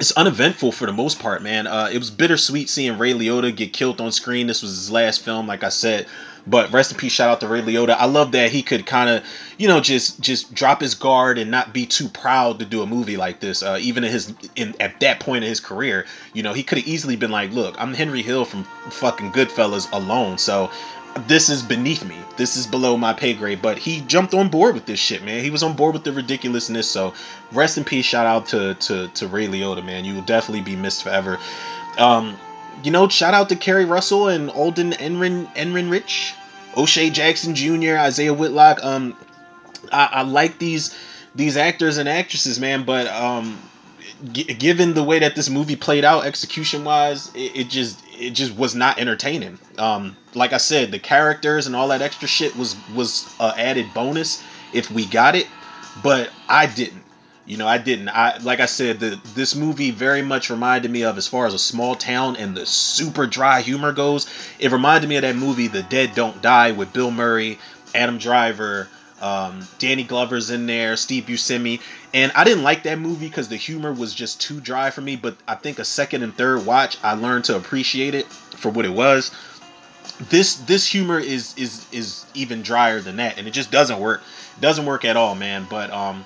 it's 0.00 0.12
uneventful 0.12 0.72
for 0.72 0.86
the 0.86 0.92
most 0.92 1.18
part, 1.18 1.42
man. 1.42 1.66
Uh, 1.66 1.90
it 1.92 1.98
was 1.98 2.10
bittersweet 2.10 2.68
seeing 2.68 2.98
Ray 2.98 3.12
Liotta 3.12 3.54
get 3.54 3.72
killed 3.72 4.00
on 4.00 4.12
screen. 4.12 4.46
This 4.46 4.62
was 4.62 4.70
his 4.70 4.90
last 4.90 5.24
film, 5.24 5.46
like 5.46 5.64
I 5.64 5.70
said. 5.70 6.06
But 6.46 6.72
rest 6.72 6.92
in 6.92 6.98
peace, 6.98 7.12
shout 7.12 7.30
out 7.30 7.40
to 7.40 7.48
Ray 7.48 7.60
Liotta. 7.60 7.90
I 7.90 8.06
love 8.06 8.32
that 8.32 8.50
he 8.50 8.62
could 8.62 8.86
kind 8.86 9.10
of, 9.10 9.24
you 9.58 9.68
know, 9.68 9.80
just 9.80 10.20
just 10.20 10.54
drop 10.54 10.80
his 10.80 10.94
guard 10.94 11.36
and 11.36 11.50
not 11.50 11.74
be 11.74 11.84
too 11.84 12.08
proud 12.08 12.60
to 12.60 12.64
do 12.64 12.80
a 12.80 12.86
movie 12.86 13.18
like 13.18 13.38
this. 13.38 13.62
Uh, 13.62 13.76
even 13.80 14.02
in 14.04 14.10
his 14.10 14.32
in 14.56 14.74
at 14.80 15.00
that 15.00 15.20
point 15.20 15.44
in 15.44 15.50
his 15.50 15.60
career, 15.60 16.06
you 16.32 16.42
know, 16.42 16.54
he 16.54 16.62
could 16.62 16.78
have 16.78 16.86
easily 16.86 17.16
been 17.16 17.30
like, 17.30 17.52
"Look, 17.52 17.76
I'm 17.78 17.92
Henry 17.92 18.22
Hill 18.22 18.46
from 18.46 18.64
fucking 18.90 19.32
Goodfellas 19.32 19.92
alone, 19.92 20.38
so 20.38 20.70
this 21.26 21.48
is 21.48 21.62
beneath 21.62 22.04
me. 22.04 22.16
This 22.36 22.56
is 22.56 22.66
below 22.66 22.96
my 22.96 23.12
pay 23.12 23.34
grade." 23.34 23.60
But 23.60 23.78
he 23.78 24.00
jumped 24.00 24.34
on 24.34 24.48
board 24.48 24.74
with 24.74 24.86
this 24.86 25.00
shit, 25.00 25.24
man. 25.24 25.42
He 25.42 25.50
was 25.50 25.62
on 25.62 25.74
board 25.74 25.94
with 25.94 26.04
the 26.04 26.12
ridiculousness. 26.12 26.88
So 26.88 27.14
rest 27.52 27.78
in 27.78 27.84
peace. 27.84 28.04
Shout 28.04 28.26
out 28.26 28.48
to 28.48 28.74
to 28.74 29.08
to 29.08 29.28
Ray 29.28 29.48
Liotta, 29.48 29.84
man. 29.84 30.04
You 30.04 30.14
will 30.14 30.22
definitely 30.22 30.62
be 30.62 30.76
missed 30.76 31.02
forever. 31.02 31.38
Um, 31.98 32.36
you 32.82 32.90
know, 32.90 33.08
shout 33.08 33.34
out 33.34 33.48
to 33.48 33.56
Keri 33.56 33.84
Russell 33.84 34.28
and 34.28 34.50
Alden 34.50 34.92
Enrin 34.92 35.52
Enrinrich, 35.54 36.34
O'Shea 36.76 37.10
Jackson 37.10 37.54
Jr., 37.54 37.96
Isiah 38.06 38.34
Whitlock. 38.34 38.84
Um, 38.84 39.16
I, 39.92 40.08
I 40.12 40.22
like 40.22 40.58
these 40.58 40.96
these 41.34 41.56
actors 41.56 41.98
and 41.98 42.08
actresses, 42.08 42.58
man, 42.58 42.84
but 42.84 43.06
um, 43.06 43.58
g- 44.32 44.44
given 44.44 44.94
the 44.94 45.04
way 45.04 45.20
that 45.20 45.34
this 45.34 45.48
movie 45.50 45.76
played 45.76 46.04
out, 46.04 46.26
execution 46.26 46.84
wise, 46.84 47.34
it, 47.34 47.56
it 47.56 47.68
just 47.68 48.02
it 48.18 48.30
just 48.30 48.54
was 48.56 48.74
not 48.74 48.98
entertaining. 48.98 49.58
Um, 49.78 50.16
like 50.34 50.52
I 50.52 50.58
said, 50.58 50.90
the 50.90 50.98
characters 50.98 51.66
and 51.66 51.76
all 51.76 51.88
that 51.88 52.02
extra 52.02 52.28
shit 52.28 52.56
was 52.56 52.76
was 52.94 53.32
a 53.40 53.54
added 53.56 53.86
bonus 53.94 54.42
if 54.72 54.90
we 54.90 55.06
got 55.06 55.34
it, 55.34 55.46
but 56.02 56.30
I 56.48 56.66
didn't. 56.66 57.04
You 57.46 57.56
know, 57.56 57.66
I 57.66 57.78
didn't. 57.78 58.10
I 58.10 58.38
like 58.38 58.60
I 58.60 58.66
said, 58.66 59.00
the 59.00 59.18
this 59.34 59.54
movie 59.54 59.90
very 59.90 60.20
much 60.20 60.50
reminded 60.50 60.90
me 60.90 61.04
of 61.04 61.16
as 61.16 61.26
far 61.26 61.46
as 61.46 61.54
a 61.54 61.58
small 61.58 61.94
town 61.94 62.36
and 62.36 62.54
the 62.54 62.66
super 62.66 63.26
dry 63.26 63.62
humor 63.62 63.92
goes. 63.92 64.26
It 64.58 64.70
reminded 64.70 65.08
me 65.08 65.16
of 65.16 65.22
that 65.22 65.36
movie 65.36 65.68
The 65.68 65.82
Dead 65.82 66.14
Don't 66.14 66.42
Die 66.42 66.72
with 66.72 66.92
Bill 66.92 67.10
Murray, 67.10 67.58
Adam 67.94 68.18
Driver, 68.18 68.88
um, 69.20 69.66
Danny 69.78 70.04
Glover's 70.04 70.50
in 70.50 70.66
there, 70.66 70.96
Steve 70.96 71.24
Buscemi, 71.24 71.80
and 72.14 72.32
I 72.34 72.44
didn't 72.44 72.62
like 72.62 72.84
that 72.84 72.98
movie 72.98 73.28
because 73.28 73.48
the 73.48 73.56
humor 73.56 73.92
was 73.92 74.14
just 74.14 74.40
too 74.40 74.60
dry 74.60 74.90
for 74.90 75.00
me. 75.00 75.16
But 75.16 75.36
I 75.46 75.54
think 75.54 75.78
a 75.78 75.84
second 75.84 76.22
and 76.22 76.36
third 76.36 76.64
watch, 76.64 76.98
I 77.02 77.14
learned 77.14 77.44
to 77.46 77.56
appreciate 77.56 78.14
it 78.14 78.26
for 78.26 78.70
what 78.70 78.84
it 78.84 78.92
was. 78.92 79.30
This 80.30 80.56
this 80.56 80.86
humor 80.86 81.18
is 81.18 81.54
is 81.56 81.86
is 81.92 82.24
even 82.34 82.62
drier 82.62 83.00
than 83.00 83.16
that, 83.16 83.38
and 83.38 83.46
it 83.46 83.52
just 83.52 83.70
doesn't 83.70 84.00
work. 84.00 84.22
Doesn't 84.60 84.86
work 84.86 85.04
at 85.04 85.16
all, 85.16 85.34
man. 85.34 85.66
But 85.68 85.90
um, 85.92 86.24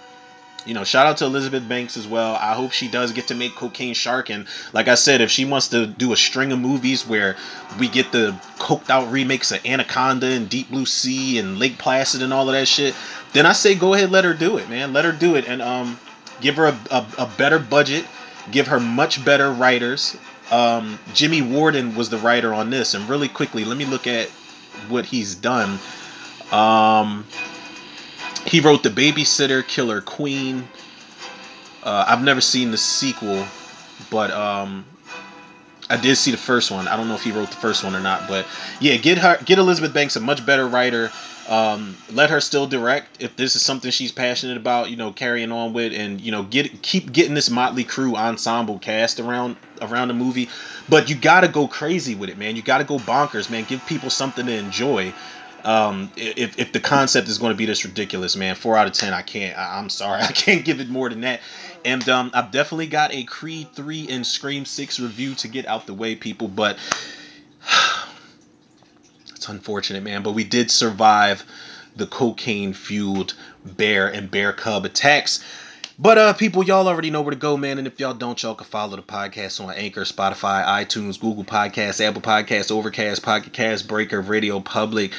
you 0.65 0.75
know, 0.75 0.85
shout 0.85 1.07
out 1.07 1.17
to 1.19 1.25
Elizabeth 1.25 1.69
Banks 1.69 1.97
as 1.97 2.07
well. 2.07 2.35
I 2.35 2.55
hope 2.55 2.73
she 2.73 2.89
does 2.89 3.13
get 3.13 3.29
to 3.29 3.35
make 3.35 3.55
Cocaine 3.55 3.95
Shark. 3.95 4.31
And 4.31 4.47
like 4.73 4.89
I 4.89 4.95
said, 4.95 5.21
if 5.21 5.31
she 5.31 5.45
wants 5.45 5.69
to 5.69 5.87
do 5.87 6.13
a 6.13 6.17
string 6.17 6.53
of 6.53 6.59
movies 6.59 7.07
where 7.07 7.37
we 7.79 7.89
get 7.89 8.13
the 8.13 8.39
coked 8.59 8.91
out 8.91 9.11
remakes 9.11 9.51
of 9.53 9.65
Anaconda 9.67 10.27
and 10.27 10.49
Deep 10.49 10.71
Blue 10.71 10.87
Sea 10.87 11.39
and 11.39 11.59
Lake 11.59 11.79
Placid 11.79 12.23
and 12.23 12.33
all 12.33 12.49
of 12.49 12.55
that 12.55 12.69
shit, 12.69 12.95
then 13.33 13.47
I 13.47 13.53
say 13.53 13.75
go 13.75 13.95
ahead, 13.95 14.11
let 14.11 14.25
her 14.25 14.35
do 14.35 14.59
it, 14.59 14.69
man. 14.69 14.93
Let 14.93 15.05
her 15.05 15.13
do 15.13 15.35
it, 15.35 15.49
and 15.49 15.61
um, 15.63 15.99
give 16.41 16.57
her 16.57 16.67
a, 16.67 16.79
a, 16.91 17.07
a 17.19 17.31
better 17.39 17.59
budget, 17.59 18.05
give 18.51 18.69
her 18.69 18.79
much 18.79 19.25
better 19.25 19.51
writers. 19.51 20.17
Um, 20.51 20.99
Jimmy 21.15 21.41
Warden 21.41 21.95
was 21.95 22.11
the 22.11 22.19
writer 22.19 22.53
on 22.53 22.71
this, 22.71 22.95
and 22.95 23.09
really 23.09 23.29
quickly, 23.29 23.65
let 23.65 23.77
me 23.77 23.87
look 23.87 24.07
at 24.07 24.29
what 24.89 25.07
he's 25.07 25.35
done. 25.35 25.79
Um, 26.51 27.25
he 28.53 28.61
wrote 28.61 28.83
The 28.83 28.91
Babysitter, 28.91 29.66
Killer 29.66 30.03
Queen. 30.03 30.69
Uh, 31.83 32.05
I've 32.07 32.23
never 32.23 32.43
seen 32.43 32.70
the 32.70 32.77
sequel, 32.77 33.47
but 34.11 34.31
um, 34.31 34.85
I 35.89 35.97
did 35.97 36.16
see 36.16 36.33
the 36.33 36.37
first 36.37 36.70
one. 36.70 36.87
I 36.87 36.99
don't 36.99 37.09
know 37.09 37.15
if 37.15 37.23
he 37.23 37.33
wrote 37.33 37.49
the 37.49 37.57
first 37.57 37.83
one 37.83 37.97
or 37.97 38.01
not, 38.01 38.29
but 38.29 38.47
yeah, 38.79 38.97
get 38.99 39.16
her, 39.16 39.39
get 39.43 39.59
Elizabeth 39.59 39.95
Banks 39.95 40.16
a 40.16 40.20
much 40.20 40.45
better 40.45 40.69
writer. 40.69 41.11
Um, 41.49 41.97
let 42.12 42.29
her 42.29 42.43
still 42.43 42.66
direct 42.66 43.23
if 43.23 43.35
this 43.37 43.57
is 43.57 43.62
something 43.62 43.91
she's 43.91 44.12
passionate 44.12 44.59
about, 44.59 44.91
you 44.91 44.97
know, 44.97 45.12
carrying 45.12 45.51
on 45.51 45.73
with, 45.73 45.95
and 45.95 46.20
you 46.20 46.31
know, 46.31 46.43
get 46.43 46.83
keep 46.83 47.11
getting 47.11 47.33
this 47.33 47.49
motley 47.49 47.85
crew 47.85 48.16
ensemble 48.16 48.79
cast 48.79 49.19
around 49.19 49.57
around 49.81 50.09
the 50.09 50.15
movie. 50.15 50.51
But 50.91 51.09
you 51.09 51.16
gotta 51.16 51.49
go 51.49 51.69
crazy 51.69 52.15
with 52.15 52.29
it, 52.29 52.37
man. 52.37 52.55
You 52.55 52.62
gotta 52.62 52.85
go 52.85 52.99
bonkers, 52.99 53.49
man. 53.49 53.65
Give 53.65 53.85
people 53.87 54.11
something 54.11 54.45
to 54.45 54.53
enjoy 54.53 55.15
um 55.65 56.11
if, 56.17 56.59
if 56.59 56.73
the 56.73 56.81
concept 56.81 57.29
is 57.29 57.39
going 57.39 57.53
to 57.53 57.57
be 57.57 57.67
this 57.67 57.85
ridiculous 57.85 58.37
man 58.37 58.55
four 58.55 58.77
out 58.77 58.87
of 58.87 58.93
ten 58.93 59.13
i 59.13 59.23
can't 59.23 59.57
I, 59.57 59.79
i'm 59.79 59.89
sorry 59.89 60.23
i 60.23 60.33
can't 60.33 60.65
give 60.65 60.81
it 60.81 60.89
more 60.89 61.09
than 61.09 61.23
that. 61.23 61.41
And 61.85 62.09
um 62.09 62.31
i've 62.35 62.51
definitely 62.51 62.89
got 62.89 63.15
a 63.15 63.25
creed 63.25 63.69
3 63.75 64.09
and 64.09 64.27
scream 64.27 64.65
6 64.65 65.01
review 65.01 65.35
to 65.37 65.49
get 65.49 65.67
out 65.67 65.87
the 65.87 65.95
way 65.95 66.15
people 66.17 66.49
but 66.49 66.79
it's 69.35 69.49
unfortunate 69.49 70.03
man 70.03 70.23
but 70.23 70.33
we 70.33 70.45
did 70.45 70.71
survive 70.71 71.45
the 71.97 72.07
cocaine 72.07 72.73
fueled 72.73 73.35
bear 73.65 74.09
and 74.09 74.31
bear 74.31 74.53
cub 74.53 74.85
attacks. 74.85 75.45
But 75.99 76.19
uh 76.19 76.33
people 76.33 76.65
y'all 76.65 76.89
already 76.89 77.11
know 77.11 77.21
where 77.21 77.33
to 77.33 77.37
go 77.37 77.57
man 77.57 77.79
and 77.79 77.87
if 77.87 78.01
y'all 78.01 78.15
don't 78.15 78.43
y'all 78.43 78.55
can 78.55 78.67
follow 78.67 78.97
the 78.97 79.03
podcast 79.03 79.63
on 79.63 79.73
anchor 79.75 80.03
spotify 80.03 80.65
itunes 80.65 81.21
google 81.21 81.45
podcasts 81.45 82.01
apple 82.01 82.23
podcasts 82.23 82.73
overcast 82.73 83.23
pocket 83.23 83.53
cast 83.53 83.87
breaker 83.87 84.21
radio 84.21 84.59
public 84.59 85.13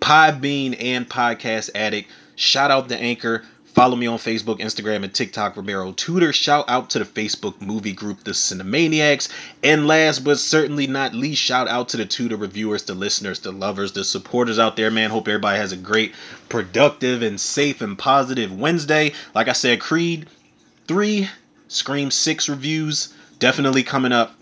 Podbean 0.00 0.76
and 0.80 1.08
Podcast 1.08 1.70
Addict. 1.74 2.10
Shout 2.36 2.70
out 2.70 2.88
to 2.88 2.96
Anchor. 2.96 3.44
Follow 3.74 3.94
me 3.94 4.08
on 4.08 4.18
Facebook, 4.18 4.58
Instagram, 4.58 5.04
and 5.04 5.14
TikTok, 5.14 5.56
Romero 5.56 5.92
Tutor. 5.92 6.32
Shout 6.32 6.64
out 6.68 6.90
to 6.90 6.98
the 6.98 7.04
Facebook 7.04 7.60
movie 7.60 7.92
group, 7.92 8.24
The 8.24 8.32
Cinemaniacs. 8.32 9.28
And 9.62 9.86
last 9.86 10.24
but 10.24 10.38
certainly 10.38 10.88
not 10.88 11.14
least, 11.14 11.42
shout 11.42 11.68
out 11.68 11.90
to 11.90 11.96
the 11.96 12.06
Tutor 12.06 12.36
reviewers, 12.36 12.82
the 12.84 12.94
listeners, 12.94 13.38
the 13.38 13.52
lovers, 13.52 13.92
the 13.92 14.02
supporters 14.02 14.58
out 14.58 14.74
there, 14.74 14.90
man. 14.90 15.10
Hope 15.10 15.28
everybody 15.28 15.58
has 15.58 15.70
a 15.70 15.76
great, 15.76 16.14
productive, 16.48 17.22
and 17.22 17.40
safe 17.40 17.80
and 17.80 17.96
positive 17.96 18.52
Wednesday. 18.52 19.12
Like 19.32 19.46
I 19.46 19.52
said, 19.52 19.80
Creed 19.80 20.26
3, 20.88 21.28
Scream 21.68 22.10
6 22.10 22.48
reviews 22.48 23.14
definitely 23.38 23.84
coming 23.84 24.12
up. 24.12 24.34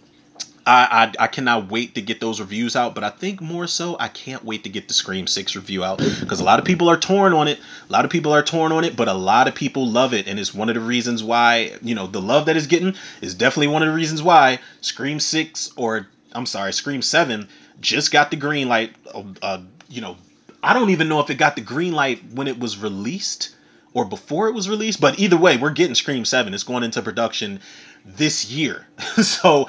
I, 0.67 1.13
I 1.19 1.25
I 1.25 1.27
cannot 1.29 1.71
wait 1.71 1.95
to 1.95 2.03
get 2.03 2.21
those 2.21 2.41
reviews 2.41 2.75
out, 2.75 2.95
but 2.95 3.05
I 3.05 3.11
think 3.11 3.41
more 3.41 3.67
so 3.69 3.97
I 3.99 4.09
can't 4.09 4.45
wait 4.45 4.65
to 4.65 4.69
get 4.69 4.89
the 4.89 4.95
Scream 4.95 5.27
6 5.27 5.55
review 5.55 5.85
out 5.85 5.99
because 5.99 6.41
a 6.41 6.45
lot 6.45 6.59
of 6.59 6.65
people 6.65 6.89
are 6.89 6.97
torn 6.97 7.33
on 7.33 7.47
it. 7.47 7.61
A 7.89 7.93
lot 7.93 8.05
of 8.05 8.11
people 8.11 8.33
are 8.33 8.43
torn 8.43 8.73
on 8.73 8.85
it, 8.85 8.97
but 8.97 9.07
a 9.07 9.15
lot 9.15 9.47
of 9.47 9.55
people 9.55 9.87
love 9.87 10.13
it 10.13 10.27
and 10.27 10.41
it's 10.41 10.53
one 10.53 10.69
of 10.69 10.75
the 10.75 10.81
reasons 10.81 11.23
why, 11.23 11.73
you 11.83 11.95
know, 11.95 12.09
the 12.09 12.21
love 12.21 12.47
that 12.47 12.57
it's 12.57 12.67
getting 12.67 12.95
is 13.21 13.35
definitely 13.35 13.69
one 13.69 13.83
of 13.83 13.89
the 13.89 13.95
reasons 13.95 14.23
why 14.23 14.59
Scream 14.81 15.21
6 15.21 15.73
or 15.77 16.09
I'm 16.33 16.47
sorry, 16.47 16.73
Scream 16.73 17.01
7 17.01 17.49
just 17.81 18.11
got 18.11 18.31
the 18.31 18.37
green 18.37 18.69
light 18.69 18.95
uh, 19.15 19.23
uh, 19.43 19.61
you 19.89 20.01
know, 20.01 20.17
I 20.63 20.73
don't 20.73 20.91
even 20.91 21.09
know 21.09 21.21
if 21.21 21.31
it 21.31 21.37
got 21.37 21.55
the 21.55 21.63
green 21.63 21.93
light 21.93 22.23
when 22.33 22.49
it 22.49 22.59
was 22.59 22.77
released 22.77 23.55
or 23.95 24.05
before 24.05 24.49
it 24.49 24.55
was 24.55 24.69
released, 24.69 25.01
but 25.01 25.19
either 25.19 25.37
way, 25.39 25.57
we're 25.57 25.71
getting 25.71 25.95
Scream 25.95 26.27
7. 26.27 26.53
It's 26.53 26.65
going 26.65 26.83
into 26.83 27.01
production 27.01 27.61
this 28.05 28.51
year. 28.51 28.87
so 29.23 29.69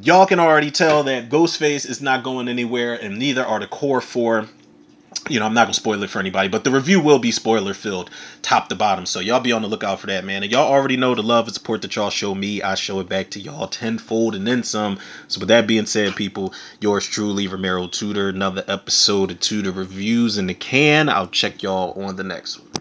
y'all 0.00 0.26
can 0.26 0.40
already 0.40 0.70
tell 0.70 1.04
that 1.04 1.28
Ghostface 1.28 1.88
is 1.88 2.00
not 2.00 2.24
going 2.24 2.48
anywhere, 2.48 2.94
and 2.94 3.18
neither 3.18 3.44
are 3.44 3.60
the 3.60 3.66
core 3.66 4.00
four. 4.00 4.46
You 5.28 5.38
know, 5.38 5.46
I'm 5.46 5.54
not 5.54 5.64
gonna 5.64 5.74
spoil 5.74 6.02
it 6.02 6.10
for 6.10 6.18
anybody, 6.18 6.48
but 6.48 6.64
the 6.64 6.70
review 6.70 7.00
will 7.00 7.18
be 7.18 7.30
spoiler 7.30 7.72
filled, 7.72 8.10
top 8.42 8.68
to 8.68 8.74
bottom. 8.74 9.06
So 9.06 9.20
y'all 9.20 9.40
be 9.40 9.52
on 9.52 9.62
the 9.62 9.68
lookout 9.68 10.00
for 10.00 10.08
that, 10.08 10.24
man. 10.24 10.42
And 10.42 10.52
y'all 10.52 10.70
already 10.70 10.98
know 10.98 11.14
the 11.14 11.22
love 11.22 11.46
and 11.46 11.54
support 11.54 11.80
that 11.82 11.96
y'all 11.96 12.10
show 12.10 12.34
me. 12.34 12.60
I 12.60 12.74
show 12.74 13.00
it 13.00 13.08
back 13.08 13.30
to 13.30 13.40
y'all 13.40 13.68
tenfold 13.68 14.34
and 14.34 14.46
then 14.46 14.64
some. 14.64 14.98
So 15.28 15.40
with 15.40 15.48
that 15.48 15.66
being 15.66 15.86
said, 15.86 16.14
people, 16.14 16.52
yours 16.80 17.06
truly, 17.06 17.48
Romero 17.48 17.86
Tudor. 17.86 18.28
Another 18.28 18.64
episode 18.68 19.30
of 19.30 19.40
Tudor 19.40 19.72
reviews 19.72 20.36
in 20.36 20.46
the 20.46 20.54
can. 20.54 21.08
I'll 21.08 21.28
check 21.28 21.62
y'all 21.62 22.02
on 22.04 22.16
the 22.16 22.24
next 22.24 22.58
one. 22.58 22.73